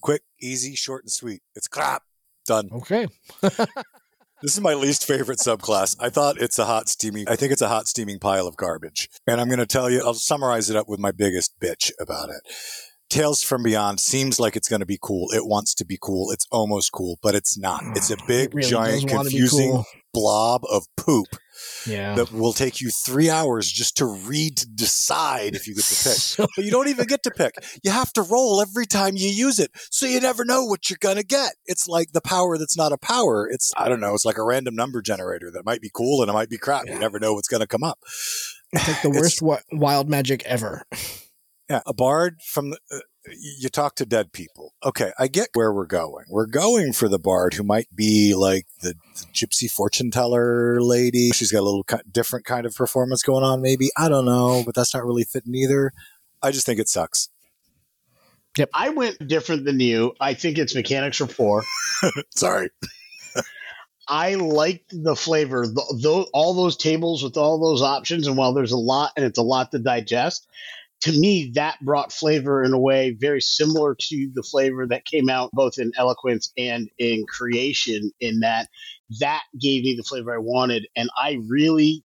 Quick, 0.01 0.21
easy, 0.41 0.75
short, 0.75 1.03
and 1.03 1.11
sweet. 1.11 1.41
It's 1.55 1.67
crap. 1.67 2.03
Done. 2.45 2.69
Okay. 2.71 3.07
this 3.41 4.53
is 4.53 4.61
my 4.61 4.73
least 4.73 5.05
favorite 5.05 5.39
subclass. 5.39 5.97
I 5.99 6.09
thought 6.09 6.37
it's 6.39 6.59
a 6.59 6.65
hot, 6.65 6.87
steaming, 6.87 7.27
I 7.27 7.35
think 7.35 7.51
it's 7.51 7.61
a 7.61 7.67
hot, 7.67 7.87
steaming 7.87 8.19
pile 8.19 8.47
of 8.47 8.55
garbage. 8.55 9.09
And 9.25 9.41
I'm 9.41 9.47
going 9.47 9.59
to 9.59 9.65
tell 9.65 9.89
you, 9.89 10.01
I'll 10.05 10.13
summarize 10.13 10.69
it 10.69 10.77
up 10.77 10.87
with 10.87 10.99
my 10.99 11.11
biggest 11.11 11.59
bitch 11.59 11.91
about 11.99 12.29
it. 12.29 12.41
Tales 13.09 13.41
from 13.41 13.63
Beyond 13.63 13.99
seems 13.99 14.39
like 14.39 14.55
it's 14.55 14.67
going 14.67 14.81
to 14.81 14.85
be 14.85 14.99
cool. 15.01 15.31
It 15.31 15.47
wants 15.47 15.73
to 15.75 15.85
be 15.85 15.97
cool. 16.01 16.31
It's 16.31 16.45
almost 16.51 16.91
cool, 16.91 17.17
but 17.21 17.35
it's 17.35 17.57
not. 17.57 17.81
Ah, 17.85 17.91
it's 17.95 18.09
a 18.11 18.17
big, 18.27 18.53
really 18.53 18.69
giant, 18.69 19.07
confusing 19.07 19.71
cool. 19.71 19.85
blob 20.13 20.63
of 20.69 20.83
poop 20.97 21.27
Yeah. 21.85 22.15
that 22.15 22.33
will 22.33 22.51
take 22.51 22.81
you 22.81 22.89
three 22.89 23.29
hours 23.29 23.71
just 23.71 23.95
to 23.97 24.05
read 24.05 24.57
to 24.57 24.67
decide 24.67 25.55
if 25.55 25.67
you 25.67 25.75
get 25.75 25.85
to 25.85 25.95
pick. 25.95 26.17
So- 26.17 26.47
But 26.55 26.65
you 26.65 26.71
don't 26.71 26.89
even 26.89 27.05
get 27.05 27.23
to 27.23 27.31
pick. 27.31 27.55
You 27.81 27.91
have 27.91 28.11
to 28.13 28.21
roll 28.21 28.59
every 28.61 28.85
time 28.85 29.15
you 29.15 29.29
use 29.29 29.57
it. 29.59 29.71
So 29.89 30.05
you 30.05 30.19
never 30.19 30.43
know 30.43 30.65
what 30.65 30.89
you're 30.89 30.97
going 30.99 31.15
to 31.15 31.23
get. 31.25 31.53
It's 31.65 31.87
like 31.87 32.11
the 32.11 32.21
power 32.21 32.57
that's 32.57 32.75
not 32.75 32.91
a 32.91 32.97
power. 32.97 33.47
It's, 33.49 33.71
I 33.77 33.87
don't 33.87 34.01
know, 34.01 34.15
it's 34.15 34.25
like 34.25 34.37
a 34.37 34.43
random 34.43 34.75
number 34.75 35.01
generator 35.01 35.49
that 35.51 35.63
might 35.65 35.79
be 35.81 35.89
cool 35.93 36.21
and 36.21 36.29
it 36.29 36.33
might 36.33 36.49
be 36.49 36.57
crap. 36.57 36.87
You 36.87 36.99
never 36.99 37.19
know 37.21 37.33
what's 37.33 37.47
going 37.47 37.61
to 37.61 37.67
come 37.67 37.83
up. 37.83 37.99
It's 38.73 38.87
like 38.87 39.01
the 39.01 39.09
worst 39.17 39.39
wi- 39.39 39.61
wild 39.71 40.09
magic 40.09 40.43
ever. 40.43 40.83
Yeah, 41.69 41.81
a 41.85 41.93
bard 41.93 42.41
from 42.41 42.69
the, 42.69 42.79
uh, 42.91 42.99
you 43.59 43.67
talk 43.67 43.95
to 43.95 44.05
dead 44.05 44.31
people. 44.31 44.73
Okay, 44.85 45.11
I 45.19 45.27
get 45.27 45.49
where 45.53 45.73
we're 45.73 45.85
going. 45.85 46.25
We're 46.29 46.45
going 46.45 46.93
for 46.93 47.09
the 47.09 47.19
bard 47.19 47.55
who 47.55 47.63
might 47.63 47.93
be 47.93 48.33
like 48.33 48.67
the, 48.81 48.93
the 49.15 49.25
gypsy 49.33 49.69
fortune 49.69 50.09
teller 50.09 50.81
lady. 50.81 51.31
She's 51.31 51.51
got 51.51 51.59
a 51.59 51.67
little 51.67 51.83
ki- 51.83 51.97
different 52.09 52.45
kind 52.45 52.65
of 52.65 52.73
performance 52.73 53.21
going 53.21 53.43
on, 53.43 53.61
maybe. 53.61 53.89
I 53.97 54.07
don't 54.07 54.25
know, 54.25 54.63
but 54.65 54.75
that's 54.75 54.93
not 54.93 55.03
really 55.03 55.25
fitting 55.25 55.55
either. 55.55 55.91
I 56.41 56.51
just 56.51 56.65
think 56.65 56.79
it 56.79 56.87
sucks. 56.87 57.29
Yep. 58.57 58.69
I 58.73 58.89
went 58.89 59.27
different 59.27 59.65
than 59.65 59.79
you. 59.79 60.13
I 60.19 60.33
think 60.33 60.57
its 60.57 60.73
mechanics 60.73 61.19
are 61.19 61.27
poor. 61.27 61.63
Sorry. 62.29 62.69
I 64.07 64.35
liked 64.35 64.93
the 65.03 65.15
flavor. 65.15 65.65
Th- 65.65 66.01
tho- 66.01 66.27
all 66.33 66.53
those 66.53 66.77
tables 66.77 67.23
with 67.23 67.35
all 67.35 67.59
those 67.59 67.81
options, 67.81 68.25
and 68.25 68.37
while 68.37 68.53
there's 68.53 68.71
a 68.71 68.77
lot 68.77 69.11
and 69.17 69.25
it's 69.25 69.37
a 69.37 69.43
lot 69.43 69.71
to 69.73 69.79
digest, 69.79 70.47
to 71.01 71.11
me 71.11 71.51
that 71.55 71.77
brought 71.81 72.11
flavor 72.11 72.63
in 72.63 72.73
a 72.73 72.79
way 72.79 73.11
very 73.11 73.41
similar 73.41 73.95
to 73.95 74.31
the 74.33 74.43
flavor 74.43 74.87
that 74.87 75.05
came 75.05 75.29
out 75.29 75.51
both 75.53 75.77
in 75.77 75.91
eloquence 75.97 76.51
and 76.57 76.89
in 76.97 77.25
creation. 77.27 78.11
In 78.19 78.39
that, 78.41 78.67
that 79.19 79.43
gave 79.59 79.83
me 79.83 79.95
the 79.95 80.03
flavor 80.03 80.33
I 80.33 80.39
wanted, 80.39 80.87
and 80.95 81.09
I 81.17 81.39
really. 81.47 82.03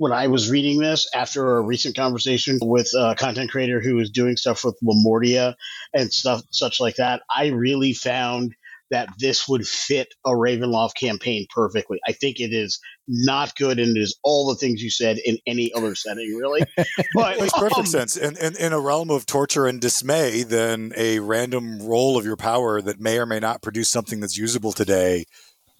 When 0.00 0.12
I 0.12 0.28
was 0.28 0.48
reading 0.48 0.78
this 0.78 1.10
after 1.12 1.56
a 1.56 1.60
recent 1.60 1.96
conversation 1.96 2.60
with 2.62 2.88
a 2.96 3.16
content 3.16 3.50
creator 3.50 3.80
who 3.80 3.96
was 3.96 4.10
doing 4.10 4.36
stuff 4.36 4.64
with 4.64 4.78
Lamordia 4.80 5.56
and 5.92 6.12
stuff 6.12 6.40
such 6.52 6.78
like 6.78 6.94
that, 6.96 7.22
I 7.28 7.48
really 7.48 7.94
found 7.94 8.54
that 8.90 9.08
this 9.18 9.48
would 9.48 9.66
fit 9.66 10.08
a 10.24 10.30
Ravenloft 10.30 10.94
campaign 10.94 11.46
perfectly. 11.54 11.98
I 12.06 12.12
think 12.12 12.40
it 12.40 12.52
is 12.52 12.80
not 13.06 13.54
good 13.56 13.78
and 13.78 13.96
it 13.96 14.00
is 14.00 14.18
all 14.22 14.48
the 14.48 14.54
things 14.54 14.82
you 14.82 14.90
said 14.90 15.18
in 15.24 15.38
any 15.46 15.72
other 15.74 15.94
setting, 15.94 16.34
really. 16.36 16.62
But 17.14 17.36
It 17.36 17.40
makes 17.42 17.52
perfect 17.58 17.80
um, 17.80 17.86
sense. 17.86 18.16
And, 18.16 18.36
and 18.38 18.56
in 18.56 18.72
a 18.72 18.80
realm 18.80 19.10
of 19.10 19.26
torture 19.26 19.66
and 19.66 19.80
dismay, 19.80 20.42
then 20.42 20.92
a 20.96 21.20
random 21.20 21.80
roll 21.82 22.18
of 22.18 22.24
your 22.24 22.36
power 22.36 22.80
that 22.82 23.00
may 23.00 23.18
or 23.18 23.26
may 23.26 23.40
not 23.40 23.62
produce 23.62 23.88
something 23.88 24.20
that's 24.20 24.36
usable 24.36 24.72
today 24.72 25.24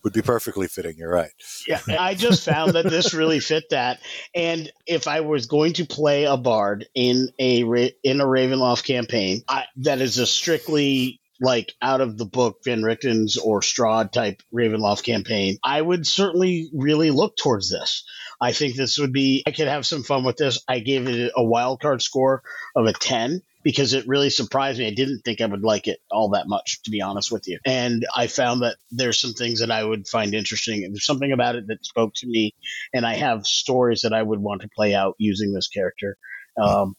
would 0.05 0.13
be 0.13 0.23
perfectly 0.23 0.69
fitting. 0.69 0.97
You're 0.97 1.13
right. 1.13 1.31
yeah, 1.67 1.81
I 1.99 2.15
just 2.15 2.45
found 2.45 2.73
that 2.75 2.89
this 2.89 3.15
really 3.15 3.41
fit 3.41 3.65
that. 3.71 4.01
And 4.35 4.71
if 4.87 5.09
I 5.09 5.21
was 5.21 5.47
going 5.47 5.75
to 5.75 5.85
play 5.85 6.25
a 6.25 6.37
bard 6.37 6.87
in 6.95 7.29
a 7.39 7.61
in 8.03 8.21
a 8.21 8.25
Ravenloft 8.25 8.85
campaign, 8.85 9.43
I, 9.49 9.65
that 9.79 10.01
is 10.01 10.19
a 10.19 10.27
strictly 10.27 11.21
like 11.41 11.75
out 11.81 12.01
of 12.01 12.19
the 12.19 12.25
book 12.25 12.59
Van 12.65 12.83
Richten's 12.83 13.37
or 13.37 13.61
Strahd 13.61 14.13
type 14.13 14.43
Ravenloft 14.53 15.05
campaign, 15.05 15.59
I 15.63 15.81
would 15.81 16.07
certainly 16.07 16.71
really 16.73 17.11
look 17.11 17.37
towards 17.37 17.71
this. 17.71 18.05
I 18.41 18.53
think 18.53 18.75
this 18.75 18.99
would 18.99 19.13
be 19.13 19.43
I 19.47 19.51
could 19.51 19.69
have 19.69 19.87
some 19.87 20.03
fun 20.03 20.25
with 20.25 20.37
this. 20.37 20.63
I 20.69 20.81
gave 20.81 21.07
it 21.09 21.33
a 21.37 21.45
wild 21.45 21.81
card 21.81 22.03
score 22.03 22.43
of 22.77 22.87
a 22.87 22.93
10 22.93 23.43
because 23.63 23.93
it 23.93 24.07
really 24.07 24.31
surprised 24.31 24.79
me. 24.79 24.87
I 24.87 24.95
didn't 24.95 25.23
think 25.25 25.41
I 25.41 25.47
would 25.47 25.63
like 25.63 25.89
it 25.89 25.99
all 26.11 26.31
that 26.31 26.49
much, 26.49 26.83
to 26.85 26.91
be 26.91 27.03
honest 27.03 27.31
with 27.31 27.47
you. 27.49 27.59
And 27.67 28.07
I 28.15 28.27
found 28.29 28.63
that 28.63 28.77
there's 28.91 29.21
some 29.21 29.33
things 29.33 29.61
that 29.61 29.71
I 29.71 29.83
would 29.85 30.07
find 30.07 30.35
interesting. 30.35 30.81
There's 30.81 31.05
something 31.05 31.33
about 31.33 31.57
it 31.57 31.67
that 31.67 31.85
spoke 31.85 32.15
to 32.17 32.27
me. 32.27 32.55
And 32.95 33.05
I 33.05 33.17
have 33.17 33.47
stories 33.47 34.03
that 34.03 34.13
I 34.13 34.23
would 34.23 34.41
want 34.41 34.63
to 34.63 34.69
play 34.75 34.95
out 34.95 35.17
using 35.19 35.53
this 35.53 35.69
character. 35.69 36.17
Um, 36.61 36.97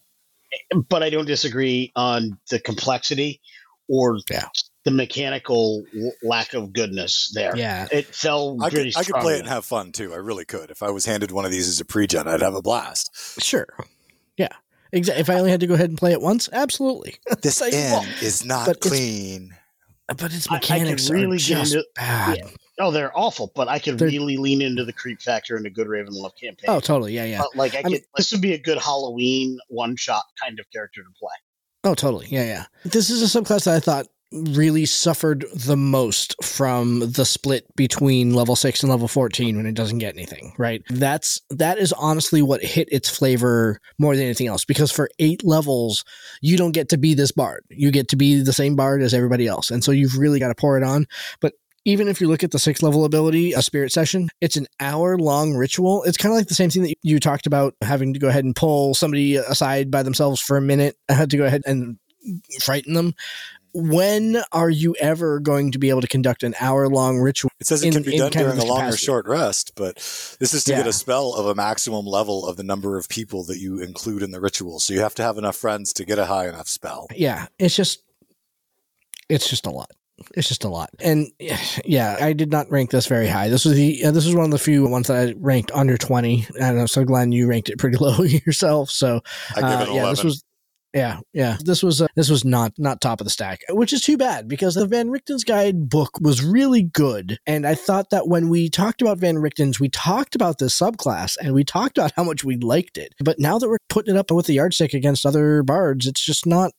but 0.89 1.03
I 1.03 1.09
don't 1.09 1.25
disagree 1.25 1.91
on 1.95 2.37
the 2.49 2.59
complexity 2.59 3.41
or 3.89 4.19
Yeah. 4.29 4.47
the 4.85 4.91
mechanical 4.91 5.83
l- 5.95 6.11
lack 6.23 6.53
of 6.53 6.71
goodness 6.73 7.31
there. 7.33 7.55
Yeah. 7.57 7.87
It 7.91 8.05
fell 8.07 8.57
I 8.61 8.69
could, 8.69 8.95
I 8.95 9.03
could 9.03 9.15
play 9.15 9.35
it 9.35 9.39
and 9.39 9.49
have 9.49 9.65
fun 9.65 9.91
too. 9.91 10.13
I 10.13 10.17
really 10.17 10.45
could. 10.45 10.71
If 10.71 10.81
I 10.83 10.89
was 10.91 11.05
handed 11.05 11.31
one 11.31 11.43
of 11.45 11.51
these 11.51 11.67
as 11.67 11.79
a 11.81 11.85
pre-gen, 11.85 12.27
I'd 12.27 12.41
have 12.41 12.55
a 12.55 12.61
blast. 12.61 13.09
Sure. 13.43 13.67
Yeah. 14.37 14.47
Exactly. 14.91 15.21
If 15.21 15.29
I 15.29 15.35
only 15.35 15.51
had 15.51 15.59
to 15.59 15.67
go 15.67 15.73
ahead 15.73 15.89
and 15.89 15.97
play 15.97 16.11
it 16.13 16.21
once, 16.21 16.47
absolutely. 16.53 17.17
This 17.41 17.59
Like, 17.61 17.73
inn 17.73 17.91
well, 17.91 18.05
is 18.21 18.45
not 18.45 18.65
but 18.67 18.77
it's- 18.77 18.89
clean. 18.91 19.55
But 20.07 20.33
its 20.33 20.49
I- 20.49 20.55
I 20.55 20.57
mechanics 20.57 21.09
really 21.11 21.25
are 21.35 21.39
get 21.39 21.39
just 21.39 21.73
into- 21.75 21.85
bad. 21.95 22.37
yeah. 22.39 22.49
Oh, 22.81 22.89
they're 22.91 23.15
awful, 23.15 23.51
but 23.55 23.67
I 23.67 23.77
could 23.77 23.99
They're- 23.99 24.07
really 24.07 24.37
lean 24.37 24.61
into 24.61 24.85
the 24.85 24.93
creep 24.93 25.21
factor 25.21 25.57
in 25.57 25.65
a 25.65 25.69
good 25.69 25.85
Ravenloft 25.87 26.39
campaign. 26.41 26.65
Oh, 26.69 26.79
totally. 26.79 27.13
Yeah, 27.13 27.25
yeah. 27.25 27.41
Uh, 27.41 27.45
like 27.53 27.75
I, 27.75 27.79
I 27.79 27.83
could, 27.83 27.91
mean- 27.91 28.01
this 28.15 28.31
would 28.31 28.41
be 28.41 28.53
a 28.53 28.57
good 28.57 28.77
Halloween 28.79 29.59
one 29.67 29.95
shot 29.97 30.23
kind 30.41 30.59
of 30.59 30.65
character 30.71 31.01
to 31.03 31.09
play. 31.19 31.33
Oh, 31.83 31.95
totally. 31.95 32.27
Yeah, 32.29 32.43
yeah. 32.43 32.65
This 32.83 33.09
is 33.09 33.23
a 33.23 33.39
subclass 33.41 33.65
that 33.65 33.75
I 33.75 33.79
thought 33.79 34.07
really 34.31 34.85
suffered 34.85 35.43
the 35.55 35.77
most 35.77 36.35
from 36.43 36.99
the 36.99 37.25
split 37.25 37.65
between 37.75 38.33
level 38.33 38.55
6 38.55 38.83
and 38.83 38.89
level 38.91 39.07
14 39.07 39.57
when 39.57 39.65
it 39.65 39.73
doesn't 39.73 39.97
get 39.97 40.13
anything, 40.13 40.53
right? 40.57 40.83
That's 40.89 41.41
that 41.49 41.79
is 41.79 41.93
honestly 41.93 42.41
what 42.43 42.63
hit 42.63 42.89
its 42.91 43.09
flavor 43.09 43.79
more 43.97 44.15
than 44.15 44.25
anything 44.25 44.47
else 44.47 44.65
because 44.65 44.91
for 44.91 45.09
8 45.17 45.43
levels 45.43 46.05
you 46.41 46.57
don't 46.57 46.73
get 46.73 46.89
to 46.89 46.97
be 46.97 47.15
this 47.15 47.31
bard. 47.31 47.63
You 47.69 47.91
get 47.91 48.09
to 48.09 48.15
be 48.15 48.41
the 48.41 48.53
same 48.53 48.75
bard 48.75 49.01
as 49.01 49.15
everybody 49.15 49.47
else. 49.47 49.71
And 49.71 49.83
so 49.83 49.91
you've 49.91 50.17
really 50.17 50.39
got 50.39 50.49
to 50.49 50.55
pour 50.55 50.77
it 50.77 50.83
on, 50.83 51.07
but 51.39 51.53
even 51.85 52.07
if 52.07 52.19
you 52.21 52.27
look 52.27 52.43
at 52.43 52.51
the 52.51 52.59
sixth 52.59 52.83
level 52.83 53.05
ability, 53.05 53.53
a 53.53 53.61
spirit 53.61 53.91
session, 53.91 54.29
it's 54.41 54.57
an 54.57 54.67
hour 54.79 55.17
long 55.17 55.55
ritual. 55.55 56.03
It's 56.03 56.17
kind 56.17 56.33
of 56.33 56.37
like 56.37 56.47
the 56.47 56.55
same 56.55 56.69
thing 56.69 56.83
that 56.83 56.95
you 57.01 57.19
talked 57.19 57.47
about 57.47 57.75
having 57.81 58.13
to 58.13 58.19
go 58.19 58.27
ahead 58.27 58.45
and 58.45 58.55
pull 58.55 58.93
somebody 58.93 59.35
aside 59.35 59.89
by 59.91 60.03
themselves 60.03 60.41
for 60.41 60.57
a 60.57 60.61
minute. 60.61 60.97
I 61.09 61.13
had 61.15 61.29
to 61.31 61.37
go 61.37 61.45
ahead 61.45 61.63
and 61.65 61.97
frighten 62.61 62.93
them. 62.93 63.13
When 63.71 64.41
are 64.51 64.69
you 64.69 64.95
ever 64.99 65.39
going 65.39 65.71
to 65.73 65.79
be 65.79 65.89
able 65.89 66.01
to 66.01 66.07
conduct 66.07 66.41
an 66.41 66.55
hour 66.59 66.87
long 66.89 67.19
ritual? 67.19 67.51
It 67.59 67.67
says 67.67 67.83
it 67.83 67.87
in- 67.87 67.93
can 67.93 68.03
be 68.03 68.17
done 68.17 68.31
during 68.31 68.57
a 68.57 68.65
long 68.65 68.81
or 68.81 68.97
short 68.97 69.27
rest, 69.27 69.73
but 69.75 69.95
this 70.39 70.53
is 70.55 70.63
to 70.65 70.71
get 70.71 70.87
a 70.87 70.93
spell 70.93 71.35
of 71.35 71.45
a 71.45 71.53
maximum 71.53 72.07
level 72.07 72.47
of 72.47 72.57
the 72.57 72.63
number 72.63 72.97
of 72.97 73.07
people 73.09 73.43
that 73.43 73.59
you 73.59 73.79
include 73.79 74.23
in 74.23 74.31
the 74.31 74.41
ritual. 74.41 74.79
So 74.79 74.93
you 74.93 75.01
have 75.01 75.13
to 75.15 75.23
have 75.23 75.37
enough 75.37 75.55
friends 75.55 75.93
to 75.93 76.05
get 76.05 76.17
a 76.17 76.25
high 76.25 76.49
enough 76.49 76.67
spell. 76.67 77.07
Yeah, 77.15 77.45
it's 77.59 77.75
just, 77.75 78.01
it's 79.29 79.47
just 79.47 79.67
a 79.67 79.69
lot. 79.69 79.91
It's 80.35 80.47
just 80.47 80.63
a 80.63 80.69
lot. 80.69 80.89
And 80.99 81.27
yeah, 81.39 82.17
I 82.19 82.33
did 82.33 82.51
not 82.51 82.69
rank 82.69 82.91
this 82.91 83.07
very 83.07 83.27
high. 83.27 83.49
This 83.49 83.65
was 83.65 83.75
the 83.75 84.05
uh, 84.05 84.11
this 84.11 84.25
was 84.25 84.35
one 84.35 84.45
of 84.45 84.51
the 84.51 84.59
few 84.59 84.87
ones 84.87 85.07
that 85.07 85.29
I 85.29 85.33
ranked 85.37 85.71
under 85.73 85.97
twenty. 85.97 86.47
I 86.55 86.67
don't 86.69 86.77
know. 86.77 86.85
So 86.85 87.03
Glenn, 87.03 87.31
you 87.31 87.47
ranked 87.47 87.69
it 87.69 87.77
pretty 87.79 87.97
low 88.01 88.21
yourself. 88.23 88.89
So 88.89 89.21
I 89.55 89.61
give 89.61 89.89
Uh, 89.89 89.93
yeah, 89.93 90.01
11. 90.01 90.09
this 90.11 90.23
was 90.23 90.43
yeah, 90.93 91.19
yeah. 91.33 91.57
This 91.63 91.83
was 91.83 92.01
uh, 92.01 92.07
this 92.15 92.29
was 92.29 92.43
not 92.43 92.73
not 92.79 92.99
top 92.99 93.21
of 93.21 93.25
the 93.25 93.31
stack, 93.31 93.59
which 93.69 93.93
is 93.93 94.01
too 94.01 94.17
bad 94.17 94.47
because 94.47 94.73
the 94.73 94.87
Van 94.87 95.09
Richten's 95.09 95.43
Guide 95.43 95.87
book 95.87 96.17
was 96.19 96.43
really 96.43 96.81
good, 96.81 97.37
and 97.45 97.67
I 97.67 97.75
thought 97.75 98.09
that 98.09 98.27
when 98.27 98.49
we 98.49 98.69
talked 98.69 99.01
about 99.01 99.19
Van 99.19 99.35
Richten's, 99.35 99.79
we 99.79 99.89
talked 99.89 100.33
about 100.33 100.57
this 100.57 100.77
subclass 100.77 101.37
and 101.39 101.53
we 101.53 101.63
talked 101.63 101.99
about 101.99 102.13
how 102.15 102.23
much 102.23 102.43
we 102.43 102.57
liked 102.57 102.97
it. 102.97 103.13
But 103.23 103.37
now 103.39 103.59
that 103.59 103.69
we're 103.69 103.77
putting 103.89 104.15
it 104.15 104.17
up 104.17 104.31
with 104.31 104.47
the 104.47 104.53
yardstick 104.53 104.95
against 104.95 105.27
other 105.27 105.61
bards, 105.61 106.07
it's 106.07 106.23
just 106.25 106.47
not. 106.47 106.71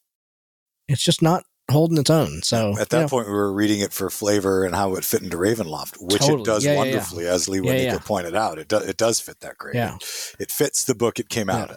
It's 0.89 1.05
just 1.05 1.23
not 1.23 1.45
holding 1.71 1.99
its 1.99 2.11
own. 2.11 2.43
So 2.43 2.77
At 2.79 2.91
that 2.91 3.11
point, 3.11 3.27
we 3.27 3.33
were 3.33 3.53
reading 3.53 3.81
it 3.81 3.93
for 3.93 4.11
flavor 4.11 4.65
and 4.65 4.75
how 4.75 4.95
it 4.95 5.05
fit 5.05 5.23
into 5.23 5.37
Ravenloft, 5.37 5.97
which 6.01 6.21
Totally. 6.21 6.43
it 6.43 6.45
does 6.47 6.65
Yeah, 6.65 6.71
yeah, 6.71 6.75
yeah. 6.75 6.79
wonderfully, 6.85 7.27
as 7.27 7.49
Lee 7.49 7.61
yeah. 7.85 7.99
pointed 7.99 8.35
out. 8.37 8.59
It, 8.59 8.69
do, 8.69 8.79
it 8.79 8.97
does 8.97 9.21
fit 9.21 9.41
that 9.41 9.59
great. 9.59 9.75
Yeah. 9.77 9.97
It, 9.97 10.35
it 10.41 10.51
fits 10.51 10.85
the 10.85 10.95
book 10.95 11.19
it 11.19 11.29
came 11.29 11.49
out 11.51 11.71
in. 11.71 11.77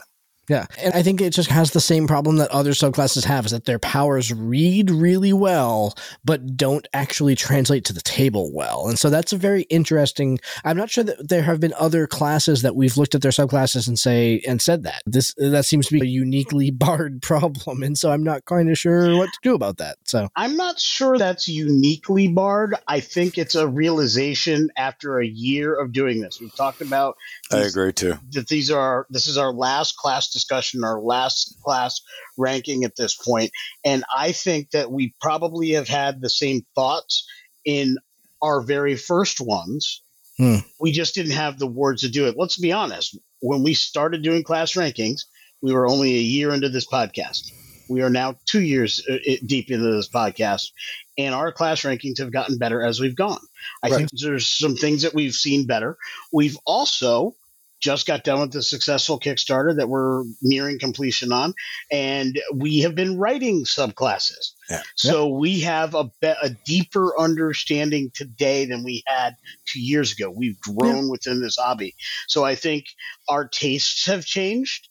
Yeah. 0.49 0.65
And 0.77 0.93
I 0.93 1.03
think 1.03 1.21
it 1.21 1.31
just 1.31 1.49
has 1.49 1.71
the 1.71 1.79
same 1.79 2.05
problem 2.05 2.37
that 2.37 2.51
other 2.51 2.71
subclasses 2.71 3.23
have 3.23 3.45
is 3.45 3.51
that 3.51 3.65
their 3.65 3.79
powers 3.79 4.33
read 4.33 4.91
really 4.91 5.31
well, 5.31 5.95
but 6.25 6.57
don't 6.57 6.87
actually 6.93 7.35
translate 7.35 7.85
to 7.85 7.93
the 7.93 8.01
table 8.01 8.51
well. 8.53 8.87
And 8.87 8.99
so 8.99 9.09
that's 9.09 9.31
a 9.31 9.37
very 9.37 9.63
interesting. 9.63 10.39
I'm 10.65 10.75
not 10.75 10.89
sure 10.89 11.03
that 11.05 11.29
there 11.29 11.43
have 11.43 11.59
been 11.59 11.73
other 11.77 12.07
classes 12.07 12.61
that 12.61 12.75
we've 12.75 12.97
looked 12.97 13.15
at 13.15 13.21
their 13.21 13.31
subclasses 13.31 13.87
and 13.87 13.97
say, 13.97 14.41
and 14.45 14.61
said 14.61 14.83
that. 14.83 15.01
This, 15.05 15.33
that 15.37 15.65
seems 15.65 15.87
to 15.87 15.93
be 15.93 16.01
a 16.01 16.09
uniquely 16.09 16.71
Bard 16.83 17.21
problem. 17.21 17.81
And 17.83 17.97
so 17.97 18.11
I'm 18.11 18.23
not 18.23 18.43
kind 18.45 18.69
of 18.69 18.77
sure 18.77 19.15
what 19.15 19.31
to 19.31 19.39
do 19.41 19.55
about 19.55 19.77
that. 19.77 19.97
So, 20.03 20.27
I'm 20.35 20.57
not 20.57 20.79
sure 20.79 21.17
that's 21.17 21.47
uniquely 21.47 22.27
Bard. 22.27 22.75
I 22.87 22.99
think 22.99 23.37
it's 23.37 23.55
a 23.55 23.67
realization 23.67 24.71
after 24.75 25.19
a 25.19 25.25
year 25.25 25.73
of 25.73 25.93
doing 25.93 26.19
this. 26.19 26.41
We've 26.41 26.55
talked 26.55 26.81
about 26.81 27.15
I 27.51 27.59
agree 27.59 27.93
too. 27.93 28.15
that 28.31 28.47
these 28.47 28.69
are 28.69 29.07
this 29.09 29.27
is 29.27 29.37
our 29.37 29.53
last 29.53 29.97
class 29.97 30.32
discussion, 30.34 30.84
our 30.84 30.99
last 30.99 31.57
class 31.63 32.01
ranking 32.38 32.84
at 32.84 32.95
this 32.95 33.15
point, 33.15 33.51
and 33.86 34.03
I 34.15 34.31
think 34.31 34.71
that 34.71 34.91
we 34.91 35.15
probably 35.21 35.71
have 35.71 35.88
had 35.88 36.21
the 36.21 36.29
same 36.29 36.65
thoughts 36.75 37.27
in 37.63 37.97
our 38.41 38.61
very 38.61 38.95
first 38.95 39.39
ones. 39.39 40.01
Hmm. 40.38 40.57
We 40.79 40.91
just 40.91 41.15
didn't 41.15 41.34
have 41.34 41.59
the 41.59 41.67
words 41.67 42.01
to 42.01 42.09
do 42.09 42.27
it. 42.27 42.36
Let's 42.38 42.57
be 42.57 42.71
honest. 42.71 43.17
When 43.39 43.63
we 43.63 43.73
started 43.73 44.23
doing 44.23 44.43
class 44.43 44.73
rankings, 44.73 45.21
we 45.61 45.71
were 45.73 45.88
only 45.88 46.15
a 46.15 46.21
year 46.21 46.53
into 46.53 46.69
this 46.69 46.88
podcast. 46.88 47.51
We 47.89 48.01
are 48.01 48.09
now 48.09 48.36
two 48.45 48.61
years 48.61 49.05
uh, 49.09 49.17
deep 49.45 49.69
into 49.69 49.91
this 49.91 50.09
podcast, 50.09 50.71
and 51.17 51.36
our 51.36 51.51
class 51.51 51.81
rankings 51.81 52.17
have 52.19 52.31
gotten 52.31 52.57
better 52.57 52.81
as 52.81 52.99
we've 52.99 53.15
gone. 53.15 53.39
I 53.84 53.89
Right. 53.89 53.97
think 53.97 54.09
there's 54.13 54.47
some 54.47 54.75
things 54.75 55.03
that 55.03 55.13
we've 55.13 55.34
seen 55.34 55.67
better. 55.67 55.97
We've 56.31 56.57
also 56.65 57.36
just 57.84 58.07
got 58.07 58.23
done 58.23 58.39
with 58.39 58.53
the 58.53 58.63
successful 58.63 59.19
Kickstarter 59.19 59.75
that 59.75 59.89
we're 59.89 60.23
nearing 60.41 60.79
completion 60.79 61.34
on, 61.34 61.53
and 61.91 62.39
we 62.55 62.79
have 62.79 62.95
been 62.95 63.17
writing 63.19 63.65
subclasses. 63.65 64.51
Yeah. 64.69 64.81
So 64.95 65.27
we 65.27 65.59
have 65.61 65.93
a, 65.93 66.05
be- 66.21 66.34
a 66.41 66.51
deeper 66.65 67.19
understanding 67.19 68.09
today 68.13 68.65
than 68.65 68.86
we 68.86 69.03
had 69.05 69.36
two 69.65 69.81
years 69.81 70.13
ago. 70.13 70.31
We've 70.31 70.59
grown 70.61 71.09
within 71.09 71.41
this 71.41 71.57
hobby. 71.57 71.95
So 72.29 72.45
I 72.45 72.55
think 72.55 72.86
our 73.27 73.49
tastes 73.49 74.05
have 74.05 74.23
changed 74.23 74.88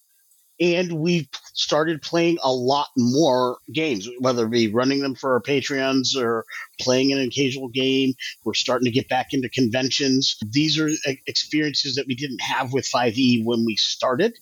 and 0.62 0.92
we've 0.92 1.28
started 1.54 2.00
playing 2.02 2.38
a 2.42 2.52
lot 2.52 2.88
more 2.96 3.58
games, 3.72 4.08
whether 4.20 4.46
it 4.46 4.50
be 4.50 4.72
running 4.72 5.00
them 5.00 5.16
for 5.16 5.32
our 5.32 5.40
Patreons 5.40 6.16
or 6.16 6.44
playing 6.80 7.12
an 7.12 7.18
occasional 7.18 7.68
game. 7.68 8.14
We're 8.44 8.54
starting 8.54 8.84
to 8.86 8.92
get 8.92 9.08
back 9.08 9.32
into 9.32 9.48
conventions. 9.48 10.36
These 10.48 10.78
are 10.78 10.88
experiences 11.26 11.96
that 11.96 12.06
we 12.06 12.14
didn't 12.14 12.40
have 12.40 12.72
with 12.72 12.86
5e 12.86 13.44
when 13.44 13.64
we 13.64 13.74
started. 13.76 14.38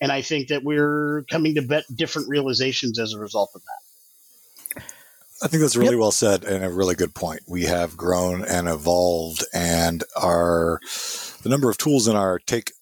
And 0.00 0.12
I 0.12 0.22
think 0.22 0.48
that 0.48 0.62
we're 0.62 1.24
coming 1.30 1.56
to 1.56 1.62
bet 1.62 1.84
different 1.94 2.28
realizations 2.28 2.98
as 2.98 3.12
a 3.12 3.18
result 3.18 3.50
of 3.54 3.62
that. 3.62 4.82
I 5.42 5.48
think 5.48 5.62
that's 5.62 5.76
really 5.76 5.96
well 5.96 6.12
said 6.12 6.44
and 6.44 6.64
a 6.64 6.70
really 6.70 6.94
good 6.94 7.14
point. 7.14 7.40
We 7.48 7.64
have 7.64 7.96
grown 7.96 8.44
and 8.44 8.68
evolved, 8.68 9.42
and 9.54 10.04
our 10.14 10.80
the 11.42 11.48
number 11.48 11.70
of 11.70 11.78
tools 11.78 12.08
in 12.08 12.14
our 12.14 12.38
take 12.38 12.72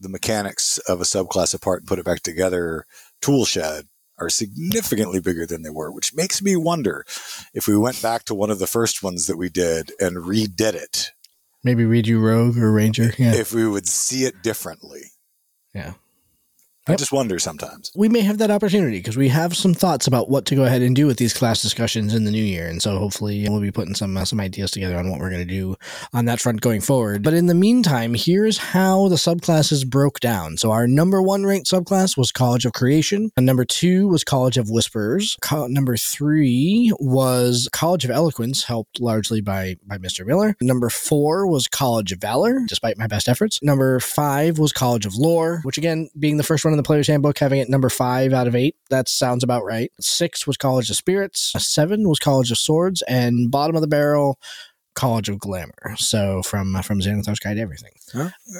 the 0.00 0.08
mechanics 0.08 0.78
of 0.78 1.00
a 1.00 1.04
subclass 1.04 1.54
apart 1.54 1.80
and 1.80 1.88
put 1.88 1.98
it 1.98 2.04
back 2.04 2.20
together 2.22 2.86
tool 3.20 3.44
shed 3.44 3.86
are 4.18 4.28
significantly 4.28 5.20
bigger 5.20 5.46
than 5.46 5.62
they 5.62 5.70
were, 5.70 5.90
which 5.90 6.14
makes 6.14 6.42
me 6.42 6.54
wonder 6.56 7.04
if 7.54 7.66
we 7.66 7.76
went 7.76 8.02
back 8.02 8.24
to 8.24 8.34
one 8.34 8.50
of 8.50 8.58
the 8.58 8.66
first 8.66 9.02
ones 9.02 9.26
that 9.26 9.38
we 9.38 9.48
did 9.48 9.92
and 9.98 10.16
redid 10.16 10.74
it, 10.74 11.12
Maybe 11.62 11.84
read 11.84 12.06
you 12.06 12.20
Rogue 12.20 12.56
or 12.56 12.72
Ranger. 12.72 13.12
Yeah. 13.18 13.34
if 13.34 13.52
we 13.52 13.68
would 13.68 13.86
see 13.86 14.24
it 14.24 14.42
differently. 14.42 15.12
Yeah. 15.74 15.94
I 16.92 16.96
just 16.96 17.12
wonder 17.12 17.38
sometimes. 17.38 17.90
we 17.94 18.08
may 18.08 18.20
have 18.20 18.38
that 18.38 18.50
opportunity 18.50 18.98
because 18.98 19.16
we 19.16 19.28
have 19.28 19.56
some 19.56 19.74
thoughts 19.74 20.06
about 20.06 20.28
what 20.28 20.46
to 20.46 20.54
go 20.54 20.64
ahead 20.64 20.82
and 20.82 20.94
do 20.94 21.06
with 21.06 21.18
these 21.18 21.34
class 21.34 21.62
discussions 21.62 22.14
in 22.14 22.24
the 22.24 22.30
new 22.30 22.42
year, 22.42 22.68
and 22.68 22.82
so 22.82 22.98
hopefully 22.98 23.48
we'll 23.48 23.60
be 23.60 23.70
putting 23.70 23.94
some 23.94 24.16
uh, 24.16 24.24
some 24.24 24.40
ideas 24.40 24.70
together 24.70 24.96
on 24.96 25.10
what 25.10 25.20
we're 25.20 25.30
going 25.30 25.46
to 25.46 25.54
do 25.54 25.76
on 26.12 26.24
that 26.26 26.40
front 26.40 26.60
going 26.60 26.80
forward. 26.80 27.22
But 27.22 27.34
in 27.34 27.46
the 27.46 27.54
meantime, 27.54 28.14
here's 28.14 28.58
how 28.58 29.08
the 29.08 29.16
subclasses 29.16 29.86
broke 29.88 30.20
down. 30.20 30.56
So 30.56 30.70
our 30.70 30.86
number 30.86 31.22
one 31.22 31.44
ranked 31.44 31.70
subclass 31.70 32.16
was 32.16 32.32
College 32.32 32.64
of 32.66 32.72
Creation. 32.72 33.30
And 33.36 33.46
number 33.46 33.64
two 33.64 34.08
was 34.08 34.24
College 34.24 34.58
of 34.58 34.70
Whisperers. 34.70 35.36
Co- 35.42 35.66
number 35.66 35.96
three 35.96 36.92
was 36.98 37.68
College 37.72 38.04
of 38.04 38.10
Eloquence, 38.10 38.64
helped 38.64 39.00
largely 39.00 39.40
by 39.40 39.76
by 39.86 39.98
Mr. 39.98 40.26
Miller. 40.26 40.56
Number 40.60 40.88
four 40.90 41.46
was 41.46 41.66
College 41.66 42.12
of 42.12 42.20
Valor, 42.20 42.60
despite 42.66 42.98
my 42.98 43.06
best 43.06 43.28
efforts. 43.28 43.58
Number 43.62 44.00
five 44.00 44.58
was 44.58 44.72
College 44.72 45.06
of 45.06 45.14
Lore, 45.16 45.60
which 45.62 45.78
again, 45.78 46.08
being 46.18 46.36
the 46.36 46.42
first 46.42 46.64
one 46.64 46.72
in 46.72 46.76
the 46.82 46.86
player's 46.86 47.06
handbook, 47.06 47.38
having 47.38 47.60
it 47.60 47.68
number 47.68 47.88
five 47.88 48.32
out 48.32 48.46
of 48.46 48.54
eight, 48.54 48.76
that 48.90 49.08
sounds 49.08 49.44
about 49.44 49.64
right. 49.64 49.90
Six 50.00 50.46
was 50.46 50.56
College 50.56 50.90
of 50.90 50.96
Spirits. 50.96 51.52
Seven 51.58 52.08
was 52.08 52.18
College 52.18 52.50
of 52.50 52.58
Swords, 52.58 53.02
and 53.02 53.50
bottom 53.50 53.76
of 53.76 53.82
the 53.82 53.88
barrel, 53.88 54.38
College 54.94 55.28
of 55.28 55.38
Glamour. 55.38 55.94
So 55.96 56.42
from 56.42 56.74
uh, 56.76 56.82
from 56.82 57.00
Xanathar's 57.00 57.38
Guide 57.38 57.54
to 57.54 57.60
Everything. 57.60 57.92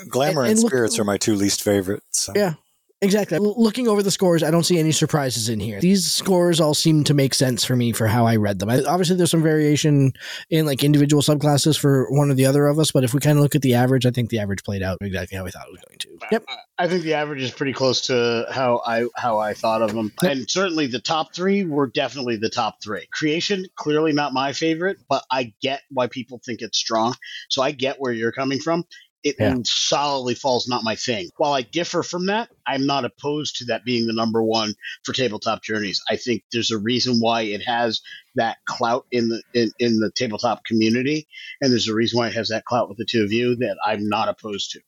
Glamour 0.09 0.43
And- 0.43 0.51
and, 0.51 0.51
and 0.51 0.59
look- 0.63 0.71
spirits 0.71 0.99
are 0.99 1.05
my 1.05 1.17
two 1.19 1.35
least 1.35 1.63
favorites. 1.63 2.21
so- 2.23 2.33
Yeah. 2.37 2.55
Exactly. 3.03 3.39
L- 3.39 3.55
Looking 3.57 3.89
over 3.89 4.03
the 4.03 4.11
scores, 4.11 4.43
I 4.43 4.51
don't 4.51 4.65
see 4.65 4.79
any 4.79 4.93
surprises 4.93 5.49
in 5.49 5.59
here. 5.59 5.81
These 5.81 6.11
scores 6.13 6.61
all 6.61 6.75
seem 6.75 7.03
to 7.05 7.15
make 7.15 7.33
sense 7.33 7.65
for 7.65 7.75
me 7.75 7.93
for 7.93 8.07
how 8.07 8.27
I 8.27 8.37
read 8.37 8.59
them. 8.59 8.69
I, 8.69 8.83
obviously, 8.85 9.17
there's 9.17 9.31
some 9.31 9.43
variation 9.43 10.13
in 10.51 10.67
like 10.67 10.85
individual 10.85 11.23
subclasses 11.23 11.79
for 11.79 12.11
one 12.11 12.31
or 12.31 12.35
the 12.35 12.45
other 12.45 12.67
of 12.67 12.79
us, 12.79 12.93
but 12.93 13.03
if 13.03 13.15
we 13.15 13.21
kind 13.21 13.39
of 13.39 13.43
look 13.43 13.55
at 13.55 13.63
the 13.63 13.73
average, 13.73 14.05
I 14.05 14.11
think 14.11 14.29
the 14.29 14.39
average 14.39 14.63
played 14.65 14.83
out 14.83 14.99
exactly 15.01 15.39
how 15.39 15.45
we 15.45 15.51
thought 15.51 15.67
it 15.67 15.73
was 15.73 15.81
going 15.89 15.99
to. 15.99 16.00
Yep. 16.31 16.45
I 16.79 16.89
think 16.89 17.03
the 17.03 17.15
average 17.15 17.43
is 17.43 17.51
pretty 17.51 17.73
close 17.73 18.03
to 18.07 18.47
how 18.51 18.83
I 18.87 19.07
how 19.17 19.39
I 19.39 19.55
thought 19.55 19.83
of 19.83 19.93
them, 19.95 20.13
Yep. 20.23 20.33
and 20.33 20.51
certainly 20.51 20.87
the 20.87 21.01
top 21.01 21.35
three 21.35 21.65
were 21.65 21.87
definitely 21.87 22.37
the 22.37 22.51
top 22.51 22.83
three. 22.83 23.07
Creation 23.13 23.67
clearly 23.77 24.13
not 24.13 24.33
my 24.33 24.53
favorite, 24.53 24.99
but 25.09 25.25
I 25.31 25.53
get 25.61 25.83
why 25.91 26.07
people 26.07 26.41
think 26.45 26.61
it's 26.63 26.79
strong. 26.79 27.15
So 27.49 27.63
I 27.63 27.73
get 27.73 28.01
where 28.01 28.13
you're 28.13 28.33
coming 28.33 28.59
from. 28.61 28.85
It 29.23 29.37
Yeah. 29.39 29.57
solidly 29.65 30.35
falls 30.35 30.67
not 30.67 30.83
my 30.83 30.95
thing. 30.97 31.29
While 31.37 31.53
I 31.53 31.61
differ 31.61 32.03
from 32.03 32.27
that, 32.27 32.49
I'm 32.67 32.87
not 32.87 33.05
opposed 33.05 33.57
to 33.57 33.67
that 33.67 33.85
being 33.85 34.07
the 34.07 34.15
number 34.15 34.43
one 34.43 34.73
for 35.05 35.13
tabletop 35.13 35.63
journeys. 35.63 36.01
I 36.09 36.17
think 36.17 36.43
there's 36.53 36.71
a 36.71 36.79
reason 36.79 37.21
why 37.21 37.43
it 37.43 37.61
has 37.67 38.01
that 38.37 38.57
clout 38.65 39.05
in 39.13 39.29
the 39.29 39.43
in, 39.53 39.73
in 39.79 39.99
the 40.01 40.11
tabletop 40.15 40.65
community, 40.65 41.27
and 41.61 41.71
there's 41.71 41.89
a 41.89 41.95
reason 41.95 42.19
why 42.19 42.29
it 42.29 42.35
has 42.35 42.49
that 42.49 42.65
clout 42.65 42.89
with 42.89 42.97
the 42.97 43.05
two 43.05 43.23
of 43.23 43.31
you 43.33 43.57
that 43.57 43.77
I'm 43.85 44.09
not 44.09 44.29
opposed 44.31 44.71
to. 44.71 44.81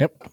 Yep. 0.00 0.30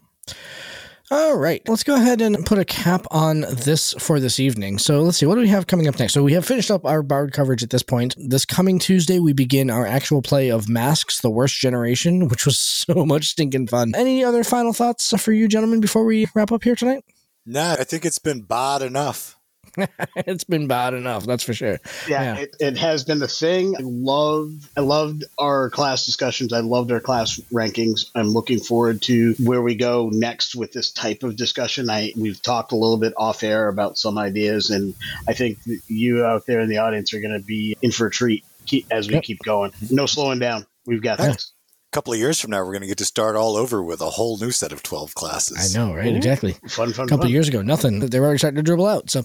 All 1.10 1.38
right, 1.38 1.62
let's 1.70 1.84
go 1.84 1.96
ahead 1.96 2.20
and 2.20 2.46
put 2.46 2.58
a 2.58 2.66
cap 2.66 3.06
on 3.12 3.42
this 3.42 3.94
for 3.94 4.20
this 4.20 4.42
evening. 4.42 4.78
So 4.78 5.02
let's 5.04 5.18
see, 5.18 5.26
what 5.26 5.36
do 5.36 5.42
we 5.42 5.48
have 5.48 5.66
coming 5.66 5.88
up 5.88 5.98
next? 6.00 6.14
So 6.14 6.22
we 6.22 6.34
have 6.34 6.46
finished 6.46 6.70
up 6.70 6.86
our 6.86 7.02
Bard 7.02 7.32
coverage 7.32 7.64
at 7.64 7.70
this 7.70 7.84
point. 7.84 8.14
This 8.18 8.46
coming 8.46 8.78
Tuesday, 8.78 9.20
we 9.20 9.32
begin 9.32 9.70
our 9.70 9.86
actual 9.86 10.22
play 10.22 10.50
of 10.50 10.68
Masks, 10.68 11.22
the 11.22 11.30
Worst 11.30 11.60
Generation, 11.62 12.28
which 12.28 12.46
was 12.46 12.60
so 12.88 13.06
much 13.06 13.28
stinking 13.28 13.68
fun. 13.68 13.94
Any 13.96 14.22
other 14.22 14.44
final 14.44 14.74
thoughts 14.74 15.14
for 15.22 15.32
you, 15.32 15.48
gentlemen, 15.48 15.80
before 15.80 16.04
we 16.04 16.28
wrap 16.36 16.52
up 16.52 16.66
here 16.66 16.76
tonight? 16.76 17.06
Nah, 17.46 17.74
I 17.74 17.86
think 17.86 18.04
it's 18.04 18.20
been 18.20 18.42
bad 18.42 18.82
enough. 18.82 19.37
it's 20.16 20.44
been 20.44 20.68
bad 20.68 20.94
enough, 20.94 21.26
that's 21.26 21.44
for 21.44 21.54
sure. 21.54 21.80
yeah, 22.08 22.36
Yeah. 22.36 22.38
It, 22.42 22.56
it 22.60 22.78
has 22.78 23.04
been 23.04 23.20
the 23.20 23.28
thing. 23.28 23.76
I 23.76 23.82
love 23.82 24.52
I 24.76 24.82
loved 24.82 25.24
our 25.38 25.70
class 25.70 26.06
discussions. 26.06 26.54
I 26.54 26.60
loved 26.62 26.92
our 26.92 27.00
class 27.00 27.40
rankings. 27.54 28.10
I'm 28.16 28.30
looking 28.30 28.60
forward 28.60 29.02
to 29.04 29.36
where 29.44 29.62
we 29.62 29.76
go 29.76 30.10
next 30.12 30.56
with 30.56 30.72
this 30.72 30.92
type 30.92 31.24
of 31.24 31.36
discussion. 31.36 31.90
I 31.90 32.14
we've 32.18 32.42
talked 32.42 32.72
a 32.72 32.76
little 32.76 32.98
bit 32.98 33.14
off 33.18 33.44
air 33.44 33.68
about 33.68 33.98
some 33.98 34.18
ideas, 34.18 34.70
and 34.70 34.96
I 35.28 35.34
think 35.34 35.60
you 35.88 36.26
out 36.26 36.46
there 36.46 36.60
in 36.60 36.70
the 36.70 36.78
audience 36.80 37.14
are 37.14 37.22
going 37.22 37.34
to 37.40 37.46
be 37.46 37.78
in 37.82 37.92
for 37.92 38.08
a 38.08 38.12
treat 38.12 38.44
as 38.92 39.08
we 39.08 39.14
Yep. 39.16 39.24
keep 39.24 39.40
going. 39.44 39.72
No 39.90 40.06
slowing 40.06 40.40
down. 40.40 40.66
We've 40.86 41.02
got 41.02 41.18
this. 41.20 41.54
A 41.98 42.00
couple 42.00 42.14
of 42.14 42.20
years 42.20 42.40
from 42.40 42.52
now, 42.52 42.60
we're 42.60 42.74
going 42.74 42.82
to 42.84 42.88
get 42.88 43.00
to 43.00 43.06
start 43.06 43.36
all 43.36 43.56
over 43.58 43.82
with 43.82 44.02
a 44.02 44.10
whole 44.12 44.38
new 44.38 44.52
set 44.52 44.72
of 44.72 44.84
12 44.84 45.16
classes. 45.16 45.76
I 45.76 45.80
know, 45.80 45.96
right? 45.96 46.14
Ooh. 46.14 46.16
Exactly. 46.16 46.52
Fun, 46.68 46.94
fun, 46.94 47.08
A 47.08 47.10
couple 47.10 47.24
fun. 47.24 47.32
years 47.32 47.48
ago, 47.48 47.64
nothing. 47.64 48.02
They 48.02 48.20
were 48.20 48.28
already 48.28 48.38
starting 48.38 48.58
to 48.58 48.62
dribble 48.62 48.86
out. 48.86 49.10
So 49.10 49.24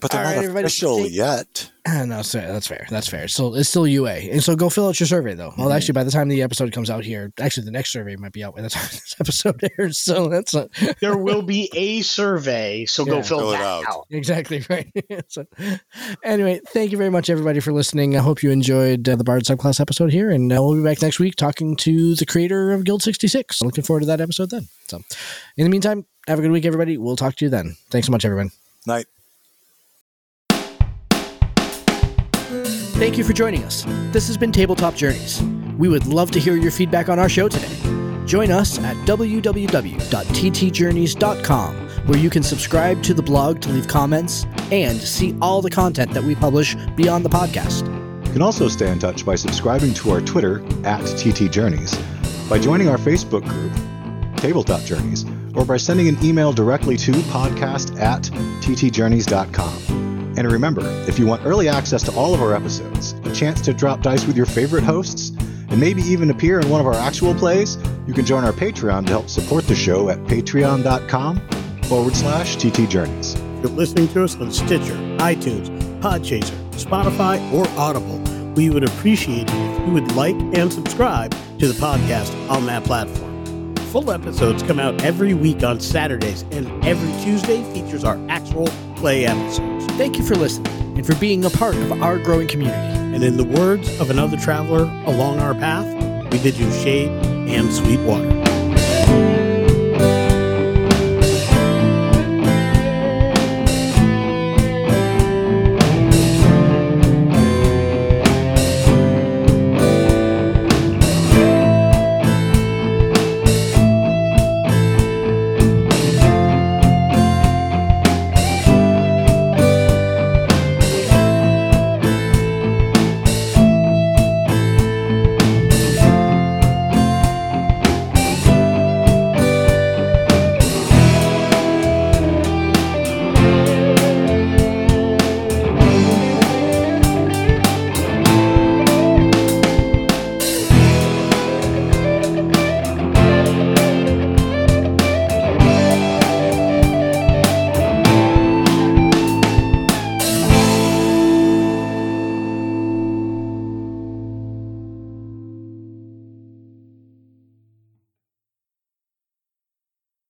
But 0.00 0.10
they're 0.12 0.20
All 0.20 0.26
right, 0.26 0.36
not 0.36 0.44
everybody, 0.44 0.66
official 0.66 0.98
take- 0.98 1.12
yet. 1.12 1.70
No, 1.86 2.04
that's 2.06 2.32
fair. 2.32 2.52
That's 2.52 2.66
fair. 2.66 2.86
That's 2.90 3.08
fair. 3.08 3.28
So 3.28 3.54
it's 3.54 3.70
still 3.70 3.86
UA, 3.86 4.10
and 4.12 4.44
so 4.44 4.54
go 4.54 4.68
fill 4.68 4.88
out 4.88 5.00
your 5.00 5.06
survey 5.06 5.32
though. 5.32 5.54
Well, 5.56 5.72
actually, 5.72 5.94
by 5.94 6.04
the 6.04 6.10
time 6.10 6.28
the 6.28 6.42
episode 6.42 6.70
comes 6.70 6.90
out 6.90 7.02
here, 7.02 7.32
actually 7.40 7.64
the 7.64 7.70
next 7.70 7.92
survey 7.92 8.14
might 8.16 8.32
be 8.32 8.44
out 8.44 8.54
by 8.54 8.60
the 8.60 8.68
time 8.68 8.82
this 8.90 9.16
episode 9.18 9.58
airs. 9.78 9.98
So 9.98 10.28
that's 10.28 10.52
not 10.52 10.68
there 11.00 11.16
will 11.16 11.40
be 11.40 11.70
a 11.74 12.02
survey, 12.02 12.84
so 12.84 13.06
Yeah. 13.06 13.12
go 13.12 13.22
fill 13.22 13.38
Fill 13.38 13.48
it 13.54 13.58
that 13.58 13.62
out. 13.62 13.84
out. 13.88 14.06
exactly 14.10 14.62
right. 14.70 14.86
so, 15.28 15.46
anyway, 16.22 16.60
thank 16.68 16.92
you 16.92 16.98
very 16.98 17.10
much, 17.10 17.30
everybody, 17.30 17.60
for 17.60 17.72
listening. 17.72 18.16
I 18.16 18.20
hope 18.20 18.42
you 18.42 18.50
enjoyed 18.50 19.08
uh, 19.08 19.16
the 19.16 19.24
Bard 19.24 19.44
subclass 19.44 19.80
episode 19.80 20.12
here, 20.12 20.30
and 20.30 20.52
uh, 20.52 20.56
we'll 20.60 20.76
be 20.76 20.82
back 20.84 21.00
next 21.00 21.18
week 21.18 21.36
talking 21.36 21.74
to 21.76 22.14
the 22.16 22.26
creator 22.26 22.72
of 22.72 22.84
Guild 22.84 23.02
sixty 23.02 23.28
six. 23.28 23.62
Looking 23.62 23.82
forward 23.84 24.00
to 24.00 24.06
that 24.06 24.20
episode 24.20 24.50
then. 24.50 24.68
So, 24.88 25.00
in 25.56 25.64
the 25.64 25.70
meantime, 25.70 26.04
have 26.26 26.38
a 26.38 26.42
good 26.42 26.50
week, 26.50 26.66
everybody. 26.66 26.98
We'll 26.98 27.16
talk 27.16 27.36
to 27.36 27.46
you 27.46 27.50
then. 27.50 27.76
Thanks 27.90 28.06
so 28.08 28.12
much, 28.12 28.26
everyone. 28.26 28.50
Night. 28.86 29.06
Thank 32.48 33.18
you 33.18 33.24
for 33.24 33.32
joining 33.32 33.64
us. 33.64 33.84
This 34.10 34.26
has 34.26 34.38
been 34.38 34.52
Tabletop 34.52 34.94
Journeys. 34.94 35.42
We 35.76 35.88
would 35.88 36.06
love 36.06 36.30
to 36.32 36.40
hear 36.40 36.56
your 36.56 36.70
feedback 36.70 37.08
on 37.08 37.18
our 37.18 37.28
show 37.28 37.48
today. 37.48 37.74
Join 38.24 38.50
us 38.50 38.78
at 38.78 38.96
www.ttjourneys.com, 39.06 41.74
where 42.06 42.18
you 42.18 42.30
can 42.30 42.42
subscribe 42.42 43.02
to 43.02 43.14
the 43.14 43.22
blog 43.22 43.60
to 43.60 43.70
leave 43.70 43.86
comments 43.86 44.46
and 44.70 44.98
see 44.98 45.36
all 45.40 45.62
the 45.62 45.70
content 45.70 46.12
that 46.12 46.24
we 46.24 46.34
publish 46.34 46.74
beyond 46.96 47.24
the 47.24 47.30
podcast. 47.30 47.86
You 48.26 48.32
can 48.32 48.42
also 48.42 48.68
stay 48.68 48.90
in 48.90 48.98
touch 48.98 49.24
by 49.24 49.34
subscribing 49.34 49.94
to 49.94 50.10
our 50.10 50.20
Twitter 50.20 50.62
at 50.84 51.02
TT 51.16 51.50
Journeys, 51.50 51.96
by 52.48 52.58
joining 52.58 52.88
our 52.88 52.98
Facebook 52.98 53.46
group, 53.48 53.72
Tabletop 54.36 54.82
Journeys, 54.82 55.24
or 55.54 55.64
by 55.64 55.76
sending 55.76 56.08
an 56.08 56.16
email 56.24 56.52
directly 56.52 56.96
to 56.98 57.12
podcast 57.12 57.98
at 58.00 58.22
ttjourneys.com. 58.62 60.07
And 60.38 60.52
remember, 60.52 60.82
if 61.08 61.18
you 61.18 61.26
want 61.26 61.44
early 61.44 61.68
access 61.68 62.00
to 62.04 62.12
all 62.12 62.32
of 62.32 62.40
our 62.40 62.54
episodes, 62.54 63.12
a 63.24 63.34
chance 63.34 63.60
to 63.62 63.74
drop 63.74 64.02
dice 64.02 64.24
with 64.24 64.36
your 64.36 64.46
favorite 64.46 64.84
hosts, 64.84 65.30
and 65.68 65.80
maybe 65.80 66.00
even 66.02 66.30
appear 66.30 66.60
in 66.60 66.68
one 66.68 66.80
of 66.80 66.86
our 66.86 66.94
actual 66.94 67.34
plays, 67.34 67.76
you 68.06 68.14
can 68.14 68.24
join 68.24 68.44
our 68.44 68.52
Patreon 68.52 69.06
to 69.06 69.10
help 69.10 69.28
support 69.28 69.66
the 69.66 69.74
show 69.74 70.10
at 70.10 70.18
patreon.com 70.26 71.40
forward 71.82 72.14
slash 72.14 72.56
ttjourneys. 72.56 73.36
You're 73.60 73.72
listening 73.72 74.06
to 74.10 74.22
us 74.22 74.36
on 74.36 74.52
Stitcher, 74.52 74.94
iTunes, 75.18 75.70
Podchaser, 76.00 76.70
Spotify, 76.70 77.52
or 77.52 77.66
Audible. 77.76 78.18
We 78.54 78.70
would 78.70 78.84
appreciate 78.84 79.48
it 79.50 79.72
if 79.72 79.88
you 79.88 79.92
would 79.94 80.12
like 80.12 80.36
and 80.56 80.72
subscribe 80.72 81.32
to 81.58 81.66
the 81.66 81.74
podcast 81.74 82.48
on 82.48 82.64
that 82.66 82.84
platform. 82.84 83.74
Full 83.90 84.12
episodes 84.12 84.62
come 84.62 84.78
out 84.78 85.02
every 85.02 85.34
week 85.34 85.64
on 85.64 85.80
Saturdays, 85.80 86.42
and 86.52 86.68
every 86.84 87.10
Tuesday 87.24 87.64
features 87.72 88.04
our 88.04 88.20
actual 88.28 88.68
play 88.94 89.26
episodes. 89.26 89.77
Thank 89.98 90.16
you 90.16 90.22
for 90.22 90.36
listening 90.36 90.96
and 90.96 91.04
for 91.04 91.16
being 91.16 91.44
a 91.44 91.50
part 91.50 91.74
of 91.74 92.00
our 92.04 92.18
growing 92.18 92.46
community. 92.46 92.76
And 92.76 93.24
in 93.24 93.36
the 93.36 93.42
words 93.42 93.98
of 93.98 94.10
another 94.10 94.36
traveler 94.36 94.84
along 95.06 95.40
our 95.40 95.54
path, 95.54 95.92
we 96.32 96.38
bid 96.38 96.56
you 96.56 96.70
shade 96.70 97.08
and 97.08 97.72
sweet 97.72 97.98
water. 98.06 98.47